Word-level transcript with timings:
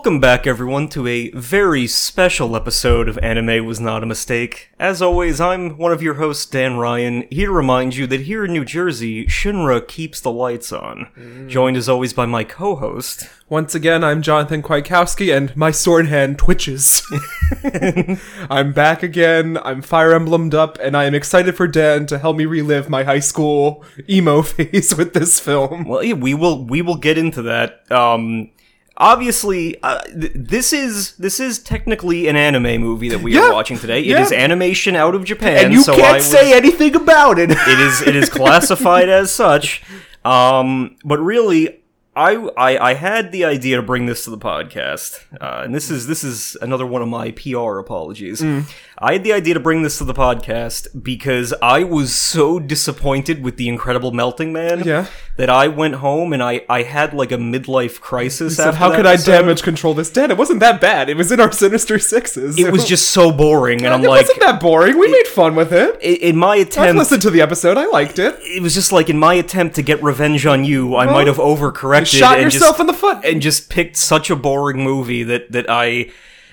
Welcome 0.00 0.18
back, 0.18 0.46
everyone, 0.46 0.88
to 0.88 1.06
a 1.06 1.30
very 1.32 1.86
special 1.86 2.56
episode 2.56 3.06
of 3.06 3.18
Anime 3.18 3.66
Was 3.66 3.80
Not 3.80 4.02
a 4.02 4.06
Mistake. 4.06 4.70
As 4.78 5.02
always, 5.02 5.42
I'm 5.42 5.76
one 5.76 5.92
of 5.92 6.00
your 6.00 6.14
hosts, 6.14 6.46
Dan 6.46 6.78
Ryan, 6.78 7.26
here 7.30 7.48
to 7.48 7.52
remind 7.52 7.96
you 7.96 8.06
that 8.06 8.22
here 8.22 8.46
in 8.46 8.52
New 8.54 8.64
Jersey, 8.64 9.26
Shinra 9.26 9.86
keeps 9.86 10.18
the 10.18 10.32
lights 10.32 10.72
on. 10.72 11.46
Joined 11.48 11.76
as 11.76 11.86
always 11.86 12.14
by 12.14 12.24
my 12.24 12.44
co 12.44 12.76
host. 12.76 13.28
Once 13.50 13.74
again, 13.74 14.02
I'm 14.02 14.22
Jonathan 14.22 14.62
Kwiatkowski, 14.62 15.36
and 15.36 15.54
my 15.54 15.70
sword 15.70 16.06
hand 16.06 16.38
twitches. 16.38 17.02
I'm 18.48 18.72
back 18.72 19.02
again, 19.02 19.58
I'm 19.62 19.82
Fire 19.82 20.14
Emblemed 20.14 20.54
up, 20.54 20.78
and 20.80 20.96
I 20.96 21.04
am 21.04 21.14
excited 21.14 21.56
for 21.56 21.68
Dan 21.68 22.06
to 22.06 22.18
help 22.18 22.38
me 22.38 22.46
relive 22.46 22.88
my 22.88 23.04
high 23.04 23.20
school 23.20 23.84
emo 24.08 24.40
phase 24.44 24.96
with 24.96 25.12
this 25.12 25.38
film. 25.38 25.84
Well, 25.84 26.02
yeah, 26.02 26.14
we 26.14 26.32
will 26.32 26.64
we 26.64 26.80
will 26.80 26.96
get 26.96 27.18
into 27.18 27.42
that. 27.42 27.92
Um, 27.92 28.52
obviously, 29.00 29.82
uh, 29.82 30.02
th- 30.02 30.32
this 30.34 30.72
is 30.72 31.16
this 31.16 31.40
is 31.40 31.58
technically 31.58 32.28
an 32.28 32.36
anime 32.36 32.80
movie 32.80 33.08
that 33.08 33.20
we 33.20 33.34
Yeah, 33.34 33.48
are 33.48 33.52
watching 33.52 33.78
today. 33.78 34.00
It 34.00 34.06
yeah. 34.06 34.22
is 34.22 34.30
animation 34.30 34.94
out 34.94 35.14
of 35.16 35.24
Japan, 35.24 35.64
And 35.64 35.72
you 35.72 35.82
so 35.82 35.96
can't 35.96 36.06
I 36.06 36.12
was- 36.16 36.26
say 36.26 36.52
anything 36.56 36.94
about 36.94 37.38
it! 37.40 37.50
it 37.50 37.80
is 37.80 38.02
it 38.02 38.14
is 38.14 38.28
classified 38.28 39.08
as 39.20 39.32
such. 39.32 39.82
Um, 40.24 40.96
but 41.04 41.18
really, 41.18 41.80
I, 42.14 42.34
I 42.56 42.90
I 42.90 42.94
had 42.94 43.32
the 43.32 43.44
idea 43.44 43.76
to 43.76 43.82
bring 43.82 44.06
this 44.06 44.24
to 44.24 44.30
the 44.30 44.38
podcast, 44.38 45.18
uh, 45.40 45.62
and 45.64 45.74
this 45.74 45.90
is 45.90 46.06
this 46.06 46.22
is 46.22 46.56
another 46.60 46.84
one 46.86 47.00
of 47.02 47.08
my 47.08 47.30
PR 47.32 47.78
apologies. 47.78 48.42
I 49.02 49.14
had 49.14 49.24
the 49.24 49.32
idea 49.32 49.54
to 49.54 49.60
bring 49.60 49.82
this 49.82 49.96
to 49.96 50.04
the 50.04 50.12
podcast 50.12 51.02
because 51.02 51.54
I 51.62 51.84
was 51.84 52.14
so 52.14 52.58
disappointed 52.58 53.42
with 53.42 53.56
the 53.56 53.66
Incredible 53.66 54.12
Melting 54.12 54.52
Man 54.52 54.82
Yeah. 54.84 55.06
that 55.38 55.48
I 55.48 55.68
went 55.68 55.94
home 55.94 56.34
and 56.34 56.42
I 56.42 56.66
I 56.68 56.82
had 56.82 57.14
like 57.14 57.32
a 57.32 57.36
midlife 57.38 58.00
crisis. 58.00 58.58
After 58.58 58.76
how 58.76 58.94
could 58.94 59.06
I 59.06 59.16
damage 59.16 59.62
control 59.62 59.94
this? 59.94 60.10
Dan, 60.10 60.30
it 60.30 60.36
wasn't 60.36 60.60
that 60.60 60.82
bad. 60.82 61.08
It 61.08 61.16
was 61.16 61.32
in 61.32 61.40
our 61.40 61.50
Sinister 61.50 61.98
Sixes. 61.98 62.58
It 62.58 62.70
was 62.70 62.84
just 62.86 63.08
so 63.10 63.32
boring, 63.32 63.86
and 63.86 63.94
I'm 63.94 64.04
it 64.04 64.08
like, 64.08 64.20
wasn't 64.26 64.40
that 64.40 64.60
boring. 64.60 64.98
We 64.98 65.10
made 65.10 65.26
fun 65.28 65.54
with 65.54 65.72
it. 65.72 65.98
in 66.02 66.36
my 66.36 66.56
attempt 66.56 66.98
listened 66.98 67.22
to 67.22 67.30
the 67.30 67.40
episode. 67.40 67.78
I 67.78 67.86
liked 67.86 68.18
it. 68.18 68.36
it 68.42 68.62
was 68.62 68.74
just 68.74 68.92
like 68.92 69.08
in 69.08 69.18
my 69.18 69.32
attempt 69.32 69.76
to 69.76 69.82
get 69.82 70.02
revenge 70.02 70.44
on 70.44 70.66
you, 70.66 70.94
I 70.96 71.06
might 71.06 71.26
have 71.26 71.38
overcorrected 71.38 72.18
Shot 72.18 72.34
and 72.38 72.44
yourself 72.52 72.72
just, 72.76 72.80
in 72.80 72.86
the 72.86 72.92
foot. 72.92 73.24
and 73.24 73.40
just 73.40 73.70
picked 73.70 73.96
such 73.96 74.28
a 74.28 74.36
boring 74.36 74.84
movie 74.84 75.22
that 75.22 75.52
that 75.52 75.70
I, 75.70 76.10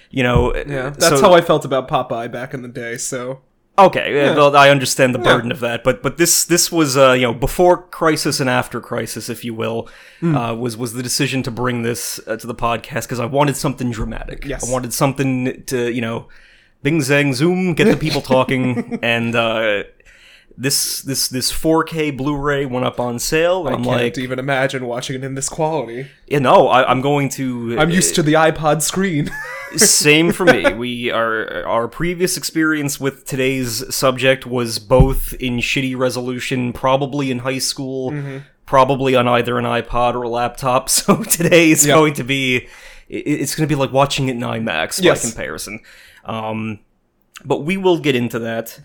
you 0.10 0.24
know, 0.24 0.56
yeah, 0.56 0.90
that's 0.92 1.08
so- 1.10 1.22
how 1.22 1.34
I 1.34 1.42
felt 1.42 1.66
about 1.66 1.88
Popeye 1.88 2.32
back 2.32 2.54
in 2.54 2.62
the 2.62 2.68
day. 2.68 2.98
So 2.98 3.42
Okay, 3.80 4.16
yeah. 4.16 4.36
well, 4.36 4.56
I 4.58 4.72
understand 4.72 5.14
the 5.14 5.20
Yeah. 5.20 5.34
burden 5.36 5.52
of 5.52 5.60
that, 5.60 5.84
but 5.84 6.02
but 6.02 6.18
this 6.18 6.44
this 6.46 6.72
was 6.72 6.98
uh, 6.98 7.12
you 7.12 7.24
know 7.28 7.34
before 7.34 7.84
crisis 7.84 8.40
and 8.40 8.50
after 8.50 8.80
crisis, 8.82 9.30
if 9.30 9.46
you 9.46 9.54
will, 9.54 9.88
Hmm. 10.20 10.36
uh, 10.36 10.54
was 10.56 10.76
was 10.76 10.94
the 10.94 11.04
decision 11.04 11.44
to 11.44 11.52
bring 11.52 11.84
this 11.84 12.20
uh, 12.26 12.36
to 12.38 12.48
the 12.48 12.56
podcast 12.56 13.04
because 13.04 13.20
I 13.20 13.26
wanted 13.26 13.56
something 13.56 13.92
dramatic. 13.92 14.46
Yes. 14.46 14.68
I 14.68 14.72
wanted 14.72 14.94
something 14.94 15.64
to 15.68 15.92
you 15.92 16.02
know, 16.02 16.28
bing 16.82 17.00
zang 17.02 17.34
zoom, 17.36 17.74
get 17.76 17.86
the 17.86 17.98
people 17.98 18.22
talking, 18.22 18.98
and 19.04 19.36
uh, 19.36 19.84
this 20.58 21.02
this 21.02 21.28
this 21.28 21.52
4K 21.52 22.18
Blu-ray 22.18 22.66
went 22.66 22.86
up 22.86 23.00
on 23.00 23.20
sale, 23.20 23.68
and 23.68 23.76
I 23.76 23.78
I'm 23.78 23.84
can't 23.86 24.02
like, 24.02 24.18
even 24.18 24.40
imagine 24.40 24.86
watching 24.88 25.16
it 25.16 25.24
in 25.24 25.36
this 25.36 25.50
quality. 25.50 26.08
you 26.28 26.40
know, 26.40 26.68
I, 26.68 26.90
I'm 26.90 27.02
going 27.02 27.30
to. 27.30 27.78
I'm 27.80 27.90
used 27.92 28.16
to 28.16 28.24
the 28.24 28.34
iPod 28.34 28.82
screen. 28.82 29.30
Same 29.76 30.32
for 30.32 30.46
me. 30.46 30.74
We 30.74 31.12
are 31.12 31.64
our 31.66 31.88
previous 31.88 32.38
experience 32.38 33.00
with 33.00 33.26
today's 33.26 33.94
subject 33.94 34.46
was 34.46 34.80
both 34.80 35.34
in 35.34 35.58
shitty 35.58 35.96
resolution, 35.98 36.74
probably 36.74 37.30
in 37.32 37.40
high 37.40 37.60
school, 37.60 38.12
Mm-hmm. 38.12 38.38
probably 38.66 39.16
on 39.16 39.28
either 39.28 39.60
an 39.60 39.66
iPod 39.66 40.16
or 40.16 40.24
a 40.24 40.30
laptop. 40.30 40.90
So 40.98 41.24
today 41.24 41.70
is 41.72 41.86
Yep. 41.86 41.96
going 41.96 42.14
to 42.16 42.24
be 42.24 42.68
it's 43.10 43.56
going 43.56 43.68
to 43.68 43.74
be 43.74 43.80
like 43.80 43.92
watching 43.94 44.28
it 44.28 44.32
in 44.36 44.40
IMAX 44.42 45.02
by 45.04 45.18
comparison. 45.30 45.82
Um, 46.26 46.80
but 47.46 47.60
we 47.64 47.78
will 47.78 48.00
get 48.00 48.16
into 48.16 48.40
that. 48.40 48.80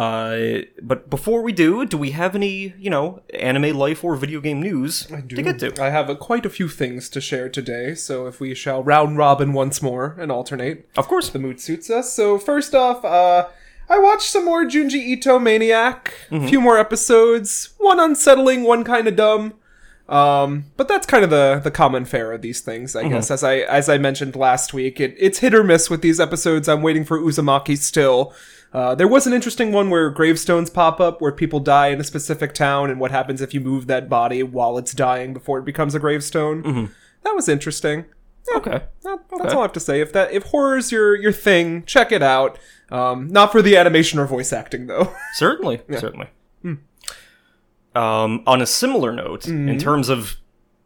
Uh, 0.00 0.62
but 0.80 1.10
before 1.10 1.42
we 1.42 1.52
do, 1.52 1.84
do 1.84 1.98
we 1.98 2.12
have 2.12 2.34
any, 2.34 2.72
you 2.78 2.88
know, 2.88 3.20
anime 3.34 3.76
life 3.76 4.02
or 4.02 4.16
video 4.16 4.40
game 4.40 4.60
news 4.60 5.06
to 5.06 5.42
get 5.42 5.58
to? 5.58 5.82
I 5.82 5.90
have 5.90 6.08
uh, 6.08 6.14
quite 6.14 6.46
a 6.46 6.50
few 6.50 6.68
things 6.68 7.08
to 7.10 7.20
share 7.20 7.48
today, 7.50 7.94
so 7.94 8.26
if 8.26 8.40
we 8.40 8.54
shall 8.54 8.82
round 8.82 9.18
robin 9.18 9.52
once 9.52 9.82
more 9.82 10.16
and 10.18 10.32
alternate, 10.32 10.88
Of 10.96 11.06
course. 11.06 11.28
the 11.28 11.38
mood 11.38 11.60
suits 11.60 11.90
us. 11.90 12.12
So 12.14 12.38
first 12.38 12.74
off, 12.74 13.04
uh, 13.04 13.48
I 13.90 13.98
watched 13.98 14.30
some 14.30 14.44
more 14.46 14.64
Junji 14.64 14.94
Ito 15.14 15.38
Maniac. 15.38 16.14
A 16.30 16.48
few 16.48 16.60
more 16.62 16.78
episodes. 16.78 17.74
One 17.78 18.00
unsettling, 18.00 18.62
one 18.62 18.84
kind 18.84 19.06
of 19.06 19.16
dumb. 19.16 19.54
Um, 20.08 20.64
but 20.76 20.88
that's 20.88 21.06
kind 21.06 21.22
of 21.24 21.30
the 21.30 21.60
the 21.62 21.70
common 21.70 22.04
fare 22.04 22.32
of 22.32 22.40
these 22.42 22.60
things, 22.60 22.96
I 22.96 23.06
guess. 23.08 23.30
As 23.30 23.44
I 23.44 23.58
as 23.58 23.88
I 23.88 23.96
mentioned 23.98 24.34
last 24.34 24.72
week, 24.74 24.98
it, 25.00 25.14
it's 25.18 25.38
hit 25.38 25.54
or 25.54 25.62
miss 25.62 25.88
with 25.90 26.02
these 26.02 26.18
episodes. 26.18 26.68
I'm 26.68 26.82
waiting 26.82 27.04
for 27.04 27.18
Uzumaki 27.20 27.76
still. 27.78 28.32
Uh, 28.72 28.94
there 28.94 29.08
was 29.08 29.26
an 29.26 29.32
interesting 29.32 29.72
one 29.72 29.90
where 29.90 30.10
gravestones 30.10 30.70
pop 30.70 31.00
up, 31.00 31.20
where 31.20 31.32
people 31.32 31.58
die 31.60 31.88
in 31.88 32.00
a 32.00 32.04
specific 32.04 32.54
town, 32.54 32.88
and 32.90 33.00
what 33.00 33.10
happens 33.10 33.40
if 33.40 33.52
you 33.52 33.60
move 33.60 33.86
that 33.88 34.08
body 34.08 34.42
while 34.42 34.78
it's 34.78 34.92
dying 34.92 35.32
before 35.34 35.58
it 35.58 35.64
becomes 35.64 35.94
a 35.94 35.98
gravestone. 35.98 36.90
That 37.24 37.34
was 37.34 37.48
interesting. 37.48 38.04
Okay. 38.54 38.82
That- 39.02 39.18
That's 39.38 39.54
all 39.54 39.60
I 39.60 39.62
have 39.62 39.72
to 39.74 39.80
say. 39.80 40.00
If 40.00 40.12
that 40.12 40.32
if 40.32 40.44
horror's 40.44 40.90
your 40.92 41.14
your 41.16 41.32
thing, 41.32 41.84
check 41.84 42.12
it 42.12 42.22
out. 42.22 42.58
Um, 42.90 43.28
not 43.28 43.52
for 43.52 43.60
the 43.62 43.76
animation 43.76 44.18
or 44.18 44.26
voice 44.26 44.52
acting 44.52 44.86
though. 44.86 45.14
Certainly, 45.34 45.82
certainly. 45.98 46.26
Hmm. 46.62 46.74
Um, 47.94 48.42
on 48.46 48.62
a 48.62 48.66
similar 48.66 49.12
note, 49.12 49.42
Mm-hmm. 49.42 49.68
in 49.68 49.78
terms 49.78 50.08
of 50.08 50.36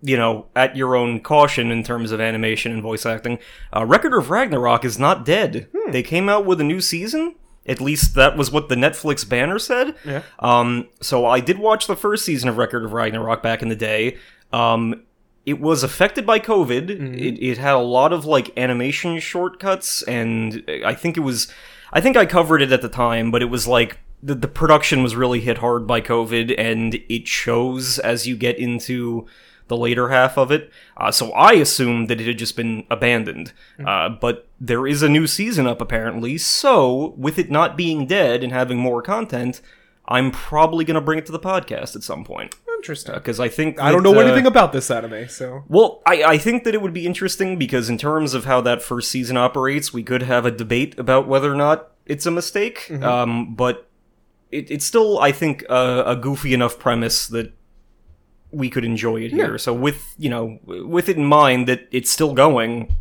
you 0.03 0.19
know, 0.19 0.47
at 0.55 0.77
your 0.77 0.95
own 0.97 1.19
caution 1.21 1.71
in 1.71 1.83
terms 1.83 2.13
of 2.13 2.21
animation 2.21 2.71
and 2.73 2.83
voice 2.83 3.07
acting, 3.07 3.39
uh, 3.75 3.87
Record 3.87 4.13
of 4.13 4.29
Ragnarok 4.29 4.85
is 4.85 4.99
not 4.99 5.25
dead. 5.25 5.69
Hmm. 5.75 5.93
They 5.93 6.03
came 6.03 6.29
out 6.29 6.45
with 6.45 6.61
a 6.61 6.65
new 6.65 6.83
season. 6.83 7.37
At 7.67 7.81
least 7.81 8.15
that 8.15 8.37
was 8.37 8.51
what 8.51 8.69
the 8.69 8.75
Netflix 8.75 9.27
banner 9.27 9.59
said. 9.59 9.95
Yeah. 10.05 10.23
Um, 10.39 10.89
so 11.01 11.25
I 11.27 11.41
did 11.41 11.59
watch 11.59 11.87
the 11.87 11.97
first 11.97 12.25
season 12.25 12.49
of 12.49 12.59
Record 12.59 12.85
of 12.85 12.93
Ragnarok 12.93 13.43
back 13.43 13.63
in 13.63 13.69
the 13.69 13.77
day. 13.77 14.19
Um, 14.53 15.03
it 15.47 15.61
was 15.61 15.83
affected 15.83 16.27
by 16.27 16.39
COVID. 16.39 16.89
Mm-hmm. 16.89 17.15
It, 17.15 17.43
it 17.43 17.59
had 17.59 17.75
a 17.75 17.79
lot 17.79 18.13
of 18.13 18.25
like 18.25 18.57
animation 18.59 19.19
shortcuts, 19.19 20.03
and 20.03 20.63
I 20.85 20.95
think 20.95 21.17
it 21.17 21.21
was. 21.21 21.53
I 21.93 22.01
think 22.01 22.17
I 22.17 22.27
covered 22.27 22.61
it 22.61 22.73
at 22.73 22.83
the 22.83 22.89
time, 22.89 23.31
but 23.31 23.41
it 23.41 23.47
was 23.47 23.69
like 23.69 23.99
the, 24.23 24.35
the 24.35 24.49
production 24.49 25.03
was 25.03 25.15
really 25.15 25.41
hit 25.41 25.59
hard 25.59 25.87
by 25.87 26.01
COVID, 26.01 26.55
and 26.59 26.95
it 27.09 27.29
shows 27.29 27.99
as 27.99 28.27
you 28.27 28.37
get 28.37 28.59
into 28.59 29.27
the 29.69 29.77
later 29.77 30.09
half 30.09 30.37
of 30.37 30.51
it. 30.51 30.71
Uh, 30.97 31.11
so 31.11 31.33
I 31.33 31.53
assumed 31.53 32.09
that 32.09 32.21
it 32.21 32.27
had 32.27 32.39
just 32.39 32.57
been 32.57 32.85
abandoned. 32.91 33.53
Uh, 33.85 34.09
but 34.11 34.49
there 34.67 34.87
is 34.87 35.03
a 35.03 35.09
new 35.09 35.27
season 35.27 35.67
up 35.67 35.81
apparently, 35.81 36.39
so 36.39 37.15
with 37.17 37.39
it 37.39 37.51
not 37.51 37.77
being 37.77 38.07
dead 38.07 38.43
and 38.43 38.53
having 38.53 38.79
more 38.79 39.03
content, 39.03 39.61
I'm 40.07 40.31
probably 40.31 40.85
going 40.85 40.95
to 40.95 41.01
bring 41.01 41.19
it 41.19 41.27
to 41.27 41.33
the 41.33 41.39
podcast 41.39 41.95
at 41.97 42.03
some 42.03 42.25
point. 42.25 42.55
Interesting. 42.77 43.15
Because 43.15 43.41
I 43.41 43.49
think. 43.49 43.81
I 43.81 43.91
don't 43.91 44.03
know 44.03 44.17
uh, 44.17 44.23
anything 44.23 44.47
about 44.47 44.73
this 44.73 44.91
anime, 44.91 45.29
so 45.29 45.65
well, 45.69 46.03
I, 46.07 46.25
I 46.25 46.39
think 46.39 46.65
that 46.65 46.75
it 46.75 46.83
would 46.83 46.93
be 46.93 47.07
interesting 47.07 47.59
because, 47.59 47.89
in 47.89 47.99
terms 47.99 48.35
of 48.35 48.45
how 48.45 48.61
that 48.63 48.83
first 48.83 49.11
season 49.11 49.37
operates, 49.37 49.93
we 49.93 50.03
could 50.03 50.23
have 50.23 50.45
a 50.45 50.51
debate 50.51 50.99
about 50.99 51.27
whether 51.27 51.53
or 51.53 51.57
not 51.57 51.93
it's 52.07 52.27
a 52.27 52.31
mistake. 52.31 52.87
Mm-hmm. 52.89 53.05
Um, 53.05 53.55
but 53.55 53.89
it, 54.51 54.71
it's 54.71 54.85
still, 54.85 55.19
I 55.19 55.33
think, 55.33 55.65
a, 55.69 56.05
a 56.07 56.17
goofy 56.17 56.53
enough 56.53 56.79
premise 56.79 57.27
that 57.29 57.53
we 58.51 58.71
could 58.71 58.85
enjoy 58.85 59.23
it 59.23 59.33
here. 59.33 59.53
Yeah. 59.53 59.57
So, 59.57 59.73
with 59.73 60.15
you 60.19 60.29
know, 60.29 60.59
with 60.65 61.09
it 61.09 61.17
in 61.17 61.25
mind 61.25 61.69
that 61.69 61.89
it's 61.91 62.11
still 62.11 62.35
going, 62.35 62.95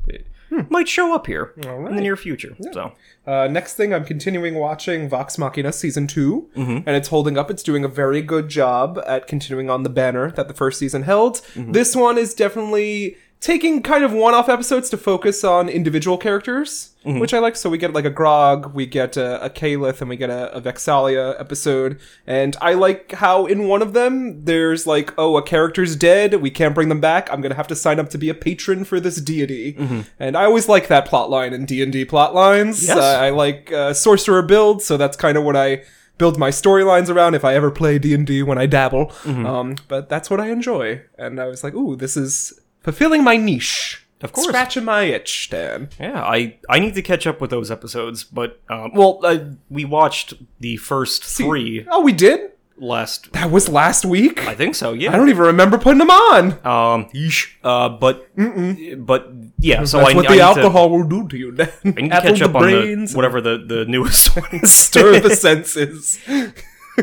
might 0.69 0.87
show 0.87 1.13
up 1.15 1.27
here 1.27 1.53
in 1.57 1.61
the 1.85 1.89
Hmm. 1.91 1.95
near 1.97 2.15
future. 2.15 2.55
So, 2.71 2.91
Uh, 3.25 3.47
next 3.47 3.75
thing, 3.75 3.93
I'm 3.93 4.03
continuing 4.03 4.55
watching 4.55 5.07
Vox 5.07 5.37
Machina 5.37 5.71
season 5.71 6.07
2 6.07 6.49
Mm-hmm. 6.57 6.77
and 6.85 6.89
it's 6.89 7.07
holding 7.07 7.37
up. 7.37 7.49
It's 7.49 7.63
doing 7.63 7.83
a 7.85 7.87
very 7.87 8.21
good 8.21 8.49
job 8.49 9.01
at 9.07 9.27
continuing 9.27 9.69
on 9.69 9.83
the 9.83 9.89
banner 9.89 10.31
that 10.31 10.47
the 10.49 10.53
first 10.53 10.77
season 10.79 11.03
held. 11.03 11.35
Mm-hmm. 11.55 11.71
This 11.71 11.95
one 11.95 12.17
is 12.17 12.33
definitely 12.33 13.15
taking 13.43 13.83
kind 13.83 14.05
of 14.05 14.13
one-off 14.13 14.47
episodes 14.47 14.89
to 14.89 14.95
focus 14.97 15.43
on 15.43 15.67
individual 15.67 16.17
characters, 16.17 16.89
Mm-hmm. 17.03 17.19
which 17.19 17.33
I 17.33 17.39
like. 17.39 17.57
So 17.57 17.69
we 17.69 17.77
get 17.77 17.91
like 17.91 18.05
a 18.05 18.09
Grog, 18.09 18.73
we 18.73 18.85
get 18.85 19.17
a, 19.17 19.43
a 19.43 19.49
Keyleth, 19.49 19.99
and 19.99 20.09
we 20.09 20.15
get 20.15 20.29
a, 20.29 20.55
a 20.55 20.61
Vex'ahlia 20.61 21.37
episode. 21.37 21.99
And 22.25 22.55
I 22.61 22.75
like 22.75 23.11
how 23.11 23.45
in 23.45 23.67
one 23.67 23.81
of 23.81 23.91
them 23.91 24.45
there's 24.45 24.87
like, 24.87 25.13
oh, 25.17 25.35
a 25.35 25.43
character's 25.43 25.97
dead, 25.97 26.35
we 26.35 26.49
can't 26.49 26.73
bring 26.73 26.87
them 26.87 27.01
back. 27.01 27.29
I'm 27.29 27.41
gonna 27.41 27.55
have 27.55 27.67
to 27.67 27.75
sign 27.75 27.99
up 27.99 28.07
to 28.11 28.17
be 28.17 28.29
a 28.29 28.33
patron 28.33 28.85
for 28.85 29.01
this 29.01 29.17
deity. 29.19 29.75
And 30.17 30.37
I 30.37 30.45
always 30.45 30.69
like 30.69 30.87
that 30.87 31.05
plot 31.05 31.29
line 31.29 31.51
in 31.51 31.65
D 31.65 31.83
and 31.83 31.91
D 31.91 32.05
plot 32.05 32.33
lines. 32.33 32.87
Yes. 32.87 32.95
Uh, 32.95 33.01
I 33.21 33.31
like 33.31 33.69
uh, 33.73 33.93
sorcerer 33.93 34.41
builds, 34.41 34.85
so 34.85 34.95
that's 34.95 35.17
kind 35.17 35.37
of 35.37 35.43
what 35.43 35.57
I 35.57 35.83
build 36.17 36.39
my 36.39 36.51
storylines 36.51 37.09
around 37.13 37.35
if 37.35 37.43
I 37.43 37.53
ever 37.53 37.69
play 37.69 37.99
D 37.99 38.13
and 38.13 38.25
D 38.25 38.43
when 38.43 38.57
I 38.57 38.65
dabble. 38.65 39.11
Um, 39.25 39.75
but 39.89 40.07
that's 40.07 40.29
what 40.29 40.39
I 40.39 40.51
enjoy, 40.51 41.01
and 41.17 41.37
I 41.41 41.47
was 41.47 41.65
like, 41.65 41.73
ooh, 41.73 41.97
this 41.97 42.15
is 42.15 42.57
fulfilling 42.83 43.23
my 43.23 43.37
niche. 43.37 43.99
Of 44.21 44.31
course. 44.31 44.47
scratching 44.47 44.85
my 44.85 45.01
itch, 45.03 45.49
Dan. 45.49 45.89
Yeah, 45.99 46.23
I 46.23 46.55
I 46.69 46.79
need 46.79 46.95
to 46.95 47.01
catch 47.01 47.27
up 47.27 47.41
with 47.41 47.49
those 47.49 47.69
episodes, 47.69 48.23
but 48.23 48.61
um, 48.69 48.91
well, 48.93 49.19
uh, 49.23 49.39
we 49.69 49.83
watched 49.83 50.33
the 50.61 50.77
first 50.77 51.25
three. 51.25 51.85
Oh, 51.91 52.01
we 52.01 52.13
did. 52.13 52.51
last. 52.77 53.33
That 53.33 53.51
was 53.51 53.67
last 53.67 54.05
week. 54.05 54.39
I 54.47 54.55
think 54.55 54.75
so. 54.75 54.93
Yeah. 54.93 55.11
I 55.11 55.17
don't 55.17 55.27
even 55.29 55.43
remember 55.43 55.77
putting 55.77 55.99
them 55.99 56.09
on. 56.09 56.53
Um. 56.65 57.05
yeesh. 57.13 57.51
Uh. 57.65 57.89
But. 57.89 58.33
Mm-mm. 58.37 59.05
But 59.05 59.27
yeah. 59.59 59.83
So 59.83 59.97
That's 59.97 60.13
I, 60.13 60.15
what 60.15 60.29
I 60.31 60.35
the 60.35 60.41
alcohol 60.41 60.89
will 60.89 61.03
do 61.03 61.27
to 61.27 61.37
you. 61.37 61.51
Dan. 61.51 61.67
To, 61.67 61.87
I 61.89 62.01
need 62.01 62.11
to 62.11 62.21
catch 62.21 62.39
the 62.39 62.45
up 62.45 62.55
on 62.55 62.61
the 62.63 62.71
brains, 62.71 63.13
whatever 63.15 63.41
the 63.41 63.57
the 63.57 63.83
newest 63.85 64.35
one 64.41 64.49
is. 64.53 64.71
stir 64.71 65.19
the 65.19 65.35
senses. 65.35 66.17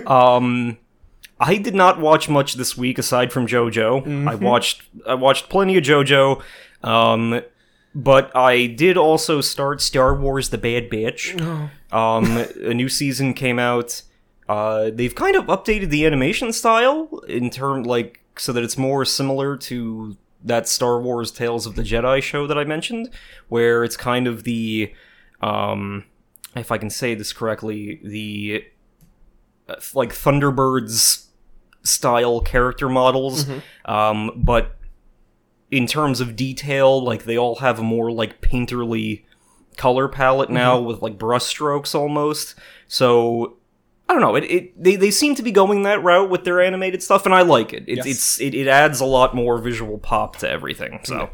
Um, 0.07 0.79
I 1.41 1.57
did 1.57 1.75
not 1.75 1.99
watch 1.99 2.29
much 2.29 2.55
this 2.55 2.77
week 2.77 2.99
aside 2.99 3.33
from 3.33 3.47
JoJo. 3.47 4.05
Mm-hmm. 4.05 4.29
I 4.29 4.35
watched 4.35 4.83
I 5.07 5.15
watched 5.15 5.49
plenty 5.49 5.79
of 5.79 5.83
JoJo. 5.85 6.43
Um, 6.83 7.43
but 7.95 8.35
I 8.37 8.67
did 8.67 8.97
also 8.97 9.41
start 9.41 9.81
Star 9.81 10.15
Wars: 10.15 10.51
The 10.51 10.59
Bad 10.59 10.91
Batch. 10.91 11.35
Oh. 11.41 11.71
Um, 11.91 12.37
a 12.63 12.75
new 12.75 12.89
season 12.89 13.35
came 13.35 13.59
out. 13.59 14.03
Uh, 14.49 14.91
they've 14.93 15.15
kind 15.15 15.35
of 15.35 15.47
updated 15.47 15.91
the 15.91 16.07
animation 16.07 16.53
style 16.53 17.23
in 17.27 17.51
term 17.51 17.85
like 17.85 18.21
so 18.37 18.53
that 18.53 18.63
it's 18.63 18.79
more 18.79 19.05
similar 19.05 19.57
to 19.57 20.17
that 20.45 20.69
Star 20.69 21.01
Wars 21.01 21.31
Tales 21.31 21.67
of 21.67 21.75
the 21.75 21.83
Jedi 21.83 22.23
show 22.23 22.47
that 22.47 22.59
I 22.59 22.65
mentioned, 22.65 23.11
where 23.49 23.83
it's 23.83 23.97
kind 23.97 24.27
of 24.27 24.45
the 24.45 24.93
um, 25.41 26.05
if 26.55 26.71
I 26.71 26.79
can 26.79 26.91
say 26.91 27.15
this 27.15 27.33
correctly, 27.33 28.01
the 28.05 28.65
uh, 29.69 29.77
like 29.95 30.11
Thunderbirds 30.11 31.27
style 31.83 32.41
character 32.41 32.89
models, 32.89 33.47
um, 33.85 34.31
but 34.37 34.77
in 35.71 35.87
terms 35.87 36.21
of 36.21 36.37
detail, 36.37 37.03
like 37.03 37.25
they 37.25 37.39
all 37.39 37.57
have 37.57 37.79
a 37.79 37.83
more 37.83 38.11
like 38.13 38.41
painterly 38.41 39.25
color 39.77 40.09
palette 40.09 40.51
now 40.51 40.79
with 40.81 41.01
like 41.01 41.17
brushstrokes 41.19 41.95
almost. 41.95 42.55
So 42.89 43.57
I 44.09 44.13
don't 44.13 44.21
know. 44.23 44.35
It, 44.35 44.45
it 44.45 44.83
they, 44.83 44.97
they 44.97 45.11
seem 45.13 45.35
to 45.37 45.43
be 45.43 45.53
going 45.53 45.85
that 45.85 46.03
route 46.03 46.29
with 46.29 46.45
their 46.45 46.61
animated 46.61 47.03
stuff, 47.03 47.25
and 47.25 47.35
I 47.35 47.43
like 47.43 47.73
it. 47.73 47.85
It's 47.87 47.99
Yes. 47.99 48.07
it's 48.07 48.41
it, 48.41 48.55
it 48.55 48.67
adds 48.67 49.01
a 49.01 49.05
lot 49.07 49.35
more 49.35 49.59
visual 49.59 49.99
pop 49.99 50.37
to 50.37 50.51
everything. 50.51 50.99
So 51.05 51.31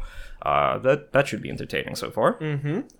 uh, 0.47 0.77
that 0.85 1.11
that 1.13 1.27
should 1.27 1.41
be 1.41 1.49
entertaining 1.49 1.95
so 1.95 2.07
far. 2.17 2.29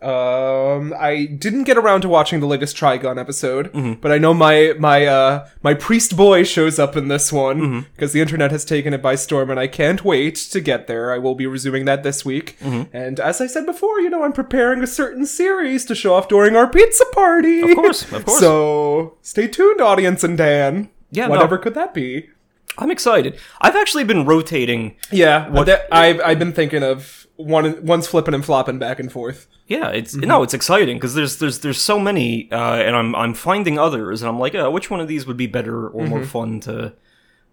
Um, 0.02 0.94
I 1.12 1.26
didn't 1.26 1.64
get 1.64 1.78
around 1.78 2.02
to 2.02 2.10
watching 2.10 2.40
the 2.40 2.46
latest 2.48 2.76
Trigun 2.78 3.18
episode, 3.20 3.72
Mm-hmm. 3.74 3.94
but 4.02 4.12
I 4.12 4.18
know 4.18 4.34
my 4.34 4.74
my 4.80 5.06
uh 5.06 5.48
my 5.64 5.74
priest 5.74 6.16
boy 6.18 6.44
shows 6.44 6.78
up 6.80 6.96
in 6.96 7.08
this 7.08 7.32
one 7.32 7.60
Mm-hmm. 7.62 7.80
because 7.96 8.12
the 8.14 8.22
internet 8.22 8.52
has 8.52 8.64
taken 8.66 8.94
it 8.94 9.02
by 9.02 9.16
storm, 9.16 9.50
and 9.50 9.60
I 9.60 9.68
can't 9.68 10.04
wait 10.04 10.36
to 10.54 10.60
get 10.62 10.88
there. 10.88 11.12
I 11.14 11.18
will 11.18 11.36
be 11.36 11.48
resuming 11.48 11.86
that 11.86 12.04
this 12.04 12.24
week, 12.26 12.58
Mm-hmm. 12.62 12.96
and 12.96 13.20
as 13.20 13.42
I 13.42 13.48
said 13.48 13.66
before, 13.66 14.00
you 14.00 14.10
know, 14.10 14.24
I'm 14.24 14.34
preparing 14.34 14.82
a 14.84 14.88
certain 14.88 15.26
series 15.26 15.86
to 15.86 15.96
show 15.96 16.14
off 16.16 16.28
during 16.28 16.56
our 16.56 16.68
pizza 16.68 17.06
party. 17.14 17.62
Of 17.72 17.76
course, 17.76 18.02
of 18.12 18.26
course. 18.26 18.40
So 18.40 19.18
stay 19.22 19.48
tuned, 19.48 19.82
audience 19.82 20.24
and 20.24 20.38
Dan. 20.38 20.90
Yeah, 21.12 21.28
no. 21.28 21.32
whatever 21.32 21.58
could 21.58 21.74
that 21.76 21.94
be? 21.94 22.30
I'm 22.78 22.92
excited. 22.92 23.40
I've 23.62 23.76
actually 23.76 24.04
been 24.04 24.26
rotating 24.26 24.96
Yeah, 25.12 25.50
What- 25.50 25.88
I've 25.92 26.20
I've 26.24 26.40
been 26.40 26.54
thinking 26.54 26.84
of 26.84 27.27
one 27.38 27.86
one's 27.86 28.08
flipping 28.08 28.34
and 28.34 28.44
flopping 28.44 28.80
back 28.80 29.00
and 29.00 29.12
forth. 29.12 29.48
Yeah, 29.68 29.90
it's 29.90 30.16
Mm-hmm. 30.16 30.28
no, 30.28 30.44
it's 30.44 30.54
exciting 30.54 30.98
because 30.98 31.14
there's 31.16 31.38
there's 31.38 31.60
there's 31.60 31.82
so 31.82 32.00
many, 32.00 32.52
uh, 32.52 32.76
and 32.76 32.96
I'm 32.96 33.16
I'm 33.16 33.34
finding 33.34 33.78
others, 33.80 34.22
and 34.22 34.30
I'm 34.30 34.40
like, 34.40 34.56
uh, 34.56 34.70
which 34.70 34.90
one 34.90 35.00
of 35.00 35.08
these 35.08 35.26
would 35.28 35.38
be 35.38 35.48
better 35.48 35.88
or 35.88 36.02
Mm-hmm. 36.02 36.10
more 36.10 36.24
fun 36.26 36.60
to, 36.62 36.94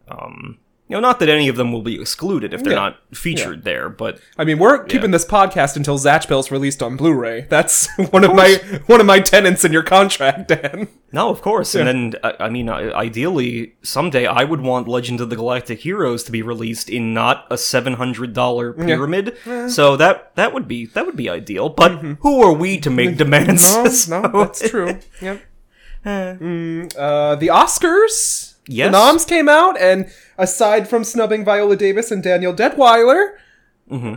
um, 0.09 0.59
you 0.95 1.01
know, 1.01 1.09
not 1.09 1.19
that 1.19 1.29
any 1.29 1.49
of 1.49 1.57
them 1.57 1.73
will 1.73 1.83
be 1.83 2.01
excluded 2.01 2.55
if 2.55 2.63
they're 2.63 2.73
Yeah. 2.75 2.79
not 2.79 2.99
featured 3.13 3.65
there, 3.65 3.89
but 3.89 4.21
I 4.39 4.45
mean, 4.45 4.61
we're 4.61 4.85
keeping 4.85 5.11
this 5.11 5.25
podcast 5.25 5.75
until 5.75 5.99
Zatch 5.99 6.29
Bell's 6.29 6.53
released 6.53 6.85
on 6.85 6.97
Blu-ray. 6.97 7.47
That's 7.51 7.89
one 8.11 8.23
of, 8.23 8.33
my 8.33 8.61
one 8.87 9.01
of 9.01 9.07
my 9.07 9.19
tenants 9.19 9.65
in 9.65 9.73
your 9.73 9.83
contract, 9.83 10.47
Dan. 10.55 10.87
no, 11.11 11.31
of 11.31 11.43
course. 11.43 11.75
And 11.75 11.89
then 11.89 12.15
I, 12.23 12.45
I 12.45 12.49
mean, 12.49 12.69
ideally, 12.71 13.75
someday 13.83 14.25
I 14.27 14.45
would 14.45 14.61
want 14.61 14.87
Legend 14.87 15.21
of 15.21 15.31
the 15.31 15.37
Galactic 15.37 15.81
Heroes 15.81 16.23
to 16.25 16.31
be 16.31 16.43
released 16.43 16.89
in 16.89 17.13
not 17.13 17.47
a 17.51 17.59
seven 17.59 17.95
hundred 17.95 18.33
dollar 18.33 18.73
pyramid. 18.73 19.37
So 19.69 19.97
that 19.97 20.31
that 20.37 20.55
would 20.55 20.69
be 20.69 20.87
that 20.87 21.07
would 21.07 21.17
be 21.17 21.29
ideal. 21.29 21.71
But 21.71 21.99
who 22.21 22.41
are 22.41 22.53
we 22.53 22.79
to 22.79 22.89
make 22.91 23.17
demands? 23.17 23.65
Mm-hmm. 23.65 24.11
No, 24.13 24.21
no, 24.29 24.39
that's 24.45 24.69
true. 24.71 25.01
Yep. 25.21 25.43
Mm, 26.07 26.95
uh, 26.97 27.35
the 27.35 27.49
Oscars. 27.49 28.54
Yes. 28.69 28.87
The 28.89 28.93
noms 28.93 29.25
came 29.25 29.49
out, 29.49 29.79
and 29.81 30.11
aside 30.39 30.89
from 30.89 31.05
snubbing 31.05 31.45
Viola 31.45 31.77
Davis 31.77 32.11
and 32.11 32.23
Danielle 32.23 32.55
Deadwyler, 32.55 33.33
Mm-hmm. 33.91 34.15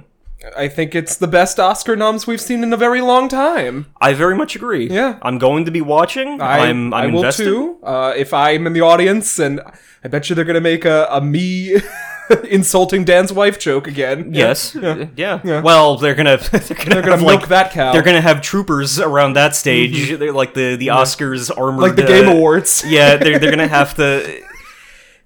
I 0.55 0.67
think 0.69 0.93
it's 0.95 1.17
the 1.17 1.27
best 1.27 1.59
Oscar 1.59 1.95
noms 1.95 2.27
we've 2.27 2.39
seen 2.39 2.63
in 2.63 2.71
a 2.71 2.77
very 2.77 3.01
long 3.01 3.27
time. 3.27 3.87
I 3.99 4.13
very 4.13 4.35
much 4.35 4.55
agree. 4.55 4.87
Yeah. 4.87 5.17
I'm 5.21 5.39
going 5.39 5.65
to 5.65 5.71
be 5.71 5.81
watching. 5.81 6.39
I, 6.39 6.67
am 6.67 6.93
I'm 6.93 7.03
I 7.03 7.07
will 7.07 7.17
invested. 7.17 7.43
too. 7.45 7.77
Uh, 7.83 8.13
if 8.15 8.33
I'm 8.33 8.67
in 8.67 8.73
the 8.73 8.81
audience, 8.81 9.39
and 9.39 9.59
I 10.03 10.07
bet 10.07 10.29
you 10.29 10.35
they're 10.35 10.45
gonna 10.45 10.61
make 10.61 10.85
a, 10.85 11.07
a 11.09 11.19
me 11.19 11.75
insulting 12.49 13.03
Dan's 13.05 13.31
wife 13.33 13.57
joke 13.59 13.87
again. 13.87 14.33
Yes. 14.33 14.75
Yeah. 14.75 15.07
Yeah. 15.15 15.61
Well, 15.61 15.97
they're 15.97 16.15
gonna 16.15 16.37
they're 16.51 16.59
gonna, 16.61 16.89
They're 16.89 17.01
gonna 17.01 17.11
have, 17.11 17.21
milk 17.21 17.41
like, 17.41 17.49
that 17.49 17.71
cow. 17.71 17.93
They're 17.93 18.01
gonna 18.03 18.21
have 18.21 18.41
troopers 18.41 18.99
around 18.99 19.33
that 19.33 19.55
stage. 19.55 20.17
They're 20.17 20.31
like 20.33 20.53
the 20.53 20.75
the 20.75 20.87
Oscars 20.87 21.49
armored 21.55 21.81
like 21.81 21.95
the 21.95 22.03
uh, 22.03 22.07
Game 22.07 22.27
Awards. 22.27 22.83
Yeah, 22.87 23.17
they're 23.17 23.39
they're 23.39 23.51
gonna 23.51 23.67
have 23.67 23.95
to. 23.95 24.41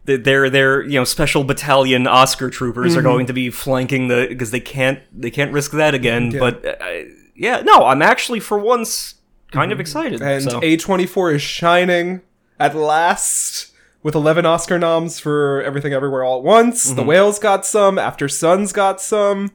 th- 0.06 0.24
Their 0.24 0.50
their 0.50 0.82
you 0.84 1.00
know 1.00 1.04
special 1.04 1.44
battalion 1.44 2.08
Oscar 2.08 2.50
troopers 2.50 2.92
Mm-hmm. 2.92 3.00
are 3.00 3.04
going 3.04 3.26
to 3.28 3.34
be 3.34 3.50
flanking 3.50 4.08
the 4.08 4.26
because 4.30 4.52
they 4.52 4.60
can't 4.60 5.00
they 5.14 5.30
can't 5.32 5.52
risk 5.54 5.72
that 5.72 5.94
again. 5.94 6.32
But 6.38 6.66
uh, 6.66 7.04
yeah, 7.36 7.62
no, 7.62 7.86
I'm 7.86 8.02
actually 8.02 8.40
for 8.40 8.58
once 8.60 9.16
kind 9.52 9.72
of 9.72 9.80
excited. 9.80 10.20
Mm-hmm. 10.20 10.30
And 10.30 10.44
so. 10.44 10.62
A24 10.62 11.36
is 11.36 11.42
shining 11.42 12.22
at 12.60 12.76
last 12.76 13.71
with 14.04 14.16
11 14.16 14.46
Oscar 14.46 14.80
noms 14.80 15.20
for 15.20 15.62
Everything 15.64 15.94
Everywhere 15.94 16.24
All 16.24 16.40
at 16.40 16.44
Once. 16.44 16.88
Mm-hmm. 16.88 16.96
The 16.96 17.04
Whales 17.04 17.40
got 17.40 17.66
some. 17.66 17.98
Aftersun's 17.98 18.72
got 18.74 19.02
some. 19.02 19.52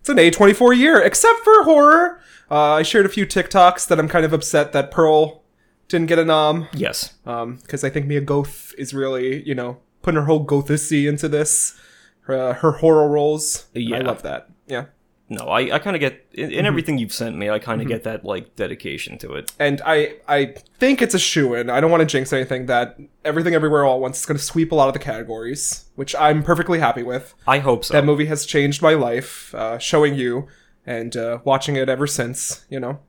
It's 0.00 0.08
an 0.08 0.18
A24 0.18 0.76
year, 0.76 1.00
except 1.00 1.40
for 1.40 1.64
horror. 1.64 2.20
Uh, 2.50 2.74
I 2.74 2.82
shared 2.82 3.06
a 3.06 3.08
few 3.08 3.26
TikToks 3.26 3.88
that 3.88 3.98
I'm 3.98 4.08
kind 4.08 4.24
of 4.24 4.32
upset 4.32 4.72
that 4.72 4.90
Pearl 4.90 5.42
didn't 5.88 6.06
get 6.06 6.18
a 6.18 6.24
nom. 6.24 6.68
yes, 6.72 7.14
because 7.24 7.82
I 7.84 7.90
think 7.90 8.06
Mia 8.06 8.20
Goth 8.20 8.74
is 8.78 8.92
really, 8.94 9.42
you 9.46 9.54
know, 9.54 9.78
putting 10.02 10.20
her 10.20 10.26
whole 10.26 10.44
Gothacy 10.44 11.08
into 11.08 11.28
this. 11.28 11.78
Her, 12.22 12.54
her 12.54 12.72
horror 12.72 13.08
roles. 13.08 13.66
Yeah. 13.72 13.98
I 13.98 14.00
love 14.00 14.22
that. 14.22 14.48
Yeah. 14.66 14.86
No, 15.28 15.46
I, 15.48 15.74
I 15.74 15.78
kind 15.80 15.96
of 15.96 16.00
get 16.00 16.24
in, 16.32 16.50
Mm-hmm. 16.50 16.66
everything 16.66 16.98
you've 16.98 17.12
sent 17.12 17.36
me. 17.36 17.50
I 17.50 17.58
kind 17.58 17.82
of 17.82 17.88
get 17.88 18.04
that 18.04 18.24
like 18.24 18.54
dedication 18.54 19.18
to 19.18 19.32
it. 19.34 19.52
And 19.58 19.82
I, 19.84 20.14
I 20.28 20.54
think 20.78 21.02
it's 21.02 21.14
a 21.14 21.18
shoe 21.18 21.54
in. 21.54 21.68
I 21.68 21.80
don't 21.80 21.90
want 21.90 22.00
to 22.02 22.06
jinx 22.06 22.32
anything 22.32 22.66
that 22.66 22.96
Everything 23.24 23.54
Everywhere 23.54 23.84
All 23.84 23.96
at 23.96 24.00
Once 24.00 24.20
is 24.20 24.26
going 24.26 24.38
to 24.38 24.42
sweep 24.42 24.70
a 24.70 24.74
lot 24.76 24.86
of 24.88 24.92
the 24.94 25.00
categories, 25.00 25.86
which 25.96 26.14
I'm 26.14 26.42
perfectly 26.44 26.78
happy 26.78 27.02
with. 27.02 27.34
I 27.46 27.58
hope 27.58 27.84
so. 27.84 27.94
That 27.94 28.04
movie 28.04 28.26
has 28.26 28.46
changed 28.46 28.82
my 28.82 28.94
life, 28.94 29.52
uh, 29.54 29.78
showing 29.78 30.14
you 30.14 30.46
and 30.86 31.16
uh, 31.16 31.38
watching 31.44 31.74
it 31.74 31.88
ever 31.88 32.06
since, 32.06 32.64
you 32.70 32.78
know. 32.78 33.00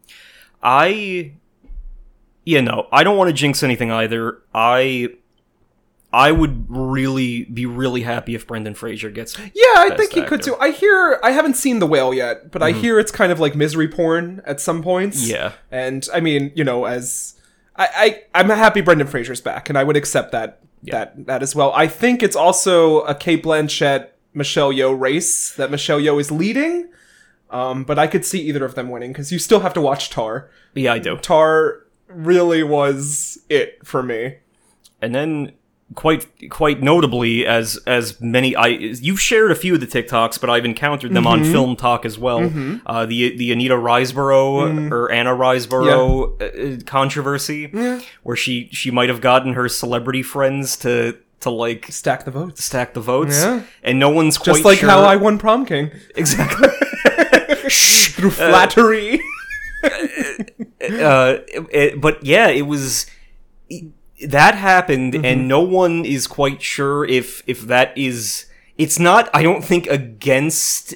I 0.64 1.34
yeah, 2.46 2.62
no, 2.62 2.88
I 2.92 3.04
don't 3.04 3.18
want 3.18 3.28
to 3.28 3.34
jinx 3.34 3.62
anything 3.62 3.92
either. 3.92 4.42
I 4.54 5.10
I 6.14 6.32
would 6.32 6.66
really 6.70 7.44
be 7.46 7.66
really 7.66 8.02
happy 8.02 8.34
if 8.34 8.48
Brendan 8.48 8.76
Fraser 8.76 9.10
gets 9.10 9.38
Yeah, 9.38 9.52
I 9.76 9.94
think 9.98 10.14
he 10.14 10.22
could 10.24 10.42
too. 10.42 10.56
I 10.58 10.72
hear 10.72 11.20
I 11.22 11.32
haven't 11.32 11.56
seen 11.56 11.80
The 11.80 11.88
Whale 11.88 12.14
yet, 12.14 12.50
but 12.52 12.64
I 12.64 12.72
hear 12.72 12.98
it's 12.98 13.12
kind 13.12 13.32
of 13.32 13.40
like 13.40 13.56
misery 13.56 13.88
porn 13.88 14.42
at 14.46 14.62
some 14.62 14.82
points. 14.82 15.28
Yeah. 15.28 15.54
And 15.70 16.08
I 16.14 16.22
mean, 16.22 16.52
you 16.56 16.64
know, 16.64 16.86
as 16.86 17.40
I, 17.76 18.22
I 18.34 18.42
I'm 18.42 18.50
happy 18.50 18.82
Brendan 18.82 19.08
Fraser's 19.08 19.42
back, 19.42 19.70
and 19.70 19.78
I 19.78 19.84
would 19.84 19.98
accept 19.98 20.32
that 20.32 20.62
that 20.84 21.26
that 21.26 21.44
as 21.44 21.56
well. 21.56 21.74
I 21.76 21.88
think 21.88 22.24
it's 22.24 22.36
also 22.36 23.02
a 23.02 23.14
Cate 23.14 23.44
Blanchett 23.44 24.10
Michelle 24.34 24.72
Yeoh 24.72 24.98
race 24.98 25.54
that 25.56 25.70
Michelle 25.72 26.00
Yeoh 26.00 26.20
is 26.20 26.32
leading. 26.32 26.90
Um, 27.50 27.84
but 27.86 27.98
I 27.98 28.08
could 28.08 28.26
see 28.26 28.42
either 28.42 28.66
of 28.66 28.76
them 28.76 28.90
winning 28.90 29.14
because 29.14 29.32
you 29.32 29.40
still 29.40 29.62
have 29.62 29.74
to 29.74 29.82
watch 29.82 30.10
Tar. 30.10 30.50
Yeah, 30.74 30.94
I 30.94 31.00
do. 31.00 31.18
Tar 31.18 31.86
really 32.08 32.62
was 32.62 33.40
it 33.50 33.86
for 33.86 34.04
me. 34.04 34.38
And 35.02 35.16
then 35.16 35.54
quite 35.96 36.50
quite 36.50 36.82
notably 36.84 37.46
as 37.46 37.77
as 37.88 38.20
many 38.22 38.56
I 38.56 38.67
you've 38.67 39.22
shared 39.22 39.51
a 39.51 39.56
few 39.56 39.74
of 39.75 39.79
the 39.79 39.88
TikToks, 39.88 40.39
but 40.41 40.50
I've 40.50 40.65
encountered 40.65 41.13
them 41.13 41.24
Mm-hmm. 41.24 41.44
on 41.46 41.51
Film 41.51 41.75
Talk 41.75 42.06
as 42.06 42.17
well. 42.20 42.51
Uh, 42.86 43.06
the 43.06 43.36
the 43.38 43.51
Anita 43.51 43.75
Riseborough 43.75 44.91
or 44.91 45.12
Anna 45.12 45.32
Riseborough 45.32 46.79
uh, 46.79 46.84
controversy, 46.86 47.72
where 48.24 48.36
she 48.36 48.70
she 48.72 48.91
might 48.91 49.10
have 49.10 49.22
gotten 49.22 49.53
her 49.53 49.70
celebrity 49.70 50.22
friends 50.24 50.75
to 50.77 51.17
to 51.39 51.50
like 51.50 51.86
Stack 51.91 52.25
the 52.25 52.32
votes. 52.32 52.63
stack 52.63 52.94
the 52.94 53.00
votes, 53.01 53.41
Yeah. 53.44 53.62
and 53.84 54.00
no 54.00 54.10
one's 54.10 54.38
quite 54.38 54.53
Just 54.56 54.65
like 54.65 54.79
sure. 54.79 54.89
how 54.89 55.01
I 55.03 55.15
won 55.15 55.38
prom 55.38 55.65
king 55.65 55.91
exactly. 56.15 56.67
Shh. 57.70 58.10
through 58.13 58.32
flattery. 58.32 59.22
uh, 59.84 61.38
it- 61.72 62.00
but 62.01 62.24
yeah, 62.25 62.48
it 62.48 62.63
was 62.63 63.06
that 64.26 64.56
happened, 64.56 65.14
Mm-hmm. 65.14 65.26
and 65.26 65.48
no 65.48 65.62
one 65.62 66.06
is 66.06 66.28
quite 66.28 66.62
sure 66.62 67.06
if 67.06 67.44
if 67.48 67.62
that 67.64 67.98
is. 67.98 68.46
It's 68.78 69.00
not. 69.00 69.30
I 69.34 69.42
don't 69.44 69.64
think 69.64 69.88
against 69.88 70.94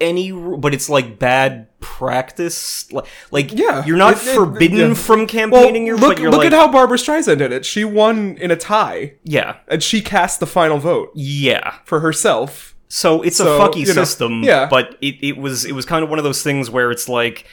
any, 0.00 0.32
but 0.32 0.72
it's 0.72 0.88
like 0.88 1.18
bad 1.18 1.66
practice. 1.80 2.90
Like, 2.92 3.04
like 3.30 3.52
Yeah, 3.52 3.84
you're 3.84 3.98
not 3.98 4.14
it- 4.14 4.26
it- 4.28 4.34
forbidden 4.34 4.78
yeah. 4.90 4.94
from 4.94 5.20
Well, 5.20 5.26
campaigning 5.28 5.86
your, 5.86 5.96
look, 5.98 6.18
look 6.18 6.32
like, 6.32 6.46
at 6.46 6.52
how 6.54 6.70
Barbra 6.72 6.96
Streisand 6.96 7.36
did 7.38 7.52
it. 7.52 7.66
She 7.66 7.84
won 7.84 8.36
in 8.38 8.50
a 8.50 8.56
tie, 8.56 9.14
yeah, 9.24 9.56
and 9.68 9.82
she 9.82 10.00
cast 10.00 10.40
the 10.40 10.46
final 10.46 10.78
vote 10.78 11.10
yeah. 11.14 11.74
for 11.84 12.00
herself. 12.00 12.74
So 12.88 13.20
it's 13.22 13.36
So, 13.36 13.56
a 13.56 13.60
fucky 13.60 13.80
you 13.80 13.86
know, 13.86 13.92
system, 13.92 14.42
yeah. 14.42 14.66
but 14.68 14.96
it, 15.02 15.16
it 15.22 15.36
was 15.36 15.64
it 15.66 15.72
was 15.72 15.84
kind 15.84 16.02
of 16.02 16.08
one 16.10 16.18
of 16.18 16.24
those 16.24 16.42
things 16.42 16.70
where 16.70 16.90
it's 16.90 17.08
like 17.08 17.46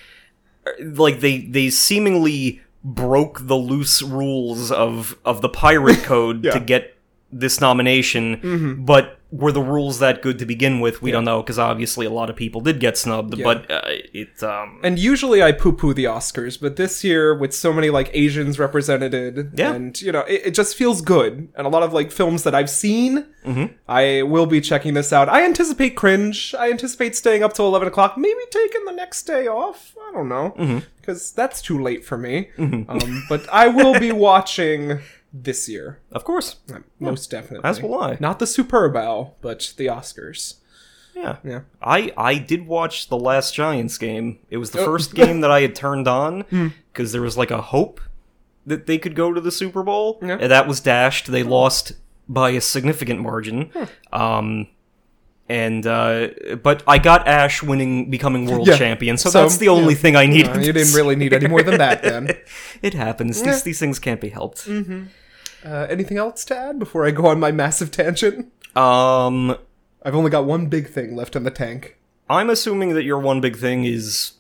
like 0.82 1.20
they 1.20 1.40
they 1.40 1.70
seemingly 1.70 2.62
broke 2.96 3.48
the 3.48 3.56
loose 3.72 4.01
rules 4.01 4.72
of 4.72 5.17
of 5.25 5.41
the 5.41 5.50
pirate 5.50 6.03
code 6.12 6.44
Yeah. 6.46 6.51
Mm-hmm. 6.51 6.60
to 6.60 6.65
get 6.65 6.94
this 7.29 7.60
nomination, 7.60 8.86
but 8.86 9.20
were 9.29 9.51
the 9.51 9.62
rules 9.62 10.00
that 10.00 10.22
good 10.22 10.39
to 10.39 10.46
begin 10.46 10.79
with? 10.79 11.01
We 11.01 11.12
don't 11.12 11.25
know 11.25 11.41
because 11.44 11.60
obviously 11.60 12.06
a 12.06 12.10
lot 12.10 12.29
of 12.29 12.38
people 12.38 12.62
did 12.62 12.79
get 12.79 12.98
snubbed, 12.98 13.44
but 13.44 13.70
uh, 13.70 13.82
it 14.13 14.41
um 14.41 14.79
And 14.82 14.98
usually 14.98 15.44
I 15.44 15.51
poo 15.51 15.74
poo 15.74 15.94
the 15.94 16.06
Oscars, 16.06 16.56
but 16.62 16.77
this 16.77 17.03
year 17.03 17.36
with 17.38 17.53
so 17.53 17.74
many 17.74 17.89
like 17.89 18.10
Asians 18.13 18.58
represented, 18.58 19.51
Yeah. 19.53 19.74
and 19.74 20.01
you 20.01 20.13
know, 20.13 20.22
it, 20.22 20.41
it 20.48 20.53
just 20.53 20.77
feels 20.77 21.01
good. 21.01 21.50
And 21.58 21.67
a 21.67 21.70
lot 21.70 21.84
of 21.84 21.91
like 21.91 22.10
films 22.13 22.44
that 22.44 22.56
I've 22.56 22.70
seen, 22.70 23.25
Mm-hmm. 23.46 23.74
I 23.88 24.24
will 24.24 24.46
be 24.46 24.60
checking 24.62 24.94
this 24.94 25.12
out. 25.13 25.27
I 25.29 25.44
anticipate 25.46 25.91
cringe. 25.96 26.53
I 26.58 26.70
anticipate 26.70 27.15
staying 27.15 27.44
up 27.44 27.53
till 27.53 27.65
eleven 27.67 27.88
o'clock, 27.88 28.17
maybe 28.17 28.39
taking 28.51 28.84
the 28.86 28.91
next 28.94 29.24
day 29.24 29.48
off. 29.48 29.96
I 30.08 30.12
don't 30.13 30.29
know 30.29 30.53
Mm-hmm. 30.58 30.79
Because 31.08 31.32
that's 31.32 31.62
too 31.62 31.82
late 31.82 32.04
for 32.06 32.18
me. 32.18 32.50
Um, 32.60 33.24
but 33.30 33.48
I 33.52 33.68
will 33.70 33.98
be 34.00 34.12
watching 34.30 35.00
this 35.34 35.68
year, 35.70 36.00
of 36.12 36.24
course, 36.26 36.58
most 37.00 37.32
definitely. 37.32 37.68
as 37.70 37.82
will 37.82 38.00
I. 38.00 38.18
Not 38.20 38.40
the 38.40 38.48
Super 38.48 38.90
Bowl, 38.90 39.38
but 39.42 39.74
the 39.78 39.88
Oscars. 39.88 40.56
Yeah. 41.16 41.38
Yeah. 41.44 41.62
I 41.82 42.12
I 42.18 42.38
did 42.38 42.68
watch 42.68 43.08
the 43.10 43.18
last 43.18 43.56
Giants 43.56 43.98
game. 43.98 44.38
It 44.52 44.58
was 44.58 44.72
the 44.72 44.80
Oh. 44.82 44.86
first 44.86 45.16
game 45.16 45.42
that 45.42 45.50
I 45.50 45.62
had 45.62 45.74
turned 45.76 46.08
on 46.08 46.42
Hmm. 46.52 46.68
because 46.94 47.12
there 47.12 47.22
was 47.24 47.38
like 47.38 47.50
a 47.52 47.62
hope 47.62 48.00
that 48.68 48.86
they 48.86 48.98
could 49.00 49.16
go 49.16 49.34
to 49.34 49.42
the 49.42 49.52
Super 49.52 49.82
Bowl. 49.82 50.20
Yeah. 50.22 50.38
And 50.40 50.52
that 50.52 50.68
was 50.68 50.80
dashed. 50.80 51.32
They 51.32 51.42
lost 51.44 51.94
by 52.30 52.52
a 52.52 52.62
significant 52.62 53.22
margin. 53.22 53.72
Hmm. 53.74 53.84
Um 54.22 54.68
and 55.50 55.86
uh 55.88 56.27
but 56.62 56.84
I 56.88 56.98
got 56.98 57.27
Ash 57.27 57.63
winning 57.63 58.10
becoming 58.10 58.46
world 58.46 58.68
Yeah. 58.68 58.77
champion. 58.77 59.18
So, 59.18 59.30
So, 59.30 59.42
that's 59.42 59.58
the 59.58 59.70
only 59.70 59.94
yeah. 59.94 60.00
thing 60.00 60.16
I 60.16 60.25
needed. 60.25 60.51
Uh, 60.56 60.60
you 60.60 60.74
didn't 60.74 60.94
really 60.94 61.16
need 61.16 61.34
any 61.34 61.48
more 61.48 61.63
than 61.63 61.77
that, 61.77 62.04
then. 62.04 62.30
it 62.82 62.94
happens. 62.94 63.42
These 63.42 63.63
these 63.63 63.80
things 63.80 64.00
can't 64.00 64.20
be 64.22 64.30
helped. 64.30 64.68
Uh, 64.68 65.88
anything 65.89 66.18
else 66.18 66.46
to 66.46 66.56
add 66.56 66.80
before 66.80 67.06
I 67.06 67.12
go 67.12 67.25
on 67.27 67.39
my 67.39 67.51
massive 67.51 67.92
tangent? 67.92 68.51
Um 68.75 69.56
I've 70.04 70.16
only 70.16 70.30
got 70.30 70.46
one 70.46 70.68
big 70.68 70.88
thing 70.89 71.16
left 71.16 71.36
in 71.36 71.44
the 71.44 71.51
tank. 71.51 71.98
I'm 72.30 72.50
assuming 72.50 72.94
that 72.94 73.04
your 73.04 73.20
one 73.20 73.42
big 73.42 73.58
thing 73.58 73.84
is 73.86 74.34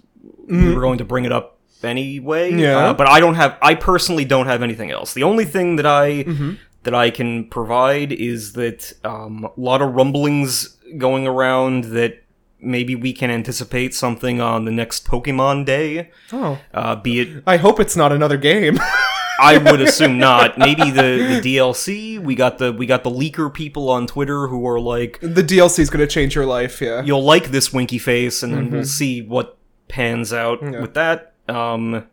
we 0.47 0.73
were 0.73 0.81
going 0.81 0.97
to 0.99 1.05
bring 1.05 1.25
it 1.25 1.31
up 1.31 1.57
anyway. 1.83 2.51
Mm-hmm. 2.51 2.59
Yeah. 2.59 2.77
uh, 2.89 2.93
but 2.93 3.07
I 3.09 3.19
don't 3.19 3.35
have. 3.35 3.57
I 3.61 3.75
personally 3.75 4.23
don't 4.25 4.45
have 4.47 4.61
anything 4.63 4.91
else. 4.91 5.13
The 5.13 5.23
only 5.23 5.45
thing 5.45 5.75
that 5.77 5.85
I 5.85 6.23
Mm-hmm. 6.23 6.51
that 6.83 6.93
I 6.95 7.09
can 7.09 7.45
provide 7.49 8.11
is 8.13 8.53
that 8.53 8.93
um, 9.03 9.45
a 9.45 9.51
lot 9.59 9.81
of 9.81 9.93
rumblings 9.93 10.76
going 10.97 11.27
around 11.27 11.85
that 11.85 12.23
maybe 12.59 12.95
we 12.95 13.13
can 13.13 13.29
anticipate 13.29 13.93
something 13.93 14.41
on 14.41 14.65
the 14.65 14.71
next 14.71 15.05
Pokemon 15.05 15.65
Day. 15.65 16.09
Oh. 16.33 16.59
Uh, 16.73 16.95
be 16.95 17.19
it, 17.19 17.43
I 17.45 17.57
hope 17.57 17.79
it's 17.79 17.95
not 17.95 18.11
another 18.11 18.37
game. 18.37 18.79
I 19.39 19.59
would 19.59 19.81
assume 19.87 20.17
not. 20.17 20.57
Maybe 20.57 20.89
the, 20.89 21.39
the 21.41 21.57
DLC. 21.57 22.19
We 22.19 22.33
got 22.33 22.57
the 22.57 22.73
we 22.73 22.87
got 22.87 23.03
the 23.03 23.11
leaker 23.11 23.53
people 23.53 23.89
on 23.89 24.07
Twitter 24.07 24.47
who 24.47 24.67
are 24.67 24.79
like, 24.79 25.19
the 25.21 25.43
DLC 25.43 25.79
is 25.79 25.89
going 25.91 25.99
to 26.05 26.11
change 26.11 26.33
your 26.33 26.45
life, 26.47 26.81
yeah. 26.81 27.03
you'll 27.03 27.23
like 27.23 27.51
this 27.51 27.71
winky 27.71 27.99
face 27.99 28.41
and 28.41 28.53
then 28.53 28.65
Mm-hmm. 28.65 28.73
we'll 28.75 28.83
see 28.85 29.21
what 29.21 29.57
pans 29.87 30.33
out 30.33 30.61
with 30.61 30.95
that 30.95 31.33
um 31.47 32.05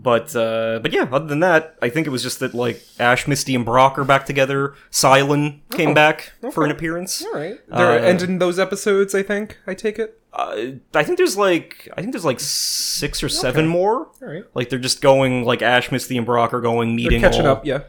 but 0.00 0.34
uh 0.36 0.78
but 0.82 0.92
yeah 0.92 1.08
other 1.10 1.26
than 1.26 1.40
that 1.40 1.76
i 1.82 1.88
think 1.88 2.06
it 2.06 2.10
was 2.10 2.22
just 2.22 2.38
that 2.40 2.54
like 2.54 2.80
ash 3.00 3.26
misty 3.26 3.54
and 3.54 3.64
brock 3.64 3.98
are 3.98 4.04
back 4.04 4.24
together 4.26 4.74
Cylon 4.92 5.60
came 5.72 5.92
back 5.94 6.32
for 6.52 6.64
an 6.64 6.70
appearance 6.70 7.24
All 7.24 7.32
right. 7.32 7.58
They're 7.68 7.98
Uh, 7.98 8.02
ending 8.02 8.38
those 8.38 8.58
episodes, 8.58 9.14
I 9.14 9.22
think. 9.22 9.58
I 9.66 9.74
take 9.74 9.98
it. 9.98 10.20
uh, 10.32 10.56
i 10.94 11.02
think 11.02 11.16
there's 11.18 11.36
like 11.36 11.88
i 11.96 12.00
think 12.00 12.12
there's 12.12 12.24
like 12.24 12.38
six 12.40 13.22
or 13.22 13.28
seven 13.28 13.66
more 13.66 13.96
All 14.22 14.28
right. 14.28 14.44
like 14.54 14.68
they're 14.68 14.78
just 14.78 15.00
going 15.00 15.44
like 15.44 15.62
ash 15.62 15.90
misty 15.90 16.16
and 16.16 16.26
brock 16.26 16.52
are 16.54 16.60
going 16.60 16.90
They're 16.90 16.96
meeting 17.04 17.20
catching 17.20 17.46
all 17.46 17.56
up, 17.56 17.66
yeah. 17.66 17.80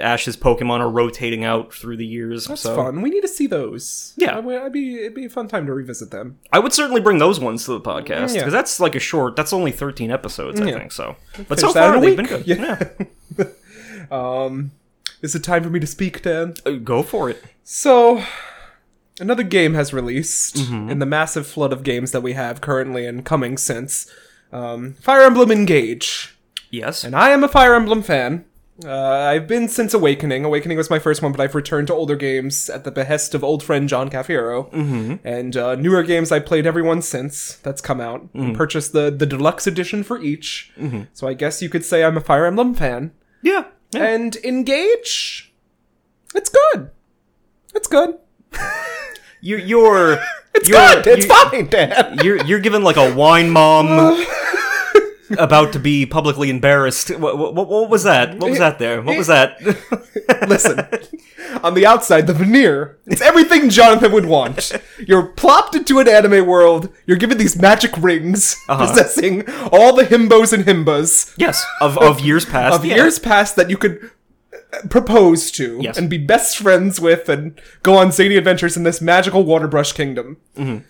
Ash's 0.00 0.36
pokemon 0.36 0.80
are 0.80 0.88
rotating 0.88 1.44
out 1.44 1.72
through 1.74 1.96
the 1.98 2.06
years 2.06 2.46
That's 2.46 2.62
so 2.62 2.74
fun. 2.74 3.02
We 3.02 3.10
need 3.10 3.20
to 3.20 3.28
see 3.28 3.46
those. 3.46 4.14
Yeah. 4.16 4.36
I 4.36 4.40
would- 4.40 4.62
I'd 4.62 4.72
be, 4.72 4.96
it'd 5.00 5.14
be 5.14 5.26
a 5.26 5.28
fun 5.28 5.46
time 5.46 5.66
to 5.66 5.74
revisit 5.74 6.10
them. 6.10 6.38
i 6.52 6.58
would 6.58 6.72
certainly 6.72 7.00
bring 7.02 7.18
those 7.18 7.38
ones 7.38 7.64
to 7.66 7.72
the 7.72 7.80
podcast 7.80 8.06
because 8.28 8.34
Yeah. 8.34 8.48
that's 8.48 8.80
like 8.80 8.94
a 8.94 8.98
short 9.00 9.36
that's 9.36 9.52
only 9.52 9.70
13 9.72 10.10
episodes 10.10 10.58
i 10.60 10.72
think 10.72 10.90
so 10.92 11.16
but 11.36 11.60
Finish 11.60 11.60
so 11.60 11.72
far 11.74 12.00
they've 12.00 12.16
been 12.16 12.26
good 12.26 12.46
Yeah. 12.46 12.88
Um, 14.10 14.72
is 15.22 15.34
it 15.34 15.42
time 15.44 15.62
for 15.62 15.70
me 15.70 15.80
to 15.80 15.86
speak, 15.86 16.22
Dan? 16.22 16.54
Uh, 16.66 16.72
Go 16.72 17.02
for 17.02 17.30
it. 17.30 17.42
So, 17.62 18.22
another 19.18 19.42
game 19.42 19.74
has 19.74 19.92
released 19.94 20.56
Mm-hmm. 20.56 20.90
in 20.90 20.98
the 20.98 21.06
massive 21.06 21.46
flood 21.46 21.72
of 21.72 21.82
games 21.82 22.12
that 22.12 22.20
we 22.22 22.34
have 22.34 22.60
currently 22.60 23.06
and 23.06 23.24
coming 23.24 23.56
since. 23.56 24.10
Um, 24.52 24.94
Fire 25.00 25.22
Emblem 25.22 25.50
Engage. 25.50 26.36
Yes. 26.70 27.02
And 27.04 27.16
I 27.16 27.30
am 27.30 27.42
a 27.42 27.48
Fire 27.48 27.74
Emblem 27.74 28.02
fan. 28.02 28.44
Uh, 28.84 28.90
I've 28.90 29.46
been 29.46 29.68
since 29.68 29.94
Awakening. 29.94 30.44
Awakening 30.44 30.76
was 30.76 30.90
my 30.90 30.98
first 30.98 31.22
one, 31.22 31.30
but 31.30 31.40
I've 31.40 31.54
returned 31.54 31.86
to 31.88 31.94
older 31.94 32.16
games 32.16 32.68
at 32.68 32.82
the 32.82 32.90
behest 32.90 33.32
of 33.34 33.44
old 33.44 33.62
friend 33.62 33.88
John 33.88 34.10
Cafiero. 34.10 34.68
Mm-hmm. 34.72 35.26
And 35.26 35.56
uh, 35.56 35.76
newer 35.76 36.02
games 36.02 36.32
I 36.32 36.40
played 36.40 36.66
every 36.66 36.82
one 36.82 37.00
since 37.00 37.54
that's 37.58 37.80
come 37.80 38.00
out. 38.00 38.28
And 38.34 38.56
purchased 38.56 38.92
the, 38.92 39.12
the 39.12 39.26
deluxe 39.26 39.68
edition 39.68 40.02
for 40.02 40.20
each. 40.20 40.72
Mm-hmm. 40.76 41.02
So 41.12 41.28
I 41.28 41.34
guess 41.34 41.62
you 41.62 41.68
could 41.68 41.84
say 41.84 42.02
I'm 42.02 42.16
a 42.16 42.20
Fire 42.20 42.46
Emblem 42.46 42.74
fan. 42.74 43.12
yeah. 43.42 43.66
yeah. 43.92 44.04
And 44.06 44.34
Engage, 44.36 45.52
it's 46.34 46.50
good. 46.50 46.90
It's 47.76 47.86
good. 47.86 48.18
You, 49.40 49.56
you're. 49.58 50.18
It's 50.56 50.68
you're, 50.68 50.78
good. 51.02 51.06
It's 51.08 51.26
you- 51.26 51.34
fine, 51.34 51.66
Dan. 51.66 52.18
You're 52.22 52.44
you're 52.44 52.60
given 52.60 52.84
like 52.84 52.96
a 52.96 53.12
wine 53.12 53.50
mom 53.50 53.88
about 55.38 55.72
to 55.72 55.78
be 55.78 56.06
publicly 56.06 56.50
embarrassed. 56.50 57.10
What, 57.18 57.38
what, 57.38 57.54
what 57.54 57.90
was 57.90 58.02
that? 58.04 58.38
What 58.38 58.50
was 58.50 58.58
that 58.58 58.78
there? 58.78 59.00
What 59.02 59.16
was 59.16 59.26
that? 59.28 59.58
Listen, 60.48 60.80
on 61.62 61.74
the 61.74 61.86
outside, 61.86 62.26
the 62.26 62.34
veneer, 62.34 62.98
it's 63.06 63.20
everything 63.22 63.70
Jonathan 63.70 64.12
would 64.12 64.26
want. 64.26 64.72
You're 65.06 65.26
plopped 65.28 65.74
into 65.74 65.98
an 65.98 66.08
anime 66.08 66.46
world, 66.46 66.88
you're 67.06 67.16
given 67.16 67.38
these 67.38 67.56
magic 67.60 67.92
rings, 67.98 68.56
Uh-huh. 68.68 68.86
possessing 68.86 69.48
all 69.72 69.94
the 69.94 70.04
himbos 70.04 70.52
and 70.52 70.64
himbas 70.64 71.34
yes, 71.38 71.64
of 71.80 71.96
of 71.98 72.20
years 72.20 72.44
past. 72.44 72.74
of 72.74 72.84
yeah. 72.84 72.96
years 72.96 73.18
past 73.18 73.56
that 73.56 73.70
you 73.70 73.76
could 73.76 74.10
uh, 74.72 74.86
propose 74.88 75.50
to 75.52 75.78
Yes. 75.80 75.96
and 75.98 76.08
be 76.10 76.18
best 76.18 76.56
friends 76.58 77.00
with 77.00 77.28
and 77.28 77.60
go 77.82 77.96
on 77.96 78.12
zany 78.12 78.36
adventures 78.36 78.76
in 78.76 78.82
this 78.82 79.00
magical 79.00 79.44
waterbrush 79.44 79.94
kingdom. 79.94 80.36
Mm-hmm. 80.56 80.84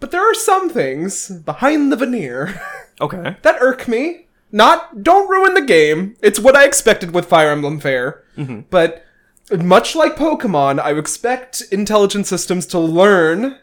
But 0.00 0.10
there 0.10 0.28
are 0.28 0.34
some 0.34 0.68
things 0.68 1.28
behind 1.30 1.90
the 1.90 1.96
veneer 1.96 2.60
Okay. 3.00 3.36
that 3.42 3.56
irk 3.60 3.88
me. 3.88 4.26
Not, 4.52 5.02
don't 5.02 5.28
ruin 5.28 5.54
the 5.54 5.62
game. 5.62 6.16
It's 6.22 6.38
what 6.38 6.56
I 6.56 6.64
expected 6.64 7.12
with 7.12 7.26
Fire 7.26 7.50
Emblem 7.50 7.80
Fair. 7.80 8.22
Mm-hmm. 8.36 8.60
But 8.70 9.04
much 9.50 9.94
like 9.96 10.16
Pokemon, 10.16 10.80
I 10.80 10.92
expect 10.96 11.62
intelligent 11.72 12.26
systems 12.26 12.66
to 12.66 12.78
learn 12.78 13.58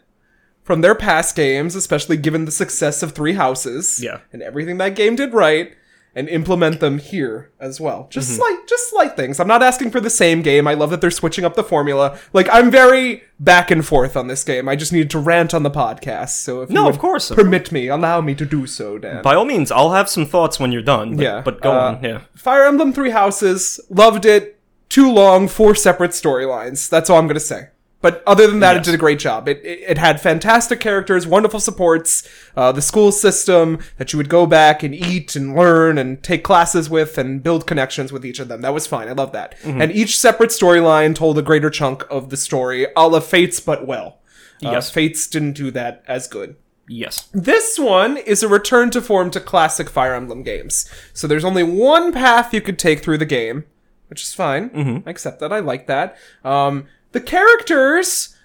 from 0.62 0.80
their 0.80 0.94
past 0.94 1.36
games, 1.36 1.74
especially 1.74 2.16
given 2.16 2.44
the 2.44 2.50
success 2.50 3.02
of 3.02 3.12
Three 3.12 3.34
Houses. 3.34 4.00
Yeah. 4.02 4.20
And 4.32 4.42
everything 4.42 4.78
that 4.78 4.94
game 4.94 5.16
did 5.16 5.34
right. 5.34 5.74
And 6.16 6.28
implement 6.28 6.78
them 6.78 6.98
here 6.98 7.50
as 7.58 7.80
well. 7.80 8.06
Just 8.08 8.28
Mm-hmm. 8.30 8.36
slight, 8.36 8.68
just 8.68 8.90
slight 8.90 9.16
things. 9.16 9.40
I'm 9.40 9.48
not 9.48 9.64
asking 9.64 9.90
for 9.90 9.98
the 10.00 10.10
same 10.10 10.42
game. 10.42 10.68
I 10.68 10.74
love 10.74 10.90
that 10.90 11.00
they're 11.00 11.10
switching 11.10 11.44
up 11.44 11.54
the 11.56 11.64
formula. 11.64 12.16
Like 12.32 12.48
I'm 12.52 12.70
very 12.70 13.24
back 13.40 13.70
and 13.72 13.84
forth 13.84 14.16
on 14.16 14.28
this 14.28 14.44
game. 14.44 14.68
I 14.68 14.76
just 14.76 14.92
needed 14.92 15.10
to 15.10 15.18
rant 15.18 15.52
on 15.54 15.64
the 15.64 15.70
podcast. 15.72 16.40
So 16.44 16.62
if 16.62 16.70
No, 16.70 16.88
of 16.88 17.00
course. 17.00 17.30
permit 17.32 17.72
me, 17.72 17.88
allow 17.88 18.20
me 18.20 18.34
to 18.36 18.44
do 18.46 18.66
so, 18.66 18.96
Dan. 18.96 19.22
By 19.22 19.34
all 19.34 19.44
means, 19.44 19.72
I'll 19.72 19.90
have 19.92 20.08
some 20.08 20.24
thoughts 20.24 20.60
when 20.60 20.70
you're 20.70 20.82
done. 20.82 21.16
But, 21.16 21.22
Yeah, 21.22 21.42
But 21.44 21.60
go 21.60 21.72
uh, 21.72 21.80
on. 21.96 22.04
Yeah. 22.04 22.20
Fire 22.36 22.64
Emblem 22.64 22.92
Three 22.92 23.10
Houses, 23.10 23.80
loved 23.90 24.24
it. 24.24 24.52
Too 24.88 25.10
long, 25.12 25.48
four 25.48 25.74
separate 25.74 26.12
storylines. 26.12 26.88
That's 26.88 27.10
all 27.10 27.18
I'm 27.18 27.26
gonna 27.26 27.40
say. 27.40 27.70
But 28.04 28.22
other 28.26 28.46
than 28.46 28.60
that, 28.60 28.74
Yes. 28.76 28.82
it 28.82 28.90
did 28.90 28.94
a 28.96 28.98
great 28.98 29.18
job. 29.18 29.48
It, 29.48 29.64
it, 29.64 29.80
it 29.92 29.98
had 29.98 30.20
fantastic 30.20 30.78
characters, 30.78 31.26
wonderful 31.26 31.58
supports, 31.58 32.28
uh, 32.54 32.70
the 32.70 32.82
school 32.82 33.10
system 33.12 33.78
that 33.96 34.12
you 34.12 34.18
would 34.18 34.28
go 34.28 34.44
back 34.44 34.82
and 34.82 34.94
eat 34.94 35.34
and 35.34 35.56
learn 35.56 35.96
and 35.96 36.22
take 36.22 36.44
classes 36.44 36.90
with 36.90 37.16
and 37.16 37.42
build 37.42 37.66
connections 37.66 38.12
with 38.12 38.22
each 38.26 38.40
of 38.40 38.48
them. 38.48 38.60
That 38.60 38.74
was 38.74 38.86
fine. 38.86 39.08
I 39.08 39.12
love 39.12 39.32
that. 39.32 39.58
Mm-hmm. 39.62 39.80
And 39.80 39.90
each 39.90 40.18
separate 40.18 40.50
storyline 40.50 41.14
told 41.14 41.38
a 41.38 41.42
greater 41.42 41.70
chunk 41.70 42.04
of 42.10 42.28
the 42.28 42.36
story, 42.36 42.86
a 42.94 43.08
la 43.08 43.20
Fates, 43.20 43.58
but 43.58 43.86
well. 43.86 44.18
Uh, 44.62 44.72
Yes. 44.72 44.90
Fates 44.90 45.26
didn't 45.26 45.54
do 45.54 45.70
that 45.70 46.02
as 46.06 46.28
good. 46.28 46.56
Yes. 46.86 47.28
This 47.32 47.78
one 47.78 48.18
is 48.18 48.42
a 48.42 48.48
return 48.48 48.90
to 48.90 49.00
form 49.00 49.30
to 49.30 49.40
classic 49.40 49.88
Fire 49.88 50.12
Emblem 50.12 50.42
games. 50.42 50.86
So 51.14 51.26
there's 51.26 51.42
only 51.46 51.62
one 51.62 52.12
path 52.12 52.52
you 52.52 52.60
could 52.60 52.78
take 52.78 53.00
through 53.02 53.16
the 53.16 53.24
game, 53.24 53.64
which 54.08 54.22
is 54.22 54.34
fine. 54.34 54.68
Mm-hmm. 54.68 55.08
I 55.08 55.10
accept 55.10 55.40
that. 55.40 55.54
I 55.54 55.60
like 55.60 55.86
that. 55.86 56.18
Um, 56.44 56.84
the 57.14 57.20
characters, 57.22 58.36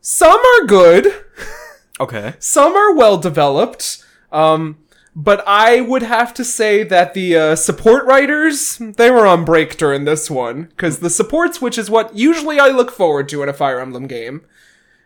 some 0.00 0.40
are 0.40 0.66
good, 0.66 1.06
Okay. 2.00 2.34
Some 2.38 2.76
are 2.76 2.94
well 2.94 3.16
developed. 3.18 4.04
Um, 4.30 4.78
but 5.14 5.42
I 5.46 5.80
would 5.80 6.02
have 6.02 6.34
to 6.34 6.44
say 6.44 6.82
that 6.82 7.14
the 7.14 7.36
uh, 7.36 7.56
support 7.56 8.04
writers 8.04 8.76
they 8.78 9.10
were 9.10 9.26
on 9.26 9.44
break 9.46 9.78
during 9.78 10.04
this 10.04 10.30
one 10.30 10.64
because 10.64 10.98
the 10.98 11.08
supports, 11.08 11.62
which 11.62 11.78
is 11.78 11.88
what 11.88 12.14
usually 12.14 12.60
I 12.60 12.68
look 12.68 12.90
forward 12.90 13.28
to 13.30 13.42
in 13.42 13.48
a 13.48 13.54
Fire 13.54 13.80
Emblem 13.80 14.06
game, 14.06 14.42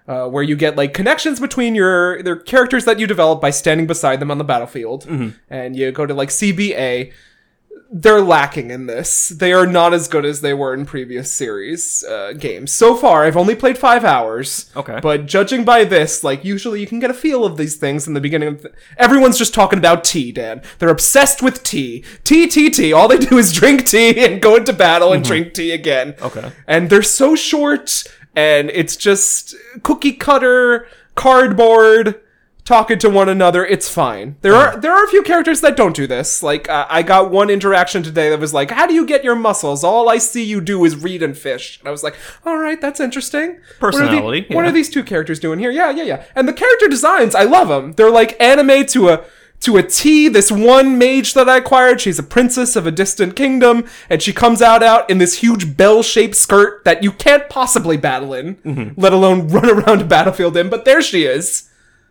uh, 0.08 0.26
where 0.26 0.42
you 0.42 0.56
get 0.56 0.74
like 0.76 0.94
connections 0.94 1.38
between 1.38 1.76
your 1.76 2.24
their 2.24 2.34
characters 2.34 2.84
that 2.86 2.98
you 2.98 3.06
develop 3.06 3.40
by 3.40 3.50
standing 3.50 3.86
beside 3.86 4.18
them 4.18 4.32
on 4.32 4.38
the 4.38 4.44
battlefield, 4.44 5.06
and 5.48 5.76
you 5.76 5.92
go 5.92 6.06
to 6.06 6.14
like 6.14 6.30
CBA. 6.30 7.12
They're 7.92 8.20
lacking 8.20 8.70
in 8.70 8.86
this. 8.86 9.30
They 9.30 9.52
are 9.52 9.66
not 9.66 9.92
as 9.92 10.06
good 10.06 10.24
as 10.24 10.42
they 10.42 10.54
were 10.54 10.72
in 10.72 10.86
previous 10.86 11.30
series 11.32 12.04
uh, 12.04 12.34
games. 12.38 12.70
So 12.72 12.94
far, 12.94 13.24
I've 13.24 13.36
only 13.36 13.56
played 13.56 13.76
five 13.78 14.04
hours. 14.04 14.70
Okay. 14.76 15.00
But 15.02 15.26
judging 15.26 15.64
by 15.64 15.82
this, 15.82 16.22
like 16.22 16.44
usually 16.44 16.80
you 16.80 16.86
can 16.86 17.00
get 17.00 17.10
a 17.10 17.14
feel 17.14 17.44
of 17.44 17.56
these 17.56 17.76
things 17.76 18.06
in 18.06 18.14
the 18.14 18.20
beginning. 18.20 18.48
Of 18.48 18.62
th- 18.62 18.74
Everyone's 18.96 19.38
just 19.38 19.54
talking 19.54 19.78
about 19.78 20.04
tea, 20.04 20.30
Dan. 20.30 20.62
They're 20.78 20.88
obsessed 20.88 21.42
with 21.42 21.64
tea. 21.64 22.04
Tea, 22.22 22.46
tea, 22.46 22.70
tea. 22.70 22.92
All 22.92 23.08
they 23.08 23.18
do 23.18 23.38
is 23.38 23.52
drink 23.52 23.86
tea 23.86 24.24
and 24.24 24.40
go 24.40 24.54
into 24.54 24.72
battle 24.72 25.12
and 25.12 25.24
drink 25.24 25.52
tea 25.54 25.72
again. 25.72 26.14
Okay. 26.22 26.52
And 26.68 26.90
they're 26.90 27.02
so 27.02 27.34
short, 27.34 28.04
and 28.36 28.70
it's 28.70 28.94
just 28.94 29.56
cookie 29.82 30.12
cutter, 30.12 30.86
cardboard, 31.16 32.20
talking 32.64 32.98
to 33.00 33.10
one 33.10 33.28
another. 33.28 33.64
It's 33.64 33.88
fine. 33.88 34.36
There 34.42 34.54
are 34.54 34.76
there 34.78 34.92
are 34.92 35.04
a 35.04 35.08
few 35.08 35.22
characters 35.22 35.60
that 35.62 35.76
don't 35.76 35.94
do 35.96 36.06
this. 36.06 36.42
Like 36.42 36.68
uh, 36.68 36.86
I 36.88 37.02
got 37.02 37.30
one 37.30 37.50
interaction 37.50 38.02
today 38.02 38.30
that 38.30 38.38
was 38.40 38.54
like, 38.54 38.70
"How 38.70 38.86
do 38.86 38.94
you 38.94 39.04
get 39.06 39.24
your 39.24 39.34
muscles? 39.36 39.82
All 39.84 40.08
I 40.08 40.18
see 40.18 40.44
you 40.44 40.60
do 40.60 40.84
is 40.84 40.96
read 40.96 41.22
and 41.22 41.36
fish." 41.36 41.78
And 41.80 41.88
I 41.88 41.90
was 41.90 42.02
like, 42.02 42.16
"All 42.44 42.56
right, 42.58 42.80
that's 42.80 43.00
interesting." 43.00 43.58
What 43.80 43.94
are 43.94 43.98
the- 43.98 44.06
Personality, 44.06 44.46
What 44.54 44.64
are, 44.64 44.72
these 44.72 44.90
two 44.90 45.02
characters 45.04 45.38
doing 45.40 45.58
here? 45.58 45.70
Yeah, 45.70 45.90
yeah, 45.90 46.04
yeah. 46.04 46.24
And 46.36 46.46
the 46.48 46.52
character 46.52 46.88
designs, 46.88 47.34
I 47.34 47.42
love 47.44 47.68
them. 47.68 47.92
They're 47.92 48.10
like 48.10 48.40
anime 48.40 48.86
to 48.86 49.08
a 49.10 49.24
to 49.60 49.76
a 49.76 49.82
T. 49.82 50.28
This 50.28 50.50
one 50.50 50.96
mage 50.96 51.34
that 51.34 51.48
I 51.48 51.58
acquired, 51.58 52.00
she's 52.00 52.18
a 52.18 52.22
princess 52.22 52.76
of 52.76 52.86
a 52.86 52.90
distant 52.90 53.36
kingdom, 53.36 53.84
and 54.08 54.22
she 54.22 54.32
comes 54.32 54.62
out 54.62 54.82
out 54.82 55.10
in 55.10 55.18
this 55.18 55.38
huge 55.40 55.76
bell-shaped 55.76 56.34
skirt 56.34 56.82
that 56.86 57.02
you 57.02 57.12
can't 57.12 57.46
possibly 57.50 57.96
battle 57.98 58.32
in, 58.32 58.54
Mm-hmm. 58.56 58.98
let 59.00 59.12
alone 59.12 59.48
run 59.48 59.68
around 59.78 60.00
a 60.00 60.04
battlefield 60.04 60.56
in. 60.56 60.70
But 60.70 60.84
there 60.86 61.02
she 61.02 61.24
is 61.24 61.68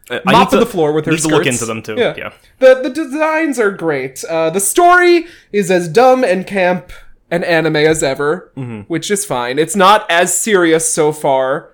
Uh, 0.10 0.20
I 0.26 0.32
mop 0.32 0.50
to 0.52 0.58
the 0.58 0.66
floor 0.66 0.92
with 0.94 1.06
her 1.06 1.12
Need 1.12 1.22
to 1.22 1.28
look 1.28 1.46
into 1.46 1.66
them 1.66 1.82
too. 1.82 1.96
Yeah. 1.98 2.16
Yeah. 2.18 2.34
The 2.60 2.82
the 2.82 2.90
designs 2.90 3.60
are 3.60 3.72
great. 3.72 4.24
Uh, 4.24 4.50
the 4.50 4.60
story 4.60 5.28
is 5.52 5.70
as 5.70 5.88
dumb 5.88 6.24
and 6.24 6.46
camp 6.48 6.92
and 7.32 7.44
anime 7.44 7.76
as 7.76 8.02
ever, 8.04 8.52
Mm-hmm. 8.58 8.82
which 8.82 9.12
is 9.12 9.26
fine. 9.26 9.60
It's 9.60 9.76
not 9.76 10.10
as 10.10 10.36
serious 10.36 10.92
so 10.92 11.12
far 11.12 11.72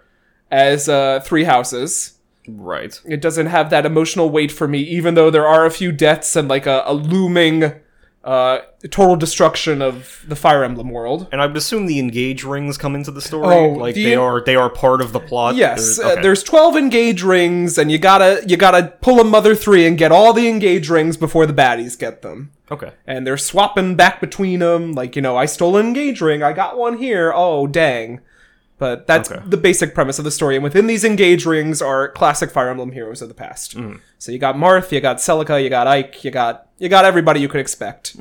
as 0.52 0.90
uh, 0.90 1.22
Three 1.22 1.46
Houses. 1.46 2.14
Right. 2.48 3.00
It 3.06 3.22
doesn't 3.22 3.48
have 3.48 3.70
that 3.72 3.86
emotional 3.86 4.30
weight 4.30 4.52
for 4.52 4.68
me, 4.68 4.80
even 4.80 5.16
though 5.16 5.32
there 5.32 5.48
are 5.48 5.66
a 5.66 5.72
few 5.72 5.92
deaths 5.92 6.36
and 6.36 6.48
like 6.48 6.66
a, 6.68 6.84
a 6.86 6.94
looming 6.94 7.72
uh, 8.26 8.60
total 8.90 9.16
destruction 9.16 9.82
of 9.82 10.24
the 10.28 10.36
Fire 10.36 10.64
Emblem 10.64 10.90
world. 10.90 11.28
And 11.32 11.40
I 11.42 11.46
would 11.46 11.56
assume 11.56 11.86
the 11.86 12.00
engage 12.00 12.44
rings 12.44 12.78
come 12.78 12.96
into 12.96 13.12
the 13.12 13.22
story. 13.22 13.56
Oh, 13.56 13.68
like 13.70 13.94
the- 13.96 14.04
they 14.04 14.16
are 14.16 14.42
they 14.44 14.56
are 14.56 14.70
part 14.70 15.00
of 15.02 15.14
the 15.14 15.20
plot. 15.20 15.56
Yes, 15.56 15.98
They're- 15.98 16.18
uh, 16.18 16.22
there's 16.22 16.42
12 16.44 16.76
engage 16.76 17.22
rings, 17.24 17.78
and 17.78 17.92
you 17.92 17.98
gotta 18.00 18.44
you 18.48 18.58
gotta 18.58 18.94
pull 19.02 19.20
a 19.20 19.24
mother 19.24 19.54
three 19.56 19.86
and 19.86 19.98
get 19.98 20.12
all 20.12 20.34
the 20.34 20.48
engage 20.50 20.90
rings 20.90 21.18
before 21.18 21.46
the 21.46 21.54
baddies 21.54 21.98
get 21.98 22.22
them. 22.24 22.52
okay. 22.72 22.92
and 23.06 23.28
they're 23.28 23.38
swapping 23.38 23.96
back 23.96 24.20
between 24.20 24.60
them. 24.60 24.94
Like, 24.94 25.16
you 25.16 25.22
know, 25.22 25.38
I 25.38 25.46
stole 25.46 25.78
an 25.78 25.86
engage 25.86 26.20
ring. 26.20 26.42
I 26.42 26.52
got 26.52 26.78
one 26.78 26.98
here. 26.98 27.32
Oh, 27.36 27.68
dang. 27.68 28.22
But 28.78 29.08
that's 29.08 29.32
Okay. 29.32 29.42
the 29.48 29.56
basic 29.58 29.96
premise 29.96 30.20
of 30.20 30.26
the 30.26 30.32
story. 30.32 30.56
And 30.56 30.64
within 30.64 30.88
these 30.88 31.06
engage 31.06 31.46
rings 31.46 31.82
are 31.82 32.10
classic 32.10 32.52
Fire 32.52 32.70
Emblem 32.70 32.92
heroes 32.92 33.22
of 33.22 33.30
the 33.30 33.34
past. 33.34 33.78
So 34.20 34.32
you 34.34 34.38
got 34.40 34.56
Marth, 34.56 34.92
you 34.92 35.00
got 35.00 35.18
Celica, 35.18 35.64
you 35.64 35.70
got 35.70 35.88
Ike, 35.88 36.24
you 36.26 36.32
got 36.32 36.68
you 36.78 36.90
got 36.90 37.06
everybody 37.06 37.40
you 37.40 37.48
could 37.48 37.62
expect. 37.62 38.16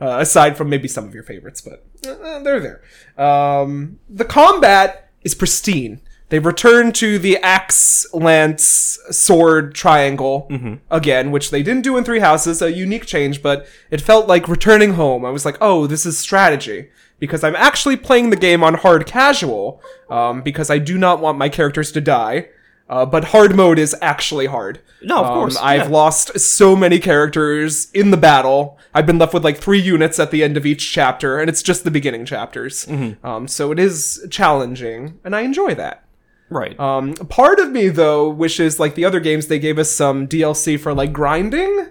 Uh, 0.00 0.18
aside 0.20 0.56
from 0.56 0.70
maybe 0.70 0.86
some 0.88 1.04
of 1.04 1.12
your 1.12 1.24
favorites, 1.24 1.60
but 1.60 1.84
uh, 2.08 2.38
they're 2.44 2.60
there. 2.60 2.80
Um, 3.22 3.98
the 4.08 4.24
combat 4.24 5.10
is 5.22 5.34
pristine. 5.34 6.00
They've 6.30 6.44
returned 6.46 6.94
to 6.96 7.18
the 7.18 7.36
axe, 7.38 8.06
lance, 8.14 8.98
sword 9.10 9.74
triangle 9.74 10.46
again, 10.90 11.30
which 11.32 11.50
they 11.50 11.62
didn't 11.62 11.82
do 11.82 11.96
in 11.96 12.04
Three 12.04 12.20
Houses, 12.20 12.62
a 12.62 12.70
unique 12.72 13.06
change, 13.06 13.42
but 13.42 13.66
it 13.90 14.00
felt 14.00 14.28
like 14.28 14.46
returning 14.46 14.92
home. 14.92 15.24
I 15.24 15.30
was 15.30 15.44
like, 15.44 15.56
oh, 15.60 15.86
this 15.86 16.06
is 16.06 16.16
strategy. 16.18 16.90
Because 17.18 17.42
I'm 17.44 17.56
actually 17.56 17.96
playing 17.96 18.30
the 18.30 18.36
game 18.36 18.62
on 18.62 18.74
hard 18.74 19.06
casual, 19.06 19.82
um, 20.08 20.42
because 20.42 20.70
I 20.70 20.78
do 20.78 20.96
not 20.98 21.20
want 21.20 21.36
my 21.38 21.48
characters 21.48 21.90
to 21.92 22.00
die. 22.00 22.48
Uh, 22.90 23.04
but 23.04 23.22
hard 23.24 23.54
mode 23.54 23.78
is 23.78 23.94
actually 24.00 24.46
hard. 24.46 24.80
No, 25.02 25.18
of 25.22 25.26
Um, 25.26 25.34
course, 25.34 25.58
I've 25.58 25.90
lost 25.90 26.40
so 26.40 26.74
many 26.74 26.98
characters 26.98 27.90
in 27.92 28.10
the 28.12 28.16
battle. 28.16 28.78
I've 28.94 29.04
been 29.04 29.18
left 29.18 29.34
with 29.34 29.44
like 29.44 29.58
three 29.58 29.78
units 29.78 30.18
at 30.18 30.30
the 30.30 30.42
end 30.42 30.56
of 30.56 30.64
each 30.64 30.90
chapter, 30.90 31.38
and 31.38 31.50
it's 31.50 31.62
just 31.62 31.84
the 31.84 31.90
beginning 31.90 32.24
chapters. 32.24 32.86
Mm-hmm. 32.86 33.26
Um, 33.26 33.46
so 33.46 33.72
it 33.72 33.78
is 33.78 34.26
challenging, 34.30 35.18
and 35.22 35.36
I 35.36 35.42
enjoy 35.42 35.74
that. 35.74 36.04
Right. 36.48 36.80
Um, 36.80 37.12
part 37.14 37.58
of 37.58 37.70
me 37.72 37.88
though 37.88 38.30
wishes, 38.30 38.80
like 38.80 38.94
the 38.94 39.04
other 39.04 39.20
games, 39.20 39.48
they 39.48 39.58
gave 39.58 39.78
us 39.78 39.90
some 39.90 40.26
DLC 40.26 40.80
for 40.80 40.94
like 40.94 41.12
grinding, 41.12 41.88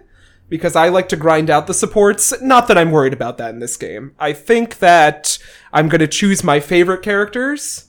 because 0.49 0.75
I 0.75 0.89
like 0.89 1.09
to 1.09 1.15
grind 1.15 1.49
out 1.49 1.67
the 1.67 1.73
supports. 1.73 2.33
Not 2.41 2.67
that 2.67 2.77
I'm 2.77 2.91
worried 2.91 3.13
about 3.13 3.37
that 3.37 3.49
in 3.51 3.59
this 3.59 3.77
game. 3.77 4.13
I 4.19 4.33
think 4.33 4.79
that 4.79 5.37
I'm 5.73 5.89
gonna 5.89 6.07
choose 6.07 6.43
my 6.43 6.59
favorite 6.59 7.01
characters 7.01 7.85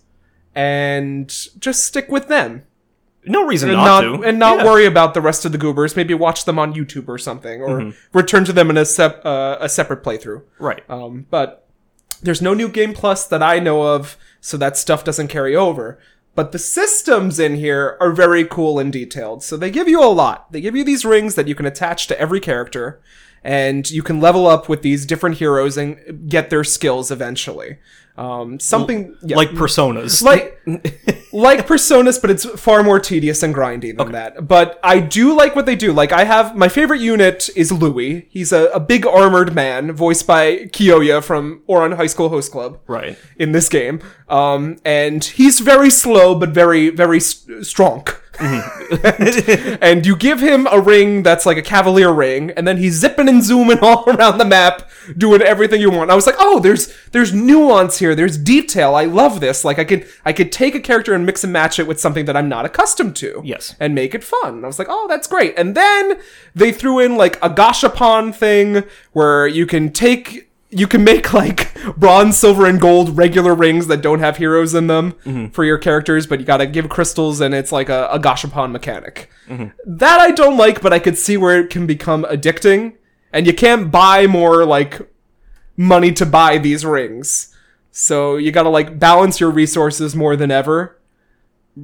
and 0.54 1.28
just 1.58 1.84
stick 1.84 2.08
with 2.10 2.28
them 2.28 2.64
no 3.24 3.44
reason 3.44 3.68
and 3.68 3.76
not, 3.76 4.04
not, 4.04 4.16
to. 4.18 4.24
and 4.24 4.38
not 4.38 4.58
Yeah. 4.58 4.64
worry 4.64 4.86
about 4.86 5.12
the 5.12 5.20
rest 5.20 5.44
of 5.44 5.52
the 5.52 5.58
goobers. 5.58 5.94
Maybe 5.94 6.14
watch 6.14 6.46
them 6.46 6.58
on 6.58 6.72
YouTube 6.72 7.08
or 7.08 7.18
something, 7.18 7.60
or 7.60 7.80
Mm-hmm. 7.80 8.16
return 8.18 8.46
to 8.46 8.54
them 8.54 8.70
in 8.70 8.78
a 8.78 8.86
sep- 8.86 9.20
uh, 9.24 9.58
a 9.60 9.68
separate 9.68 10.02
playthrough. 10.02 10.42
Right. 10.58 10.82
Um, 10.88 11.26
but 11.28 11.66
there's 12.22 12.40
no 12.40 12.54
new 12.54 12.68
game 12.68 12.94
plus 12.94 13.26
that 13.26 13.42
I 13.42 13.58
know 13.58 13.82
of, 13.82 14.16
so 14.40 14.56
that 14.56 14.78
stuff 14.78 15.04
doesn't 15.04 15.28
carry 15.28 15.54
over. 15.54 15.98
But 16.38 16.52
the 16.52 16.58
systems 16.60 17.40
in 17.40 17.56
here 17.56 17.96
are 17.98 18.12
very 18.12 18.44
cool 18.44 18.78
and 18.78 18.92
detailed. 18.92 19.42
So 19.42 19.56
they 19.56 19.72
give 19.72 19.88
you 19.88 20.00
a 20.00 20.06
lot. 20.06 20.52
They 20.52 20.60
give 20.60 20.76
you 20.76 20.84
these 20.84 21.04
rings 21.04 21.34
that 21.34 21.48
you 21.48 21.56
can 21.56 21.66
attach 21.66 22.06
to 22.06 22.20
every 22.20 22.38
character, 22.38 23.02
and 23.42 23.90
you 23.90 24.04
can 24.04 24.20
level 24.20 24.46
up 24.46 24.68
with 24.68 24.82
these 24.82 25.04
different 25.04 25.38
heroes 25.38 25.76
and 25.76 26.30
get 26.30 26.48
their 26.48 26.62
skills 26.62 27.10
eventually. 27.10 27.78
Um, 28.18 28.58
something 28.58 29.16
yeah. 29.22 29.36
Like 29.36 29.50
personas. 29.50 30.22
like 30.24 30.60
like 31.32 31.68
personas 31.68 32.20
but 32.20 32.30
it's 32.30 32.44
far 32.60 32.82
more 32.82 32.98
tedious 32.98 33.44
and 33.44 33.54
grindy 33.54 33.96
than 33.96 34.10
that. 34.12 34.48
But 34.48 34.80
i 34.82 34.98
do 34.98 35.36
like 35.36 35.54
what 35.54 35.66
they 35.66 35.76
do. 35.76 35.92
Like 35.92 36.10
i 36.10 36.24
have 36.24 36.56
my 36.56 36.68
favorite 36.68 37.00
unit 37.00 37.48
is 37.54 37.70
louis. 37.70 38.26
He's 38.28 38.52
a, 38.52 38.64
a 38.70 38.80
big 38.80 39.06
armored 39.06 39.54
man 39.54 39.92
voiced 39.92 40.26
by 40.26 40.66
Kyoya 40.74 41.22
from 41.22 41.62
Ouran 41.68 41.94
high 41.96 42.08
school 42.08 42.28
host 42.28 42.50
club 42.50 42.80
right. 42.88 43.16
in 43.36 43.52
this 43.52 43.68
game. 43.68 44.00
Um 44.28 44.78
and 44.84 45.22
he's 45.24 45.60
very 45.60 45.90
slow 45.90 46.34
but 46.34 46.48
very 46.50 46.90
very 46.90 47.18
s- 47.18 47.46
strong 47.62 48.04
and 49.80 50.06
you 50.06 50.16
give 50.16 50.40
him 50.40 50.66
a 50.70 50.80
ring 50.80 51.22
that's 51.22 51.44
like 51.46 51.56
a 51.56 51.62
cavalier 51.62 52.12
ring 52.12 52.50
and 52.52 52.66
then 52.66 52.76
he's 52.76 52.94
zipping 52.94 53.28
and 53.28 53.42
zooming 53.42 53.78
all 53.82 54.08
around 54.08 54.38
the 54.38 54.44
map 54.44 54.88
doing 55.16 55.42
everything 55.42 55.80
you 55.80 55.90
want. 55.90 56.10
I 56.10 56.14
was 56.14 56.26
like 56.26 56.36
oh 56.38 56.60
there's 56.60 56.94
there's 57.12 57.32
nuance 57.32 57.98
here. 57.98 58.14
There's 58.14 58.36
detail. 58.38 58.94
I 58.94 59.04
love 59.04 59.40
this. 59.40 59.64
Like 59.64 59.78
i 59.78 59.84
could 59.84 60.06
i 60.24 60.32
could 60.32 60.52
take 60.52 60.74
a 60.74 60.80
character 60.80 61.14
and 61.14 61.26
mix 61.26 61.44
and 61.44 61.52
match 61.52 61.78
it 61.78 61.86
with 61.86 62.00
something 62.00 62.24
that 62.26 62.36
i'm 62.36 62.48
not 62.48 62.64
accustomed 62.64 63.16
to 63.16 63.40
Yes. 63.44 63.74
and 63.80 63.94
make 63.94 64.14
it 64.14 64.24
fun. 64.24 64.54
And 64.56 64.64
i 64.64 64.66
was 64.66 64.78
like 64.78 64.88
oh 64.90 65.06
that's 65.08 65.26
great. 65.26 65.54
And 65.58 65.74
then 65.74 66.18
they 66.54 66.72
threw 66.72 66.98
in 66.98 67.16
like 67.16 67.36
a 67.42 67.50
gashapon 67.50 68.34
thing 68.34 68.84
where 69.12 69.46
you 69.46 69.66
can 69.66 69.92
take 69.92 70.47
you 70.70 70.86
can 70.86 71.02
make 71.02 71.32
like 71.32 71.72
bronze, 71.96 72.36
silver, 72.36 72.66
and 72.66 72.80
gold 72.80 73.16
regular 73.16 73.54
rings 73.54 73.86
that 73.86 74.02
don't 74.02 74.20
have 74.20 74.36
heroes 74.36 74.74
in 74.74 74.86
them 74.86 75.12
mm-hmm. 75.24 75.46
for 75.48 75.64
your 75.64 75.78
characters, 75.78 76.26
but 76.26 76.40
you 76.40 76.46
gotta 76.46 76.66
give 76.66 76.88
crystals 76.88 77.40
and 77.40 77.54
it's 77.54 77.72
like 77.72 77.88
a, 77.88 78.08
a 78.10 78.18
gashapon 78.18 78.70
mechanic. 78.70 79.30
Mm-hmm. 79.48 79.68
That 79.96 80.20
I 80.20 80.30
don't 80.30 80.56
like, 80.56 80.82
but 80.82 80.92
I 80.92 80.98
could 80.98 81.16
see 81.16 81.36
where 81.36 81.58
it 81.60 81.70
can 81.70 81.86
become 81.86 82.24
addicting. 82.24 82.94
And 83.32 83.46
you 83.46 83.54
can't 83.54 83.90
buy 83.90 84.26
more 84.26 84.64
like 84.64 85.00
money 85.76 86.12
to 86.12 86.26
buy 86.26 86.58
these 86.58 86.84
rings. 86.84 87.54
So 87.90 88.36
you 88.36 88.52
gotta 88.52 88.68
like 88.68 88.98
balance 88.98 89.40
your 89.40 89.50
resources 89.50 90.14
more 90.14 90.36
than 90.36 90.50
ever. 90.50 90.98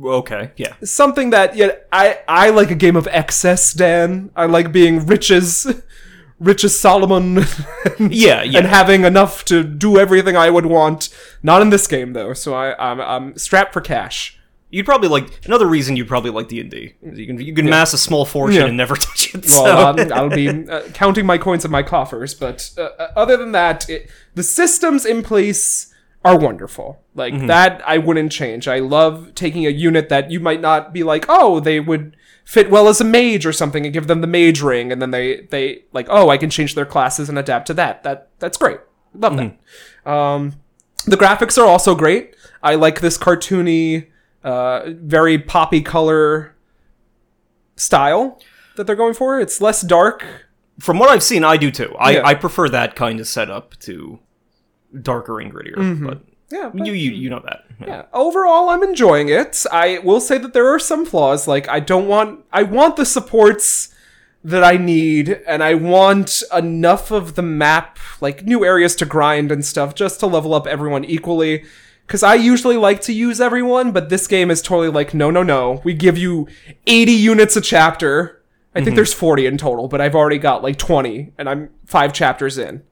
Okay. 0.03 0.51
Yeah. 0.57 0.75
Something 0.83 1.31
that 1.31 1.57
yeah, 1.57 1.73
I 1.92 2.20
I 2.29 2.51
like 2.51 2.70
a 2.70 2.75
game 2.75 2.97
of 2.97 3.09
excess, 3.11 3.73
Dan. 3.73 4.31
I 4.37 4.47
like 4.47 4.73
being 4.73 5.07
rich 5.07 5.31
as 5.31 5.83
rich 6.40 6.64
as 6.64 6.79
Solomon. 6.79 7.44
Yeah. 8.01 8.42
Yeah. 8.42 8.59
and 8.59 8.66
having 8.66 9.05
enough 9.05 9.44
to 9.44 9.62
do 9.62 9.99
everything 9.99 10.37
I 10.37 10.51
would 10.51 10.66
want. 10.66 11.09
Not 11.42 11.62
in 11.62 11.70
this 11.70 11.87
game 11.87 12.12
though, 12.12 12.33
so 12.35 12.55
I, 12.55 12.75
I'm 12.90 13.01
I'm 13.01 13.38
strapped 13.38 13.73
for 13.73 13.81
cash. 13.81 14.38
You'd 14.70 14.87
probably 14.87 15.09
like 15.09 15.44
another 15.47 15.66
reason 15.66 15.97
you'd 15.97 16.09
probably 16.09 16.31
like 16.33 16.49
D 16.49 16.61
and 16.61 16.68
D. 16.70 16.94
You 17.03 17.27
can 17.27 17.40
you 17.40 17.55
can 17.55 17.66
mass 17.66 17.92
a 17.92 17.99
small 17.99 18.25
fortune 18.25 18.61
Yeah. 18.62 18.66
and 18.66 18.77
never 18.77 18.97
touch 19.09 19.33
it. 19.35 19.44
Well, 19.49 19.94
so- 19.94 20.05
I'll, 20.05 20.12
I'll 20.14 20.29
be 20.31 20.49
uh, 20.68 20.83
counting 20.92 21.25
my 21.25 21.38
coins 21.38 21.64
in 21.64 21.70
my 21.70 21.85
coffers, 21.85 22.35
but 22.35 22.70
uh, 22.77 22.88
uh, 22.99 23.12
other 23.14 23.37
than 23.37 23.53
that, 23.53 23.88
it, 23.88 24.11
the 24.35 24.42
systems 24.42 25.07
in 25.07 25.23
place 25.23 25.94
are 26.25 26.37
wonderful. 26.38 27.01
Like 27.14 27.47
that, 27.47 27.81
I 27.87 27.99
wouldn't 27.99 28.33
change. 28.33 28.66
I 28.66 28.81
love 28.81 29.35
taking 29.37 29.66
a 29.66 29.70
unit 29.70 30.09
that 30.09 30.31
you 30.33 30.40
might 30.40 30.61
not 30.61 30.92
be 30.92 31.05
like, 31.05 31.27
oh, 31.29 31.61
they 31.61 31.79
would 31.79 32.16
fit 32.45 32.71
well 32.71 32.89
as 32.89 33.01
a 33.01 33.05
mage 33.05 33.47
or 33.47 33.53
something 33.53 33.85
and 33.85 33.93
give 33.93 34.07
them 34.07 34.21
the 34.21 34.27
mage 34.27 34.61
ring 34.61 34.93
and 34.93 35.01
then 35.01 35.11
they 35.11 35.43
they 35.51 35.83
like 35.93 36.07
oh 36.11 36.29
I 36.29 36.37
can 36.37 36.51
change 36.51 36.75
their 36.75 36.85
classes 36.87 37.29
and 37.29 37.39
adapt 37.39 37.67
to 37.69 37.75
that. 37.75 38.03
That 38.03 38.29
that's 38.39 38.59
great. 38.59 38.81
Love 39.15 39.37
that. 39.37 40.11
Um, 40.11 40.55
the 41.07 41.17
graphics 41.17 41.57
are 41.57 41.67
also 41.67 41.95
great. 41.95 42.35
I 42.63 42.75
like 42.75 43.01
this 43.01 43.17
cartoony, 43.19 44.09
uh, 44.43 44.83
very 44.87 45.39
poppy 45.39 45.83
color 45.83 46.55
style 47.77 48.41
that 48.77 48.87
they're 48.87 48.97
going 48.97 49.15
for. 49.15 49.41
It's 49.41 49.61
less 49.61 49.83
dark. 49.83 50.25
From 50.81 50.99
what 50.99 51.09
I've 51.09 51.23
seen, 51.23 51.45
I 51.45 51.57
do 51.57 51.71
too. 51.71 51.95
I, 51.99 52.11
Yeah. 52.13 52.27
I 52.27 52.35
prefer 52.35 52.69
that 52.71 52.97
kind 52.97 53.21
of 53.21 53.29
setup 53.29 53.79
to 53.81 54.19
darker 55.01 55.41
and 55.41 55.53
grittier. 55.53 56.05
But 56.05 56.23
Yeah, 56.55 56.71
but- 56.73 56.87
you 56.87 56.93
you 56.93 57.11
you 57.11 57.29
mm. 57.29 57.33
know 57.33 57.43
that. 57.45 57.64
yeah. 57.81 58.05
Overall, 58.12 58.69
I'm 58.69 58.85
enjoying 58.85 59.29
it. 59.29 59.64
I 59.73 59.99
will 59.99 60.21
say 60.21 60.38
that 60.38 60.53
there 60.53 60.69
are 60.73 60.79
some 60.79 61.05
flaws. 61.05 61.49
Like 61.49 61.69
I 61.69 61.81
don't 61.81 62.07
want. 62.07 62.45
I 62.53 62.62
want 62.62 62.95
the 62.97 63.05
supports 63.05 63.93
that 64.45 64.62
I 64.62 64.77
need, 64.77 65.40
and 65.49 65.64
I 65.64 65.75
want 65.75 66.43
enough 66.55 67.11
of 67.11 67.35
the 67.35 67.43
map, 67.43 67.99
like 68.21 68.45
new 68.45 68.64
areas 68.64 68.95
to 68.97 69.07
grind 69.07 69.51
and 69.51 69.64
stuff, 69.64 69.95
just 69.95 70.21
to 70.21 70.27
level 70.27 70.55
up 70.55 70.67
everyone 70.67 71.05
equally. 71.05 71.64
Because 72.07 72.23
I 72.23 72.35
usually 72.35 72.77
like 72.77 73.01
to 73.03 73.14
use 73.14 73.40
everyone, 73.40 73.90
but 73.90 74.11
this 74.11 74.27
game 74.27 74.51
is 74.51 74.61
totally 74.61 74.90
like, 74.90 75.14
no, 75.14 75.31
no, 75.31 75.43
no. 75.43 75.81
We 75.85 75.95
give 75.95 76.19
you 76.19 76.47
80 76.87 77.12
units 77.12 77.57
a 77.57 77.62
chapter. 77.62 78.43
I 78.75 78.81
think 78.81 78.88
mm-hmm. 78.88 78.97
there's 78.97 79.14
40 79.14 79.47
in 79.47 79.57
total, 79.57 79.88
but 79.88 80.03
I've 80.03 80.14
already 80.14 80.37
got 80.37 80.62
like 80.62 80.77
20, 80.77 81.33
and 81.38 81.49
I'm 81.49 81.71
five 81.87 82.12
chapters 82.12 82.59
in. 82.59 82.83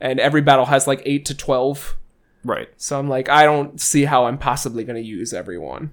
And 0.00 0.18
every 0.18 0.40
battle 0.40 0.64
has 0.64 0.86
like 0.86 1.02
8 1.04 1.26
to 1.26 1.34
12. 1.34 1.96
Right. 2.44 2.68
So 2.76 2.98
I'm 2.98 3.08
like, 3.08 3.28
I 3.28 3.44
don't 3.44 3.80
see 3.80 4.04
how 4.04 4.26
I'm 4.26 4.38
possibly 4.38 4.84
going 4.84 5.02
to 5.02 5.08
use 5.08 5.32
everyone. 5.32 5.90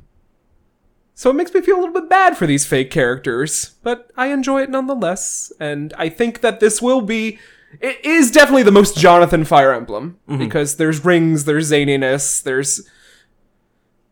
So 1.14 1.32
it 1.32 1.34
makes 1.34 1.54
me 1.54 1.62
feel 1.62 1.78
a 1.78 1.82
little 1.82 2.00
bit 2.00 2.10
bad 2.10 2.38
for 2.38 2.46
these 2.46 2.66
fake 2.66 2.92
characters, 2.92 3.76
but 3.82 4.12
I 4.16 4.28
enjoy 4.28 4.62
it 4.62 4.70
nonetheless. 4.70 5.52
And 5.60 5.94
I 5.98 6.10
think 6.10 6.42
that 6.42 6.60
this 6.60 6.82
will 6.82 7.02
be. 7.02 7.40
It 7.82 8.06
is 8.06 8.32
definitely 8.32 8.64
the 8.64 8.72
most 8.72 8.96
Jonathan 8.98 9.44
Fire 9.44 9.74
Emblem 9.74 10.20
because 10.38 10.78
there's 10.78 11.04
rings, 11.04 11.46
there's 11.46 11.72
zaniness, 11.72 12.42
there's. 12.44 12.88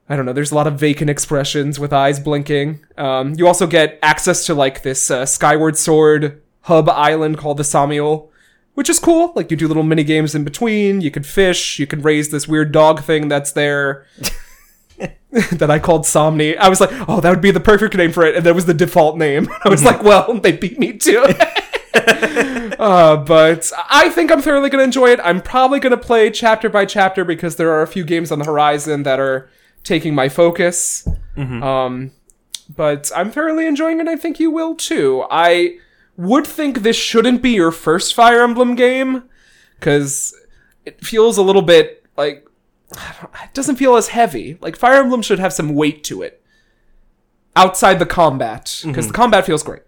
I 0.09 0.15
don't 0.15 0.25
know. 0.25 0.33
There's 0.33 0.51
a 0.51 0.55
lot 0.55 0.67
of 0.67 0.79
vacant 0.79 1.09
expressions 1.09 1.79
with 1.79 1.93
eyes 1.93 2.19
blinking. 2.19 2.83
Um, 2.97 3.33
you 3.35 3.47
also 3.47 3.65
get 3.65 3.97
access 4.01 4.45
to 4.47 4.53
like 4.53 4.81
this 4.83 5.09
uh, 5.09 5.25
Skyward 5.25 5.77
Sword 5.77 6.41
hub 6.61 6.89
island 6.89 7.37
called 7.37 7.57
the 7.57 7.63
Somniel, 7.63 8.31
which 8.75 8.89
is 8.89 8.99
cool. 8.99 9.33
Like 9.35 9.49
you 9.49 9.57
do 9.57 9.67
little 9.67 9.83
mini 9.83 10.03
games 10.03 10.35
in 10.35 10.43
between. 10.43 11.01
You 11.01 11.11
could 11.11 11.25
fish. 11.25 11.79
You 11.79 11.87
could 11.87 12.05
raise 12.05 12.29
this 12.29 12.47
weird 12.47 12.71
dog 12.71 13.01
thing 13.01 13.27
that's 13.27 13.51
there. 13.51 14.05
that 15.51 15.69
I 15.69 15.79
called 15.79 16.05
Sommie. 16.05 16.57
I 16.57 16.69
was 16.69 16.79
like, 16.79 16.91
oh, 17.09 17.19
that 17.19 17.29
would 17.29 17.41
be 17.41 17.51
the 17.51 17.59
perfect 17.59 17.95
name 17.95 18.11
for 18.11 18.23
it, 18.25 18.35
and 18.35 18.45
that 18.45 18.55
was 18.55 18.65
the 18.65 18.73
default 18.73 19.17
name. 19.17 19.49
I 19.65 19.69
was 19.69 19.83
like, 19.83 20.03
well, 20.03 20.39
they 20.39 20.53
beat 20.53 20.79
me 20.79 20.93
to 20.93 21.25
it. 21.27 22.79
uh, 22.79 23.17
but 23.17 23.71
I 23.89 24.09
think 24.09 24.31
I'm 24.31 24.41
thoroughly 24.41 24.69
going 24.69 24.79
to 24.79 24.85
enjoy 24.85 25.09
it. 25.09 25.19
I'm 25.23 25.41
probably 25.41 25.79
going 25.79 25.91
to 25.91 25.97
play 25.97 26.29
chapter 26.29 26.69
by 26.69 26.85
chapter 26.85 27.25
because 27.25 27.57
there 27.57 27.71
are 27.71 27.81
a 27.81 27.87
few 27.87 28.05
games 28.05 28.31
on 28.31 28.39
the 28.39 28.45
horizon 28.45 29.03
that 29.03 29.19
are 29.19 29.49
taking 29.83 30.15
my 30.15 30.29
focus. 30.29 31.07
Um, 31.63 32.11
but 32.73 33.11
I'm 33.15 33.31
thoroughly 33.31 33.67
enjoying 33.67 33.99
it. 33.99 34.07
I 34.07 34.15
think 34.15 34.39
you 34.39 34.51
will 34.51 34.75
too. 34.75 35.25
I 35.29 35.79
would 36.17 36.47
think 36.47 36.79
this 36.79 36.95
shouldn't 36.95 37.41
be 37.41 37.51
your 37.51 37.71
first 37.71 38.13
Fire 38.15 38.41
Emblem 38.41 38.75
game 38.75 39.23
because 39.79 40.35
it 40.85 41.03
feels 41.05 41.37
a 41.37 41.41
little 41.41 41.61
bit 41.61 42.05
like 42.17 42.47
it 42.91 43.53
doesn't 43.53 43.75
feel 43.75 43.95
as 43.95 44.09
heavy. 44.09 44.57
Like 44.61 44.75
Fire 44.75 45.01
Emblem 45.01 45.21
should 45.21 45.39
have 45.39 45.53
some 45.53 45.73
weight 45.75 46.03
to 46.05 46.21
it 46.21 46.41
outside 47.55 47.99
the 47.99 48.05
combat 48.05 48.81
because 48.85 49.07
the 49.07 49.13
combat 49.13 49.45
feels 49.45 49.63
great. 49.63 49.83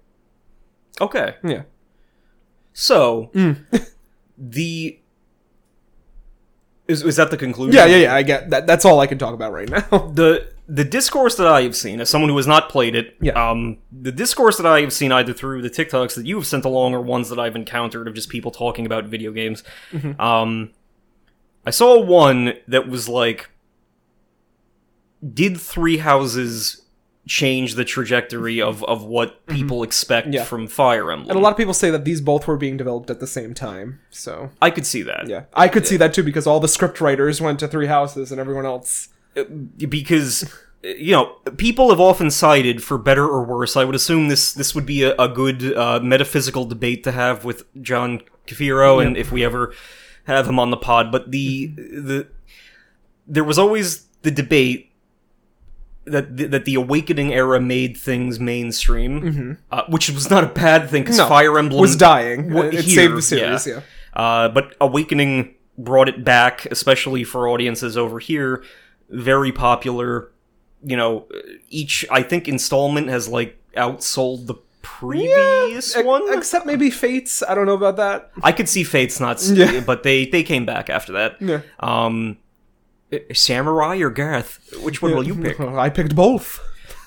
Okay. 0.99 1.35
Yeah. 1.43 1.63
So 2.73 3.29
Mm. 3.33 3.65
the 4.37 4.99
is 6.87 7.03
is 7.03 7.15
that 7.17 7.31
the 7.31 7.37
conclusion? 7.37 7.75
Yeah, 7.75 7.85
yeah, 7.85 7.97
yeah. 7.97 8.15
I 8.15 8.21
get 8.23 8.49
that. 8.51 8.65
That's 8.67 8.85
all 8.85 8.99
I 8.99 9.07
can 9.07 9.17
talk 9.17 9.33
about 9.33 9.51
right 9.51 9.69
now. 9.69 9.81
the 10.13 10.47
the 10.69 10.83
discourse 10.83 11.35
that 11.35 11.47
I 11.47 11.61
have 11.61 11.75
seen, 11.75 12.01
as 12.01 12.09
someone 12.09 12.29
who 12.29 12.35
has 12.37 12.47
not 12.47 12.67
played 12.69 12.93
it, 12.95 13.15
Yeah. 13.21 13.33
um, 13.51 13.77
the 13.91 14.11
discourse 14.11 14.57
that 14.57 14.65
I 14.65 14.81
have 14.81 14.91
seen 14.91 15.11
either 15.13 15.31
through 15.33 15.61
the 15.61 15.69
TikToks 15.69 16.15
that 16.15 16.25
you 16.25 16.35
have 16.35 16.45
sent 16.45 16.65
along 16.65 16.93
or 16.93 17.01
ones 17.01 17.29
that 17.29 17.39
I've 17.39 17.55
encountered 17.55 18.07
of 18.07 18.13
just 18.13 18.27
people 18.29 18.51
talking 18.51 18.85
about 18.85 19.05
video 19.05 19.31
games, 19.31 19.63
Mm-hmm. 19.93 20.19
um, 20.19 20.71
I 21.65 21.69
saw 21.71 21.99
one 22.01 22.53
that 22.67 22.87
was 22.87 23.07
like, 23.09 23.49
did 25.33 25.59
Three 25.59 25.97
Houses 25.97 26.83
change 27.27 27.75
the 27.75 27.83
trajectory 27.83 28.61
of 28.61 28.81
of 28.85 29.03
what 29.03 29.45
people 29.47 29.83
expect 29.83 30.27
Mm-hmm. 30.27 30.33
Yeah. 30.35 30.43
from 30.45 30.67
Fire 30.67 31.11
Emblem? 31.11 31.29
and 31.29 31.37
a 31.37 31.41
lot 31.41 31.51
of 31.51 31.57
people 31.57 31.73
say 31.73 31.89
that 31.91 32.05
these 32.05 32.21
both 32.21 32.47
were 32.47 32.55
being 32.57 32.77
developed 32.77 33.09
at 33.09 33.19
the 33.19 33.27
same 33.27 33.53
time. 33.53 33.99
So 34.09 34.49
I 34.61 34.69
could 34.69 34.85
see 34.85 35.01
that. 35.03 35.27
yeah, 35.27 35.43
I 35.53 35.67
could 35.67 35.85
see 35.87 35.97
that 35.97 36.13
too 36.13 36.23
because 36.23 36.47
all 36.47 36.59
the 36.59 36.67
script 36.69 37.01
writers 37.01 37.41
went 37.41 37.59
to 37.59 37.67
Three 37.67 37.87
Houses 37.87 38.31
and 38.31 38.39
everyone 38.39 38.65
else. 38.65 39.09
Because 39.77 40.51
you 40.83 41.11
know 41.11 41.35
people 41.57 41.89
have 41.89 41.99
often 41.99 42.29
cited 42.31 42.83
for 42.83 42.97
better 42.97 43.25
or 43.27 43.43
worse 43.43 43.75
i 43.75 43.83
would 43.83 43.95
assume 43.95 44.27
this 44.29 44.53
this 44.53 44.75
would 44.75 44.85
be 44.85 45.03
a, 45.03 45.13
a 45.15 45.27
good 45.27 45.75
uh, 45.75 45.99
metaphysical 46.01 46.65
debate 46.65 47.03
to 47.03 47.11
have 47.11 47.43
with 47.43 47.63
john 47.81 48.21
Cafiero, 48.45 49.03
and 49.05 49.17
if 49.17 49.31
we 49.31 49.43
ever 49.43 49.73
have 50.25 50.47
him 50.47 50.59
on 50.59 50.69
the 50.69 50.77
pod 50.77 51.11
but 51.11 51.31
the 51.31 51.67
the 51.75 52.27
there 53.27 53.43
was 53.43 53.57
always 53.57 54.05
the 54.21 54.31
debate 54.31 54.91
that 56.05 56.37
the, 56.37 56.45
that 56.47 56.63
the 56.65 56.75
awakening 56.75 57.33
era 57.33 57.59
made 57.59 57.97
things 57.97 58.39
mainstream 58.39 59.57
uh, 59.71 59.83
which 59.89 60.09
was 60.09 60.29
not 60.29 60.43
a 60.43 60.47
bad 60.47 60.89
thing 60.89 61.03
because 61.03 61.17
No, 61.17 61.27
fire 61.27 61.57
emblem 61.59 61.81
Was 61.81 61.95
dying. 61.97 62.53
What- 62.53 62.67
it 62.73 62.85
here, 62.85 62.95
saved 62.95 63.17
the 63.17 63.21
series. 63.21 63.67
Yeah. 63.67 63.81
uh, 64.13 64.47
but 64.49 64.75
Awakening 64.79 65.55
brought 65.77 66.07
it 66.07 66.23
back, 66.23 66.65
especially 66.67 67.23
for 67.25 67.47
audiences 67.49 67.97
over 67.97 68.19
here. 68.19 68.63
Very 69.09 69.51
popular. 69.51 70.31
You 70.83 70.97
know, 70.97 71.27
each 71.69 72.05
I 72.11 72.21
think 72.23 72.47
installment 72.47 73.07
has 73.09 73.27
like 73.27 73.57
outsold 73.75 74.47
the 74.47 74.55
previous 74.81 75.95
Ex- 75.95 76.05
one. 76.05 76.23
Except 76.37 76.65
maybe 76.65 76.89
Fates. 76.89 77.43
I 77.43 77.55
don't 77.55 77.65
know 77.65 77.73
about 77.73 77.97
that. 77.97 78.31
I 78.43 78.51
could 78.51 78.69
see 78.69 78.83
Fates 78.83 79.19
not, 79.19 79.41
Yeah. 79.43 79.79
but 79.85 80.03
they 80.03 80.25
they 80.25 80.43
came 80.43 80.65
back 80.65 80.89
after 80.89 81.13
that. 81.13 81.41
Yeah. 81.41 81.61
Um, 81.79 82.37
uh, 83.11 83.17
Samurai 83.33 83.97
or 83.97 84.09
Gareth? 84.09 84.59
Which 84.81 85.01
one 85.01 85.15
will 85.15 85.25
you 85.25 85.35
pick? 85.35 85.59
I 85.59 85.89
picked 85.89 86.15
both. 86.15 86.59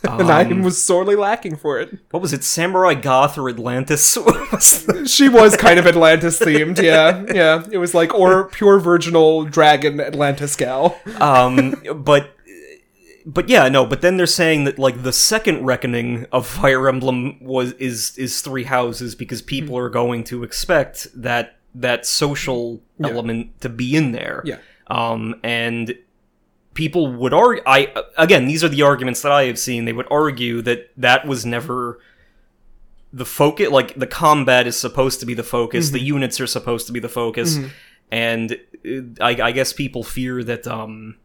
And 0.03 0.31
I 0.31 0.45
was 0.45 0.83
sorely 0.83 1.17
lacking 1.17 1.57
for 1.57 1.79
it. 1.79 1.99
What 2.11 2.23
was 2.23 2.33
it? 2.33 2.43
Samurai 2.45 2.95
Goth 2.95 3.37
or 3.39 3.49
Atlantis? 3.49 4.17
She 5.07 5.29
was 5.29 5.57
kind 5.57 5.79
of 5.79 5.87
Atlantis 5.87 6.39
themed, 6.39 6.81
yeah. 6.83 7.25
Yeah. 7.33 7.65
It 7.71 7.79
was 7.79 7.95
like 7.95 8.13
or 8.15 8.49
pure 8.49 8.79
virginal 8.79 9.45
dragon 9.45 10.01
Atlantis 10.01 10.57
gal. 10.57 10.99
um, 11.21 11.83
but 11.95 12.31
but 13.27 13.49
yeah, 13.49 13.69
no. 13.69 13.85
But 13.87 14.01
then 14.01 14.17
they're 14.17 14.27
saying 14.27 14.65
that 14.65 14.79
like 14.79 15.03
the 15.03 15.13
second 15.13 15.65
reckoning 15.65 16.27
of 16.33 16.47
Fire 16.47 16.89
Emblem 16.89 17.39
was 17.43 17.73
is 17.75 18.17
is 18.19 18.41
three 18.41 18.65
houses 18.65 19.15
because 19.15 19.43
people 19.43 19.77
Hmm. 19.77 19.83
are 19.85 19.89
going 19.91 20.25
to 20.25 20.43
expect 20.45 21.09
that 21.15 21.57
that 21.75 22.05
social 22.07 22.81
element 23.03 23.61
to 23.61 23.69
be 23.69 23.95
in 23.97 24.13
there. 24.13 24.43
Yeah. 24.45 24.59
Um, 24.89 25.37
and 25.45 25.95
people 26.75 27.13
would 27.13 27.33
argue. 27.33 27.63
I 27.67 27.93
again, 28.17 28.47
these 28.47 28.63
are 28.65 28.69
the 28.69 28.83
arguments 28.83 29.23
that 29.23 29.33
I 29.33 29.45
have 29.45 29.59
seen. 29.59 29.85
They 29.85 29.93
would 29.93 30.09
argue 30.11 30.63
that 30.63 30.91
that 30.97 31.27
was 31.27 31.45
never 31.45 32.01
the 33.13 33.25
focus. 33.25 33.71
Like 33.71 33.95
the 33.95 34.07
combat 34.07 34.67
is 34.67 34.79
supposed 34.79 35.21
to 35.21 35.27
be 35.27 35.35
the 35.35 35.43
focus. 35.43 35.87
Mm-hmm. 35.87 35.95
The 35.95 36.01
units 36.01 36.41
are 36.41 36.47
supposed 36.47 36.87
to 36.87 36.93
be 36.93 37.01
the 37.01 37.09
focus, 37.09 37.59
and 38.11 38.53
uh, 38.87 39.01
I, 39.21 39.31
I 39.43 39.53
guess 39.53 39.73
people 39.73 40.03
fear 40.03 40.43
that. 40.45 40.67
Um, 40.67 41.17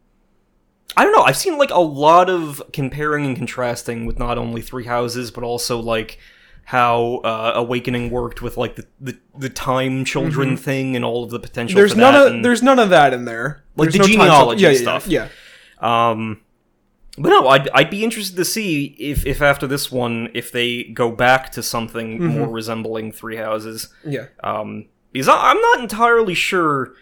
I 0.97 1.03
don't 1.03 1.13
know. 1.13 1.23
I've 1.23 1.35
seen 1.35 1.57
like 1.57 1.71
a 1.71 1.79
lot 1.79 2.29
of 2.29 2.61
comparing 2.71 3.25
and 3.25 3.35
contrasting 3.35 4.05
with 4.05 4.17
not 4.17 4.37
only 4.37 4.61
Three 4.61 4.85
Houses, 4.85 5.29
but 5.29 5.43
also 5.43 5.79
like 5.79 6.19
how 6.65 7.17
uh, 7.23 7.53
Awakening 7.55 8.09
worked 8.09 8.41
with 8.41 8.57
like 8.57 8.75
the 8.75 8.85
the, 8.99 9.17
the 9.37 9.49
time 9.49 10.03
children 10.03 10.57
thing 10.57 10.95
and 10.95 11.05
all 11.05 11.23
of 11.23 11.29
the 11.29 11.39
potential. 11.39 11.75
Mm-hmm. 11.75 11.79
There's 11.79 11.95
none 11.95 12.15
of 12.15 12.27
and- 12.33 12.43
there's 12.45 12.63
none 12.63 12.79
of 12.79 12.89
that 12.89 13.13
in 13.13 13.25
there. 13.25 13.63
Like 13.75 13.91
There's 13.91 13.93
the 13.93 13.99
no 13.99 14.07
genealogy 14.07 14.63
yeah, 14.63 14.69
yeah, 14.71 14.77
stuff. 14.81 15.07
Yeah. 15.07 15.27
Um, 15.79 16.41
but 17.17 17.29
no, 17.29 17.47
I'd, 17.47 17.69
I'd 17.69 17.89
be 17.89 18.03
interested 18.03 18.35
to 18.37 18.43
see 18.45 18.87
if, 18.99 19.25
if 19.25 19.41
after 19.41 19.67
this 19.67 19.89
one, 19.91 20.29
if 20.33 20.51
they 20.51 20.83
go 20.83 21.11
back 21.11 21.51
to 21.53 21.63
something 21.63 22.19
Mm-hmm. 22.19 22.27
more 22.39 22.47
resembling 22.49 23.11
Three 23.13 23.37
Houses. 23.37 23.87
Yeah. 24.05 24.27
Um, 24.43 24.87
because 25.13 25.29
I, 25.29 25.51
I'm 25.51 25.61
not 25.61 25.79
entirely 25.79 26.33
sure 26.33 26.93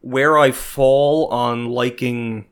where 0.00 0.38
I 0.38 0.50
fall 0.50 1.26
on 1.28 1.66
liking 1.66 2.46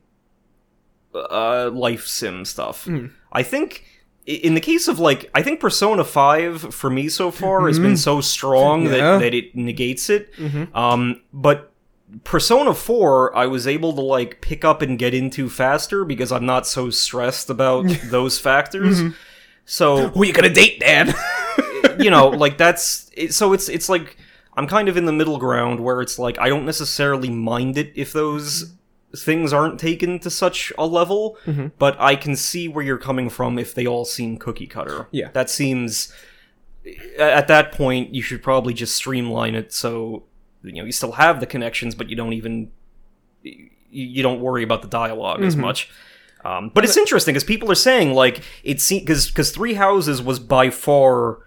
uh, 1.13 1.69
life 1.73 2.05
sim 2.07 2.45
stuff. 2.45 2.85
Hmm. 2.85 3.07
I 3.31 3.43
think 3.43 3.83
in 4.25 4.53
the 4.53 4.61
case 4.61 4.87
of 4.87 4.99
like, 4.99 5.29
I 5.33 5.41
think 5.41 5.59
Persona 5.59 6.03
Five 6.03 6.73
for 6.73 6.89
me 6.89 7.09
so 7.09 7.31
far 7.31 7.67
has 7.67 7.79
been 7.79 7.97
so 7.97 8.21
strong 8.21 8.83
Mm-hmm. 8.85 8.93
Yeah. 8.93 8.99
Mm-hmm. 8.99 9.19
that 9.19 9.25
that 9.25 9.33
it 9.33 9.55
negates 9.55 10.09
it. 10.09 10.33
Um, 10.73 11.21
but 11.33 11.71
Persona 12.23 12.73
4, 12.73 13.35
I 13.37 13.45
was 13.45 13.67
able 13.67 13.93
to 13.93 14.01
like 14.01 14.41
pick 14.41 14.65
up 14.65 14.81
and 14.81 14.97
get 14.97 15.13
into 15.13 15.49
faster 15.49 16.03
because 16.05 16.31
I'm 16.31 16.45
not 16.45 16.65
so 16.67 16.89
stressed 16.89 17.49
about 17.49 17.87
those 18.05 18.39
factors. 18.39 19.01
Mm-hmm. 19.01 19.15
So 19.65 20.07
Who 20.09 20.23
are 20.23 20.25
you 20.25 20.33
gonna 20.33 20.49
date, 20.49 20.79
Dan? 20.79 21.13
you 21.99 22.09
know, 22.09 22.29
like 22.29 22.57
that's 22.57 23.11
it, 23.15 23.33
so 23.33 23.53
it's 23.53 23.69
it's 23.69 23.87
like 23.89 24.17
I'm 24.57 24.65
kind 24.67 24.89
of 24.89 24.97
in 24.97 25.05
the 25.05 25.11
middle 25.13 25.37
ground 25.37 25.79
where 25.79 26.01
it's 26.01 26.17
like 26.17 26.39
I 26.39 26.49
don't 26.49 26.65
necessarily 26.65 27.29
mind 27.29 27.77
it 27.77 27.91
if 27.95 28.11
those 28.11 28.73
things 29.15 29.51
aren't 29.53 29.79
taken 29.79 30.19
to 30.19 30.29
such 30.29 30.71
a 30.77 30.85
level, 30.85 31.37
Mm-hmm. 31.45 31.67
but 31.79 31.99
I 31.99 32.15
can 32.15 32.35
see 32.35 32.67
where 32.67 32.83
you're 32.85 32.97
coming 32.99 33.29
from 33.29 33.57
if 33.57 33.73
they 33.73 33.87
all 33.87 34.05
seem 34.05 34.37
cookie 34.37 34.67
cutter. 34.67 35.07
Yeah. 35.11 35.29
that 35.33 35.49
seems 35.49 36.13
at 37.19 37.47
that 37.47 37.71
point 37.71 38.13
you 38.15 38.21
should 38.21 38.41
probably 38.41 38.73
just 38.73 38.95
streamline 38.95 39.53
it 39.53 39.71
so 39.73 40.23
you 40.63 40.73
know 40.73 40.85
you 40.85 40.91
still 40.91 41.13
have 41.13 41.39
the 41.39 41.45
connections, 41.45 41.95
but 41.95 42.09
you 42.09 42.15
don't 42.15 42.33
even 42.33 42.71
you, 43.43 44.21
don't 44.23 44.39
worry 44.41 44.63
about 44.63 44.81
the 44.81 44.87
dialog 44.87 45.41
as 45.41 45.55
much. 45.55 45.89
Um, 46.45 46.69
but 46.73 46.83
it's 46.85 46.95
interesting 46.97 47.33
because 47.33 47.43
people 47.43 47.71
are 47.71 47.75
saying 47.75 48.13
like 48.13 48.41
it 48.63 48.79
seems 48.79 49.01
because 49.03 49.27
because 49.27 49.51
Three 49.51 49.73
Houses 49.73 50.21
was 50.21 50.39
by 50.39 50.69
far, 50.69 51.39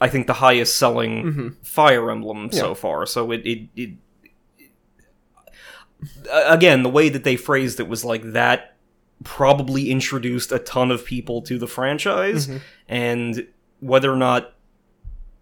I 0.00 0.08
think, 0.08 0.26
the 0.26 0.34
highest 0.34 0.76
selling 0.76 1.56
Fire 1.62 2.10
Emblem 2.10 2.50
so 2.52 2.74
far. 2.74 3.06
So 3.06 3.30
it 3.32 3.44
it, 3.46 3.68
it 3.76 3.90
again 6.30 6.82
the 6.82 6.88
way 6.88 7.08
that 7.08 7.24
they 7.24 7.36
phrased 7.36 7.80
it 7.80 7.88
was 7.88 8.04
like 8.04 8.22
that 8.32 8.74
probably 9.22 9.90
introduced 9.90 10.52
a 10.52 10.58
ton 10.58 10.90
of 10.90 11.04
people 11.04 11.42
to 11.42 11.58
the 11.58 11.66
franchise, 11.66 12.46
mm-hmm. 12.46 12.58
and 12.88 13.46
whether 13.80 14.12
or 14.12 14.16
not 14.16 14.54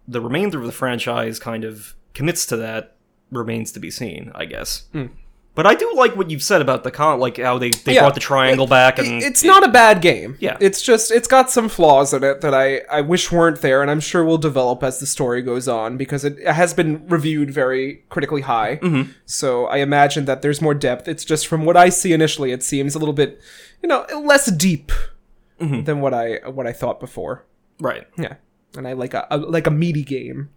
the 0.07 0.21
remainder 0.21 0.59
of 0.59 0.65
the 0.65 0.71
franchise 0.71 1.39
kind 1.39 1.63
of 1.63 1.95
commits 2.13 2.45
to 2.45 2.57
that 2.57 2.95
remains 3.31 3.71
to 3.71 3.79
be 3.79 3.89
seen. 3.89 4.31
I 4.35 4.45
guess. 4.45 4.87
Hmm. 4.91 5.07
But 5.55 5.67
I 5.67 5.75
do 5.75 5.93
like 5.95 6.15
what 6.15 6.31
you've 6.31 6.41
said 6.41 6.61
about 6.63 6.83
the 6.83 6.89
con, 6.89 7.19
like 7.19 7.37
how 7.37 7.59
they, 7.59 7.69
they 7.69 7.93
Yeah. 7.93 8.01
brought 8.01 8.15
the 8.15 8.19
triangle 8.19 8.65
back, 8.65 8.97
and 8.97 9.21
it's 9.21 9.43
not 9.43 9.63
a 9.63 9.67
bad 9.67 10.01
game. 10.01 10.35
Yeah. 10.39 10.57
It's 10.59 10.81
just 10.81 11.11
it's 11.11 11.27
got 11.27 11.51
some 11.51 11.69
flaws 11.69 12.11
in 12.11 12.23
it 12.23 12.41
that 12.41 12.55
I 12.55 12.81
I 12.91 13.01
wish 13.01 13.31
weren't 13.31 13.61
there, 13.61 13.83
and 13.83 13.91
I'm 13.91 13.99
sure 13.99 14.23
will 14.23 14.39
develop 14.39 14.81
as 14.81 14.99
the 14.99 15.05
story 15.05 15.43
goes 15.43 15.67
on 15.67 15.95
because 15.95 16.25
it 16.25 16.43
has 16.43 16.73
been 16.73 17.07
reviewed 17.07 17.51
very 17.51 18.03
critically 18.09 18.41
high. 18.41 18.77
Mm-hmm. 18.81 19.11
So 19.25 19.67
I 19.67 19.77
imagine 19.77 20.25
that 20.25 20.41
there's 20.41 20.59
more 20.59 20.73
depth. 20.73 21.07
It's 21.07 21.23
just 21.23 21.45
from 21.45 21.65
what 21.65 21.77
I 21.77 21.89
see 21.89 22.13
initially, 22.13 22.51
it 22.51 22.63
seems 22.63 22.95
a 22.95 22.99
little 22.99 23.13
bit, 23.13 23.39
you 23.83 23.87
know, 23.89 24.07
less 24.25 24.51
deep 24.51 24.91
than 25.59 26.01
what 26.01 26.13
I 26.15 26.39
what 26.49 26.65
I 26.65 26.73
thought 26.73 26.99
before. 26.99 27.45
right. 27.79 28.05
Yeah, 28.17 28.35
and 28.75 28.87
I 28.87 28.93
like 28.93 29.13
a, 29.13 29.27
a 29.29 29.37
like 29.37 29.67
a 29.67 29.71
meaty 29.71 30.03
game, 30.03 30.49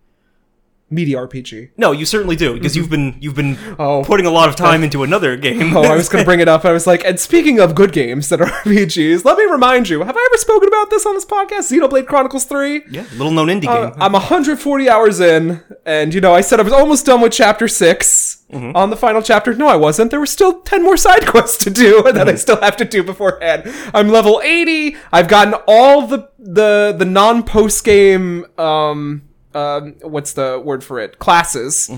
meaty 0.88 1.12
RPG. 1.14 1.70
No, 1.76 1.90
you 1.92 2.06
certainly 2.06 2.36
do 2.36 2.54
because 2.54 2.76
you've 2.76 2.88
been 2.90 3.16
you've 3.20 3.34
been 3.34 3.58
Oh. 3.78 4.04
putting 4.04 4.24
a 4.26 4.30
lot 4.30 4.48
of 4.48 4.54
time 4.66 4.84
into 4.84 5.02
another 5.02 5.36
game. 5.36 5.76
Oh, 5.76 5.82
I 5.82 5.96
was 5.96 6.08
going 6.08 6.22
to 6.22 6.26
bring 6.26 6.40
it 6.40 6.48
up. 6.48 6.64
I 6.64 6.72
was 6.72 6.86
like, 6.86 7.04
and 7.04 7.18
speaking 7.18 7.58
of 7.58 7.74
good 7.74 7.92
games 7.92 8.28
that 8.28 8.40
are 8.40 8.46
RPGs, 8.64 9.24
let 9.24 9.36
me 9.38 9.44
remind 9.44 9.88
you: 9.88 9.98
Have 10.04 10.16
I 10.16 10.28
ever 10.30 10.38
spoken 10.38 10.68
about 10.68 10.90
this 10.90 11.04
on 11.06 11.14
this 11.14 11.24
podcast? 11.24 11.70
Xenoblade 11.72 12.06
Chronicles 12.06 12.44
Three. 12.44 12.82
yeah, 12.90 13.04
little 13.12 13.32
known 13.32 13.48
indie 13.48 13.66
Uh, 13.66 13.90
game. 13.90 14.02
I'm 14.02 14.12
140 14.12 14.88
hours 14.88 15.18
in, 15.20 15.60
and 15.84 16.14
you 16.14 16.20
know, 16.20 16.34
I 16.34 16.40
said 16.40 16.60
I 16.60 16.62
was 16.62 16.72
almost 16.72 17.06
done 17.06 17.20
with 17.20 17.32
chapter 17.32 17.66
6 17.68 18.34
on 18.52 18.90
the 18.90 18.96
final 18.96 19.22
chapter. 19.22 19.52
No, 19.54 19.66
I 19.66 19.74
wasn't. 19.74 20.12
There 20.12 20.20
were 20.20 20.24
still 20.26 20.60
10 20.60 20.84
more 20.84 20.96
side 20.96 21.26
quests 21.32 21.64
to 21.64 21.70
do 21.70 22.00
that 22.12 22.28
I 22.28 22.36
still 22.36 22.60
have 22.60 22.76
to 22.76 22.84
do 22.84 23.02
beforehand. 23.02 23.64
I'm 23.92 24.08
level 24.08 24.40
80. 24.42 24.96
I've 25.12 25.26
gotten 25.26 25.54
all 25.66 26.06
the 26.06 26.28
the 26.38 26.94
the 26.96 27.04
non 27.04 27.42
post 27.42 27.84
game 27.84 28.46
um 28.56 29.22
um 29.56 29.94
what's 30.14 30.32
the 30.34 30.48
word 30.68 30.82
for 30.84 30.96
it 31.04 31.18
classes. 31.18 31.88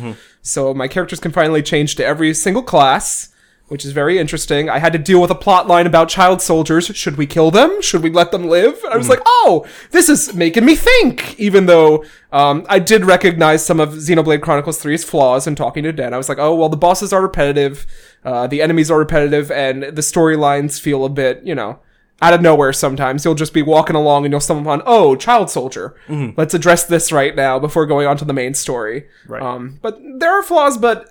So 0.43 0.73
my 0.75 0.89
characters 0.89 1.21
can 1.21 1.33
finally 1.33 1.63
change 1.63 1.91
to 1.97 2.05
every 2.13 2.33
single 2.35 2.63
class. 2.63 3.29
Which 3.73 3.85
is 3.85 3.93
very 3.93 4.17
interesting. 4.19 4.71
I 4.71 4.79
had 4.79 4.95
to 4.95 4.99
deal 4.99 5.21
with 5.21 5.31
a 5.31 5.35
plot 5.35 5.67
line 5.73 5.87
about 5.87 6.09
child 6.09 6.41
soldiers. 6.41 6.87
Should 6.87 7.17
we 7.19 7.27
kill 7.27 7.51
them? 7.51 7.83
Should 7.83 8.03
we 8.03 8.09
let 8.09 8.31
them 8.33 8.45
live? 8.49 8.83
I 8.91 8.97
was 8.97 9.11
like, 9.11 9.21
oh, 9.27 9.67
this 9.91 10.09
is 10.09 10.33
making 10.35 10.65
me 10.65 10.75
think. 10.75 11.39
Even 11.39 11.67
though 11.67 12.03
um, 12.33 12.65
I 12.71 12.79
did 12.79 13.05
recognize 13.05 13.67
some 13.67 13.79
of 13.79 13.91
Xenoblade 13.91 14.41
Chronicles 14.41 14.83
3's 14.83 15.05
flaws 15.05 15.47
in 15.47 15.55
talking 15.55 15.85
to 15.85 15.93
Dan. 15.93 16.15
I 16.15 16.17
was 16.17 16.31
like, 16.31 16.39
oh, 16.39 16.55
well, 16.55 16.71
the 16.71 16.79
bosses 16.79 17.13
are 17.13 17.21
repetitive, 17.21 17.85
uh, 18.25 18.47
the 18.47 18.63
enemies 18.63 18.91
are 18.91 18.99
repetitive, 18.99 19.51
and 19.51 19.83
the 19.83 20.03
storylines 20.03 20.81
feel 20.81 21.05
a 21.05 21.11
bit, 21.11 21.43
you 21.45 21.55
know, 21.55 21.79
out 22.21 22.35
of 22.35 22.43
nowhere 22.43 22.73
sometimes. 22.73 23.25
You'll 23.25 23.37
just 23.37 23.55
be 23.55 23.63
walking 23.63 23.95
along 23.95 24.25
and 24.25 24.33
you'll 24.33 24.41
stumble 24.41 24.63
upon, 24.73 24.83
oh, 24.87 25.15
child 25.15 25.51
soldier. 25.51 25.95
Let's 26.37 26.53
address 26.53 26.85
this 26.85 27.13
right 27.13 27.35
now 27.37 27.59
before 27.61 27.87
going 27.87 28.09
on 28.09 28.17
to 28.17 28.25
the 28.25 28.33
main 28.33 28.55
story. 28.55 29.07
Right. 29.29 29.41
Um, 29.41 29.79
but 29.83 30.01
there 30.19 30.33
are 30.33 30.43
flaws, 30.43 30.77
but 30.79 31.09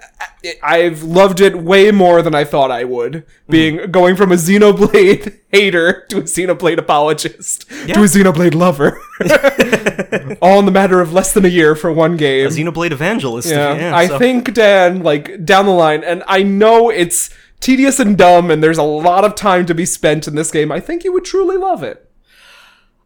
I've 0.61 1.03
loved 1.03 1.39
it 1.39 1.55
way 1.57 1.91
more 1.91 2.21
than 2.21 2.35
I 2.35 2.43
thought 2.43 2.71
I 2.71 2.83
would. 2.83 3.25
Being 3.49 3.89
going 3.89 4.17
from 4.17 4.33
a 4.33 4.35
Xenoblade 4.35 5.39
hater 5.53 6.05
to 6.09 6.17
a 6.17 6.21
Xenoblade 6.23 6.77
apologist 6.77 7.69
to 7.69 7.75
a 8.01 8.05
Xenoblade 8.05 8.53
lover, 8.53 8.99
all 10.41 10.59
in 10.59 10.65
the 10.65 10.71
matter 10.71 10.99
of 10.99 11.13
less 11.13 11.33
than 11.33 11.45
a 11.45 11.49
year 11.49 11.73
for 11.75 11.91
one 11.91 12.17
game. 12.17 12.47
a 12.47 12.49
Xenoblade 12.49 12.91
Evangelist. 12.91 13.49
Yeah, 13.49 13.75
Yeah, 13.75 13.95
I 13.95 14.07
so- 14.07 14.19
think 14.19 14.53
Dan, 14.53 15.03
like 15.03 15.45
down 15.45 15.65
the 15.65 15.71
line, 15.71 16.03
and 16.03 16.23
I 16.27 16.43
know 16.43 16.89
it's 16.89 17.29
tedious 17.59 17.99
and 17.99 18.17
dumb, 18.17 18.51
and 18.51 18.63
there's 18.63 18.77
a 18.77 18.83
lot 18.83 19.25
of 19.25 19.35
time 19.35 19.65
to 19.65 19.75
be 19.75 19.85
spent 19.85 20.27
in 20.27 20.35
this 20.35 20.51
game. 20.51 20.71
I 20.71 20.79
think 20.79 21.03
you 21.03 21.13
would 21.13 21.25
truly 21.25 21.57
love 21.57 21.83
it. 21.83 22.07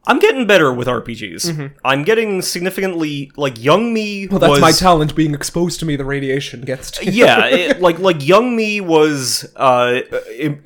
I'm 0.07 0.17
getting 0.17 0.47
better 0.47 0.73
with 0.73 0.87
RPGs. 0.87 1.73
I'm 1.85 2.03
getting 2.03 2.41
significantly 2.41 3.31
like 3.35 3.63
young 3.63 3.93
me. 3.93 4.23
Mm-hmm. 4.23 4.31
Well, 4.31 4.39
that's 4.39 4.51
was, 4.51 4.61
my 4.61 4.71
talent. 4.71 5.15
Being 5.15 5.35
exposed 5.35 5.79
to 5.81 5.85
me, 5.85 5.95
the 5.95 6.05
radiation 6.05 6.61
gets 6.61 6.89
to 6.91 7.05
yeah, 7.11 7.45
it, 7.45 7.81
like 7.81 7.99
like 7.99 8.25
young 8.27 8.55
me 8.55 8.81
was 8.81 9.51
uh 9.55 10.01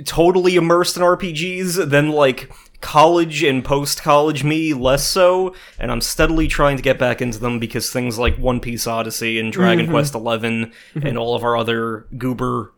totally 0.06 0.56
immersed 0.56 0.95
in 0.95 1.04
RPGs. 1.04 1.89
Then 1.89 2.12
like 2.12 2.50
college 2.80 3.43
and 3.43 3.65
post 3.65 4.02
college 4.02 4.43
me 4.45 4.74
less 4.74 5.06
so, 5.06 5.54
and 5.80 5.91
I'm 5.91 6.02
steadily 6.02 6.48
trying 6.48 6.78
to 6.78 6.84
get 6.84 6.98
back 6.98 7.21
into 7.21 7.39
them 7.39 7.60
because 7.60 7.91
things 7.91 8.17
like 8.17 8.38
One 8.38 8.62
Piece 8.62 8.88
Odyssey 8.88 9.38
and 9.39 9.52
Dragon 9.52 9.86
Mm-hmm. 9.86 9.93
Quest 9.93 10.15
Eleven 10.15 10.71
and 10.95 11.17
all 11.17 11.36
of 11.36 11.43
our 11.43 11.58
other 11.58 12.08
goober 12.17 12.71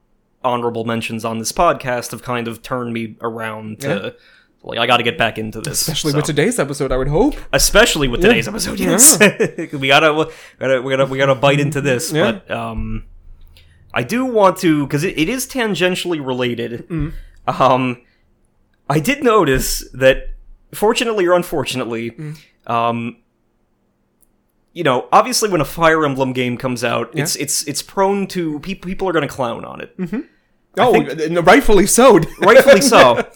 honorable 0.43 0.86
mentions 0.86 1.26
on 1.26 1.39
this 1.39 1.52
podcast 1.52 2.12
have 2.12 2.23
kind 2.23 2.47
of 2.47 2.62
turned 2.62 2.93
me 2.93 3.15
around 3.21 3.82
to. 3.82 4.15
Like 4.63 4.80
I 4.80 4.88
got 4.88 4.97
to 4.97 5.04
get 5.04 5.17
back 5.17 5.38
into 5.38 5.62
this, 5.62 5.80
Especially 5.82 6.12
so. 6.12 6.17
with 6.17 6.26
today's 6.26 6.60
episode, 6.60 6.91
I 6.91 6.97
would 6.97 7.08
hope. 7.08 7.36
especially 7.54 8.08
with 8.10 8.21
today's 8.21 8.47
episode. 8.50 8.80
Yes, 8.80 9.17
we 9.71 9.88
gotta, 9.88 10.13
we 10.13 10.26
gotta, 10.60 10.82
we 10.82 10.91
gotta, 10.91 11.06
we 11.06 11.17
gotta 11.17 11.36
bite 11.36 11.60
into 11.62 11.80
this. 11.80 12.12
Yeah. 12.12 12.34
But 12.34 12.52
um, 12.52 13.06
I 13.93 14.04
do 14.04 14.26
want 14.26 14.58
to 14.58 14.86
because 14.86 15.04
it, 15.06 15.17
it 15.17 15.30
is 15.30 15.47
tangentially 15.47 16.26
related. 16.26 16.89
Mm. 16.89 17.13
Um, 17.47 18.02
I 18.89 19.00
did 19.00 19.23
notice 19.23 19.88
that, 19.93 20.32
fortunately 20.73 21.26
or 21.28 21.34
unfortunately, 21.34 22.12
Mm. 22.12 22.38
um, 22.69 23.17
you 24.78 24.84
know, 24.84 25.08
obviously 25.12 25.50
when 25.50 25.60
a 25.62 25.66
Fire 25.66 26.06
Emblem 26.06 26.34
game 26.34 26.56
comes 26.58 26.84
out, 26.84 27.10
it's 27.13 27.36
it's 27.36 27.63
it's 27.68 27.82
prone 27.82 28.28
to 28.28 28.60
people. 28.60 28.88
People 28.88 29.10
are 29.10 29.12
going 29.12 29.28
to 29.28 29.34
clown 29.34 29.66
on 29.66 29.82
it, 29.82 29.96
Oh, 30.78 30.92
think- 30.94 31.46
rightfully 31.48 31.88
so. 31.88 32.20
rightfully 32.40 32.82
so. 32.82 33.28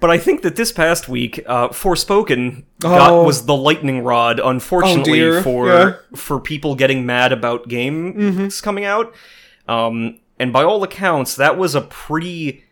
But 0.00 0.10
I 0.10 0.18
think 0.18 0.42
that 0.42 0.54
this 0.56 0.70
past 0.72 1.08
week, 1.08 1.40
uh, 1.46 1.68
Forspoken 1.68 2.64
got, 2.80 3.10
Oh. 3.10 3.24
was 3.24 3.46
the 3.46 3.54
lightning 3.56 4.02
rod, 4.04 4.40
unfortunately, 4.40 5.18
dear. 5.18 5.42
for 5.42 5.66
Yeah. 5.68 5.92
for 6.16 6.40
people 6.40 6.74
getting 6.74 7.04
mad 7.06 7.32
about 7.32 7.68
games 7.68 8.60
coming 8.60 8.84
out. 8.84 9.14
Um, 9.68 10.18
and 10.40 10.52
by 10.52 10.62
all 10.64 10.82
accounts, 10.84 11.34
that 11.36 11.56
was 11.58 11.74
a 11.74 11.80
pretty 11.80 12.64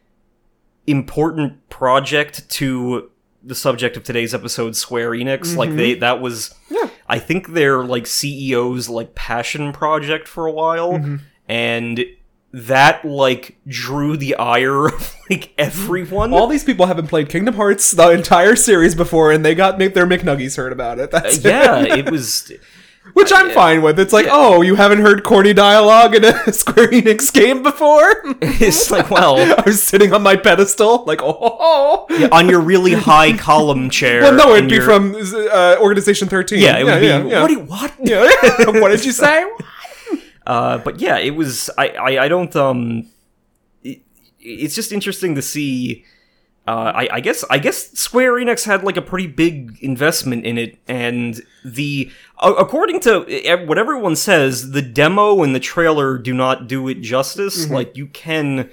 important 0.86 1.68
project 1.68 2.48
to 2.50 3.10
the 3.42 3.54
subject 3.54 3.96
of 3.96 4.02
today's 4.04 4.34
episode, 4.34 4.74
Square 4.76 5.10
Enix. 5.12 5.56
Like 5.56 5.74
they, 5.76 5.94
that 5.94 6.20
was, 6.20 6.54
Yeah. 6.70 6.88
I 7.08 7.18
think 7.18 7.48
their 7.52 7.84
like 7.84 8.04
CEO's 8.04 8.88
like 8.88 9.14
passion 9.14 9.72
project 9.72 10.26
for 10.28 10.46
a 10.46 10.52
while, 10.52 10.92
Mm-hmm. 10.92 11.16
and 11.48 12.04
that 12.52 13.04
like 13.04 13.58
drew 13.66 14.16
the 14.16 14.34
ire 14.36 14.86
of 14.86 15.14
like 15.28 15.52
everyone. 15.58 16.32
All 16.32 16.46
these 16.46 16.64
people 16.64 16.86
haven't 16.86 17.08
played 17.08 17.28
Kingdom 17.28 17.54
Hearts 17.54 17.90
the 17.92 18.08
entire 18.10 18.56
series 18.56 18.94
before, 18.94 19.30
and 19.30 19.44
they 19.44 19.54
got 19.54 19.78
their 19.78 20.06
McNuggies 20.06 20.56
heard 20.56 20.72
about 20.72 20.98
it. 20.98 21.10
That's 21.10 21.44
yeah, 21.44 21.82
it 21.82 22.10
was. 22.10 22.52
Which 23.12 23.32
I'm 23.34 23.50
fine 23.50 23.82
with. 23.82 23.98
It's 23.98 24.12
like, 24.12 24.26
oh, 24.28 24.62
you 24.62 24.74
haven't 24.74 25.00
heard 25.00 25.24
corny 25.24 25.52
dialogue 25.54 26.14
in 26.14 26.24
a 26.24 26.52
Square 26.52 26.88
Enix 26.88 27.32
game 27.32 27.62
before? 27.62 28.12
It's 28.58 28.90
like, 28.90 29.10
well, 29.16 29.36
I 29.38 29.62
was 29.64 29.82
sitting 29.82 30.12
on 30.12 30.22
my 30.22 30.36
pedestal, 30.36 31.04
like, 31.04 31.20
oh. 31.22 32.06
on 32.32 32.48
your 32.48 32.60
really 32.60 32.92
high 32.92 33.36
column 33.36 33.90
chair. 33.90 34.22
Well, 34.22 34.34
no, 34.34 34.54
it'd 34.54 34.68
be 34.68 34.76
your- 34.76 34.84
from 34.84 35.14
uh, 35.14 35.76
Organization 35.80 36.28
13. 36.28 36.58
Yeah, 36.58 36.78
it 36.78 36.84
would 36.84 37.00
be. 37.00 37.06
Yeah, 37.06 37.24
yeah. 37.24 37.40
What? 37.42 37.48
Do 37.48 37.52
you, 37.54 37.60
what? 37.60 37.94
Yeah. 38.00 38.80
what 38.80 38.88
did 38.88 39.04
you 39.04 39.12
say? 39.12 39.46
Uh, 40.46 40.78
but 40.78 41.00
yeah, 41.00 41.18
it 41.18 41.30
was. 41.34 41.68
I. 41.76 41.88
I, 41.88 42.24
I 42.24 42.28
don't. 42.28 42.54
Um. 42.54 43.10
It, 43.82 44.02
it's 44.38 44.74
just 44.74 44.92
interesting 44.92 45.34
to 45.34 45.42
see. 45.42 46.04
Uh, 46.68 46.92
I, 46.94 47.08
I 47.14 47.20
guess. 47.20 47.44
I 47.50 47.58
guess 47.58 47.90
Square 47.98 48.34
Enix 48.34 48.64
had 48.64 48.84
like 48.84 48.96
a 48.96 49.02
pretty 49.02 49.26
big 49.26 49.78
investment 49.80 50.46
in 50.46 50.56
it, 50.56 50.78
and 50.86 51.40
the 51.64 52.10
according 52.42 53.00
to 53.00 53.20
what 53.66 53.78
everyone 53.78 54.16
says, 54.16 54.70
the 54.72 54.82
demo 54.82 55.42
and 55.42 55.54
the 55.54 55.60
trailer 55.60 56.18
do 56.18 56.32
not 56.34 56.66
do 56.68 56.88
it 56.88 57.00
justice. 57.00 57.68
Like 57.70 57.96
you 57.96 58.06
can. 58.08 58.70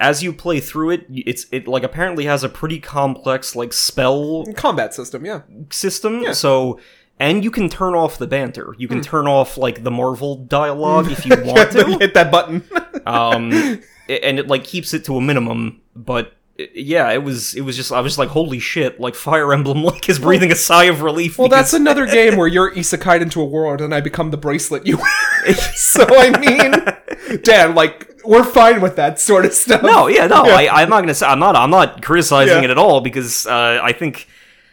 as 0.00 0.22
you 0.22 0.32
play 0.32 0.60
through 0.60 0.90
it, 0.90 1.06
it's 1.10 1.46
it 1.50 1.66
like 1.66 1.82
apparently 1.82 2.24
has 2.26 2.44
a 2.44 2.48
pretty 2.48 2.78
complex 2.78 3.56
like 3.56 3.72
spell 3.72 4.44
Combat 4.54 4.94
system, 4.94 5.24
yeah. 5.26 5.40
system. 5.70 6.22
Yeah. 6.22 6.32
So 6.32 6.78
and 7.20 7.42
you 7.42 7.50
can 7.50 7.68
turn 7.68 7.94
off 7.96 8.16
the 8.18 8.28
banter. 8.28 8.74
You 8.78 8.86
Hmm. 8.86 8.94
can 8.94 9.02
turn 9.02 9.26
off 9.26 9.58
like 9.58 9.82
the 9.82 9.90
Marvel 9.90 10.36
dialogue 10.36 11.10
if 11.10 11.26
you 11.26 11.34
want 11.44 11.72
to. 11.72 11.84
Hit 12.00 12.14
that 12.14 12.30
button. 12.30 12.62
um 13.06 13.50
and 14.08 14.38
it 14.38 14.46
like 14.46 14.62
keeps 14.64 14.94
it 14.94 15.04
to 15.06 15.16
a 15.16 15.20
minimum 15.20 15.80
but 15.96 16.32
yeah 16.74 17.10
it 17.12 17.22
was 17.22 17.54
it 17.54 17.60
was 17.60 17.76
just 17.76 17.92
i 17.92 18.00
was 18.00 18.10
just 18.12 18.18
like 18.18 18.30
holy 18.30 18.58
shit 18.58 18.98
like 18.98 19.14
fire 19.14 19.52
emblem 19.52 19.84
like 19.84 20.08
is 20.08 20.18
breathing 20.18 20.50
a 20.50 20.56
sigh 20.56 20.84
of 20.84 21.02
relief 21.02 21.38
well, 21.38 21.48
that's 21.48 21.72
another 21.82 22.04
game 22.06 22.36
where 22.36 22.48
you're 22.48 22.72
isekai'd 22.74 23.22
into 23.22 23.40
a 23.40 23.44
world 23.44 23.80
and 23.80 23.94
I 23.94 24.00
become 24.00 24.30
the 24.32 24.36
bracelet 24.36 24.84
you 24.86 24.96
wear. 24.96 25.54
so, 25.74 26.04
I 26.08 26.30
mean, 26.38 27.40
Dan, 27.42 27.74
like, 27.76 28.10
we're 28.24 28.42
fine 28.44 28.80
with 28.80 28.96
that 28.96 29.20
sort 29.20 29.44
of 29.46 29.54
stuff. 29.54 29.82
no 29.82 30.08
yeah 30.08 30.26
no 30.26 30.42
I, 30.42 30.82
i'm 30.82 30.90
not 30.90 31.00
gonna 31.00 31.14
say 31.14 31.26
i'm 31.26 31.38
not 31.38 31.54
i'm 31.56 31.70
not 31.70 32.02
criticizing 32.02 32.58
Yeah. 32.58 32.64
it 32.64 32.70
at 32.70 32.78
all 32.78 33.00
because 33.00 33.46
uh, 33.46 33.78
i 33.82 33.92
think 33.92 34.26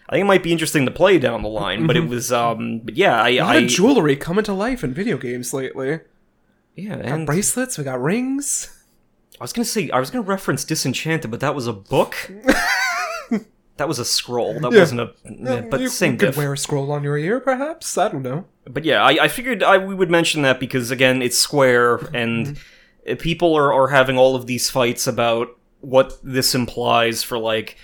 i 0.09 0.13
think 0.15 0.23
it 0.23 0.27
might 0.27 0.43
be 0.43 0.51
interesting 0.51 0.85
to 0.87 0.91
play 0.91 1.19
down 1.19 1.43
the 1.43 1.49
line 1.49 1.85
but 1.87 1.95
it 1.95 2.07
was 2.07 2.31
um 2.33 2.79
but 2.83 2.95
yeah 2.97 3.21
i 3.21 3.31
Mm-hmm. 3.33 3.45
Lot 3.45 3.55
i 3.55 3.59
of 3.59 3.67
jewelry 3.69 4.15
coming 4.15 4.43
to 4.45 4.53
life 4.53 4.83
in 4.83 4.93
video 4.93 5.17
games 5.17 5.53
lately. 5.53 5.99
yeah 6.75 6.95
and 6.95 7.25
Bracelets, 7.27 7.77
we 7.77 7.83
got 7.83 8.01
rings. 8.01 8.71
I 9.39 9.43
was 9.43 9.53
gonna 9.53 9.65
say 9.65 9.89
i 9.91 9.99
was 9.99 10.09
gonna 10.09 10.23
reference 10.23 10.63
disenchanted 10.63 11.29
but 11.31 11.39
that 11.39 11.53
was 11.55 11.67
a 11.67 11.73
book 11.73 12.31
that 13.77 13.87
was 13.87 13.99
a 13.99 14.05
scroll 14.05 14.59
that 14.59 14.71
wasn't 14.71 15.01
a 15.01 15.11
yeah, 15.25 15.61
but 15.69 15.79
you, 15.79 15.89
same 15.89 16.13
you 16.13 16.17
could 16.17 16.25
diff. 16.27 16.37
wear 16.37 16.53
a 16.53 16.57
scroll 16.57 16.91
on 16.91 17.03
your 17.03 17.17
ear, 17.17 17.39
perhaps? 17.39 17.97
I 17.97 18.07
don't 18.09 18.23
know. 18.23 18.45
but 18.65 18.85
yeah, 18.85 19.03
I, 19.03 19.23
I 19.23 19.27
figured 19.27 19.63
I, 19.63 19.77
we 19.77 19.93
would 19.93 20.09
mention 20.09 20.43
that 20.43 20.59
because 20.59 20.91
again, 20.91 21.21
it's 21.21 21.37
Square, 21.37 21.97
and 22.13 22.57
uh, 23.09 23.15
people 23.19 23.55
are, 23.55 23.73
are 23.73 23.89
having 23.89 24.17
all 24.17 24.35
of 24.35 24.47
these 24.47 24.69
fights 24.69 25.07
about 25.07 25.49
what 25.81 26.17
this 26.23 26.55
implies 26.55 27.21
for 27.21 27.37
like 27.37 27.77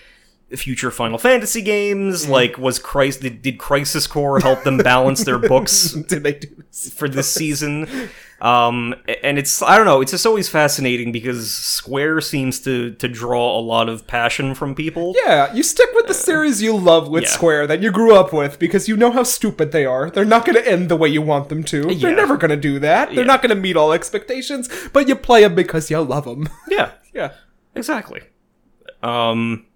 future 0.57 0.91
Final 0.91 1.17
Fantasy 1.17 1.61
games. 1.61 2.27
Like, 2.27 2.57
was 2.57 2.79
Christ 2.79 3.21
did, 3.21 3.41
did 3.41 3.57
Crisis 3.57 4.07
Core 4.07 4.39
help 4.39 4.63
them 4.63 4.77
balance 4.77 5.23
their 5.23 5.37
books 5.39 5.91
Did 6.07 6.23
they 6.23 6.33
do 6.33 6.47
this? 6.57 6.89
for 6.93 7.07
this 7.09 7.31
season? 7.31 7.87
Um, 8.41 8.95
and 9.23 9.37
it's 9.37 9.61
I 9.61 9.77
don't 9.77 9.85
know, 9.85 10.01
it's 10.01 10.09
just 10.11 10.25
always 10.25 10.49
fascinating 10.49 11.11
because 11.11 11.53
Square 11.53 12.21
seems 12.21 12.59
to 12.61 12.91
to 12.95 13.07
draw 13.07 13.59
a 13.59 13.61
lot 13.61 13.87
of 13.87 14.07
passion 14.07 14.55
from 14.55 14.73
people. 14.73 15.13
Yeah, 15.23 15.53
you 15.53 15.61
stick 15.61 15.89
with 15.93 16.07
the 16.07 16.15
series 16.15 16.59
you 16.59 16.75
love 16.75 17.07
with 17.07 17.23
yeah. 17.23 17.29
Square 17.29 17.67
that 17.67 17.81
you 17.83 17.91
grew 17.91 18.15
up 18.15 18.33
with 18.33 18.57
because 18.57 18.87
you 18.87 18.97
know 18.97 19.11
how 19.11 19.21
stupid 19.21 19.71
they 19.71 19.85
are. 19.85 20.09
They're 20.09 20.25
not 20.25 20.43
going 20.45 20.55
to 20.55 20.67
end 20.67 20.89
the 20.89 20.95
way 20.95 21.07
you 21.09 21.21
want 21.21 21.49
them 21.49 21.63
to. 21.65 21.93
Yeah. 21.93 22.07
They're 22.07 22.15
never 22.15 22.35
going 22.35 22.49
to 22.49 22.57
do 22.57 22.79
that. 22.79 23.09
They're 23.09 23.19
Yeah. 23.19 23.23
not 23.25 23.43
going 23.43 23.55
to 23.55 23.61
meet 23.61 23.77
all 23.77 23.93
expectations, 23.93 24.67
but 24.91 25.07
you 25.07 25.15
play 25.15 25.41
them 25.43 25.53
because 25.53 25.91
you 25.91 26.01
love 26.01 26.25
them. 26.25 26.49
yeah. 26.67 26.93
yeah. 27.13 27.33
Exactly. 27.75 28.21
Um. 29.03 29.67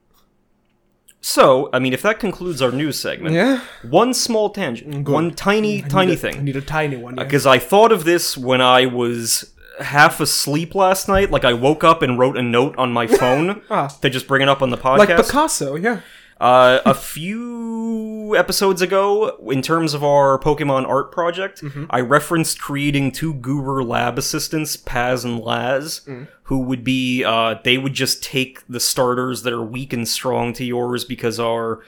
So, 1.28 1.70
I 1.74 1.80
mean, 1.80 1.92
if 1.92 2.04
that 2.04 2.20
concludes 2.20 2.62
our 2.62 2.72
news 2.72 3.00
segment, 3.00 3.34
Yeah. 3.34 3.62
one 3.82 4.14
small 4.14 4.52
tangent, 4.52 5.10
one 5.10 5.34
tiny, 5.34 5.82
tiny 5.82 6.12
a- 6.12 6.14
I 6.14 6.18
thing, 6.18 6.44
need 6.44 6.56
a 6.56 6.62
tiny 6.62 6.98
one. 6.98 7.16
Yeah. 7.18 7.24
because 7.24 7.48
I 7.48 7.58
thought 7.58 7.92
of 7.92 8.04
this 8.04 8.38
when 8.38 8.62
I 8.62 8.86
was 8.86 9.52
half 9.80 10.20
asleep 10.20 10.76
last 10.76 11.08
night. 11.10 11.32
Like, 11.32 11.44
I 11.44 11.54
woke 11.54 11.84
up 11.84 12.04
and 12.04 12.20
wrote 12.20 12.38
a 12.38 12.44
note 12.44 12.76
on 12.78 12.94
my 12.94 13.08
phone 13.22 13.62
Ah. 13.72 13.88
to 14.02 14.10
just 14.12 14.28
bring 14.28 14.44
it 14.44 14.50
up 14.50 14.62
on 14.62 14.70
the 14.70 14.78
podcast. 14.78 14.98
like. 15.00 15.18
Picasso, 15.18 15.76
yeah. 15.76 16.02
Uh, 16.40 16.80
a 16.86 16.94
few 16.94 18.36
episodes 18.38 18.82
ago, 18.82 19.38
in 19.52 19.62
terms 19.62 19.94
of 19.94 20.04
our 20.04 20.38
Pokemon 20.40 20.88
art 20.88 21.12
project, 21.12 21.62
Mm-hmm. 21.62 21.86
I 21.90 22.02
referenced 22.02 22.60
creating 22.60 23.12
two 23.12 23.34
Goober 23.34 23.84
lab 23.84 24.18
assistants, 24.18 24.76
Paz 24.76 25.24
and 25.24 25.40
Laz, 25.40 26.02
Mm. 26.08 26.28
who 26.44 26.60
would 26.60 26.84
be, 26.84 27.24
uh, 27.24 27.56
they 27.64 27.78
would 27.78 27.94
just 27.94 28.22
take 28.24 28.66
the 28.68 28.80
starters 28.80 29.44
that 29.44 29.54
are 29.54 29.64
weak 29.64 29.94
and 29.94 30.08
strong 30.08 30.52
to 30.54 30.66
yours 30.66 31.06
because 31.06 31.40
our, 31.40 31.82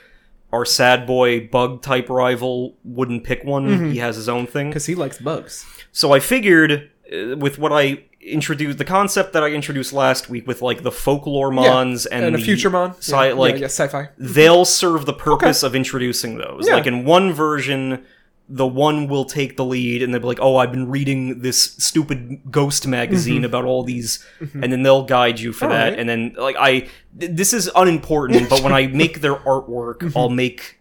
our 0.53 0.63
sad 0.65 1.05
boy 1.05 1.47
bug 1.47 1.81
type 1.81 2.09
rival 2.09 2.75
wouldn't 2.85 3.23
pick 3.25 3.43
one. 3.43 3.67
Mm-hmm. 3.67 3.91
He 3.91 3.97
has 3.99 4.15
his 4.15 4.29
own 4.29 4.47
thing. 4.47 4.69
Because 4.69 4.85
he 4.85 4.95
likes 4.95 5.19
bugs. 5.19 5.65
So 5.91 6.13
I 6.13 6.19
figured, 6.19 6.89
uh, 7.11 7.35
with 7.37 7.59
what 7.59 7.73
I 7.73 8.03
introduced, 8.27 8.77
the 8.77 8.85
concept 8.85 9.33
that 9.33 9.43
I 9.43 9.49
introduced 9.49 9.93
last 9.93 10.29
week 10.29 10.47
with 10.47 10.61
like 10.61 10.83
the 10.83 10.91
folklore 10.91 11.51
mons 11.51 12.05
and, 12.05 12.25
And, 12.25 12.35
a 12.35 12.37
the 12.37 12.43
future 12.43 12.69
mon. 12.69 12.93
sci- 12.95 13.27
yeah, 13.27 13.33
like 13.33 13.55
yeah, 13.55 13.61
yeah, 13.61 13.65
sci-fi. 13.67 14.09
they'll 14.17 14.65
serve 14.65 15.05
the 15.05 15.13
purpose 15.13 15.63
of 15.63 15.75
introducing 15.75 16.37
those. 16.37 16.67
Yeah. 16.67 16.75
Like 16.75 16.87
in 16.87 17.05
one 17.05 17.33
version, 17.33 18.05
the 18.49 18.67
one 18.67 19.07
will 19.07 19.25
take 19.25 19.57
the 19.57 19.65
lead 19.65 20.01
and 20.01 20.13
they'll 20.13 20.21
be 20.21 20.27
like, 20.27 20.39
"Oh, 20.41 20.55
I've 20.55 20.71
been 20.71 20.89
reading 20.89 21.41
this 21.41 21.59
stupid 21.77 22.39
ghost 22.49 22.87
magazine 22.87 23.37
mm-hmm. 23.37 23.45
about 23.45 23.65
all 23.65 23.83
these," 23.83 24.25
mm-hmm. 24.39 24.63
and 24.63 24.71
then 24.71 24.83
they'll 24.83 25.03
guide 25.03 25.39
you 25.39 25.51
for 25.51 25.67
that. 25.67 25.83
Alright. 25.87 25.99
And 25.99 26.07
then 26.07 26.35
like 26.37 26.55
I, 26.57 26.87
th- 27.19 27.31
this 27.31 27.51
is 27.53 27.69
unimportant, 27.75 28.49
but 28.49 28.63
when 28.63 28.71
I 28.73 28.87
make 29.03 29.19
their 29.21 29.35
artwork, 29.35 29.99
mm-hmm. 29.99 30.17
I'll 30.17 30.29
make 30.29 30.79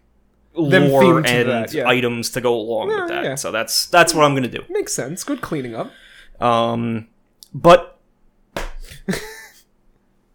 Them 0.55 0.89
lore 0.89 1.17
and 1.17 1.49
that, 1.49 1.73
yeah. 1.73 1.87
items 1.87 2.29
to 2.31 2.41
go 2.41 2.55
along 2.55 2.87
with 2.87 3.09
that. 3.09 3.23
yeah. 3.23 3.35
So 3.35 3.51
that's 3.51 3.87
that's 3.87 4.13
what 4.13 4.23
I'm 4.23 4.33
gonna 4.33 4.47
do. 4.47 4.63
Makes 4.69 4.93
sense. 4.93 5.23
Good 5.25 5.41
cleaning 5.41 5.75
up. 5.75 5.91
Um, 6.39 7.07
but. 7.53 7.93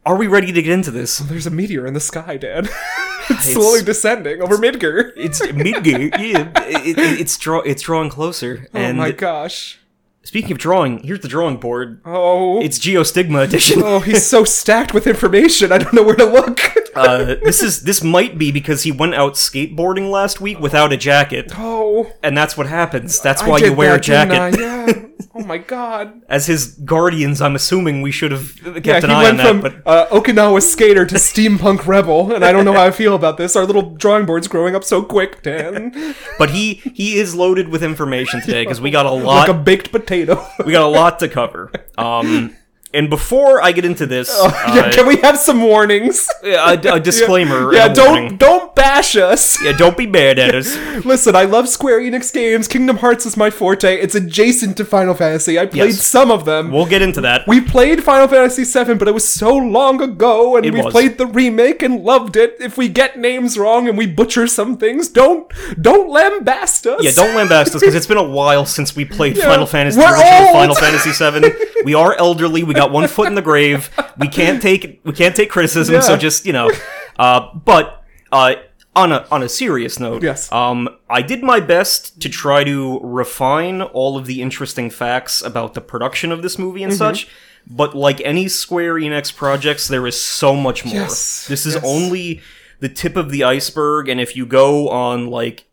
Are 0.04 0.16
we 0.16 0.26
ready 0.26 0.50
to 0.52 0.62
get 0.62 0.72
into 0.72 0.90
this? 0.90 1.18
There's 1.18 1.46
a 1.46 1.50
meteor 1.50 1.86
in 1.86 1.94
the 1.94 2.00
sky, 2.00 2.36
Dad. 2.36 2.68
it's 3.30 3.52
slowly 3.52 3.82
descending 3.82 4.42
over 4.42 4.56
Midgar. 4.56 5.12
It's 5.16 5.40
Midgate. 5.40 6.18
Yeah, 6.18 6.50
it, 6.64 6.98
it, 6.98 7.20
it's 7.20 7.36
draw. 7.36 7.60
It's 7.60 7.82
drawing 7.82 8.10
closer. 8.10 8.66
oh 8.74 8.92
my 8.94 9.12
gosh. 9.12 9.78
speaking 10.24 10.50
of 10.52 10.58
drawing, 10.58 10.98
here's 11.04 11.20
the 11.20 11.28
drawing 11.28 11.58
board. 11.58 12.00
Oh. 12.04 12.60
It's 12.60 12.80
Geostigma 12.80 13.44
edition. 13.44 13.80
oh, 13.84 14.00
he's 14.00 14.26
so 14.26 14.42
stacked 14.42 14.92
with 14.92 15.06
information. 15.06 15.70
I 15.70 15.78
don't 15.78 15.94
know 15.94 16.02
where 16.02 16.16
to 16.16 16.26
look. 16.26 16.60
Uh, 16.94 17.36
this 17.42 17.62
is 17.62 17.84
this 17.84 18.04
might 18.04 18.36
be 18.36 18.52
because 18.52 18.82
he 18.82 18.92
went 18.92 19.14
out 19.14 19.32
skateboarding 19.32 20.10
last 20.10 20.42
week 20.42 20.60
without 20.60 20.92
a 20.92 20.96
jacket, 20.98 21.50
oh. 21.56 22.12
and 22.22 22.36
that's 22.36 22.54
what 22.54 22.66
happens. 22.66 23.18
That's 23.18 23.42
why 23.42 23.60
you 23.60 23.72
wear 23.72 23.94
a 23.94 23.98
that, 23.98 24.28
didn't 24.28 24.58
jacket. 24.58 24.60
Yeah. 24.60 25.08
Oh 25.42 25.44
my 25.44 25.56
god. 25.56 26.20
As 26.28 26.46
his 26.46 26.74
guardians, 26.84 27.40
I'm 27.40 27.54
assuming 27.56 28.02
we 28.02 28.10
should 28.10 28.32
have 28.32 28.54
kept 28.62 28.84
Yeah, 28.86 28.98
an 28.98 29.10
eye 29.10 29.28
on 29.30 29.36
that. 29.38 29.46
from 29.48 29.60
But 29.62 29.76
uh, 29.86 30.06
Okinawa 30.08 30.60
skater 30.62 31.06
to 31.06 31.14
steampunk 31.14 31.86
rebel, 31.86 32.34
and 32.34 32.44
I 32.44 32.52
don't 32.52 32.66
know 32.66 32.74
how 32.74 32.84
I 32.84 32.90
feel 32.90 33.14
about 33.14 33.38
this. 33.38 33.56
Our 33.56 33.64
little 33.64 33.94
drawing 33.94 34.26
board's 34.26 34.46
growing 34.46 34.74
up 34.74 34.84
so 34.84 35.02
quick, 35.02 35.42
Dan. 35.42 36.14
but 36.38 36.50
he 36.50 36.74
he 36.74 37.16
is 37.18 37.34
loaded 37.34 37.68
with 37.68 37.82
information 37.82 38.42
today 38.42 38.62
because 38.64 38.80
we 38.80 38.90
got 38.90 39.06
a 39.06 39.10
like 39.10 39.24
lot. 39.24 39.48
a 39.48 39.54
baked 39.54 39.90
potato. 39.90 40.46
we 40.66 40.72
got 40.72 40.82
a 40.82 40.86
lot 40.88 41.18
to 41.20 41.28
cover. 41.28 41.70
Um, 41.96 42.54
and 42.94 43.08
before 43.10 43.62
I 43.62 43.72
get 43.72 43.84
into 43.84 44.06
this, 44.06 44.28
yeah, 44.42 44.50
uh, 44.86 44.92
can 44.92 45.06
we 45.06 45.16
have 45.16 45.38
some 45.38 45.62
warnings? 45.62 46.28
a, 46.42 46.72
a 46.74 47.00
disclaimer. 47.00 47.72
yeah, 47.72 47.84
and 47.86 47.92
a 47.92 47.94
don't 47.94 48.10
warning. 48.20 48.36
don't 48.36 48.74
bash 48.74 49.16
us. 49.16 49.62
Yeah, 49.62 49.72
don't 49.72 49.96
be 49.96 50.06
mad 50.06 50.38
at 50.38 50.54
us. 50.54 50.76
Listen, 51.04 51.34
I 51.36 51.44
love 51.44 51.68
Square 51.68 52.00
Enix 52.00 52.32
games. 52.32 52.68
Kingdom 52.68 52.98
Hearts 52.98 53.26
is 53.26 53.36
my 53.36 53.50
forte. 53.50 53.96
It's 53.96 54.14
adjacent 54.14 54.76
to 54.78 54.84
Final 54.84 55.14
Fantasy. 55.14 55.58
I 55.58 55.66
played 55.66 55.90
Yes. 55.94 56.06
some 56.06 56.30
of 56.30 56.44
them. 56.44 56.70
We'll 56.70 56.86
get 56.86 57.02
into 57.02 57.20
that. 57.22 57.46
we 57.46 57.60
played 57.60 58.02
Final 58.04 58.28
Fantasy 58.28 58.64
VII, 58.64 58.94
but 58.94 59.08
it 59.08 59.14
was 59.14 59.28
so 59.28 59.54
long 59.56 60.00
ago, 60.02 60.56
and 60.56 60.66
It 60.66 60.72
we 60.74 60.82
was. 60.82 60.92
played 60.92 61.18
the 61.18 61.26
remake 61.26 61.82
and 61.82 62.02
loved 62.02 62.36
it. 62.36 62.56
If 62.60 62.76
we 62.76 62.88
get 62.88 63.18
names 63.18 63.58
wrong 63.58 63.88
and 63.88 63.96
we 63.96 64.06
butcher 64.06 64.46
some 64.46 64.76
things, 64.76 65.08
don't 65.08 65.50
don't 65.80 66.08
lambast 66.10 66.86
us. 66.86 67.02
yeah, 67.04 67.10
don't 67.12 67.34
lambast 67.36 67.74
us 67.74 67.80
because 67.80 67.94
it's 67.94 68.06
been 68.06 68.16
a 68.18 68.22
while 68.22 68.66
since 68.66 68.94
we 68.96 69.04
played 69.04 69.36
Yeah. 69.42 69.44
Final 69.44 69.66
Fantasy, 69.66 69.98
We're 69.98 70.06
old. 70.16 70.52
Final 70.52 70.74
Fantasy 70.74 71.10
VII. 71.12 71.82
We 71.84 71.94
are 71.94 72.14
elderly. 72.18 72.62
We 72.62 72.74
got 72.74 72.81
one 72.90 73.08
foot 73.08 73.26
in 73.28 73.34
the 73.34 73.42
grave. 73.42 73.90
We 74.18 74.28
can't 74.28 74.60
take 74.62 75.00
we 75.04 75.12
can't 75.12 75.34
take 75.36 75.50
criticism. 75.50 76.02
So 76.02 76.16
just 76.16 76.46
you 76.46 76.52
know, 76.52 76.70
uh, 77.18 77.54
but 77.54 78.02
uh, 78.32 78.54
on 78.96 79.12
a 79.12 79.26
on 79.30 79.42
a 79.42 79.48
serious 79.48 79.98
note, 80.00 80.22
Yes. 80.22 80.50
Um, 80.52 80.88
I 81.08 81.22
did 81.22 81.42
my 81.42 81.60
best 81.60 82.20
to 82.22 82.28
try 82.28 82.64
to 82.64 82.98
refine 83.02 83.82
all 83.82 84.16
of 84.16 84.26
the 84.26 84.42
interesting 84.42 84.90
facts 84.90 85.42
about 85.42 85.74
the 85.74 85.80
production 85.80 86.32
of 86.32 86.42
this 86.42 86.58
movie 86.58 86.80
Mm-hmm. 86.80 86.90
and 86.90 86.98
such. 86.98 87.28
But 87.66 87.94
like 87.94 88.20
any 88.22 88.48
Square 88.48 88.94
Enix 88.96 89.34
projects, 89.34 89.86
there 89.86 90.04
is 90.06 90.20
so 90.20 90.56
much 90.56 90.84
more. 90.84 90.94
Yes, 90.94 91.46
This 91.46 91.64
is 91.64 91.74
yes. 91.74 91.84
only 91.86 92.40
the 92.80 92.88
tip 92.88 93.16
of 93.16 93.30
the 93.30 93.44
iceberg, 93.44 94.08
and 94.08 94.20
if 94.20 94.34
you 94.36 94.44
go 94.44 94.88
on 94.88 95.28
like 95.28 95.64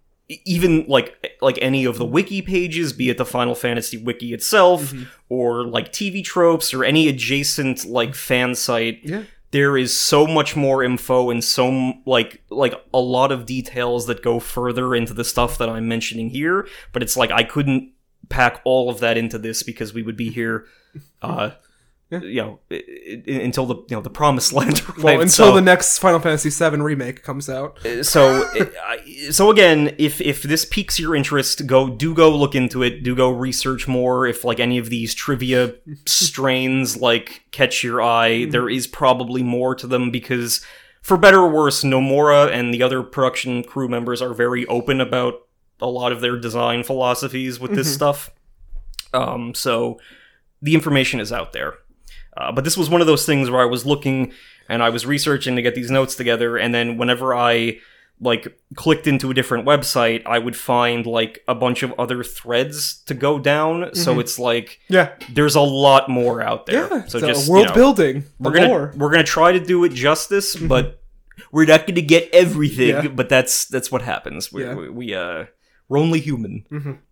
even 0.46 0.86
like 0.88 1.38
like 1.42 1.58
any 1.62 1.86
of 1.86 1.98
the 1.98 2.06
wiki 2.06 2.42
pages, 2.42 2.94
be 2.94 3.10
it 3.10 3.18
the 3.18 3.26
Final 3.26 3.56
Fantasy 3.56 3.98
wiki 3.98 4.34
itself, 4.34 4.92
Mm-hmm. 4.94 5.04
or 5.30 5.64
like 5.66 5.92
TV 5.92 6.24
tropes, 6.24 6.74
or 6.74 6.84
any 6.84 7.08
adjacent 7.08 7.86
like 7.86 8.14
fan 8.16 8.54
site, 8.56 9.00
Yeah. 9.04 9.24
there 9.52 9.76
is 9.78 9.98
so 10.00 10.28
much 10.28 10.56
more 10.56 10.84
info 10.84 11.30
and 11.32 11.44
so 11.44 11.94
like 12.06 12.42
like 12.50 12.74
a 12.94 13.00
lot 13.00 13.32
of 13.32 13.46
details 13.46 14.06
that 14.08 14.22
go 14.22 14.40
further 14.40 14.94
into 14.96 15.14
the 15.14 15.24
stuff 15.24 15.58
that 15.58 15.70
I'm 15.70 15.88
mentioning 15.88 16.30
here. 16.30 16.68
But 16.94 17.02
it's 17.02 17.18
like 17.18 17.32
I 17.32 17.44
couldn't 17.44 17.92
pack 18.30 18.62
all 18.64 18.90
of 18.92 19.00
that 19.00 19.18
into 19.18 19.40
this 19.40 19.64
because 19.64 19.94
we 19.94 20.04
would 20.04 20.18
be 20.18 20.30
here 20.30 20.66
uh, 21.24 21.52
you 22.12 22.42
know 22.42 22.60
i- 22.72 22.84
i- 23.28 23.32
until 23.32 23.66
the 23.68 23.76
you 23.76 23.96
know 23.96 24.02
the 24.02 24.10
promised 24.10 24.52
land 24.60 24.82
arrived. 24.82 25.04
Well, 25.04 25.14
until 25.22 25.30
so, 25.48 25.56
the 25.56 25.62
next 25.62 26.00
Final 26.00 26.20
Fantasy 26.20 26.50
VII 26.50 26.78
remake 26.82 27.22
comes 27.24 27.50
out. 27.50 27.80
so 28.02 28.50
I- 28.56 29.28
so 29.32 29.52
again, 29.52 29.94
if 29.98 30.20
if 30.22 30.44
this 30.44 30.66
piques 30.66 31.00
your 31.00 31.16
interest, 31.16 31.68
go 31.68 31.90
do 31.90 32.14
go 32.16 32.36
look 32.36 32.56
into 32.56 32.82
it. 32.84 33.04
Do 33.04 33.16
go 33.16 33.30
research 33.30 33.88
more. 33.88 34.26
If 34.26 34.44
like 34.44 34.60
any 34.60 34.78
of 34.78 34.90
these 34.90 35.14
trivia 35.14 35.76
strains 36.06 36.98
like 36.98 37.44
catch 37.52 37.84
your 37.84 38.02
eye, 38.02 38.46
Hmm. 38.46 38.50
there 38.52 38.70
is 38.70 38.88
probably 38.88 39.44
more 39.44 39.76
to 39.76 39.88
them 39.88 40.10
because, 40.12 40.66
for 41.02 41.18
better 41.18 41.40
or 41.40 41.50
worse, 41.50 41.84
Nomura 41.84 42.52
and 42.52 42.74
the 42.74 42.82
other 42.84 43.04
production 43.04 43.64
crew 43.64 43.88
members 43.88 44.22
are 44.22 44.34
very 44.34 44.66
open 44.68 45.00
about 45.00 45.34
a 45.82 45.88
lot 45.88 46.12
of 46.12 46.22
their 46.22 46.38
design 46.38 46.84
philosophies 46.84 47.60
with 47.60 47.72
Mm-hmm. 47.72 47.78
this 47.78 47.94
stuff. 47.94 48.32
Um, 49.14 49.54
so 49.56 50.00
the 50.62 50.74
information 50.74 51.20
is 51.20 51.32
out 51.32 51.54
there. 51.54 51.76
Uh, 52.40 52.52
but 52.52 52.64
this 52.64 52.78
was 52.78 52.90
one 52.90 53.02
of 53.02 53.08
those 53.08 53.26
things 53.26 53.50
where 53.50 53.62
I 53.62 53.66
was 53.66 53.86
looking 53.86 54.32
and 54.70 54.82
I 54.82 54.90
was 54.90 55.06
researching 55.06 55.56
to 55.56 55.62
get 55.62 55.76
these 55.76 55.92
notes 55.92 56.16
together, 56.16 56.56
and 56.58 56.74
then 56.74 56.98
whenever 56.98 57.36
I 57.36 57.80
like 58.22 58.60
clicked 58.76 59.08
into 59.08 59.32
a 59.32 59.34
different 59.34 59.66
website, 59.66 60.22
I 60.26 60.40
would 60.40 60.56
find 60.56 61.06
like 61.06 61.42
a 61.48 61.56
bunch 61.56 61.84
of 61.84 61.94
other 61.98 62.22
threads 62.24 63.02
to 63.06 63.14
go 63.14 63.40
down. 63.40 63.96
So 63.96 64.20
it's 64.20 64.38
like 64.38 64.80
Yeah, 64.90 65.14
there's 65.32 65.56
a 65.56 65.62
lot 65.62 66.10
more 66.10 66.42
out 66.42 66.66
there. 66.66 66.88
yeah. 66.92 67.06
so 67.06 67.20
just 67.22 67.48
you 67.48 67.54
world 67.54 67.68
know, 67.70 67.74
building. 67.74 68.26
we're 68.40 68.52
gonna 68.52 68.68
lore. 68.68 68.94
we're 68.98 69.10
gonna 69.12 69.24
try 69.24 69.54
to 69.54 69.60
do 69.60 69.84
it 69.86 69.94
justice, 69.94 70.56
but 70.56 71.02
we're 71.54 71.66
not 71.66 71.88
gonna 71.88 72.02
get 72.02 72.30
everything. 72.34 72.90
Yeah. 72.90 73.08
But 73.08 73.30
that's 73.30 73.66
that's 73.66 73.90
what 73.92 74.02
happens. 74.02 74.52
We 74.52 74.64
Yeah. 74.66 74.76
we, 74.76 74.90
we 74.90 75.16
uh 75.16 75.46
we're 75.90 75.98
only 75.98 76.20
human. 76.20 76.66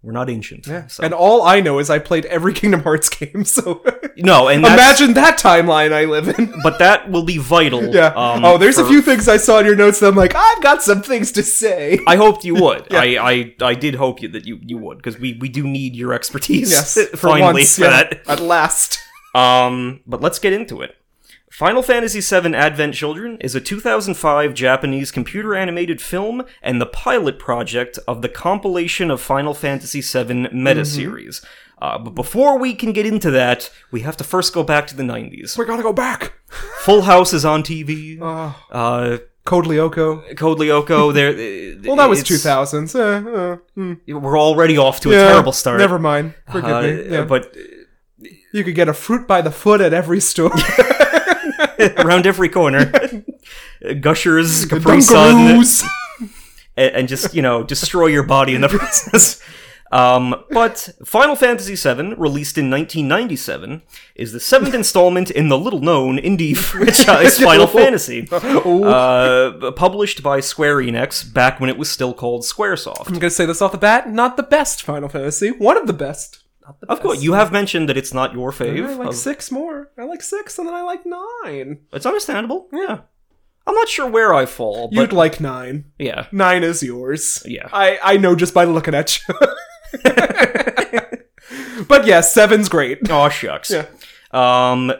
We're 0.03 0.11
not 0.11 0.29
ancient. 0.29 0.67
Yeah. 0.67 0.85
So. 0.85 1.03
And 1.03 1.11
all 1.11 1.41
I 1.41 1.61
know 1.61 1.79
is 1.79 1.89
I 1.89 1.97
played 1.97 2.25
every 2.27 2.53
Kingdom 2.59 2.83
Hearts 2.83 3.09
game, 3.09 3.43
so 3.43 3.83
no, 4.17 4.47
and 4.47 4.63
imagine 4.63 5.15
that 5.15 5.39
timeline 5.39 5.91
I 5.91 6.05
live 6.05 6.27
in. 6.27 6.53
but 6.61 6.77
that 6.77 7.09
will 7.09 7.23
be 7.23 7.37
vital. 7.37 7.77
Yeah. 7.97 8.07
Um, 8.07 8.45
oh, 8.45 8.57
there's 8.57 8.77
a 8.77 8.85
few 8.85 9.01
things 9.01 9.27
I 9.27 9.37
saw 9.37 9.59
in 9.59 9.65
your 9.65 9.75
notes 9.75 9.99
that 10.01 10.09
I'm 10.09 10.15
like, 10.15 10.35
I've 10.35 10.61
got 10.61 10.83
some 10.83 11.01
things 11.01 11.31
to 11.31 11.41
say. 11.41 11.99
I 12.05 12.15
hoped 12.15 12.43
you 12.43 12.53
would. 12.53 12.93
I, 12.93 13.17
I 13.17 13.55
I 13.61 13.73
did 13.73 13.95
hope 13.95 14.21
you 14.21 14.27
that 14.29 14.45
you 14.45 14.59
you 14.61 14.77
would 14.77 14.97
because 14.97 15.17
we 15.17 15.37
we 15.39 15.49
do 15.49 15.63
need 15.65 15.95
your 15.95 16.13
expertise. 16.13 16.69
yes, 16.69 16.93
for 17.11 17.29
finally 17.29 17.61
once, 17.61 17.75
for 17.75 17.85
yeah, 17.85 18.03
that. 18.03 18.27
at 18.27 18.39
last. 18.39 18.99
Um, 19.33 20.01
but 20.05 20.21
let's 20.21 20.37
get 20.37 20.53
into 20.53 20.81
it. 20.81 20.95
Final 21.51 21.81
Fantasy 21.81 22.19
VII 22.19 22.53
Advent 22.55 22.93
Children 22.93 23.37
is 23.39 23.55
a 23.55 23.61
2005 23.61 24.53
Japanese 24.53 25.11
computer 25.11 25.55
animated 25.55 26.01
film 26.01 26.43
and 26.61 26.81
the 26.81 26.85
pilot 26.85 27.39
project 27.39 27.97
of 28.07 28.21
the 28.21 28.29
compilation 28.29 29.09
of 29.09 29.21
Final 29.21 29.53
Fantasy 29.53 30.01
VII 30.01 30.49
meta 30.51 30.83
series. 30.85 31.43
Uh, 31.81 31.97
but 31.97 32.11
before 32.15 32.57
we 32.57 32.73
can 32.75 32.91
get 32.91 33.05
into 33.05 33.31
that, 33.31 33.71
we 33.91 34.01
have 34.01 34.17
to 34.17 34.23
first 34.23 34.53
go 34.53 34.61
back 34.63 34.87
to 34.87 34.95
the 34.95 35.03
90s. 35.03 35.57
We 35.57 35.65
gotta 35.65 35.83
go 35.83 35.93
back. 35.93 36.33
Full 36.79 37.03
House 37.03 37.33
is 37.33 37.45
on 37.45 37.63
TV. 37.63 38.19
Oh, 38.21 38.55
Uh, 38.71 39.17
Code 39.45 39.65
Lyoko. 39.65 40.35
Code 40.35 40.57
Lyoko, 40.59 41.13
there. 41.13 41.77
Well, 41.87 41.95
that 41.95 42.09
was 42.09 42.19
it's- 42.19 42.43
2000s. 42.45 42.93
Uh, 42.95 43.29
uh, 43.29 43.57
hmm. 43.75 43.93
We're 44.19 44.37
already 44.37 44.77
off 44.77 44.99
to 45.01 45.11
a 45.11 45.13
Yeah, 45.13 45.27
terrible 45.29 45.53
start. 45.53 45.79
Never 45.79 45.97
mind. 45.97 46.33
Forgive 46.51 46.69
Uh, 46.69 46.81
me. 46.81 47.09
Yeah. 47.09 47.23
But 47.23 47.55
you 48.51 48.65
could 48.65 48.75
get 48.75 48.89
a 48.89 48.93
fruit 48.93 49.25
by 49.27 49.41
the 49.41 49.51
foot 49.51 49.79
at 49.79 49.93
every 49.93 50.19
store. 50.19 50.51
around 51.97 52.25
every 52.25 52.49
corner, 52.49 52.91
Gushers, 53.99 54.65
Capri 54.65 55.01
Sun, 55.01 55.63
and, 56.75 57.07
just 57.07 57.33
you 57.33 57.41
know 57.41 57.63
destroy 57.63 58.07
your 58.07 58.23
body 58.23 58.55
in 58.55 58.61
the 58.61 58.69
process. 58.77 59.41
Um, 59.89 60.43
but 60.49 60.89
Final 61.05 61.37
Fantasy 61.37 61.75
VII, 61.75 62.15
released 62.15 62.57
in 62.57 62.69
1997, 62.69 63.83
is 64.15 64.33
the 64.33 64.39
seventh 64.39 64.73
installment 64.73 65.31
in 65.31 65.47
the 65.47 65.57
little-known 65.57 66.17
indie 66.17 66.57
franchise 66.57 67.39
Final 67.39 67.67
Fantasy, 67.67 68.27
uh, 68.29 69.71
published 69.77 70.21
by 70.21 70.41
Square 70.41 70.77
Enix 70.77 71.33
back 71.33 71.61
when 71.61 71.69
it 71.69 71.77
was 71.77 71.89
still 71.89 72.13
called 72.13 72.41
SquareSoft. 72.41 73.07
I'm 73.07 73.13
gonna 73.13 73.29
say 73.29 73.45
this 73.45 73.61
off 73.61 73.71
the 73.71 73.77
bat. 73.77 74.09
Not 74.09 74.35
the 74.35 74.43
best 74.43 74.83
Final 74.83 75.07
Fantasy. 75.07 75.51
One 75.51 75.77
of 75.77 75.87
the 75.87 75.93
best. 75.93 76.43
Not 76.67 76.79
the 76.81 76.91
Of 76.91 76.99
course, 76.99 77.23
you 77.23 77.33
have 77.33 77.51
mentioned 77.51 77.87
that 77.89 77.95
it's 77.97 78.13
not 78.13 78.33
your 78.33 78.51
fave. 78.51 78.85
I 78.85 78.93
like 78.95 79.07
of- 79.09 79.15
six 79.15 79.49
more. 79.51 79.89
I 79.97 80.03
like 80.03 80.21
six, 80.21 80.59
and 80.59 80.67
then 80.67 80.75
I 80.75 80.81
like 80.83 81.05
nine. 81.05 81.79
It's 81.93 82.05
understandable. 82.05 82.67
Yeah, 82.73 82.99
I'm 83.65 83.75
not 83.75 83.87
sure 83.87 84.09
where 84.09 84.33
I 84.33 84.45
fall, 84.45 84.89
but 84.89 84.95
You'd 84.99 85.13
like 85.13 85.39
nine. 85.39 85.85
yeah. 85.97 86.27
Nine 86.31 86.63
is 86.63 86.83
yours. 86.83 87.41
Yeah. 87.45 87.69
I 87.71 87.97
I 88.03 88.17
know 88.17 88.35
just 88.35 88.53
by 88.53 88.65
looking 88.65 88.93
at 88.93 89.17
you. 89.27 89.35
but 91.87 92.05
yeah, 92.05 92.21
seven's 92.21 92.69
great. 92.69 92.99
Oh 93.09 93.29
shucks. 93.29 93.71
Yeah. 93.71 93.85
Um, 94.31 94.91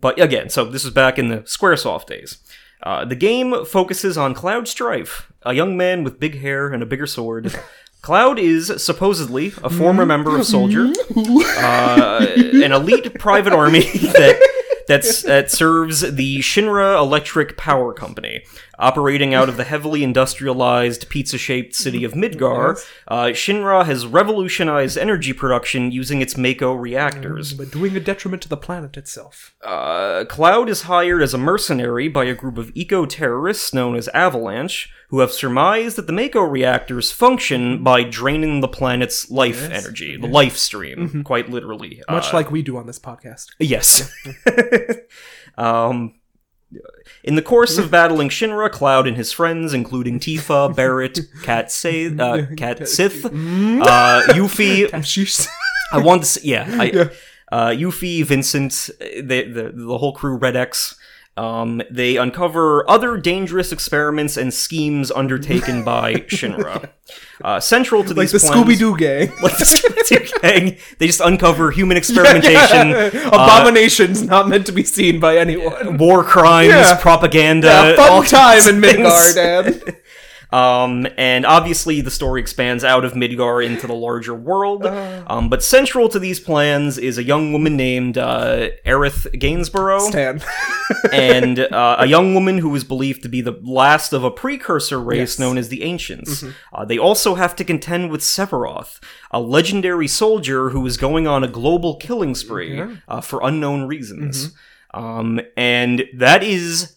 but 0.00 0.20
again, 0.20 0.48
so 0.50 0.64
this 0.64 0.84
is 0.84 0.90
back 0.92 1.18
in 1.18 1.28
the 1.28 1.38
SquareSoft 1.38 2.06
days. 2.06 2.38
Uh, 2.82 3.04
the 3.04 3.16
game 3.16 3.64
focuses 3.64 4.16
on 4.16 4.34
Cloud 4.34 4.68
Strife, 4.68 5.32
a 5.42 5.52
young 5.52 5.76
man 5.76 6.04
with 6.04 6.20
big 6.20 6.38
hair 6.40 6.68
and 6.72 6.80
a 6.82 6.86
bigger 6.86 7.06
sword. 7.06 7.52
Cloud 8.02 8.38
is 8.38 8.72
supposedly 8.82 9.52
a 9.62 9.68
former 9.68 10.06
member 10.06 10.36
of 10.38 10.46
Soldier, 10.46 10.92
uh, 11.16 12.26
an 12.38 12.72
elite 12.72 13.18
private 13.18 13.52
army 13.52 13.80
that 13.92 14.40
that 14.86 15.50
serves 15.50 16.00
the 16.00 16.38
Shinra 16.38 16.96
Electric 16.98 17.56
Power 17.56 17.92
Company, 17.92 18.44
operating 18.78 19.34
out 19.34 19.48
of 19.48 19.56
the 19.56 19.64
heavily 19.64 20.02
industrialized, 20.04 21.08
pizza-shaped 21.08 21.74
city 21.74 22.04
of 22.04 22.12
Midgar. 22.12 22.78
Uh, 23.06 23.26
Shinra 23.26 23.84
has 23.84 24.06
revolutionized 24.06 24.96
energy 24.96 25.32
production 25.32 25.90
using 25.90 26.20
its 26.20 26.36
Mako 26.36 26.74
reactors. 26.74 27.54
But 27.54 27.70
doing 27.70 27.96
a 27.96 28.00
detriment 28.00 28.42
to 28.42 28.48
the 28.48 28.56
planet 28.56 28.96
itself. 28.96 29.54
Uh, 29.64 30.24
Cloud 30.28 30.68
is 30.68 30.82
hired 30.82 31.22
as 31.22 31.34
a 31.34 31.38
mercenary 31.38 32.08
by 32.08 32.24
a 32.24 32.34
group 32.34 32.58
of 32.58 32.70
eco 32.74 33.06
terrorists 33.06 33.74
known 33.74 33.96
as 33.96 34.08
Avalanche, 34.08 34.90
who 35.08 35.20
have 35.20 35.32
surmised 35.32 35.96
that 35.96 36.06
the 36.06 36.12
Mako 36.12 36.42
reactors 36.42 37.10
function 37.10 37.82
by 37.82 38.02
draining 38.02 38.60
the 38.60 38.68
planet's 38.68 39.30
life 39.30 39.68
energy, 39.70 40.16
the 40.18 40.26
life 40.26 40.56
stream, 40.56 41.24
quite 41.24 41.48
literally. 41.48 42.02
Much 42.10 42.32
Uh, 42.32 42.36
like 42.36 42.50
we 42.50 42.60
do 42.62 42.76
on 42.76 42.86
this 42.86 42.98
podcast. 42.98 43.46
Yes. 43.58 44.12
um, 45.58 46.14
in 47.24 47.34
the 47.34 47.42
course 47.42 47.78
of 47.78 47.90
battling 47.90 48.28
Shinra, 48.28 48.70
Cloud 48.70 49.06
and 49.06 49.16
his 49.16 49.32
friends, 49.32 49.72
including 49.72 50.20
Tifa, 50.20 50.74
Barret, 50.74 51.18
Cat, 51.42 51.70
Say, 51.70 52.14
uh, 52.16 52.46
Cait 52.56 52.86
Sith, 52.88 53.24
uh, 53.24 53.30
Yuffie, 54.28 55.48
I 55.92 55.98
want 55.98 56.22
to 56.22 56.28
say, 56.28 56.40
yeah, 56.44 56.66
I, 56.78 57.10
uh, 57.50 57.68
Yuffie, 57.70 58.24
Vincent, 58.24 58.90
the, 59.00 59.22
the 59.22 59.72
the 59.74 59.98
whole 59.98 60.12
crew, 60.12 60.36
Red 60.36 60.56
X. 60.56 60.97
Um, 61.38 61.82
they 61.90 62.16
uncover 62.16 62.88
other 62.90 63.16
dangerous 63.16 63.70
experiments 63.70 64.36
and 64.36 64.52
schemes 64.52 65.10
undertaken 65.12 65.84
by 65.84 66.14
Shinra. 66.28 66.90
Uh, 67.42 67.60
central 67.60 68.02
to 68.02 68.08
like 68.14 68.28
these 68.30 68.42
the 68.42 68.48
plans, 68.48 68.66
Scooby 68.66 68.76
Doo 68.78 68.96
gang. 68.96 69.28
like 69.42 69.56
the 69.56 69.64
Scooby-Doo 69.64 70.38
gang, 70.42 70.76
they 70.98 71.06
just 71.06 71.20
uncover 71.20 71.70
human 71.70 71.96
experimentation, 72.02 72.92
uh, 72.92 73.10
Abominations 73.32 74.22
not 74.22 74.48
meant 74.48 74.66
to 74.66 74.72
be 74.72 74.82
seen 74.82 75.20
by 75.20 75.36
anyone. 75.38 75.96
war 75.98 76.24
crimes, 76.24 76.70
Yeah. 76.70 76.96
propaganda, 77.00 77.68
Yeah, 77.96 78.02
all 78.04 78.22
fun 78.22 78.26
time 78.26 78.68
in. 78.74 78.80
Midgar. 78.82 79.96
Um, 80.50 81.06
and 81.18 81.44
obviously 81.44 82.00
the 82.00 82.10
story 82.10 82.40
expands 82.40 82.82
out 82.82 83.04
of 83.04 83.12
Midgar 83.12 83.64
into 83.64 83.86
the 83.86 83.94
larger 83.94 84.34
world. 84.34 84.86
Uh. 84.86 85.24
Um, 85.26 85.48
but 85.48 85.62
central 85.62 86.08
to 86.08 86.18
these 86.18 86.40
plans 86.40 86.96
is 86.96 87.18
a 87.18 87.22
young 87.22 87.52
woman 87.52 87.76
named 87.76 88.16
uh, 88.16 88.68
Aerith 88.86 89.38
Gainsborough, 89.38 90.08
Stan. 90.08 90.40
and 91.12 91.58
uh, 91.58 91.96
a 91.98 92.06
young 92.06 92.32
woman 92.34 92.58
who 92.58 92.74
is 92.74 92.84
believed 92.84 93.22
to 93.24 93.28
be 93.28 93.40
the 93.40 93.58
last 93.62 94.12
of 94.12 94.24
a 94.24 94.30
precursor 94.30 94.98
race 95.00 95.18
Yes. 95.18 95.34
Mm-hmm. 95.34 95.42
known 95.42 95.58
as 95.58 95.68
the 95.68 95.82
Ancients. 95.82 96.44
Uh, 96.72 96.84
they 96.84 96.96
also 96.96 97.34
have 97.34 97.54
to 97.56 97.64
contend 97.64 98.10
with 98.10 98.20
Sephiroth, 98.20 99.00
a 99.30 99.40
legendary 99.40 100.08
soldier 100.08 100.70
who 100.70 100.86
is 100.86 100.96
going 100.96 101.26
on 101.26 101.44
a 101.44 101.48
global 101.48 101.96
killing 101.96 102.34
spree 102.34 102.80
uh, 103.08 103.20
for 103.20 103.40
unknown 103.42 103.86
reasons. 103.86 104.48
Mm-hmm. 104.48 105.04
Um, 105.04 105.40
and 105.56 106.04
that 106.14 106.42
is 106.42 106.96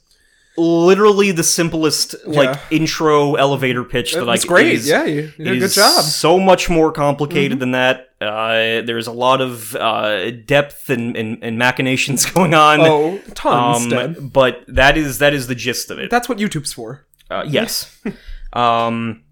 literally 0.58 1.32
the 1.32 1.44
simplest 1.44 2.16
like 2.28 2.50
Yeah. 2.50 2.60
intro 2.78 3.36
elevator 3.36 3.84
pitch 3.84 4.14
that 4.14 4.24
I 4.24 4.34
That's 4.34 4.42
c- 4.44 4.48
great. 4.48 4.74
is- 4.74 4.88
yeah, 4.88 5.06
you, 5.06 5.32
you 5.38 5.46
did 5.46 5.56
a 5.56 5.60
good 5.60 5.72
job. 5.72 5.92
Mm-hmm. 5.92 6.08
So 6.10 6.40
much 6.40 6.70
more 6.70 6.92
complicated 6.92 7.60
than 7.60 7.72
that. 7.72 8.10
Uh, 8.20 8.82
there's 8.86 9.08
a 9.08 9.12
lot 9.12 9.42
of 9.42 9.76
uh, 9.76 10.30
depth 10.32 10.90
and, 10.90 11.16
and, 11.18 11.44
and 11.44 11.58
machinations 11.58 12.26
going 12.32 12.54
on. 12.54 12.82
Oh, 12.82 13.18
tons, 13.34 13.92
um, 13.94 14.30
but 14.32 14.64
that 14.68 14.98
is 14.98 15.18
that 15.20 15.34
is 15.34 15.48
the 15.48 15.56
gist 15.56 15.90
of 15.90 15.98
it. 16.00 16.12
That's 16.12 16.30
what 16.30 16.38
YouTube's 16.38 16.74
for. 16.74 17.08
Uh, 17.32 17.46
yes. 17.48 18.00
um, 18.54 19.24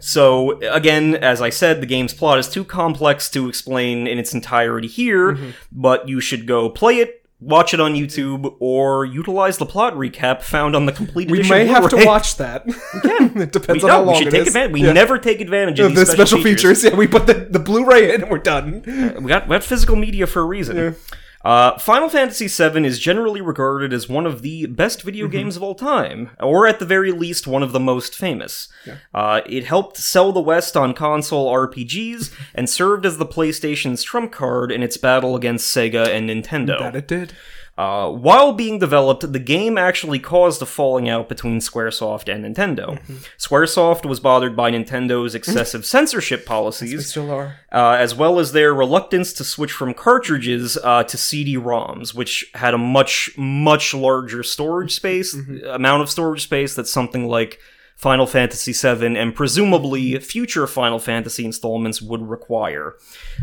so 0.00 0.60
again, 0.60 1.16
as 1.16 1.42
I 1.42 1.50
said, 1.50 1.80
the 1.80 1.86
game's 1.86 2.14
plot 2.14 2.38
is 2.38 2.48
too 2.48 2.62
complex 2.62 3.28
to 3.30 3.48
explain 3.48 4.06
in 4.06 4.18
its 4.18 4.32
entirety 4.32 4.86
here. 4.86 5.32
Mm-hmm. 5.32 5.50
But 5.72 6.08
you 6.08 6.20
should 6.20 6.46
go 6.46 6.70
play 6.70 6.98
it, 6.98 7.17
watch 7.40 7.72
it 7.72 7.80
on 7.80 7.94
YouTube, 7.94 8.56
or 8.58 9.04
utilize 9.04 9.58
the 9.58 9.66
plot 9.66 9.94
recap 9.94 10.42
found 10.42 10.74
on 10.74 10.86
the 10.86 10.92
complete 10.92 11.30
We 11.30 11.48
may 11.48 11.66
have 11.66 11.84
to 11.84 11.88
Blu-ray. 11.90 12.04
watch 12.04 12.36
that. 12.38 12.64
it 12.66 13.52
depends 13.52 13.84
We, 13.84 13.88
on 13.90 13.96
how 13.96 14.02
long 14.02 14.14
we 14.14 14.18
should 14.18 14.28
it 14.28 14.30
take 14.32 14.40
is. 14.42 14.46
advantage. 14.48 14.72
We 14.72 14.82
Yeah. 14.82 14.92
never 14.92 15.18
take 15.18 15.40
advantage 15.40 15.78
of 15.80 15.94
the 15.94 16.00
these 16.00 16.10
special 16.10 16.42
features. 16.42 16.82
Yeah, 16.82 16.94
we 16.96 17.06
put 17.06 17.26
the, 17.26 17.34
the 17.34 17.58
Blu-ray 17.60 18.14
in 18.14 18.22
and 18.22 18.30
we're 18.30 18.38
done. 18.38 18.82
Uh, 18.86 19.20
we 19.20 19.28
got 19.28 19.46
we 19.46 19.54
got 19.54 19.62
physical 19.64 19.94
media 19.96 20.26
for 20.26 20.40
a 20.40 20.44
reason. 20.44 20.96
Uh, 21.44 21.78
Final 21.78 22.08
Fantasy 22.08 22.48
VII 22.48 22.84
is 22.86 22.98
generally 22.98 23.40
regarded 23.40 23.92
as 23.92 24.08
one 24.08 24.26
of 24.26 24.42
the 24.42 24.66
best 24.66 25.02
video 25.02 25.26
Mm-hmm. 25.26 25.32
games 25.32 25.56
of 25.56 25.62
all 25.62 25.74
time, 25.74 26.30
or 26.40 26.66
at 26.66 26.78
the 26.78 26.84
very 26.84 27.12
least, 27.12 27.46
one 27.46 27.62
of 27.62 27.72
the 27.72 27.80
most 27.80 28.14
famous. 28.14 28.68
Uh, 29.14 29.40
it 29.46 29.64
helped 29.64 29.96
sell 29.96 30.32
the 30.32 30.40
West 30.40 30.76
on 30.76 30.94
console 30.94 31.52
RPGs 31.52 32.32
and 32.54 32.68
served 32.68 33.06
as 33.06 33.18
the 33.18 33.26
PlayStation's 33.26 34.02
trump 34.02 34.32
card 34.32 34.72
in 34.72 34.82
its 34.82 34.96
battle 34.96 35.36
against 35.36 35.74
Sega 35.74 36.08
and 36.08 36.28
Nintendo. 36.28 36.78
That 36.80 36.96
it 36.96 37.08
did. 37.08 37.32
Uh, 37.78 38.10
while 38.10 38.52
being 38.52 38.80
developed, 38.80 39.32
the 39.32 39.38
game 39.38 39.78
actually 39.78 40.18
caused 40.18 40.60
a 40.60 40.66
falling 40.66 41.08
out 41.08 41.28
between 41.28 41.60
Squaresoft 41.60 42.28
and 42.28 42.44
Nintendo. 42.44 43.00
Squaresoft 43.38 44.04
was 44.04 44.18
bothered 44.18 44.56
by 44.56 44.72
Nintendo's 44.72 45.32
excessive 45.36 45.86
censorship 45.86 46.44
policies, 46.44 47.08
still 47.08 47.30
are. 47.30 47.54
uh, 47.70 47.96
as 47.96 48.16
well 48.16 48.40
as 48.40 48.50
their 48.50 48.74
reluctance 48.74 49.32
to 49.34 49.44
switch 49.44 49.70
from 49.70 49.94
cartridges 49.94 50.76
uh, 50.82 51.04
to 51.04 51.16
CD-ROMs, 51.16 52.14
which 52.14 52.50
had 52.54 52.74
a 52.74 52.78
much, 52.78 53.30
much 53.38 53.94
larger 53.94 54.42
storage 54.42 54.92
space, 54.92 55.32
amount 55.64 56.02
of 56.02 56.10
storage 56.10 56.42
space 56.42 56.74
that 56.74 56.88
something 56.88 57.28
like 57.28 57.60
Final 57.94 58.26
Fantasy 58.26 58.72
VII 58.72 59.16
and 59.16 59.34
presumably 59.36 60.18
future 60.18 60.66
Final 60.66 60.98
Fantasy 60.98 61.44
installments 61.44 62.02
would 62.02 62.22
require. 62.22 62.94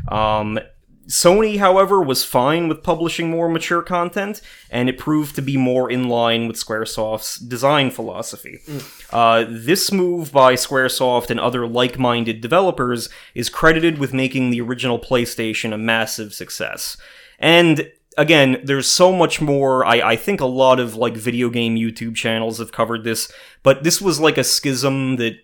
Um, 0.09 0.59
Sony, 1.07 1.59
however, 1.59 2.01
was 2.01 2.23
fine 2.25 2.67
with 2.67 2.81
publishing 2.81 3.29
more 3.29 3.47
mature 3.47 3.81
content, 3.81 4.41
and 4.71 4.89
it 4.89 4.97
proved 4.97 5.35
to 5.35 5.41
be 5.41 5.55
more 5.55 5.89
in 5.89 6.09
line 6.09 6.47
with 6.47 6.55
Squaresoft's 6.57 7.37
design 7.37 7.91
philosophy. 7.91 8.59
Uh, 9.11 9.45
this 9.47 9.91
move 9.91 10.31
by 10.31 10.55
Squaresoft 10.55 11.29
and 11.29 11.39
other 11.39 11.67
like 11.67 11.99
minded 11.99 12.41
developers 12.41 13.09
is 13.35 13.49
credited 13.49 13.99
with 13.99 14.13
making 14.13 14.49
the 14.49 14.61
original 14.61 14.99
PlayStation 14.99 15.73
a 15.73 15.77
massive 15.77 16.33
success. 16.33 16.97
And 17.37 17.91
again, 18.17 18.61
there's 18.63 18.87
so 18.87 19.11
much 19.11 19.39
more. 19.41 19.85
I, 19.85 20.11
I 20.11 20.15
think 20.15 20.41
a 20.41 20.45
lot 20.45 20.79
of 20.79 20.95
like 20.95 21.15
video 21.15 21.49
game 21.49 21.75
YouTube 21.75 22.15
channels 22.15 22.57
have 22.57 22.71
covered 22.71 23.03
this, 23.03 23.31
but 23.61 23.83
this 23.83 24.01
was 24.01 24.19
like 24.19 24.37
a 24.37 24.43
schism 24.43 25.17
that 25.17 25.35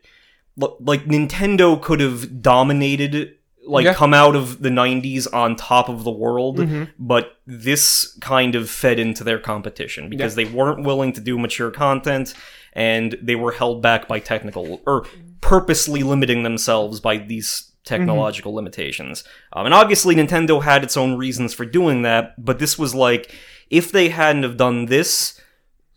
like 0.58 1.06
Nintendo 1.06 1.82
could 1.82 2.00
have 2.00 2.42
dominated 2.42 3.38
like 3.68 3.86
Yeah. 3.86 3.94
come 3.94 4.14
out 4.14 4.36
of 4.36 4.62
the 4.62 4.70
90s 4.70 5.32
on 5.34 5.56
top 5.56 5.88
of 5.90 6.04
the 6.04 6.12
world 6.12 6.58
Mm-hmm. 6.58 6.84
but 6.98 7.38
this 7.46 8.18
kind 8.22 8.56
of 8.56 8.70
fed 8.70 8.98
into 9.00 9.24
their 9.24 9.40
competition 9.40 10.10
because 10.10 10.36
they 10.36 10.46
weren't 10.46 10.84
willing 10.84 11.14
to 11.14 11.22
do 11.22 11.38
mature 11.38 11.70
content 11.72 12.34
and 12.74 13.18
they 13.22 13.36
were 13.36 13.52
held 13.52 13.82
back 13.82 14.08
by 14.08 14.20
technical 14.20 14.82
or 14.88 15.06
purposely 15.42 16.02
limiting 16.04 16.44
themselves 16.44 17.00
by 17.00 17.18
these 17.18 17.72
technological 17.84 18.54
limitations 18.54 19.24
um, 19.54 19.66
and 19.66 19.74
obviously 19.74 20.16
nintendo 20.16 20.62
had 20.64 20.84
its 20.84 20.96
own 20.96 21.18
reasons 21.18 21.54
for 21.54 21.66
doing 21.66 22.04
that 22.04 22.34
but 22.44 22.60
this 22.60 22.78
was 22.80 22.94
like 22.96 23.34
if 23.70 23.92
they 23.92 24.10
hadn't 24.10 24.44
have 24.44 24.56
done 24.58 24.86
this 24.86 25.40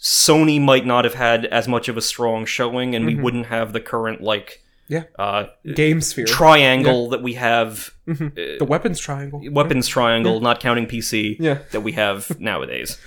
sony 0.00 0.60
might 0.60 0.84
not 0.86 1.04
have 1.04 1.14
had 1.14 1.46
as 1.46 1.68
much 1.68 1.88
of 1.88 1.96
a 1.96 2.00
strong 2.02 2.44
showing 2.44 2.94
and 2.94 3.06
we 3.06 3.14
wouldn't 3.14 3.46
have 3.46 3.72
the 3.72 3.80
current 3.80 4.20
like 4.20 4.62
Yeah. 4.88 5.04
uh, 5.18 5.44
Game 5.74 6.00
sphere. 6.00 6.26
triangle 6.26 7.08
that 7.10 7.22
we 7.22 7.34
have 7.34 7.90
the 8.06 8.66
weapons 8.68 8.98
triangle. 9.00 9.42
weapons 9.50 9.88
triangle, 9.88 10.40
not 10.40 10.60
counting 10.60 10.86
PC, 10.86 11.36
Yeah. 11.40 11.58
that 11.72 11.80
we 11.80 11.92
have 11.92 12.38
nowadays. 12.40 12.98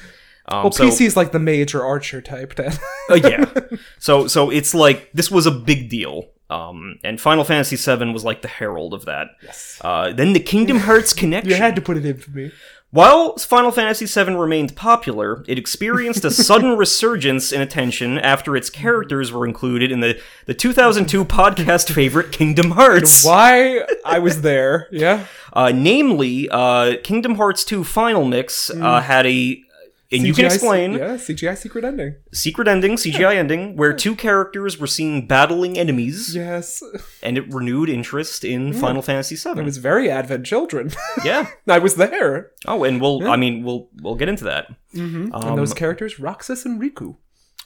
Um, 0.49 0.63
Well, 0.63 0.71
so, 0.71 0.85
PC 0.87 1.05
is 1.05 1.15
like 1.17 1.31
the 1.33 1.39
major 1.39 1.83
archer 1.85 2.21
type. 2.21 2.55
Then. 2.55 2.73
uh, 3.09 3.15
yeah. 3.15 3.45
So 3.99 4.27
so 4.27 4.49
it's 4.49 4.73
like 4.73 5.11
this 5.13 5.29
was 5.29 5.45
a 5.45 5.51
big 5.51 5.89
deal. 5.89 6.25
Um, 6.49 6.97
and 7.03 7.19
Final 7.19 7.43
Fantasy 7.43 7.75
VII 7.75 8.13
was 8.13 8.23
like 8.23 8.41
the 8.41 8.47
herald 8.47 8.93
of 8.93 9.03
that. 9.05 9.27
Yes. 9.43 9.81
Uh, 9.83 10.13
then 10.13 10.31
the 10.31 10.39
Kingdom 10.39 10.79
Hearts 10.79 11.11
connection. 11.13 11.49
You 11.51 11.57
had 11.57 11.75
to 11.75 11.81
put 11.81 11.97
it 11.97 12.05
in 12.05 12.17
for 12.17 12.31
me. 12.31 12.51
While 12.97 13.37
Final 13.37 13.69
Fantasy 13.69 14.07
VII 14.07 14.33
remained 14.33 14.75
popular, 14.75 15.43
it 15.47 15.59
experienced 15.59 16.25
a 16.25 16.31
sudden 16.31 16.75
resurgence 16.77 17.51
in 17.51 17.61
attention 17.61 18.17
after 18.17 18.55
its 18.55 18.71
characters 18.71 19.31
were 19.31 19.45
included 19.45 19.91
in 19.91 19.99
the, 19.99 20.19
the 20.47 20.55
2002 20.55 21.23
podcast 21.25 21.91
favorite 21.91 22.31
Kingdom 22.31 22.71
Hearts. 22.71 23.23
Why 23.23 23.85
I 24.03 24.17
was 24.17 24.41
there? 24.41 24.87
Yeah. 24.89 25.27
Uh, 25.53 25.71
namely, 25.75 26.49
uh, 26.49 26.95
Kingdom 27.03 27.35
Hearts 27.35 27.63
2 27.65 27.83
Final 27.83 28.25
Mix 28.25 28.71
uh, 28.71 28.99
had 29.01 29.27
a. 29.27 29.63
And 30.09 30.23
you 30.23 30.33
can 30.33 30.45
explain 30.45 30.93
Yeah, 30.93 31.15
CGI 31.17 31.57
secret 31.57 31.83
ending. 31.83 32.15
secret 32.33 32.67
ending, 32.69 32.93
CGI 32.95 33.35
ending, 33.35 33.75
where 33.75 33.91
two 33.93 34.15
characters 34.15 34.77
were 34.79 34.87
seen 34.87 35.27
battling 35.27 35.77
enemies, 35.77 36.33
Yes, 36.33 36.81
and 37.21 37.37
it 37.37 37.53
renewed 37.53 37.89
interest 37.89 38.45
in 38.45 38.71
Final 38.71 39.01
Fantasy 39.01 39.35
VII. 39.35 39.59
it 39.59 39.65
was 39.65 39.77
very 39.77 40.09
Advent 40.09 40.45
Children. 40.45 40.91
yeah. 41.25 41.49
I 41.67 41.79
was 41.79 41.95
there. 41.95 42.51
Oh, 42.65 42.85
and 42.85 43.01
we'll. 43.01 43.29
I 43.29 43.35
mean, 43.35 43.63
we'll 43.63 43.89
we'll 44.01 44.15
get 44.15 44.29
into 44.29 44.45
that. 44.45 44.69
and 44.93 45.33
Um, 45.33 45.55
those 45.57 45.73
characters, 45.73 46.19
Roxas 46.19 46.65
and 46.65 46.81
Riku. 46.81 47.17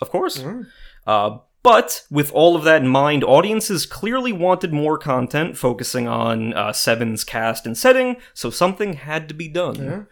Of 0.01 0.09
course. 0.09 0.43
Uh, 1.05 1.37
but 1.63 2.05
with 2.09 2.31
all 2.33 2.55
of 2.55 2.63
that 2.63 2.81
in 2.81 2.87
mind, 2.87 3.23
audiences 3.23 3.85
clearly 3.85 4.33
wanted 4.33 4.73
more 4.73 4.97
content 4.97 5.57
focusing 5.59 6.07
on 6.07 6.55
uh, 6.55 6.73
Seven's 6.73 7.23
cast 7.23 7.67
and 7.67 7.77
setting, 7.77 8.15
so 8.33 8.49
something 8.49 8.93
had 8.93 9.27
to 9.29 9.35
be 9.35 9.47
done. 9.47 10.07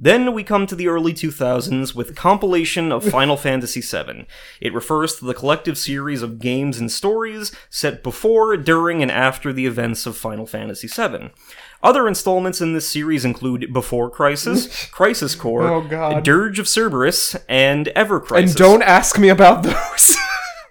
Then 0.00 0.32
we 0.32 0.44
come 0.44 0.66
to 0.68 0.76
the 0.76 0.86
early 0.86 1.12
2000s 1.12 1.92
with 1.94 2.14
compilation 2.14 2.92
of 2.92 3.02
Final 3.10 3.36
Fantasy 3.36 3.80
VII. 3.80 4.26
It 4.60 4.72
refers 4.72 5.16
to 5.16 5.24
the 5.24 5.34
collective 5.34 5.76
series 5.76 6.22
of 6.22 6.38
games 6.38 6.78
and 6.78 6.90
stories 6.90 7.50
set 7.68 8.04
before, 8.04 8.56
during, 8.56 9.02
and 9.02 9.10
after 9.10 9.52
the 9.52 9.66
events 9.66 10.06
of 10.06 10.16
Final 10.16 10.46
Fantasy 10.46 10.86
VII. 10.86 11.30
Other 11.82 12.06
installments 12.06 12.60
in 12.60 12.74
this 12.74 12.88
series 12.88 13.24
include 13.24 13.72
Before 13.72 14.08
Crisis, 14.08 14.86
Crisis 14.92 15.34
Core, 15.34 15.68
Oh. 15.68 16.20
Dirge 16.20 16.58
of 16.60 16.66
Cerberus, 16.68 17.34
and 17.48 17.88
Ever 17.88 18.20
Crisis. 18.20 18.52
And 18.52 18.58
don't 18.58 18.82
ask 18.82 19.18
me 19.18 19.28
about 19.28 19.64
those. 19.64 20.16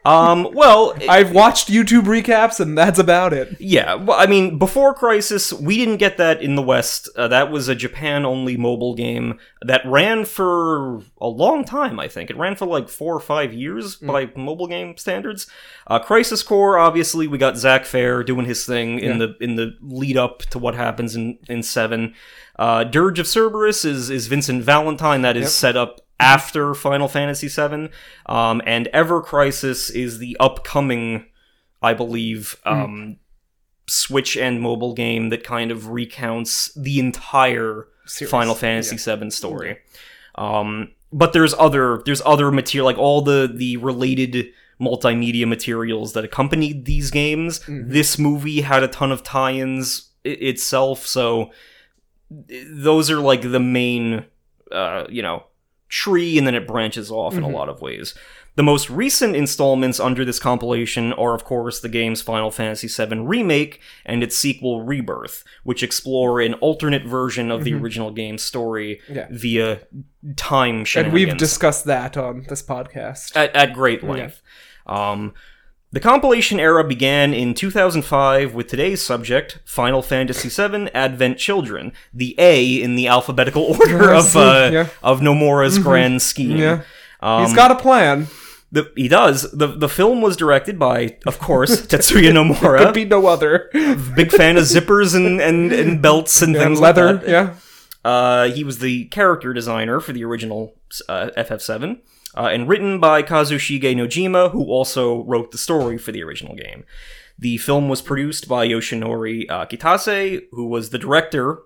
Um, 0.07 0.49
well, 0.53 0.95
I've 1.09 1.31
watched 1.31 1.69
YouTube 1.69 2.03
recaps, 2.03 2.59
and 2.59 2.77
that's 2.77 2.99
about 2.99 3.33
it. 3.33 3.59
yeah, 3.59 3.95
well, 3.95 4.19
I 4.19 4.25
mean, 4.25 4.57
before 4.57 4.93
Crisis, 4.93 5.51
we 5.51 5.77
didn't 5.77 5.97
get 5.97 6.17
that 6.17 6.41
in 6.41 6.55
the 6.55 6.61
West. 6.61 7.09
Uh, 7.15 7.27
that 7.27 7.51
was 7.51 7.67
a 7.67 7.75
Japan 7.75 8.25
only 8.25 8.57
mobile 8.57 8.95
game 8.95 9.39
that 9.61 9.81
ran 9.85 10.25
for 10.25 11.01
a 11.19 11.27
long 11.27 11.65
time, 11.65 11.99
I 11.99 12.07
think. 12.07 12.29
It 12.29 12.37
ran 12.37 12.55
for 12.55 12.65
like 12.65 12.89
four 12.89 13.13
or 13.13 13.19
five 13.19 13.53
years 13.53 13.95
by 13.97 14.31
mobile 14.35 14.67
game 14.67 14.97
standards. 14.97 15.47
Uh, 15.87 15.99
Crisis 15.99 16.43
Core, 16.43 16.77
obviously, 16.77 17.27
we 17.27 17.37
got 17.37 17.57
Zack 17.57 17.85
Fair 17.85 18.23
doing 18.23 18.45
his 18.45 18.65
thing 18.65 18.99
in 18.99 19.17
the 19.19 19.35
in 19.41 19.55
the 19.55 19.77
lead 19.81 20.17
up 20.17 20.39
to 20.39 20.59
what 20.59 20.75
happens 20.75 21.15
in, 21.15 21.37
in 21.49 21.63
7. 21.63 22.13
Uh, 22.57 22.83
Dirge 22.83 23.19
of 23.19 23.27
Cerberus 23.27 23.85
is, 23.85 24.09
is 24.09 24.27
Vincent 24.27 24.63
Valentine, 24.63 25.21
that 25.21 25.37
is 25.37 25.53
set 25.53 25.75
up 25.77 26.01
after 26.19 26.73
Final 26.73 27.07
Fantasy 27.07 27.47
VII. 27.47 27.89
Um, 28.25 28.61
and 28.65 28.87
Ever 28.87 29.21
Crisis 29.21 29.89
is 29.89 30.17
the 30.19 30.35
upcoming, 30.39 31.25
I 31.81 31.93
believe, 31.93 32.57
um, 32.65 33.17
Switch 33.89 34.35
and 34.35 34.61
mobile 34.61 34.93
game 34.93 35.29
that 35.29 35.43
kind 35.43 35.71
of 35.71 35.87
recounts 35.89 36.73
the 36.75 36.99
entire 36.99 37.87
Final 38.27 38.55
Fantasy 38.55 38.97
VII 38.97 39.29
story. 39.29 39.77
Um, 40.35 40.91
but 41.13 41.31
there's 41.33 41.53
other 41.53 42.01
there's 42.05 42.21
other 42.25 42.51
material 42.51 42.85
like 42.85 42.97
all 42.97 43.21
the 43.21 43.49
the 43.53 43.77
related 43.77 44.47
multimedia 44.81 45.47
materials 45.47 46.13
that 46.13 46.25
accompanied 46.25 46.83
these 46.85 47.11
games. 47.11 47.61
This 47.67 48.19
movie 48.19 48.61
had 48.61 48.83
a 48.83 48.87
ton 48.89 49.11
of 49.11 49.23
tie-ins 49.23 50.09
i- 50.25 50.29
itself, 50.29 51.07
so 51.07 51.51
those 52.29 53.09
are 53.09 53.19
like 53.19 53.41
the 53.41 53.59
main 53.59 54.25
uh, 54.71 55.05
you 55.09 55.21
know 55.21 55.43
tree, 55.89 56.37
and 56.37 56.45
then 56.45 56.55
it 56.55 56.67
branches 56.67 57.09
off 57.11 57.35
in 57.35 57.43
a 57.43 57.49
lot 57.49 57.69
of 57.69 57.81
ways. 57.81 58.13
The 58.55 58.63
most 58.63 58.89
recent 58.89 59.35
installments 59.35 59.99
under 59.99 60.25
this 60.25 60.39
compilation 60.39 61.13
are, 61.13 61.35
of 61.35 61.43
course, 61.43 61.79
the 61.79 61.89
game's 61.89 62.23
Final 62.23 62.49
Fantasy 62.49 62.87
VII 62.87 63.19
Remake 63.19 63.79
and 64.03 64.23
its 64.23 64.35
sequel 64.35 64.81
Rebirth, 64.83 65.43
which 65.63 65.83
explore 65.83 66.41
an 66.41 66.55
alternate 66.55 67.05
version 67.05 67.51
of 67.51 67.63
the 67.63 67.75
original 67.75 68.09
game's 68.09 68.41
story 68.41 68.99
Yeah. 69.07 69.27
via 69.29 69.81
time 70.37 70.85
And 70.95 71.13
we've 71.13 71.37
discussed 71.37 71.85
that 71.85 72.17
on 72.17 72.45
this 72.49 72.63
podcast. 72.63 73.35
at, 73.35 73.55
at 73.55 73.73
great 73.73 74.03
length. 74.03 74.41
Um, 74.87 75.33
the 75.91 75.99
compilation 75.99 76.59
era 76.59 76.83
began 76.83 77.33
in 77.33 77.53
2005 77.53 78.53
with 78.53 78.67
today's 78.67 79.01
subject, 79.01 79.59
Final 79.65 80.01
Fantasy 80.01 80.49
VII 80.49 80.89
Advent 80.93 81.37
Children, 81.37 81.93
the 82.13 82.35
A 82.37 82.81
in 82.81 82.95
the 82.95 83.07
alphabetical 83.07 83.63
order 83.79 84.11
of 84.11 84.35
uh, 84.35 84.69
yeah. 84.71 84.87
of 85.01 85.21
Nomura's 85.21 85.79
grand 85.79 86.21
scheme. 86.21 86.57
Yeah. 86.57 86.81
Um, 87.21 87.45
He's 87.45 87.55
got 87.55 87.71
a 87.71 87.75
plan. 87.75 88.27
the, 88.71 88.91
he 88.95 89.07
does. 89.07 89.49
The 89.51 89.67
the 89.67 89.89
film 89.89 90.21
was 90.21 90.35
directed 90.35 90.77
by, 90.77 91.17
of 91.25 91.39
course, 91.39 91.81
Tetsuya 91.87 92.31
Nomura. 92.31 92.85
Could 92.85 92.93
be 92.93 93.05
no 93.05 93.25
other. 93.27 93.69
Big 93.73 94.31
fan 94.31 94.57
of 94.57 94.63
zippers 94.65 95.15
and, 95.15 95.39
and, 95.41 95.71
and 95.71 96.01
belts 96.01 96.41
and 96.41 96.55
and 96.55 96.63
things 96.63 96.79
leather. 96.81 97.13
like 97.13 97.21
that. 97.25 97.29
Yeah. 97.29 97.53
Uh, 98.03 98.49
he 98.49 98.63
was 98.63 98.79
the 98.79 99.05
character 99.05 99.53
designer 99.53 99.99
for 99.99 100.13
the 100.13 100.23
original 100.23 100.75
uh, 101.09 101.29
FF7, 101.37 101.99
uh, 102.37 102.49
and 102.51 102.67
written 102.69 102.99
by 102.99 103.23
Kazushige 103.23 103.95
Nojima, 103.95 104.51
who 104.51 104.65
also 104.65 105.23
wrote 105.23 105.51
the 105.51 105.57
story 105.57 105.97
for 105.97 106.11
the 106.11 106.23
original 106.23 106.55
game. 106.55 106.85
The 107.39 107.57
film 107.57 107.89
was 107.89 108.01
produced 108.01 108.47
by 108.47 108.67
Yoshinori 108.67 109.49
uh, 109.49 109.65
Kitase, 109.65 110.43
who 110.51 110.67
was 110.67 110.89
the 110.91 110.97
director 110.99 111.59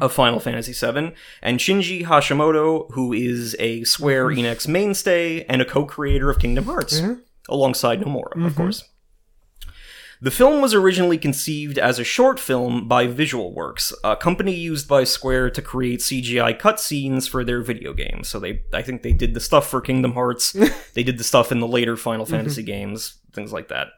of 0.00 0.12
Final 0.12 0.38
Fantasy 0.38 0.72
VII, 0.72 1.14
and 1.40 1.58
Shinji 1.58 2.04
Hashimoto, 2.04 2.92
who 2.92 3.12
is 3.12 3.56
a 3.58 3.84
Square 3.84 4.26
Enix 4.28 4.68
mainstay 4.68 5.44
and 5.44 5.62
a 5.62 5.64
co-creator 5.64 6.28
of 6.30 6.38
Kingdom 6.38 6.64
Hearts, 6.64 7.00
alongside 7.48 8.00
Nomura, 8.00 8.36
of 8.46 8.54
course. 8.56 8.84
The 10.22 10.30
film 10.30 10.62
was 10.62 10.72
originally 10.72 11.18
conceived 11.18 11.80
as 11.80 11.98
a 11.98 12.04
short 12.04 12.38
film 12.38 12.86
by 12.86 13.08
Visual 13.08 13.52
Works, 13.52 13.92
a 14.04 14.14
company 14.14 14.54
used 14.54 14.86
by 14.86 15.02
Square 15.02 15.50
to 15.50 15.62
create 15.62 15.98
CGI 15.98 16.56
cutscenes 16.56 17.28
for 17.28 17.42
their 17.42 17.60
video 17.60 17.92
games. 17.92 18.28
So 18.28 18.38
they, 18.38 18.62
I 18.72 18.82
think 18.82 19.02
they 19.02 19.12
did 19.12 19.34
the 19.34 19.40
stuff 19.40 19.68
for 19.68 19.80
Kingdom 19.80 20.12
Hearts, 20.12 20.52
they 20.94 21.02
did 21.02 21.18
the 21.18 21.24
stuff 21.24 21.50
in 21.50 21.58
the 21.58 21.66
later 21.66 21.96
Final 21.96 22.24
Fantasy 22.24 22.62
games, 22.62 23.14
things 23.32 23.52
like 23.52 23.66
that. 23.66 23.88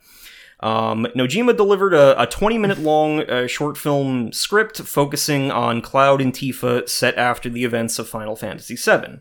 Um, 0.60 1.06
Nojima 1.14 1.58
delivered 1.58 1.92
a, 1.92 2.18
a 2.22 2.26
20 2.26 2.56
minute 2.56 2.78
long 2.78 3.20
uh, 3.20 3.46
short 3.46 3.76
film 3.76 4.32
script 4.32 4.78
focusing 4.78 5.50
on 5.50 5.82
Cloud 5.82 6.22
and 6.22 6.32
Tifa 6.32 6.88
set 6.88 7.18
after 7.18 7.50
the 7.50 7.64
events 7.64 7.98
of 7.98 8.08
Final 8.08 8.34
Fantasy 8.34 8.76
VII. 8.76 9.18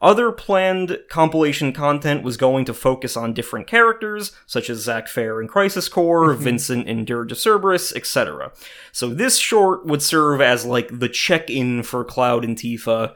Other 0.00 0.30
planned 0.30 0.98
compilation 1.08 1.72
content 1.72 2.22
was 2.22 2.36
going 2.36 2.64
to 2.66 2.74
focus 2.74 3.16
on 3.16 3.32
different 3.32 3.66
characters, 3.66 4.30
such 4.46 4.70
as 4.70 4.78
Zack 4.78 5.08
Fair 5.08 5.40
in 5.40 5.48
Crisis 5.48 5.88
Core, 5.88 6.32
Vincent 6.34 6.86
in 6.86 7.04
Dirge 7.04 7.32
of 7.32 7.38
Cerberus, 7.38 7.92
etc. 7.96 8.52
So 8.92 9.08
this 9.08 9.38
short 9.38 9.84
would 9.86 10.02
serve 10.02 10.40
as 10.40 10.64
like 10.64 11.00
the 11.00 11.08
check-in 11.08 11.82
for 11.82 12.04
Cloud 12.04 12.44
and 12.44 12.56
Tifa. 12.56 13.14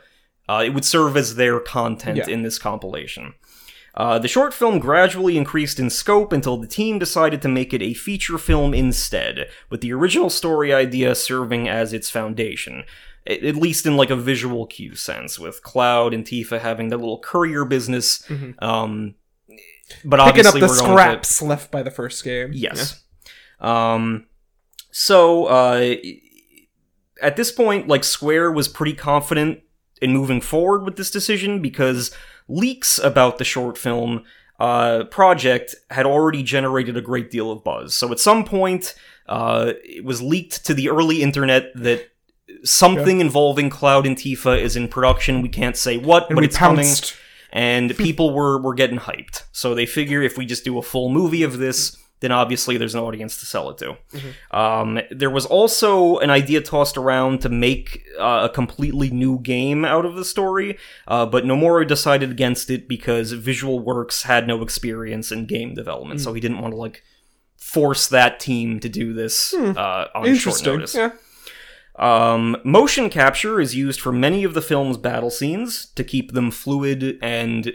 Uh, 0.48 0.62
it 0.66 0.70
would 0.70 0.84
serve 0.84 1.16
as 1.16 1.36
their 1.36 1.60
content 1.60 2.18
Yeah. 2.18 2.28
in 2.28 2.42
this 2.42 2.58
compilation. 2.58 3.34
Uh, 3.94 4.18
the 4.18 4.26
short 4.26 4.54
film 4.54 4.78
gradually 4.78 5.36
increased 5.36 5.78
in 5.78 5.90
scope 5.90 6.32
until 6.32 6.56
the 6.56 6.66
team 6.66 6.98
decided 6.98 7.42
to 7.42 7.48
make 7.48 7.74
it 7.74 7.82
a 7.82 7.92
feature 7.94 8.38
film 8.38 8.72
instead, 8.72 9.48
with 9.70 9.82
the 9.82 9.92
original 9.92 10.30
story 10.30 10.72
idea 10.72 11.14
serving 11.14 11.68
as 11.68 11.92
its 11.92 12.08
foundation. 12.10 12.84
At 13.26 13.56
least 13.56 13.86
in 13.86 13.96
like 13.96 14.10
a 14.10 14.16
visual 14.16 14.66
cue 14.66 14.96
sense, 14.96 15.38
with 15.38 15.62
Cloud 15.62 16.12
and 16.12 16.24
Tifa 16.24 16.60
having 16.60 16.88
their 16.88 16.98
little 16.98 17.20
courier 17.20 17.64
business. 17.64 18.28
Um, 18.58 19.14
but 20.04 20.18
Mm-hmm. 20.18 20.28
Picking 20.28 20.46
up 20.46 20.54
obviously, 20.54 20.60
the 20.60 20.66
we're 20.66 20.76
going 20.78 20.86
to 20.86 20.92
scraps 20.92 21.42
left 21.42 21.70
by 21.70 21.82
the 21.82 21.90
first 21.90 22.24
game. 22.24 22.50
Yes. 22.52 23.02
Um, 23.60 24.26
so 24.90 25.46
uh, 25.46 25.94
at 27.20 27.36
this 27.36 27.52
point, 27.52 27.88
like 27.88 28.04
Square 28.04 28.52
was 28.52 28.68
pretty 28.68 28.94
confident 28.94 29.60
in 30.00 30.12
moving 30.12 30.40
forward 30.40 30.84
with 30.84 30.96
this 30.96 31.10
decision 31.10 31.62
because 31.62 32.10
leaks 32.48 32.98
about 32.98 33.38
the 33.38 33.44
short 33.44 33.78
film 33.78 34.24
uh, 34.58 35.04
project 35.04 35.74
had 35.90 36.06
already 36.06 36.42
generated 36.42 36.96
a 36.96 37.00
great 37.00 37.30
deal 37.30 37.50
of 37.50 37.64
buzz. 37.64 37.94
So 37.94 38.10
at 38.12 38.20
some 38.20 38.44
point, 38.44 38.94
uh, 39.28 39.72
it 39.84 40.04
was 40.04 40.20
leaked 40.20 40.66
to 40.66 40.74
the 40.74 40.88
early 40.88 41.22
internet 41.22 41.72
that 41.76 42.11
something 42.64 43.20
involving 43.20 43.70
Cloud 43.70 44.06
and 44.06 44.16
Tifa 44.16 44.58
is 44.58 44.76
in 44.76 44.88
production. 44.88 45.42
We 45.42 45.48
can't 45.48 45.76
say 45.76 45.96
what, 45.96 46.28
And 46.28 46.34
but 46.36 46.44
it's 46.44 46.56
coming 46.56 46.86
and 47.52 47.96
people 47.98 48.32
were 48.32 48.60
were 48.60 48.74
getting 48.74 48.98
hyped. 48.98 49.44
So 49.52 49.74
they 49.74 49.86
figure 49.86 50.22
if 50.22 50.36
we 50.38 50.46
just 50.46 50.64
do 50.64 50.78
a 50.78 50.82
full 50.82 51.08
movie 51.10 51.42
of 51.42 51.58
this, 51.58 51.96
then 52.20 52.32
obviously 52.32 52.76
there's 52.76 52.94
an 52.94 53.00
audience 53.00 53.38
to 53.40 53.46
sell 53.46 53.68
it 53.70 53.78
to. 53.78 53.96
Um, 54.56 55.00
there 55.10 55.30
was 55.30 55.44
also 55.44 56.18
an 56.18 56.30
idea 56.30 56.60
tossed 56.60 56.96
around 56.96 57.40
to 57.42 57.48
make 57.48 58.04
uh, 58.18 58.48
a 58.50 58.54
completely 58.54 59.10
new 59.10 59.38
game 59.40 59.84
out 59.84 60.06
of 60.06 60.14
the 60.14 60.24
story, 60.24 60.78
uh, 61.08 61.26
but 61.26 61.44
Nomura 61.44 61.86
decided 61.86 62.30
against 62.30 62.70
it 62.70 62.88
because 62.88 63.32
Visual 63.32 63.80
Works 63.80 64.22
had 64.22 64.46
no 64.46 64.62
experience 64.62 65.32
in 65.32 65.46
game 65.46 65.74
development, 65.74 66.20
so 66.20 66.32
he 66.32 66.40
didn't 66.40 66.60
want 66.60 66.72
to 66.72 66.78
like 66.78 67.02
force 67.56 68.06
that 68.08 68.38
team 68.40 68.80
to 68.80 68.88
do 68.88 69.12
this 69.12 69.52
uh, 69.54 70.06
on 70.14 70.34
short 70.36 70.64
notice. 70.64 70.94
Yeah. 70.94 71.10
Um, 71.96 72.56
motion 72.64 73.10
capture 73.10 73.60
is 73.60 73.74
used 73.74 74.00
for 74.00 74.12
many 74.12 74.44
of 74.44 74.54
the 74.54 74.62
film's 74.62 74.96
battle 74.96 75.30
scenes 75.30 75.86
to 75.94 76.02
keep 76.02 76.32
them 76.32 76.50
fluid 76.50 77.18
and 77.22 77.72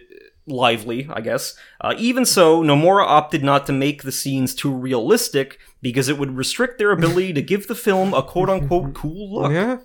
lively, 0.48 1.08
I 1.12 1.22
guess. 1.22 1.56
Uh, 1.82 1.94
even 1.98 2.26
so, 2.26 2.64
Nomura 2.64 3.06
opted 3.06 3.44
not 3.44 3.66
to 3.68 3.74
make 3.74 4.04
the 4.04 4.12
scenes 4.12 4.56
too 4.56 4.74
realistic 4.74 5.60
because 5.82 6.10
it 6.10 6.18
would 6.18 6.36
restrict 6.36 6.80
their 6.80 6.92
ability 6.92 7.34
to 7.34 7.42
give 7.42 7.68
the 7.68 7.76
film 7.76 8.14
a 8.14 8.24
quote 8.24 8.50
unquote 8.50 8.94
cool 8.96 9.34
look. 9.34 9.52
Yeah. 9.52 9.78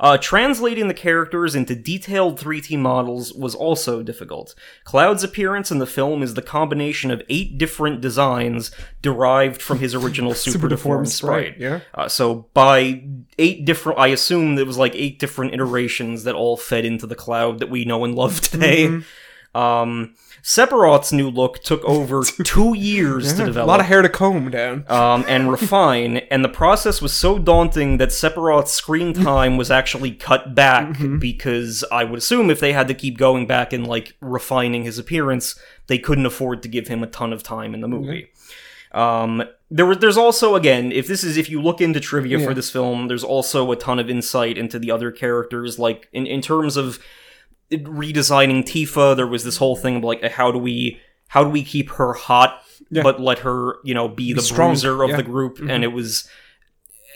Uh, 0.00 0.16
translating 0.16 0.88
the 0.88 0.94
characters 0.94 1.54
into 1.54 1.74
detailed 1.74 2.40
3D 2.40 2.78
models 2.78 3.34
was 3.34 3.54
also 3.54 4.02
difficult. 4.02 4.54
Cloud's 4.84 5.22
appearance 5.22 5.70
in 5.70 5.78
the 5.78 5.86
film 5.86 6.22
is 6.22 6.32
the 6.32 6.42
combination 6.42 7.10
of 7.10 7.22
eight 7.28 7.58
different 7.58 8.00
designs 8.00 8.70
derived 9.02 9.60
from 9.60 9.78
his 9.78 9.94
original 9.94 10.32
super, 10.34 10.68
deformed 10.68 11.10
sprite. 11.10 11.58
Yeah. 11.58 11.80
Uh, 11.94 12.08
so 12.08 12.46
by 12.54 13.04
eight 13.38 13.66
different, 13.66 13.98
I 13.98 14.08
assume 14.08 14.54
there 14.54 14.64
was 14.64 14.78
like 14.78 14.94
eight 14.94 15.18
different 15.18 15.52
iterations 15.52 16.24
that 16.24 16.34
all 16.34 16.56
fed 16.56 16.86
into 16.86 17.06
the 17.06 17.14
cloud 17.14 17.58
that 17.58 17.68
we 17.68 17.84
know 17.84 18.02
and 18.04 18.14
love 18.14 18.40
today. 18.50 19.02
Um, 19.54 20.14
Sephiroth's 20.42 21.12
new 21.12 21.30
look 21.30 21.62
took 21.62 21.84
over 21.84 22.22
two 22.44 22.74
years 22.74 23.32
to 23.34 23.46
develop. 23.46 23.66
A 23.66 23.70
lot 23.70 23.80
of 23.80 23.86
hair 23.86 24.02
to 24.02 24.08
comb 24.08 24.50
down. 24.50 24.84
um, 24.88 25.24
and 25.28 25.50
refine, 25.52 26.18
and 26.30 26.44
the 26.44 26.48
process 26.48 27.00
was 27.02 27.12
so 27.12 27.38
daunting 27.38 27.98
that 27.98 28.08
Sephiroth's 28.10 28.72
screen 28.72 29.12
time 29.12 29.56
was 29.56 29.70
actually 29.70 30.12
cut 30.12 30.54
back 30.54 30.96
because 31.18 31.84
I 31.92 32.04
would 32.04 32.18
assume 32.18 32.50
if 32.50 32.60
they 32.60 32.72
had 32.72 32.88
to 32.88 32.94
keep 32.94 33.18
going 33.18 33.46
back 33.46 33.72
and 33.72 33.86
like 33.86 34.14
refining 34.20 34.84
his 34.84 34.98
appearance, 34.98 35.58
they 35.86 35.98
couldn't 35.98 36.26
afford 36.26 36.62
to 36.62 36.68
give 36.68 36.88
him 36.88 37.02
a 37.02 37.06
ton 37.06 37.32
of 37.32 37.42
time 37.42 37.74
in 37.74 37.80
the 37.80 37.88
movie. 37.88 38.30
Um, 38.92 39.44
there 39.70 39.86
was, 39.86 39.98
there's 39.98 40.16
also 40.16 40.56
again, 40.56 40.90
if 40.90 41.06
this 41.06 41.22
is 41.22 41.36
if 41.36 41.48
you 41.48 41.62
look 41.62 41.80
into 41.80 42.00
trivia 42.00 42.38
for 42.40 42.54
this 42.54 42.70
film, 42.70 43.06
there's 43.06 43.22
also 43.22 43.70
a 43.70 43.76
ton 43.76 44.00
of 44.00 44.10
insight 44.10 44.58
into 44.58 44.80
the 44.80 44.90
other 44.90 45.12
characters, 45.12 45.78
like 45.78 46.08
in 46.12 46.26
in 46.26 46.40
terms 46.40 46.76
of 46.76 46.98
redesigning 47.72 48.64
Tifa. 48.64 49.16
There 49.16 49.26
was 49.26 49.44
this 49.44 49.56
whole 49.58 49.76
thing 49.76 49.96
of 49.96 50.04
like 50.04 50.22
how 50.24 50.50
do 50.50 50.58
we 50.58 51.00
how 51.28 51.44
do 51.44 51.50
we 51.50 51.62
keep 51.62 51.90
her 51.90 52.12
hot 52.12 52.62
Yeah. 52.90 53.02
but 53.02 53.20
let 53.20 53.40
her 53.40 53.76
you 53.84 53.94
know 53.94 54.08
be 54.08 54.32
the 54.32 54.42
strong, 54.42 54.70
bruiser 54.70 55.02
of 55.02 55.10
yeah. 55.10 55.16
the 55.16 55.22
group 55.22 55.60
and 55.60 55.84
it 55.84 55.92
was 55.92 56.28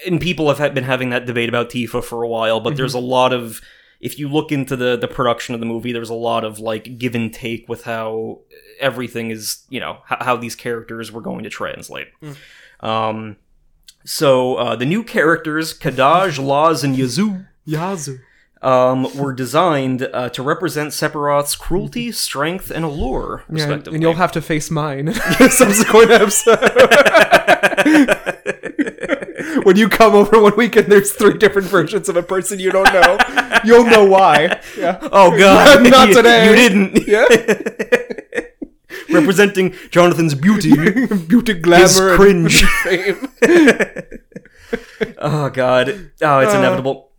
and 0.07 0.21
people 0.21 0.53
have 0.53 0.75
been 0.75 0.85
having 0.85 1.11
that 1.11 1.27
debate 1.27 1.49
about 1.49 1.71
Tifa 1.71 2.03
for 2.03 2.23
a 2.23 2.29
while 2.29 2.61
but 2.61 2.77
there's 2.77 2.95
a 2.95 3.01
lot 3.01 3.33
of 3.33 3.61
if 4.01 4.19
you 4.19 4.29
look 4.29 4.53
into 4.53 4.77
the 4.77 4.97
the 4.97 5.09
production 5.09 5.55
of 5.55 5.61
the 5.61 5.67
movie 5.67 5.93
there's 5.93 6.11
a 6.11 6.15
lot 6.15 6.45
of 6.45 6.61
like 6.61 6.97
give 6.99 7.15
and 7.17 7.33
take 7.35 7.69
with 7.69 7.85
how 7.85 8.41
everything 8.79 9.31
is 9.31 9.65
you 9.69 9.81
know 9.81 9.99
how, 10.05 10.19
how 10.21 10.37
these 10.37 10.55
characters 10.55 11.11
were 11.11 11.23
going 11.23 11.43
to 11.43 11.51
translate 11.51 12.09
um 12.81 13.37
so 14.05 14.55
uh, 14.57 14.77
the 14.77 14.85
new 14.87 15.03
characters 15.03 15.77
Kadaj, 15.77 16.39
Loz, 16.39 16.85
and 16.85 16.95
Yazoo 16.97 17.47
Yazoo. 17.65 18.19
Um, 18.65 19.15
were 19.17 19.33
designed 19.33 20.09
uh, 20.13 20.29
to 20.31 20.43
represent 20.43 20.91
Sephiroth's 20.91 21.55
cruelty, 21.55 22.11
strength, 22.13 22.71
and 22.71 22.85
allure, 22.85 23.45
Yeah, 23.53 23.81
and 23.87 24.01
you'll 24.03 24.15
have 24.15 24.33
to 24.33 24.41
face 24.43 24.71
mine 24.71 25.09
in 25.09 25.15
a 25.15 25.51
subsequent 25.51 26.11
episode. 26.11 26.59
when 29.65 29.77
you 29.77 29.89
come 29.89 30.15
over 30.15 30.41
one 30.41 30.57
week 30.57 30.77
and 30.77 30.91
there's 30.91 31.13
three 31.13 31.37
different 31.39 31.69
versions 31.69 32.09
of 32.09 32.17
a 32.17 32.23
person 32.23 32.59
you 32.59 32.71
don't 32.71 32.93
know, 32.93 33.19
you'll 33.65 33.85
know 33.85 34.05
why. 34.05 34.61
Yeah. 34.77 34.99
oh 35.13 35.37
god, 35.39 35.83
Not 35.91 36.13
today. 36.13 36.49
You 36.49 36.57
didn't. 36.57 37.07
Yeah. 37.07 37.27
representing 39.13 39.75
Jonathan's 39.91 40.35
beauty. 40.35 40.75
Beauty, 41.29 41.55
glamour, 41.55 42.17
cringe. 42.17 42.63
and 42.63 42.71
fame. 42.83 43.29
oh 45.19 45.51
god, 45.51 46.11
oh, 46.23 46.39
it's 46.41 46.55
Uh. 46.55 46.59
inevitable. 46.59 47.11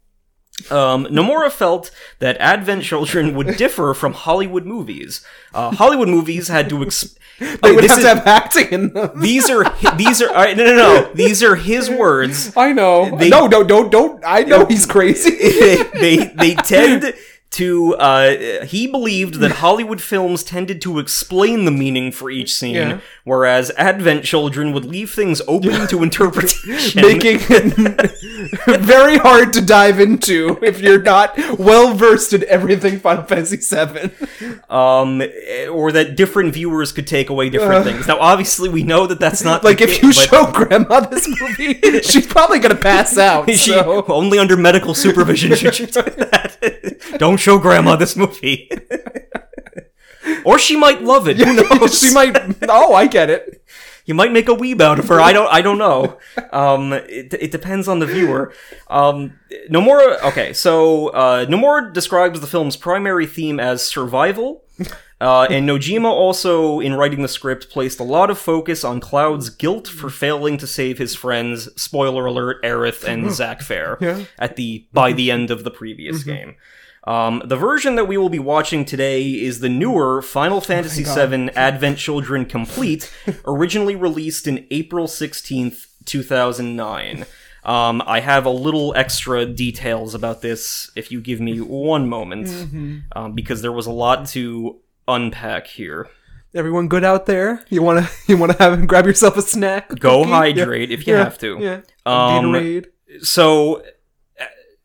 Um, 0.72 1.06
Nomura 1.06 1.52
felt 1.52 1.92
that 2.20 2.38
Advent 2.38 2.84
Children 2.84 3.36
would 3.36 3.58
differ 3.64 3.94
from 3.94 4.14
Hollywood 4.14 4.66
movies. 4.66 5.24
Uh, 5.54 5.72
Hollywood 5.72 6.10
movies 6.10 6.48
had 6.48 6.70
to. 6.70 6.82
Ex- 6.84 7.16
They 7.40 7.58
Oh, 7.64 7.76
would 7.76 7.84
have 7.84 7.98
is- 7.98 8.04
to 8.04 8.08
have 8.16 8.26
acting 8.28 8.70
in 8.72 8.94
them. 8.94 9.12
These 9.20 9.50
are 9.50 9.66
these 9.98 10.22
are 10.22 10.30
right, 10.34 10.56
no 10.56 10.64
no 10.64 10.76
no. 10.76 11.14
These 11.14 11.44
are 11.44 11.56
his 11.56 11.90
words. 11.90 12.56
I 12.56 12.72
know. 12.74 13.16
They- 13.18 13.30
no, 13.30 13.48
no, 13.48 13.62
don't, 13.64 13.92
don't. 13.92 14.24
I 14.26 14.44
know 14.44 14.66
he's 14.66 14.86
crazy. 14.86 15.32
they, 15.36 15.84
they 15.94 16.16
they 16.36 16.56
tend 16.56 17.14
to 17.56 17.96
uh, 17.96 18.66
he 18.66 18.88
believed 18.88 19.36
that 19.36 19.52
Hollywood 19.54 20.02
films 20.02 20.44
tended 20.44 20.82
to 20.84 21.00
explain 21.00 21.66
the 21.66 21.72
meaning 21.72 22.12
for 22.12 22.30
each 22.30 22.54
scene, 22.54 22.76
Yeah. 22.76 23.00
whereas 23.24 23.72
Advent 23.78 24.24
Children 24.26 24.74
would 24.74 24.86
leave 24.86 25.12
things 25.14 25.42
open 25.48 25.88
to 25.88 26.04
interpretation. 26.04 27.02
Making 27.02 27.38
it 27.50 28.12
very 28.82 29.18
hard 29.18 29.54
to 29.54 29.62
dive 29.62 30.00
into 30.00 30.60
if 30.62 30.82
you're 30.82 31.02
not 31.02 31.38
well 31.58 31.94
versed 31.94 32.34
in 32.34 32.44
everything 32.48 33.00
Final 33.00 33.24
Fantasy 33.24 33.58
VII. 33.58 34.12
um, 34.70 35.22
or 35.72 35.92
that 35.92 36.16
different 36.16 36.54
viewers 36.54 36.92
could 36.92 37.08
take 37.08 37.30
away 37.30 37.50
different 37.50 37.86
things. 37.86 38.08
Now, 38.08 38.20
obviously, 38.20 38.70
we 38.70 38.84
know 38.84 39.08
that 39.08 39.20
that's 39.20 39.44
not 39.44 39.64
Like 39.64 39.82
if 39.82 40.02
you 40.04 40.12
show 40.12 40.52
Grandma 40.52 41.00
this 41.02 41.28
movie, 41.42 41.80
she's 42.02 42.28
probably 42.28 42.60
gonna 42.60 42.76
pass 42.76 43.18
out. 43.18 43.50
she, 43.50 43.72
so. 43.72 44.04
only 44.08 44.38
under 44.40 44.58
medical 44.58 44.94
supervision 44.94 45.56
should 45.56 45.74
she 45.76 45.86
do 45.86 46.02
that. 46.02 46.45
Don't 47.18 47.38
show 47.38 47.58
Grandma 47.60 47.96
this 47.96 48.16
movie. 48.16 48.70
or 50.44 50.58
she 50.60 50.76
might 50.76 51.02
love 51.02 51.28
it. 51.28 51.38
Who 51.38 51.54
knows? 51.80 52.00
she 52.00 52.14
might. 52.14 52.36
Oh, 52.70 52.94
I 52.94 53.08
get 53.08 53.30
it. 53.30 53.62
you 54.06 54.14
might 54.14 54.32
make 54.32 54.48
a 54.50 54.54
weeb 54.56 54.82
out 54.82 55.00
of 55.00 55.08
her. 55.10 55.20
I 55.20 55.34
don't 55.34 55.52
I 55.52 55.62
don't 55.62 55.78
know. 55.78 56.18
Um, 56.52 56.94
it, 56.94 57.34
it 57.34 57.52
depends 57.52 57.88
on 57.88 58.00
the 58.00 58.06
viewer. 58.06 58.54
Um, 58.88 59.40
Nomura. 59.70 60.22
Okay, 60.24 60.54
so 60.54 61.10
uh, 61.10 61.46
Nomura 61.46 61.92
describes 61.94 62.40
the 62.40 62.48
film's 62.48 62.78
primary 62.78 63.26
theme 63.28 63.60
as 63.60 63.84
survival. 63.88 64.64
Uh, 65.22 65.48
and 65.50 65.68
Nojima 65.68 66.06
also, 66.12 66.80
in 66.82 66.94
writing 66.94 67.22
the 67.22 67.28
script, 67.30 67.70
placed 67.70 68.00
a 68.02 68.04
lot 68.04 68.30
of 68.30 68.38
focus 68.38 68.84
on 68.84 69.00
Cloud's 69.00 69.50
guilt 69.50 69.88
for 69.88 70.10
failing 70.10 70.58
to 70.58 70.68
save 70.68 70.98
his 70.98 71.16
friends. 71.16 71.70
Spoiler 71.82 72.26
alert: 72.26 72.62
Aerith 72.64 73.04
and 73.06 73.32
Zack 73.32 73.62
Fair 73.62 73.98
Yeah. 74.02 74.26
at 74.38 74.58
the 74.58 74.86
by 74.92 75.14
the 75.14 75.32
end 75.32 75.52
of 75.52 75.64
the 75.64 75.72
previous 75.72 76.24
game. 76.24 76.56
Um, 77.08 77.44
the 77.46 77.56
version 77.56 77.96
that 77.96 78.06
we 78.08 78.18
will 78.18 78.30
be 78.30 78.40
watching 78.40 78.84
today 78.84 79.24
is 79.30 79.60
the 79.60 79.70
newer 79.70 80.22
Final 80.24 80.60
Fantasy 80.60 81.04
VII 81.04 81.50
Advent 81.56 81.98
Children 82.00 82.46
Complete, 82.46 83.14
originally 83.46 83.96
released 83.96 84.48
in 84.48 84.66
April 84.72 85.06
16th, 85.08 85.86
2009. 86.06 87.26
Um, 87.64 88.04
I 88.06 88.20
have 88.20 88.46
a 88.46 88.50
little 88.52 88.94
extra 88.96 89.46
details 89.46 90.14
about 90.14 90.42
this 90.42 90.92
if 90.96 91.12
you 91.12 91.22
give 91.22 91.40
me 91.40 91.60
one 91.62 92.08
moment, 92.10 93.04
um, 93.16 93.34
because 93.34 93.62
there 93.62 93.72
was 93.72 93.86
a 93.88 93.92
lot 93.92 94.28
to 94.30 94.80
unpack 95.08 95.68
here. 95.68 96.08
Everyone 96.54 96.88
good 96.88 97.04
out 97.04 97.26
there? 97.26 97.64
You 97.70 97.82
wanna 97.82 98.08
you 98.28 98.38
wanna 98.38 98.56
have 98.60 98.88
grab 98.88 99.06
yourself 99.06 99.38
a 99.38 99.42
snack? 99.42 99.92
a 99.92 99.96
Go 99.96 100.20
cookie? 100.22 100.32
hydrate 100.32 100.92
if 100.92 101.06
you 101.08 101.14
Yeah. 101.16 101.24
have 101.24 101.38
to. 101.40 101.58
Yeah. 101.60 101.82
Um, 102.06 102.46
Gatorade. 102.54 102.86
so 103.22 103.84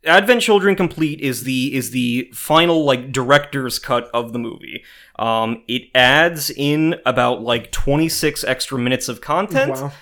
Advent 0.05 0.41
Children 0.43 0.77
Complete 0.77 1.21
is 1.21 1.45
the 1.45 1.75
is 1.75 1.91
the 1.91 2.31
final 2.35 2.85
like 2.85 3.13
director's 3.13 3.79
cut 3.79 4.09
of 4.15 4.33
the 4.33 4.39
movie. 4.39 4.83
Um, 5.19 5.63
it 5.69 5.83
adds 5.95 6.51
in 6.51 6.97
about 7.05 7.43
like 7.43 7.71
26 7.71 8.43
extra 8.45 8.79
minutes 8.79 9.09
of 9.09 9.21
content. 9.21 9.73
Wow. 9.73 9.93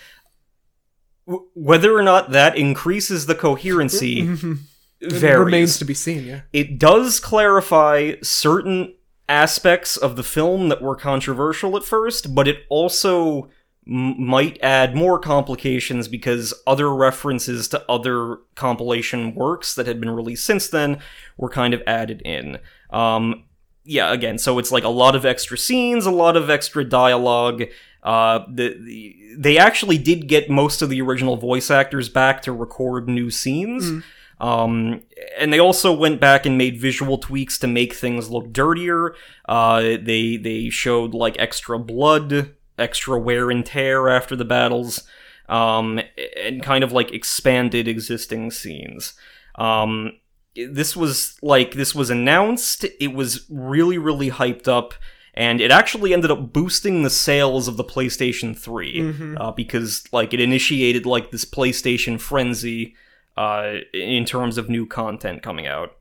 W- 1.27 1.49
whether 1.55 1.95
or 1.97 2.03
not 2.03 2.31
that 2.31 2.57
increases 2.57 3.27
the 3.27 3.35
coherency 3.35 4.21
It 5.01 5.13
varies. 5.13 5.39
remains 5.45 5.79
to 5.79 5.85
be 5.85 5.95
seen. 5.95 6.25
Yeah. 6.25 6.41
it 6.53 6.79
does 6.79 7.21
clarify 7.21 8.15
certain 8.23 8.95
aspects 9.29 9.97
of 9.97 10.17
the 10.17 10.23
film 10.23 10.69
that 10.69 10.83
were 10.83 10.97
controversial 10.97 11.77
at 11.77 11.85
first, 11.85 12.35
but 12.35 12.49
it 12.49 12.65
also 12.69 13.51
m- 13.87 14.25
might 14.25 14.59
add 14.63 14.97
more 14.97 15.19
complications 15.19 16.09
because 16.09 16.55
other 16.67 16.95
references 16.95 17.69
to 17.69 17.85
other 17.91 18.39
compilation 18.55 19.35
works 19.35 19.75
that 19.75 19.87
had 19.87 20.01
been 20.01 20.11
released 20.11 20.45
since 20.45 20.69
then 20.69 20.99
were 21.37 21.51
kind 21.51 21.75
of 21.75 21.83
added 21.87 22.23
in. 22.23 22.59
Um, 22.91 23.45
yeah, 23.85 24.13
again, 24.13 24.39
so 24.39 24.59
it's 24.59 24.73
like 24.73 24.85
a 24.85 24.89
lot 24.89 25.15
of 25.15 25.25
extra 25.25 25.57
scenes, 25.57 26.05
a 26.05 26.11
lot 26.11 26.37
of 26.37 26.51
extra 26.51 26.85
dialogue. 26.85 27.65
Uh, 28.03 28.41
the, 28.49 28.77
the 28.85 29.17
they 29.37 29.59
actually 29.59 29.99
did 29.99 30.29
get 30.29 30.51
most 30.51 30.83
of 30.83 30.89
the 30.89 31.01
original 31.01 31.37
voice 31.37 31.71
actors 31.71 32.09
back 32.09 32.43
to 32.43 32.53
record 32.53 33.09
new 33.09 33.31
scenes. 33.31 34.05
Um, 34.41 35.03
and 35.37 35.53
they 35.53 35.59
also 35.59 35.93
went 35.93 36.21
back 36.21 36.47
and 36.47 36.57
made 36.57 36.81
visual 36.81 37.19
tweaks 37.19 37.59
to 37.59 37.67
make 37.67 37.93
things 37.93 38.31
look 38.31 38.53
dirtier. 38.53 39.15
Uh, 39.49 39.81
they 40.01 40.37
they 40.37 40.71
showed 40.71 41.15
like 41.15 41.37
extra 41.39 41.79
blood, 41.79 42.55
extra 42.79 43.19
wear 43.19 43.51
and 43.51 43.67
tear 43.67 44.09
after 44.09 44.37
the 44.37 44.45
battles, 44.45 45.03
um, 45.49 46.01
and 46.41 46.63
kind 46.63 46.85
of 46.85 46.93
like 46.93 47.13
expanded 47.13 47.89
existing 47.89 48.51
scenes. 48.51 49.15
Um, 49.57 50.13
this 50.55 50.97
was 50.97 51.37
like 51.43 51.75
this 51.75 51.95
was 51.95 52.11
announced. 52.11 52.85
It 53.01 53.13
was 53.13 53.45
really 53.51 53.99
really 53.99 54.31
hyped 54.31 54.69
up. 54.69 54.95
And 55.35 55.61
it 55.61 55.71
actually 55.71 56.13
ended 56.13 56.33
up 56.33 56.53
boosting 56.53 57.05
the 57.05 57.11
sales 57.11 57.69
of 57.69 57.77
the 57.77 57.85
PlayStation 57.85 58.59
3 58.59 59.37
uh, 59.37 59.53
because, 59.53 60.03
like, 60.11 60.35
it 60.35 60.41
initiated 60.41 61.07
like 61.07 61.31
this 61.31 61.45
PlayStation 61.45 62.19
frenzy 62.19 62.97
uh, 63.39 63.77
in 63.95 64.25
terms 64.25 64.59
of 64.59 64.69
new 64.69 64.85
content 64.85 65.45
coming 65.45 65.69
out. 65.69 65.93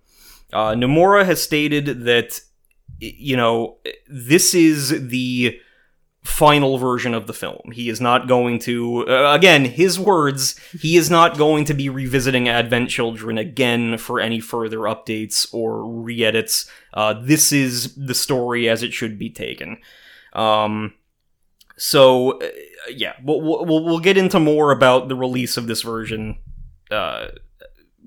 Uh, 0.52 0.72
Nomura 0.72 1.24
has 1.24 1.42
stated 1.42 2.06
that, 2.06 2.42
you 3.00 3.38
know, 3.38 3.78
this 4.08 4.56
is 4.56 5.10
the 5.10 5.60
final 6.24 6.80
version 6.80 7.14
of 7.14 7.28
the 7.28 7.34
film. 7.34 7.72
He 7.72 7.90
is 7.90 8.02
not 8.02 8.28
going 8.28 8.58
to, 8.60 9.08
uh, 9.08 9.36
again, 9.36 9.66
his 9.66 10.00
words, 10.00 10.60
he 10.82 10.98
is 10.98 11.12
not 11.12 11.38
going 11.38 11.66
to 11.66 11.76
be 11.76 11.90
revisiting 11.90 12.50
Advent 12.50 12.90
Children 12.90 13.38
again 13.38 14.00
for 14.00 14.20
any 14.20 14.40
further 14.40 14.80
updates 14.80 15.48
or 15.54 15.86
re 15.86 16.26
edits. 16.26 16.68
Uh, 16.92 17.14
this 17.22 17.52
is 17.52 17.94
the 17.94 18.16
story 18.16 18.68
as 18.68 18.82
it 18.82 18.94
should 18.94 19.20
be 19.20 19.30
taken. 19.30 19.78
Um, 20.34 20.96
so, 21.78 22.40
uh, 22.40 22.48
yeah, 22.90 23.14
we'll, 23.24 23.42
we'll, 23.42 23.86
we'll 23.86 24.00
get 24.00 24.18
into 24.18 24.40
more 24.40 24.72
about 24.72 25.08
the 25.08 25.16
release 25.16 25.56
of 25.56 25.68
this 25.68 25.84
version 25.84 26.40
uh, 26.92 27.28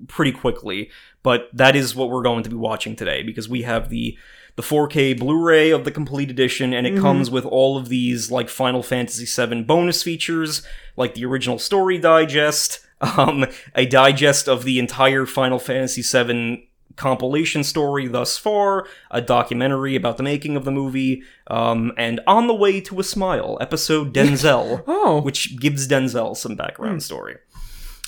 pretty 0.07 0.31
quickly, 0.31 0.89
but 1.23 1.49
that 1.53 1.75
is 1.75 1.95
what 1.95 2.09
we're 2.09 2.23
going 2.23 2.43
to 2.43 2.49
be 2.49 2.55
watching 2.55 2.95
today 2.95 3.23
because 3.23 3.47
we 3.49 3.61
have 3.63 3.89
the 3.89 4.17
the 4.57 4.63
4K 4.63 5.17
Blu-ray 5.17 5.69
of 5.71 5.85
the 5.85 5.91
complete 5.91 6.29
edition, 6.29 6.73
and 6.73 6.85
it 6.85 6.99
comes 6.99 7.31
with 7.31 7.45
all 7.45 7.77
of 7.77 7.87
these 7.87 8.29
like 8.29 8.49
Final 8.49 8.83
Fantasy 8.83 9.25
VII 9.25 9.61
bonus 9.63 10.03
features, 10.03 10.61
like 10.97 11.13
the 11.13 11.23
original 11.23 11.57
story 11.57 11.97
digest, 11.97 12.81
um, 12.99 13.45
a 13.75 13.85
digest 13.85 14.49
of 14.49 14.65
the 14.65 14.77
entire 14.77 15.25
Final 15.25 15.57
Fantasy 15.57 16.01
VII 16.01 16.67
compilation 16.97 17.63
story 17.63 18.07
thus 18.07 18.37
far, 18.37 18.85
a 19.09 19.21
documentary 19.21 19.95
about 19.95 20.17
the 20.17 20.23
making 20.23 20.57
of 20.57 20.65
the 20.65 20.71
movie, 20.71 21.23
um, 21.47 21.93
and 21.97 22.19
On 22.27 22.47
the 22.47 22.53
Way 22.53 22.81
to 22.81 22.99
a 22.99 23.03
Smile, 23.05 23.57
episode 23.61 24.13
Denzel 24.13 24.83
Oh. 24.85 25.21
which 25.21 25.57
gives 25.61 25.87
Denzel 25.87 26.35
some 26.35 26.55
background 26.57 27.01
story. 27.03 27.37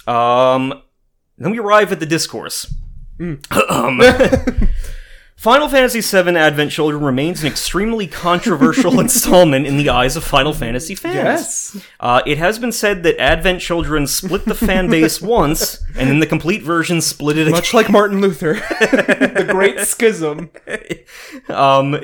Um, 0.08 0.82
then 1.38 1.52
we 1.52 1.60
arrive 1.60 1.92
at 1.92 2.00
the 2.00 2.06
discourse. 2.06 2.74
um, 3.20 3.40
Final 5.44 5.68
Fantasy 5.68 6.00
VII 6.00 6.38
Advent 6.38 6.72
Children 6.72 7.04
remains 7.04 7.42
an 7.42 7.48
extremely 7.48 8.08
controversial 8.08 8.98
installment 9.02 9.68
in 9.68 9.76
the 9.76 9.90
eyes 9.90 10.16
of 10.16 10.24
Final 10.24 10.54
Fantasy 10.54 10.96
fans. 10.96 11.16
Yes. 11.76 11.86
Uh, 12.00 12.22
it 12.26 12.38
has 12.38 12.60
been 12.60 12.72
said 12.72 13.04
that 13.04 13.20
Advent 13.20 13.60
Children 13.60 14.08
split 14.08 14.46
the 14.46 14.56
fan 14.56 14.90
base 14.90 15.22
once, 15.22 15.84
and 15.98 16.10
in 16.10 16.20
the 16.20 16.26
complete 16.26 16.64
version 16.64 17.02
split 17.02 17.38
it 17.38 17.42
again. 17.42 17.52
Much 17.52 17.74
like 17.74 17.90
Martin 17.90 18.22
Luther, 18.22 18.54
the 18.54 19.46
Great 19.50 19.82
Schism. 19.82 20.50
Um, 21.50 22.00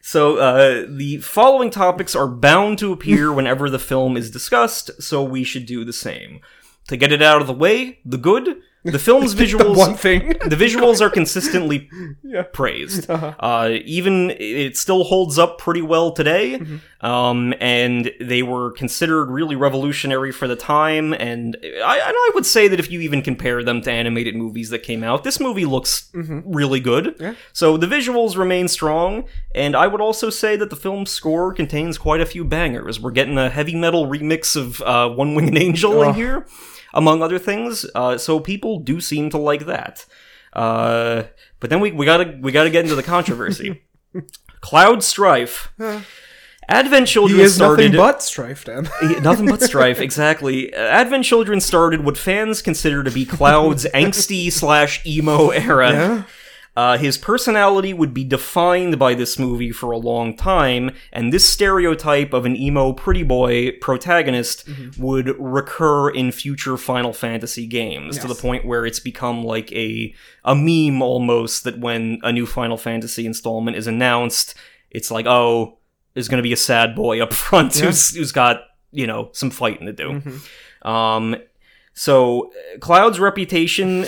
so 0.00 0.38
uh, 0.38 0.84
the 0.88 1.18
following 1.18 1.70
topics 1.70 2.16
are 2.16 2.26
bound 2.26 2.78
to 2.80 2.92
appear 2.92 3.32
whenever 3.32 3.70
the 3.70 3.78
film 3.78 4.16
is 4.16 4.32
discussed, 4.32 5.00
so 5.00 5.22
we 5.22 5.44
should 5.44 5.64
do 5.64 5.84
the 5.84 5.92
same. 5.92 6.40
To 6.90 6.96
get 6.96 7.12
it 7.12 7.22
out 7.22 7.40
of 7.40 7.46
the 7.46 7.52
way, 7.52 8.00
the 8.04 8.18
good, 8.18 8.62
the 8.84 8.98
film's 8.98 9.34
visuals, 9.42 9.58
the 9.74 9.78
one 9.78 9.94
thing. 9.94 10.28
the 10.46 10.56
visuals 10.56 11.00
are 11.00 11.10
consistently 11.10 11.90
Yeah. 12.22 12.42
praised. 12.42 13.10
Uh-huh. 13.10 13.34
Uh, 13.40 13.70
even 13.84 14.30
it 14.38 14.76
still 14.76 15.04
holds 15.04 15.38
up 15.38 15.58
pretty 15.58 15.82
well 15.82 16.12
today, 16.12 16.58
Mm-hmm. 16.58 17.06
um, 17.06 17.54
and 17.60 18.12
they 18.20 18.42
were 18.42 18.70
considered 18.72 19.30
really 19.30 19.56
revolutionary 19.56 20.30
for 20.32 20.46
the 20.46 20.56
time. 20.56 21.12
And 21.14 21.56
I, 21.62 21.96
and 21.98 22.14
I 22.16 22.30
would 22.34 22.46
say 22.46 22.68
that 22.68 22.78
if 22.78 22.90
you 22.90 23.00
even 23.00 23.22
compare 23.22 23.62
them 23.64 23.80
to 23.82 23.90
animated 23.90 24.36
movies 24.36 24.70
that 24.70 24.82
came 24.82 25.02
out, 25.02 25.24
this 25.24 25.40
movie 25.40 25.64
looks 25.64 26.08
really 26.14 26.80
good. 26.80 27.06
Mm-hmm. 27.06 27.22
Yeah. 27.22 27.34
So 27.52 27.76
the 27.76 27.86
visuals 27.86 28.36
remain 28.36 28.68
strong, 28.68 29.24
and 29.54 29.74
I 29.76 29.86
would 29.86 30.00
also 30.00 30.30
say 30.30 30.56
that 30.56 30.70
the 30.70 30.76
film's 30.76 31.10
score 31.10 31.52
contains 31.52 31.98
quite 31.98 32.20
a 32.20 32.26
few 32.26 32.44
bangers. 32.44 33.00
We're 33.00 33.10
getting 33.10 33.38
a 33.38 33.50
heavy 33.50 33.74
metal 33.74 34.06
remix 34.06 34.56
of 34.56 34.80
uh, 34.82 35.08
One 35.10 35.34
Winged 35.34 35.56
Angel 35.58 36.02
in 36.02 36.14
here, 36.14 36.46
among 36.94 37.22
other 37.22 37.38
things. 37.38 37.84
Uh, 37.94 38.16
so 38.18 38.40
people 38.40 38.69
do 38.78 39.00
seem 39.00 39.30
to 39.30 39.38
like 39.38 39.66
that. 39.66 40.06
Uh, 40.52 41.24
but 41.58 41.70
then 41.70 41.80
we, 41.80 41.92
we 41.92 42.06
gotta 42.06 42.38
we 42.40 42.52
gotta 42.52 42.70
get 42.70 42.84
into 42.84 42.94
the 42.94 43.02
controversy. 43.02 43.82
Cloud 44.60 45.02
Strife. 45.02 45.72
Advent 46.70 47.08
Children 47.08 47.38
He 47.38 47.44
is 47.44 47.56
started 47.56 47.92
nothing 47.92 47.96
but 47.96 48.22
strife, 48.22 48.64
Dan. 48.64 48.88
nothing 49.22 49.46
but 49.46 49.60
strife, 49.60 50.00
exactly. 50.00 50.72
Advent 50.74 51.24
Children 51.24 51.60
started 51.60 52.04
what 52.04 52.16
fans 52.16 52.62
consider 52.62 53.02
to 53.02 53.10
be 53.10 53.26
Cloud's 53.26 53.84
angsty 53.94 54.52
slash 54.52 55.04
emo 55.04 55.48
era. 55.48 55.90
Yeah. 55.90 56.22
Uh, 56.76 56.96
his 56.96 57.18
personality 57.18 57.92
would 57.92 58.14
be 58.14 58.22
defined 58.24 58.98
by 58.98 59.12
this 59.12 59.38
movie 59.38 59.72
for 59.72 59.90
a 59.90 59.98
long 59.98 60.36
time, 60.36 60.90
and 61.12 61.32
this 61.32 61.46
stereotype 61.46 62.32
of 62.32 62.46
an 62.46 62.56
emo 62.56 62.92
pretty 62.92 63.22
boy 63.24 63.72
protagonist 63.80 64.66
Mm-hmm. 64.66 65.02
would 65.02 65.34
recur 65.38 66.10
in 66.10 66.30
future 66.32 66.76
Final 66.76 67.12
Fantasy 67.12 67.66
games 67.66 68.18
to 68.18 68.28
the 68.28 68.34
point 68.34 68.64
where 68.64 68.86
it's 68.86 69.00
become 69.00 69.42
like 69.44 69.70
a 69.72 70.14
a 70.44 70.54
meme 70.54 71.02
almost 71.02 71.64
that 71.64 71.78
when 71.78 72.18
a 72.22 72.32
new 72.32 72.46
Final 72.46 72.76
Fantasy 72.76 73.26
installment 73.26 73.76
is 73.76 73.86
announced, 73.86 74.54
it's 74.90 75.10
like, 75.10 75.26
oh, 75.26 75.78
there's 76.14 76.28
going 76.28 76.38
to 76.38 76.42
be 76.42 76.52
a 76.52 76.56
sad 76.56 76.94
boy 76.94 77.20
up 77.20 77.32
front 77.46 77.74
Yeah. 77.76 77.86
who's 77.86 78.14
who's 78.14 78.32
got 78.32 78.62
you 78.92 79.06
know 79.06 79.30
some 79.32 79.50
fighting 79.50 79.86
to 79.86 79.92
do. 79.92 80.22
Um, 80.88 81.36
so 81.92 82.50
uh, 82.74 82.78
Cloud's 82.78 83.18
reputation 83.20 84.06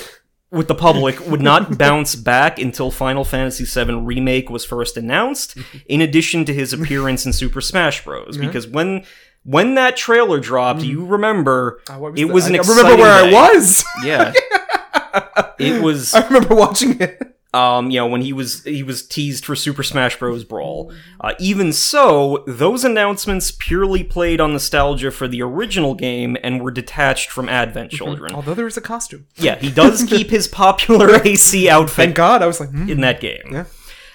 with 0.53 0.69
the 0.69 0.75
public 0.75 1.19
would 1.27 1.41
not 1.41 1.77
bounce 1.85 2.15
back 2.15 2.59
until 2.61 2.91
Final 2.91 3.25
Fantasy 3.25 3.65
VII 3.65 3.95
Remake 3.95 4.51
was 4.51 4.65
first 4.65 4.97
announced, 4.97 5.57
in 5.87 6.01
addition 6.01 6.45
to 6.45 6.55
his 6.55 6.73
appearance 6.73 7.27
in 7.27 7.33
Super 7.33 7.61
Smash 7.61 8.05
Bros. 8.05 8.37
Because 8.37 8.67
when 8.69 9.05
when 9.45 9.75
that 9.75 9.97
trailer 9.97 10.39
dropped, 10.39 10.83
you 10.83 11.05
remember 11.05 11.81
Uh, 11.91 11.99
was 11.99 12.21
it 12.21 12.27
was 12.27 12.47
an 12.47 12.55
I 12.55 12.59
exciting 12.59 12.85
remember 12.85 13.03
where 13.03 13.23
day. 13.31 13.37
I 13.37 13.53
was. 13.53 13.85
Yeah. 14.05 14.33
it 15.59 15.83
was 15.83 16.15
I 16.15 16.25
remember 16.27 16.55
watching 16.55 17.01
it. 17.01 17.32
Um, 17.55 17.91
you 17.91 17.99
know, 17.99 18.07
when 18.07 18.23
he 18.23 18.33
was 18.33 18.65
he 18.65 18.83
was 18.83 19.07
teased 19.07 19.45
for 19.45 19.55
Super 19.55 19.83
Smash 19.83 20.19
Bros. 20.19 20.45
Brawl. 20.45 20.93
Uh, 21.21 21.35
even 21.39 21.73
so, 21.73 22.45
those 22.47 22.83
announcements 22.85 23.51
purely 23.51 24.03
played 24.03 24.41
on 24.41 24.53
nostalgia 24.53 25.11
for 25.11 25.29
the 25.29 25.43
original 25.43 25.95
game 25.95 26.37
and 26.43 26.63
were 26.63 26.71
detached 26.71 27.31
from 27.31 27.49
Advent 27.49 27.91
Children. 27.91 28.35
Although 28.35 28.55
there 28.55 28.65
was 28.65 28.79
a 28.79 28.83
costume. 28.83 29.27
Yeah, 29.37 29.57
he 29.57 29.71
does 29.71 30.05
keep 30.05 30.31
his 30.31 30.49
popular 30.63 31.17
AC 31.17 31.69
outfit 31.69 31.97
Thank 31.97 32.17
God. 32.17 32.43
I 32.43 32.47
was 32.47 32.59
like, 32.59 32.71
hmm. 32.71 32.89
in 32.89 33.03
that 33.03 33.21
game. 33.21 33.43
Yeah. 33.51 33.65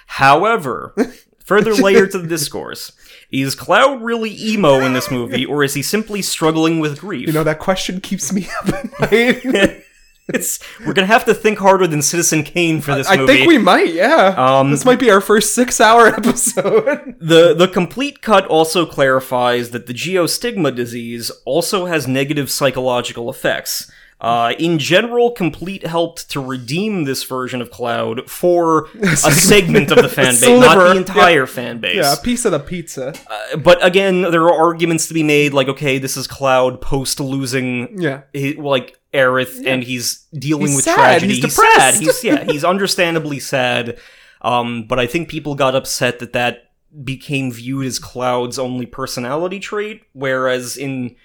However, 0.06 0.94
further 1.44 1.74
layer 1.74 2.06
to 2.08 2.18
the 2.18 2.26
discourse. 2.26 2.92
Is 3.30 3.54
Cloud 3.54 4.02
really 4.02 4.34
emo 4.40 4.80
in 4.80 4.94
this 4.94 5.10
movie, 5.10 5.44
or 5.44 5.62
is 5.62 5.74
he 5.74 5.82
simply 5.82 6.22
struggling 6.22 6.80
with 6.80 6.98
grief? 7.00 7.26
you 7.26 7.32
know 7.32 7.44
that 7.44 7.58
question 7.58 8.00
keeps 8.00 8.32
me 8.32 8.48
up 8.62 8.68
at 8.68 9.12
night. 9.12 9.84
it's 10.34 10.58
we're 10.86 10.92
gonna 10.92 11.06
have 11.06 11.24
to 11.24 11.34
think 11.34 11.58
harder 11.58 11.86
than 11.86 12.02
Citizen 12.02 12.42
Kane 12.42 12.80
for 12.80 12.94
this 12.94 13.08
I 13.08 13.16
movie. 13.16 13.32
think 13.34 13.48
we 13.48 13.58
might. 13.58 13.92
Yeah. 13.94 14.34
Um, 14.36 14.70
this 14.70 14.84
might 14.84 14.98
be 15.00 15.10
our 15.10 15.20
first 15.20 15.54
six-hour 15.54 16.06
episode. 16.16 17.16
The 17.20 17.54
the 17.54 17.68
complete 17.68 18.20
cut 18.22 18.46
also 18.46 18.84
clarifies 18.86 19.70
that 19.70 19.86
the 19.86 19.94
geostigma 19.94 20.74
disease 20.74 21.30
also 21.44 21.86
has 21.86 22.06
negative 22.06 22.50
psychological 22.50 23.30
effects. 23.30 23.90
Uh, 24.20 24.52
in 24.58 24.80
general, 24.80 25.30
Complete 25.30 25.86
helped 25.86 26.28
to 26.32 26.40
redeem 26.40 27.04
this 27.04 27.22
version 27.22 27.62
of 27.62 27.70
Cloud 27.70 28.28
for 28.28 28.88
a 29.00 29.16
segment 29.16 29.92
of 29.92 29.98
the 30.02 30.08
fan 30.08 30.34
base, 30.34 30.60
not 30.60 30.76
the 30.76 30.96
entire 30.96 31.46
fan 31.46 31.78
base. 31.78 31.94
yeah, 31.94 32.14
a 32.14 32.16
piece 32.16 32.44
of 32.44 32.50
the 32.50 32.58
pizza. 32.58 33.14
But 33.56 33.78
again, 33.86 34.22
there 34.22 34.42
are 34.42 34.52
arguments 34.52 35.06
to 35.06 35.14
be 35.14 35.22
made, 35.22 35.52
like, 35.54 35.68
okay, 35.68 35.98
this 35.98 36.16
is 36.16 36.26
Cloud 36.26 36.80
post 36.80 37.20
losing, 37.20 38.00
Yeah. 38.02 38.22
he, 38.32 38.54
like 38.54 38.98
Aerith, 39.12 39.64
and 39.66 39.82
he's 39.82 40.26
dealing 40.38 40.66
He's 40.68 40.76
with 40.76 40.84
sad, 40.84 40.94
tragedy. 41.20 41.34
he's 41.40 41.54
sad. 41.54 41.64
depressed. 41.64 42.00
He's 42.00 42.24
yeah, 42.24 42.44
he's 42.52 42.64
understandably 42.64 43.40
sad. 43.40 43.98
Um, 44.42 44.84
but 44.86 44.98
I 44.98 45.06
think 45.06 45.28
people 45.28 45.54
got 45.54 45.74
upset 45.74 46.18
that 46.20 46.32
that 46.32 46.70
became 47.04 47.50
viewed 47.52 47.86
as 47.86 47.98
Cloud's 47.98 48.58
only 48.58 48.86
personality 48.86 49.58
trait, 49.60 50.02
whereas 50.12 50.76
in 50.76 51.16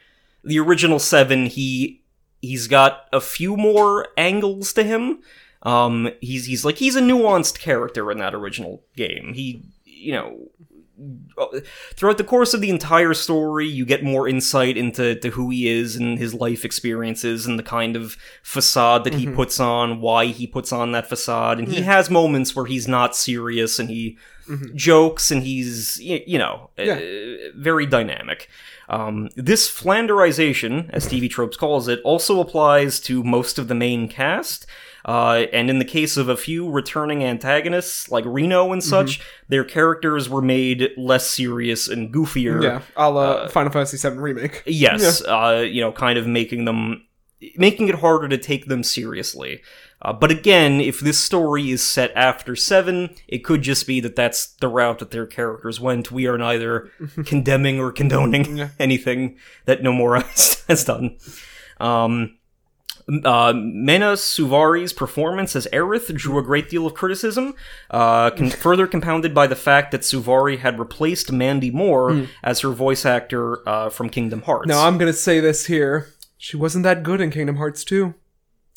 the 0.44 0.60
original 0.60 1.00
Seven, 1.00 1.46
he 1.46 2.02
he's 2.42 2.68
got 2.68 3.06
a 3.14 3.22
few 3.22 3.56
more 3.56 4.08
angles 4.18 4.74
to 4.74 4.84
him. 4.84 5.20
Um, 5.64 6.10
he's 6.22 6.46
he's 6.46 6.66
like 6.66 6.78
he's 6.78 6.96
a 6.96 7.02
nuanced 7.02 7.60
character 7.60 8.12
in 8.12 8.18
that 8.18 8.34
original 8.34 8.84
game. 8.96 9.34
He 9.34 9.64
you 9.86 10.12
know 10.14 10.38
throughout 11.96 12.18
the 12.18 12.24
course 12.24 12.54
of 12.54 12.62
the 12.62 12.70
entire 12.70 13.14
story, 13.14 13.68
you 13.68 13.86
get 13.86 14.04
more 14.04 14.28
insight 14.28 14.78
into 14.78 15.16
to 15.16 15.30
who 15.32 15.50
he 15.50 15.68
is 15.68 15.96
and 15.96 16.18
his 16.20 16.34
life 16.34 16.64
experiences 16.66 17.46
and 17.46 17.58
the 17.58 17.64
kind 17.64 17.96
of 17.96 18.18
facade 18.42 19.04
that 19.04 19.16
he 19.16 19.28
puts 19.28 19.60
on, 19.60 20.02
why 20.02 20.26
he 20.28 20.46
puts 20.48 20.72
on 20.72 20.92
that 20.92 21.08
facade. 21.08 21.60
And 21.60 21.68
he 21.68 21.82
has 21.82 22.10
moments 22.10 22.56
where 22.56 22.66
he's 22.66 22.88
not 22.88 23.16
serious 23.16 23.80
and 23.80 23.90
he 23.90 24.18
jokes 24.76 25.32
and 25.32 25.44
he's, 25.44 26.00
you 26.02 26.38
know, 26.38 26.70
Yeah. 26.78 26.96
uh, 26.96 27.52
very 27.56 27.86
dynamic. 27.86 28.50
Um, 28.90 29.30
this 29.38 29.70
Flanderization, 29.72 30.90
as 30.92 31.08
TV 31.08 31.30
Tropes 31.30 31.56
calls 31.58 31.88
it, 31.88 32.02
also 32.04 32.40
applies 32.42 33.00
to 33.02 33.24
most 33.24 33.58
of 33.58 33.68
the 33.70 33.76
main 33.76 34.08
cast. 34.10 34.66
Uh, 35.06 35.46
and 35.52 35.70
in 35.70 35.80
the 35.80 35.86
case 35.86 36.16
of 36.16 36.30
a 36.30 36.38
few 36.38 36.70
returning 36.70 37.24
antagonists, 37.24 38.10
like 38.10 38.24
Reno 38.26 38.72
and 38.72 38.82
such, 38.84 39.20
their 39.50 39.64
characters 39.66 40.30
were 40.30 40.42
made 40.42 40.92
less 40.98 41.28
serious 41.28 41.90
and 41.90 42.14
goofier. 42.14 42.64
Yeah, 42.64 42.82
a 42.96 43.10
la 43.12 43.48
Final 43.50 43.72
Fantasy 43.72 43.98
VII 44.10 44.16
remake. 44.18 44.64
Yes, 44.66 45.22
uh, 45.24 45.66
you 45.70 45.82
know, 45.82 45.92
kind 45.92 46.18
of 46.18 46.26
making 46.26 46.64
them, 46.66 47.06
making 47.58 47.90
it 47.90 47.96
harder 47.96 48.30
to 48.30 48.38
take 48.38 48.68
them 48.68 48.82
seriously. 48.84 49.62
Uh, 50.02 50.12
but 50.12 50.32
again, 50.32 50.82
if 50.82 51.00
this 51.00 51.18
story 51.18 51.72
is 51.72 51.82
set 51.82 52.12
after 52.14 52.56
seven, 52.58 53.10
it 53.28 53.40
could 53.40 53.62
just 53.62 53.88
be 53.88 54.02
that 54.02 54.18
that's 54.18 54.48
the 54.56 54.68
route 54.68 55.00
that 55.00 55.12
their 55.12 55.26
characters 55.26 55.80
went. 55.80 56.12
We 56.12 56.28
are 56.28 56.38
neither 56.38 56.90
condemning 57.26 57.80
or 57.80 57.92
condoning 57.92 58.58
Yeah. 58.58 58.70
anything 58.80 59.38
that 59.66 59.82
Nomura 59.82 60.24
has, 60.24 60.64
has 60.68 60.84
done. 60.84 61.18
Um, 61.80 62.38
uh, 63.26 63.54
Mena 63.56 64.14
Suvari's 64.14 64.94
performance 64.94 65.56
as 65.56 65.68
Aerith 65.74 66.14
drew 66.16 66.38
a 66.38 66.44
great 66.44 66.70
deal 66.70 66.86
of 66.86 66.94
criticism, 66.94 67.54
uh, 67.92 68.30
con- 68.32 68.50
further 68.66 68.88
compounded 68.88 69.34
by 69.34 69.48
the 69.48 69.56
fact 69.56 69.92
that 69.92 70.02
Suvari 70.02 70.60
had 70.60 70.80
replaced 70.80 71.32
Mandy 71.32 71.72
Moore 71.72 72.28
as 72.44 72.62
her 72.62 72.70
voice 72.70 73.06
actor 73.06 73.68
uh, 73.68 73.90
from 73.90 74.10
Kingdom 74.10 74.44
Hearts. 74.44 74.68
Now 74.68 74.88
I'm 74.88 74.98
gonna 74.98 75.14
say 75.14 75.40
this 75.40 75.66
here: 75.66 76.10
she 76.38 76.56
wasn't 76.58 76.84
that 76.84 77.04
good 77.04 77.20
in 77.22 77.32
Kingdom 77.32 77.58
Hearts 77.58 77.84
2. 77.84 78.14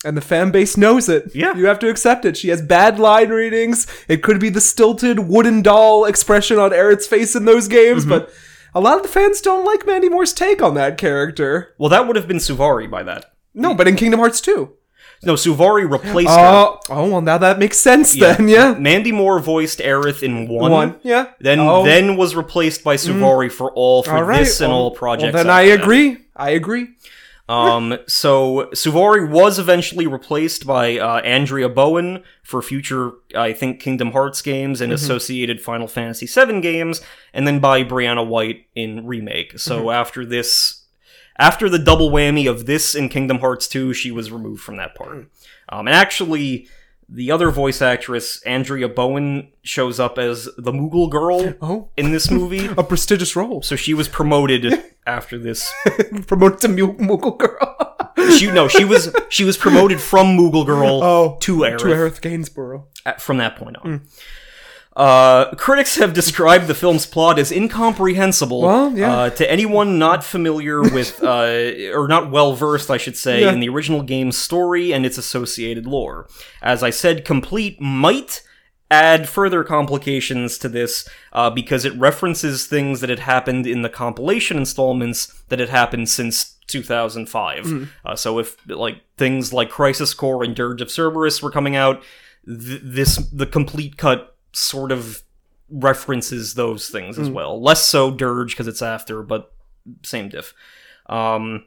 And 0.04 0.16
the 0.16 0.20
fan 0.20 0.50
base 0.52 0.76
knows 0.76 1.08
it. 1.08 1.34
Yeah. 1.34 1.54
You 1.56 1.66
have 1.66 1.78
to 1.80 1.88
accept 1.88 2.24
it. 2.26 2.36
She 2.36 2.48
has 2.50 2.60
bad 2.62 2.98
line 3.00 3.30
readings. 3.30 3.86
It 4.08 4.22
could 4.22 4.38
be 4.38 4.50
the 4.50 4.60
stilted 4.60 5.20
wooden 5.20 5.62
doll 5.62 6.04
expression 6.04 6.58
on 6.58 6.70
Aerith's 6.70 7.06
face 7.08 7.34
in 7.34 7.44
those 7.46 7.66
games, 7.66 8.02
Mm-hmm. 8.04 8.10
but 8.10 8.30
a 8.74 8.80
lot 8.80 8.98
of 8.98 9.02
the 9.02 9.08
fans 9.08 9.40
don't 9.40 9.64
like 9.64 9.86
Mandy 9.86 10.10
Moore's 10.10 10.34
take 10.34 10.60
on 10.62 10.74
that 10.74 10.98
character. 10.98 11.74
well, 11.78 11.88
that 11.88 12.06
would 12.06 12.14
have 12.14 12.28
been 12.28 12.36
Suvari 12.36 12.88
by 12.88 13.02
that. 13.04 13.32
No, 13.56 13.74
but 13.74 13.88
in 13.88 13.96
Kingdom 13.96 14.20
Hearts 14.20 14.40
2. 14.40 14.72
No, 15.24 15.32
Suvari 15.34 15.90
replaced 15.90 16.28
her. 16.28 16.36
Oh, 16.38 16.78
oh, 16.90 17.10
well, 17.10 17.20
now 17.22 17.38
that 17.38 17.58
makes 17.58 17.78
sense 17.78 18.12
then, 18.12 18.48
yeah. 18.48 18.74
Mandy 18.74 19.12
Moore 19.12 19.40
voiced 19.40 19.78
Aerith 19.78 20.22
in 20.22 20.46
one. 20.46 20.70
One, 20.70 21.00
yeah. 21.02 21.30
Then 21.40 21.58
Oh. 21.58 21.82
Then 21.84 22.16
was 22.18 22.36
replaced 22.36 22.84
by 22.84 22.96
Suvari 22.96 23.50
for 23.50 23.72
all 23.72 24.02
for 24.02 24.12
All 24.12 24.22
right. 24.24 24.40
this 24.40 24.60
and 24.60 24.70
well- 24.70 24.78
all 24.82 24.90
projects. 24.90 25.32
Well, 25.32 25.44
then 25.44 25.50
after 25.50 25.58
I 25.62 25.68
that. 25.74 25.80
agree. 25.82 26.18
I 26.36 26.50
agree. 26.50 26.88
Um, 27.48 27.96
so 28.08 28.68
Suvari 28.74 29.26
was 29.30 29.58
eventually 29.60 30.06
replaced 30.08 30.66
by 30.66 30.98
uh, 30.98 31.20
Andrea 31.20 31.68
Bowen 31.68 32.24
for 32.42 32.60
future, 32.60 33.12
I 33.36 33.52
think, 33.52 33.80
Kingdom 33.80 34.10
Hearts 34.10 34.42
games 34.42 34.80
and 34.80 34.92
associated 34.92 35.60
Final 35.62 35.86
Fantasy 35.86 36.26
VII 36.26 36.60
games, 36.60 37.00
and 37.32 37.46
then 37.46 37.60
by 37.60 37.84
Briana 37.84 38.26
White 38.26 38.66
in 38.74 39.06
remake. 39.06 39.58
So 39.60 39.90
after 39.92 40.26
this, 40.26 40.85
after 41.38 41.68
the 41.68 41.78
double 41.78 42.10
whammy 42.10 42.48
of 42.48 42.66
this 42.66 42.94
and 42.94 43.10
Kingdom 43.10 43.38
Hearts 43.38 43.68
2, 43.68 43.92
she 43.92 44.10
was 44.10 44.30
removed 44.32 44.62
from 44.62 44.76
that 44.76 44.94
part. 44.94 45.28
Um, 45.68 45.86
and 45.86 45.90
actually. 45.90 46.68
The 47.08 47.30
other 47.30 47.52
voice 47.52 47.80
actress, 47.80 48.42
Andrea 48.42 48.88
Bowen, 48.88 49.52
shows 49.62 50.00
up 50.00 50.18
as 50.18 50.48
the 50.58 50.72
Moogle 50.72 51.08
girl 51.08 51.54
Oh, 51.62 51.88
in 51.96 52.10
this 52.10 52.32
movie. 52.32 52.66
a 52.76 52.82
prestigious 52.82 53.36
role. 53.36 53.62
So 53.62 53.76
she 53.76 53.94
was 53.94 54.08
promoted 54.08 54.74
after 55.06 55.38
this 55.38 55.72
Promoted 56.26 56.58
to 56.62 56.66
Moogle 56.68 57.38
Girl. 57.38 58.32
she 58.36 58.50
no, 58.50 58.66
she 58.66 58.84
was 58.84 59.14
she 59.28 59.44
was 59.44 59.56
promoted 59.56 60.00
from 60.00 60.36
Moogle 60.36 60.66
Girl 60.66 61.00
oh, 61.00 61.36
to 61.42 61.58
Aerith 61.58 61.78
to 61.78 61.84
Aerith 61.84 62.20
Gainsborough. 62.20 62.88
at- 63.04 63.22
from 63.22 63.36
that 63.36 63.54
point 63.54 63.76
on. 63.76 64.08
Uh, 64.96 65.54
critics 65.56 65.96
have 65.96 66.14
described 66.14 66.66
the 66.68 66.74
film's 66.74 67.04
plot 67.04 67.38
as 67.38 67.52
incomprehensible 67.52 68.62
Well, 68.62 68.96
yeah. 68.96 69.12
uh, 69.14 69.30
to 69.30 69.50
anyone 69.50 69.98
not 69.98 70.24
familiar 70.24 70.80
with, 70.96 71.22
uh, 71.22 71.92
or 71.92 72.08
not 72.08 72.30
well 72.30 72.54
versed, 72.54 72.90
I 72.90 72.96
should 72.96 73.16
say, 73.16 73.42
Yeah. 73.42 73.52
in 73.52 73.60
the 73.60 73.68
original 73.68 74.02
game's 74.02 74.38
story 74.38 74.92
and 74.94 75.04
its 75.04 75.18
associated 75.18 75.86
lore. 75.86 76.28
As 76.62 76.82
I 76.82 76.88
said, 76.88 77.26
complete 77.26 77.78
might 77.78 78.42
add 78.90 79.28
further 79.28 79.64
complications 79.64 80.56
to 80.58 80.68
this 80.68 81.06
uh, 81.34 81.50
because 81.50 81.84
it 81.84 81.92
references 81.98 82.66
things 82.66 83.00
that 83.00 83.10
had 83.10 83.18
happened 83.18 83.66
in 83.66 83.82
the 83.82 83.90
compilation 83.90 84.56
installments 84.56 85.42
that 85.48 85.58
had 85.58 85.68
happened 85.68 86.08
since 86.08 86.54
2005. 86.68 87.90
Uh, 88.04 88.16
so 88.16 88.38
if 88.38 88.56
like 88.68 89.02
things 89.18 89.52
like 89.52 89.68
Crisis 89.70 90.14
Core 90.14 90.42
and 90.42 90.54
Dirge 90.54 90.80
of 90.80 90.90
Cerberus 90.90 91.42
were 91.42 91.50
coming 91.50 91.76
out, 91.76 92.02
th- 92.46 92.80
this 92.82 93.16
the 93.32 93.46
complete 93.46 93.96
cut 93.96 94.35
sort 94.56 94.90
of 94.90 95.22
references 95.68 96.54
those 96.54 96.88
things 96.88 97.18
as 97.18 97.28
well. 97.28 97.60
Less 97.60 97.84
so 97.84 98.10
Dirge 98.10 98.52
because 98.52 98.68
it's 98.68 98.82
after, 98.82 99.22
but 99.22 99.52
same 100.02 100.28
diff. 100.28 100.54
Um, 101.08 101.64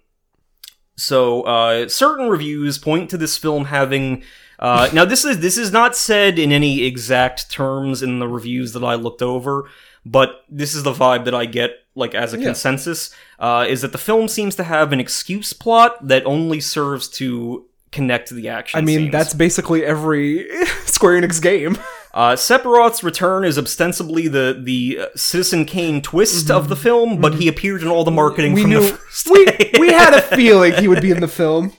so 0.98 1.44
uh, 1.44 1.88
certain 1.88 2.30
reviews 2.30 2.78
point 2.78 3.10
to 3.12 3.18
this 3.18 3.38
film 3.38 3.66
having. 3.66 4.24
Uh, 4.58 4.90
now 4.94 5.06
this 5.06 5.24
is 5.24 5.40
this 5.40 5.58
is 5.58 5.72
not 5.72 5.96
said 5.96 6.38
in 6.38 6.52
any 6.52 6.84
exact 6.84 7.50
terms 7.50 8.02
in 8.04 8.20
the 8.20 8.28
reviews 8.28 8.74
that 8.74 8.84
I 8.84 8.96
looked 8.96 9.22
over, 9.22 9.70
but 10.06 10.44
this 10.50 10.74
is 10.76 10.84
the 10.84 10.92
vibe 10.92 11.24
that 11.26 11.36
I 11.36 11.46
get 11.46 11.72
like 11.96 12.14
as 12.16 12.34
a 12.34 12.38
Yeah. 12.38 12.46
consensus 12.48 13.14
uh, 13.40 13.66
is 13.70 13.82
that 13.82 13.92
the 13.94 13.98
film 13.98 14.28
seems 14.28 14.56
to 14.56 14.64
have 14.64 14.92
an 14.92 15.00
excuse 15.00 15.54
plot 15.54 16.06
that 16.08 16.26
only 16.26 16.60
serves 16.60 17.08
to 17.10 17.66
connect 17.92 18.28
to 18.30 18.34
the 18.34 18.50
action. 18.50 18.78
I 18.78 18.82
mean, 18.82 19.00
scenes. 19.00 19.12
that's 19.14 19.34
basically 19.34 19.86
every 19.86 20.48
Square 20.86 21.22
Enix 21.22 21.42
game. 21.42 21.78
Uh, 22.14 22.36
Sephiroth's 22.36 23.04
return 23.04 23.44
is 23.46 23.58
ostensibly 23.58 24.28
the 24.28 24.60
the 24.62 25.00
uh, 25.02 25.06
Citizen 25.16 25.66
Kane 25.66 26.02
twist 26.02 26.50
of 26.50 26.68
the 26.68 26.76
film, 26.76 27.22
but 27.22 27.36
he 27.36 27.48
appeared 27.48 27.82
in 27.82 27.88
all 27.88 28.04
the 28.04 28.12
marketing 28.12 28.56
Mm-hmm. 28.56 28.56
We 28.56 28.62
from 28.62 28.70
knew 28.72 28.82
the 28.82 28.98
first 28.98 29.30
we 29.30 29.80
we 29.80 29.94
had 29.94 30.14
a 30.14 30.22
feeling 30.22 30.74
he 30.74 30.88
would 30.88 31.02
be 31.02 31.12
in 31.12 31.20
the 31.20 31.28
film. 31.40 31.74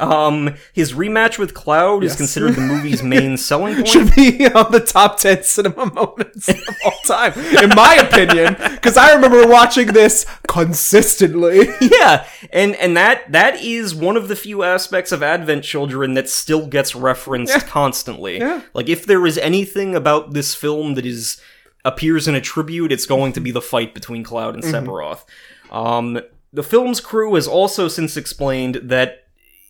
um, 0.00 0.54
his 0.72 0.92
rematch 0.94 1.38
with 1.38 1.54
Cloud 1.54 2.02
is 2.02 2.16
considered 2.16 2.54
the 2.54 2.62
movie's 2.62 3.02
main 3.02 3.36
selling 3.48 3.74
point. 3.76 3.88
Should 3.88 4.14
be 4.14 4.46
on 4.46 4.72
the 4.72 4.80
top 4.80 5.18
ten 5.18 5.42
cinema 5.44 5.86
moments 5.86 6.48
of 6.48 6.58
all 6.84 6.98
time, 7.06 7.32
in 7.62 7.70
my 7.76 7.94
opinion. 7.94 8.56
Because 8.58 8.96
I 8.96 9.14
remember 9.14 9.46
watching 9.46 9.88
this 9.88 10.26
consistently. 10.48 11.68
yeah, 11.80 12.26
and 12.52 12.74
and 12.76 12.96
that 12.96 13.30
that 13.32 13.62
is 13.62 13.94
one 13.94 14.16
of 14.16 14.28
the 14.28 14.36
few 14.36 14.62
aspects 14.62 15.12
of 15.12 15.22
Advent 15.22 15.62
Children 15.62 16.14
that 16.14 16.28
still 16.28 16.66
gets 16.66 16.94
referenced 16.96 17.66
constantly. 17.66 18.38
Yeah. 18.38 18.62
Like 18.74 18.88
if 18.88 19.06
there 19.06 19.24
is 19.26 19.38
anything 19.38 19.75
about 19.94 20.32
this 20.32 20.54
film 20.54 20.94
that 20.94 21.04
is 21.06 21.40
appears 21.84 22.26
in 22.26 22.34
a 22.34 22.40
tribute, 22.40 22.90
it's 22.90 23.06
going 23.06 23.32
to 23.34 23.40
be 23.40 23.50
the 23.52 23.60
fight 23.62 23.94
between 23.94 24.24
Cloud 24.24 24.54
and 24.54 24.62
Mm-hmm. 24.64 24.88
Sephiroth. 24.88 25.24
Um, 25.70 26.20
the 26.52 26.62
film's 26.62 27.00
crew 27.00 27.34
has 27.34 27.46
also 27.46 27.86
since 27.88 28.16
explained 28.16 28.76
that 28.84 29.24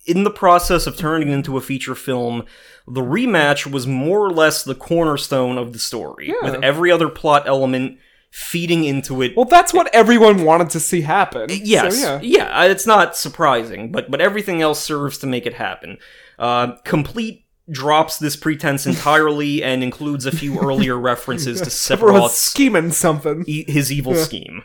in 0.05 0.23
the 0.23 0.31
process 0.31 0.87
of 0.87 0.95
turning 0.97 1.27
it 1.29 1.33
into 1.33 1.57
a 1.57 1.61
feature 1.61 1.93
film, 1.95 2.45
the 2.87 3.01
rematch 3.01 3.69
was 3.69 3.85
more 3.85 4.19
or 4.25 4.31
less 4.31 4.63
the 4.63 4.73
cornerstone 4.75 5.57
of 5.57 5.73
the 5.73 5.79
story, 5.79 6.29
Yeah. 6.29 6.51
with 6.51 6.63
every 6.63 6.91
other 6.91 7.09
plot 7.09 7.43
element 7.45 7.99
feeding 8.31 8.83
into 8.83 9.21
it 9.21 9.35
Well, 9.35 9.45
that's 9.45 9.73
what 9.73 9.93
everyone 9.93 10.43
wanted 10.43 10.69
to 10.71 10.79
see 10.79 11.01
happen. 11.01 11.49
Yes, 11.51 12.01
So, 12.01 12.19
yeah. 12.21 12.21
yeah. 12.21 12.63
it's 12.65 12.85
not 12.87 13.15
surprising, 13.17 13.91
but 13.91 14.09
but 14.11 14.21
everything 14.21 14.61
else 14.61 14.81
serves 14.81 15.17
to 15.19 15.27
make 15.27 15.45
it 15.45 15.53
happen. 15.55 15.97
Uh, 16.39 16.75
complete 16.83 17.45
drops 17.69 18.17
this 18.17 18.35
pretense 18.35 18.85
entirely 18.91 19.63
and 19.63 19.83
includes 19.83 20.25
a 20.25 20.31
few 20.31 20.59
earlier 20.59 20.97
references 20.97 21.59
to 21.61 21.69
Sephiroth's 21.69 22.37
scheming 22.37 22.91
something. 22.91 23.43
e- 23.47 23.69
his 23.71 23.91
evil 23.91 24.15
scheme. 24.15 24.63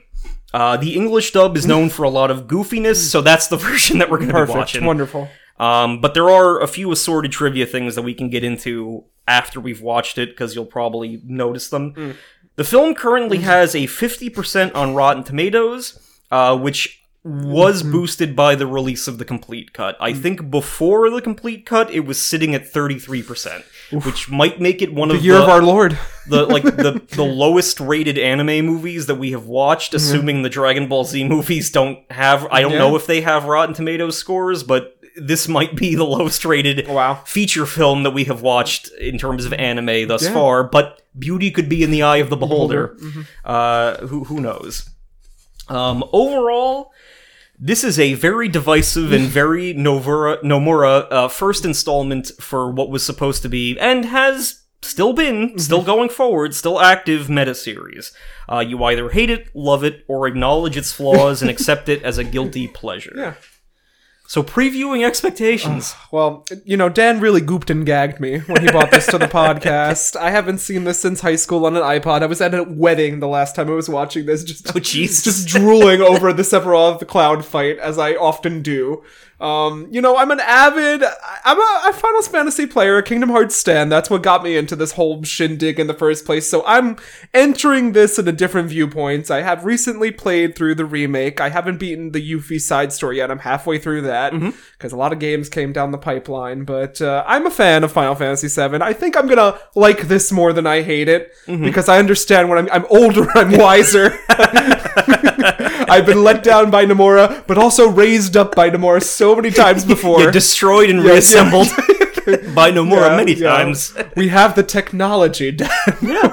Uh, 0.54 0.76
the 0.76 0.94
English 0.94 1.32
dub 1.32 1.56
is 1.56 1.66
known 1.66 1.88
for 1.88 2.02
a 2.02 2.10
lot 2.10 2.30
of 2.30 2.46
goofiness, 2.46 2.96
so 3.10 3.20
that's 3.22 3.46
the 3.48 3.56
version 3.68 3.98
that 3.98 4.10
we're 4.10 4.18
going 4.18 4.30
to 4.32 4.46
be 4.46 4.52
watching. 4.52 4.84
Wonderful. 4.84 5.28
Um, 5.58 6.00
but 6.00 6.14
there 6.14 6.28
are 6.28 6.60
a 6.60 6.66
few 6.66 6.90
assorted 6.92 7.32
trivia 7.32 7.66
things 7.66 7.94
that 7.94 8.02
we 8.02 8.14
can 8.14 8.28
get 8.28 8.44
into 8.44 9.04
after 9.26 9.60
we've 9.60 9.80
watched 9.80 10.18
it 10.18 10.30
because 10.30 10.54
you'll 10.54 10.66
probably 10.66 11.22
notice 11.24 11.68
them. 11.68 12.16
The 12.56 12.64
film 12.64 12.94
currently 12.94 13.38
has 13.38 13.74
a 13.74 13.86
50% 13.86 14.74
on 14.74 14.94
Rotten 14.94 15.24
Tomatoes, 15.24 15.98
uh, 16.30 16.56
which 16.58 17.01
was 17.24 17.84
boosted 17.84 18.34
by 18.34 18.56
the 18.56 18.66
release 18.66 19.06
of 19.06 19.18
the 19.18 19.24
complete 19.24 19.72
cut. 19.72 19.96
I 20.00 20.12
think 20.12 20.50
before 20.50 21.08
the 21.08 21.22
complete 21.22 21.64
cut, 21.64 21.88
it 21.92 22.00
was 22.00 22.20
sitting 22.20 22.52
at 22.52 22.64
33%, 22.64 23.62
which 24.04 24.28
might 24.28 24.60
make 24.60 24.82
it 24.82 24.92
one 24.92 25.08
The 25.08 25.14
of 25.16 25.24
year 25.24 25.34
the, 25.36 25.42
of 25.44 25.48
our 25.48 25.62
Lord. 25.62 25.96
the 26.28 26.44
like 26.46 26.64
the 26.64 27.00
the 27.10 27.22
lowest 27.22 27.78
rated 27.78 28.18
anime 28.18 28.66
movies 28.66 29.06
that 29.06 29.14
we 29.16 29.30
have 29.30 29.46
watched, 29.46 29.94
assuming 29.94 30.42
the 30.42 30.48
Dragon 30.48 30.88
Ball 30.88 31.04
Z 31.04 31.22
movies 31.24 31.70
don't 31.70 31.98
have. 32.10 32.46
I 32.50 32.60
don't 32.60 32.72
Yeah. 32.72 32.78
know 32.78 32.96
if 32.96 33.06
they 33.06 33.20
have 33.20 33.44
Rotten 33.44 33.74
Tomatoes 33.74 34.18
scores, 34.18 34.64
but 34.64 34.96
this 35.16 35.46
might 35.46 35.76
be 35.76 35.94
the 35.94 36.04
lowest 36.04 36.44
rated 36.44 36.88
Wow. 36.88 37.22
feature 37.24 37.66
film 37.66 38.02
that 38.02 38.10
we 38.12 38.24
have 38.24 38.42
watched 38.42 38.90
in 38.98 39.16
terms 39.16 39.44
of 39.44 39.52
anime 39.52 40.08
thus 40.08 40.24
Yeah. 40.24 40.32
far. 40.32 40.64
But 40.64 41.02
beauty 41.16 41.52
could 41.52 41.68
be 41.68 41.84
in 41.84 41.92
the 41.92 42.02
eye 42.02 42.16
of 42.16 42.30
the 42.30 42.36
beholder. 42.36 42.96
Uh, 43.44 44.06
who 44.08 44.24
who 44.24 44.40
knows? 44.40 44.88
Um, 45.68 46.02
overall. 46.12 46.90
This 47.64 47.84
is 47.84 47.96
a 47.96 48.14
very 48.14 48.48
divisive 48.48 49.12
and 49.12 49.28
very 49.28 49.72
Novura, 49.72 50.42
Nomura 50.42 51.06
uh, 51.12 51.28
first 51.28 51.64
installment 51.64 52.32
for 52.40 52.68
what 52.68 52.90
was 52.90 53.06
supposed 53.06 53.42
to 53.42 53.48
be, 53.48 53.78
and 53.78 54.04
has 54.04 54.64
still 54.82 55.12
been, 55.12 55.56
still 55.60 55.84
going 55.84 56.08
forward, 56.08 56.56
still 56.56 56.80
active 56.80 57.30
meta 57.30 57.54
series. 57.54 58.12
Uh, 58.50 58.58
you 58.58 58.82
either 58.82 59.10
hate 59.10 59.30
it, 59.30 59.54
love 59.54 59.84
it, 59.84 60.04
or 60.08 60.26
acknowledge 60.26 60.76
its 60.76 60.92
flaws 60.92 61.40
and 61.40 61.48
accept 61.48 61.88
it 61.88 62.02
as 62.02 62.18
a 62.18 62.24
guilty 62.24 62.66
pleasure. 62.66 63.12
Yeah. 63.16 63.34
So, 64.32 64.42
previewing 64.42 65.04
expectations. 65.04 65.94
Well, 66.10 66.46
you 66.64 66.78
know, 66.78 66.88
Dan 66.88 67.20
really 67.20 67.42
gooped 67.42 67.68
and 67.68 67.84
gagged 67.84 68.18
me 68.18 68.38
when 68.38 68.62
he 68.62 68.70
brought 68.70 68.90
this 68.90 69.04
to 69.08 69.18
the 69.18 69.26
podcast. 69.40 70.16
I 70.16 70.30
haven't 70.30 70.56
seen 70.56 70.84
this 70.84 70.98
since 70.98 71.20
high 71.20 71.36
school 71.36 71.66
on 71.66 71.76
an 71.76 71.82
iPod. 71.82 72.22
I 72.22 72.26
was 72.26 72.40
at 72.40 72.54
a 72.54 72.62
wedding 72.62 73.20
the 73.20 73.28
last 73.28 73.54
time 73.54 73.68
I 73.68 73.74
was 73.74 73.90
watching 73.90 74.24
this, 74.24 74.42
just 74.42 74.70
oh, 74.70 74.80
jeez. 74.80 75.22
just 75.24 75.48
drooling 75.48 76.00
over 76.00 76.32
the 76.32 76.44
Sephiroth 76.44 76.98
the 76.98 77.04
Cloud 77.04 77.44
fight 77.44 77.78
as 77.78 77.98
I 77.98 78.14
often 78.14 78.62
do. 78.62 79.04
Um, 79.42 79.88
you 79.90 80.00
know, 80.00 80.16
I'm 80.16 80.30
an 80.30 80.38
avid, 80.38 81.02
I'm 81.44 81.58
a, 81.58 81.82
a 81.88 81.92
Final 81.92 82.22
Fantasy 82.22 82.64
player, 82.64 82.98
a 82.98 83.02
Kingdom 83.02 83.28
Hearts 83.28 83.56
stan. 83.56 83.88
That's 83.88 84.08
what 84.08 84.22
got 84.22 84.44
me 84.44 84.56
into 84.56 84.76
this 84.76 84.92
whole 84.92 85.24
shindig 85.24 85.80
in 85.80 85.88
the 85.88 85.94
first 85.94 86.24
place. 86.24 86.48
So 86.48 86.62
I'm 86.64 86.96
entering 87.34 87.90
this 87.90 88.20
in 88.20 88.28
a 88.28 88.32
different 88.32 88.68
viewpoint. 88.68 89.32
I 89.32 89.42
have 89.42 89.64
recently 89.64 90.12
played 90.12 90.54
through 90.54 90.76
the 90.76 90.84
remake. 90.84 91.40
I 91.40 91.48
haven't 91.48 91.78
beaten 91.78 92.12
the 92.12 92.32
Yuffie 92.32 92.60
side 92.60 92.92
story 92.92 93.16
yet. 93.16 93.32
I'm 93.32 93.40
halfway 93.40 93.78
through 93.78 94.02
that 94.02 94.32
because 94.78 94.92
a 94.92 94.96
lot 94.96 95.12
of 95.12 95.18
games 95.18 95.48
came 95.48 95.72
down 95.72 95.90
the 95.90 95.98
pipeline. 95.98 96.62
But 96.62 97.02
uh, 97.02 97.24
I'm 97.26 97.44
a 97.44 97.50
fan 97.50 97.82
of 97.82 97.90
Final 97.90 98.14
Fantasy 98.14 98.46
VII. 98.46 98.80
I 98.80 98.92
think 98.92 99.16
I'm 99.16 99.26
gonna 99.26 99.58
like 99.74 100.02
this 100.02 100.30
more 100.30 100.52
than 100.52 100.68
I 100.68 100.82
hate 100.82 101.08
it 101.08 101.32
because 101.46 101.88
I 101.88 101.98
understand 101.98 102.48
when 102.48 102.58
I'm 102.58 102.68
I'm 102.70 102.86
older, 102.90 103.26
I'm 103.34 103.58
wiser. 103.58 104.16
I've 105.92 106.06
been 106.06 106.24
let 106.24 106.42
down 106.42 106.70
by 106.70 106.86
Nomura, 106.86 107.46
but 107.46 107.58
also 107.58 107.88
raised 107.88 108.36
up 108.36 108.54
by 108.54 108.70
Nomura 108.70 109.02
so 109.02 109.36
many 109.36 109.50
times 109.50 109.84
before. 109.94 110.22
Yeah, 110.22 110.30
destroyed 110.30 110.88
and 110.88 111.04
Yeah, 111.04 111.12
reassembled 111.12 111.66
by 112.54 112.70
Nomura 112.70 113.10
Yeah, 113.10 113.16
many 113.16 113.34
yeah. 113.34 113.56
times. 113.56 113.94
We 114.16 114.28
have 114.28 114.54
the 114.54 114.62
technology, 114.62 115.50
Dan. 115.52 115.70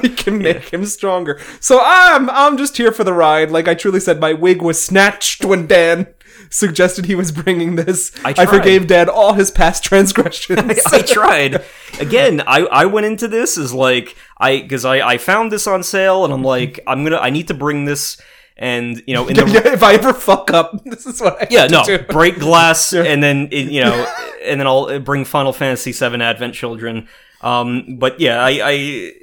we 0.01 0.09
can 0.09 0.37
make 0.37 0.69
him 0.69 0.85
stronger. 0.85 1.39
So 1.59 1.79
I'm 1.83 2.29
I'm 2.29 2.57
just 2.57 2.77
here 2.77 2.91
for 2.91 3.03
the 3.03 3.13
ride. 3.13 3.51
Like 3.51 3.67
I 3.67 3.73
truly 3.73 3.99
said, 3.99 4.19
my 4.19 4.33
wig 4.33 4.61
was 4.61 4.81
snatched 4.81 5.43
when 5.43 5.67
Dan 5.67 6.07
suggested 6.49 7.05
he 7.05 7.15
was 7.15 7.31
bringing 7.31 7.75
this. 7.75 8.11
I 8.23 8.33
I, 8.37 8.45
forgave 8.45 8.87
Dan 8.87 9.09
all 9.09 9.33
his 9.33 9.51
past 9.51 9.83
transgressions. 9.83 10.85
I 10.87 11.01
tried. 11.01 11.63
Again, 11.99 12.41
I, 12.47 12.61
I 12.71 12.85
went 12.85 13.05
into 13.05 13.27
this 13.27 13.57
as 13.57 13.73
like 13.73 14.15
I 14.37 14.61
because 14.61 14.85
I, 14.85 15.05
I 15.05 15.17
found 15.17 15.51
this 15.51 15.67
on 15.67 15.83
sale 15.83 16.23
and 16.23 16.33
I'm 16.33 16.39
mm-hmm. 16.39 16.47
like 16.47 16.79
I'm 16.87 17.03
gonna 17.03 17.17
I 17.17 17.29
need 17.29 17.49
to 17.49 17.53
bring 17.53 17.85
this 17.85 18.17
and 18.59 19.01
you 19.07 19.15
know 19.15 19.27
in 19.29 19.35
the 19.35 19.61
if 19.73 19.81
I 19.81 19.95
ever 19.95 20.13
fuck 20.13 20.51
up, 20.51 20.83
this 20.85 21.07
is 21.07 21.19
what 21.19 21.41
I 21.41 21.47
yeah 21.49 21.65
no 21.65 21.83
to 21.83 21.97
do. 21.97 22.03
break 22.03 22.37
glass 22.37 22.93
and 23.11 23.23
then 23.23 23.47
it, 23.51 23.71
you 23.71 23.81
know 23.81 24.13
and 24.43 24.59
then 24.59 24.67
I'll 24.67 24.99
bring 24.99 25.25
Final 25.25 25.53
Fantasy 25.53 25.91
VII 25.91 26.21
Advent 26.21 26.53
Children. 26.53 27.07
Um, 27.41 27.97
but 27.97 28.19
yeah, 28.19 28.39
I 28.39 28.59
I, 28.61 29.13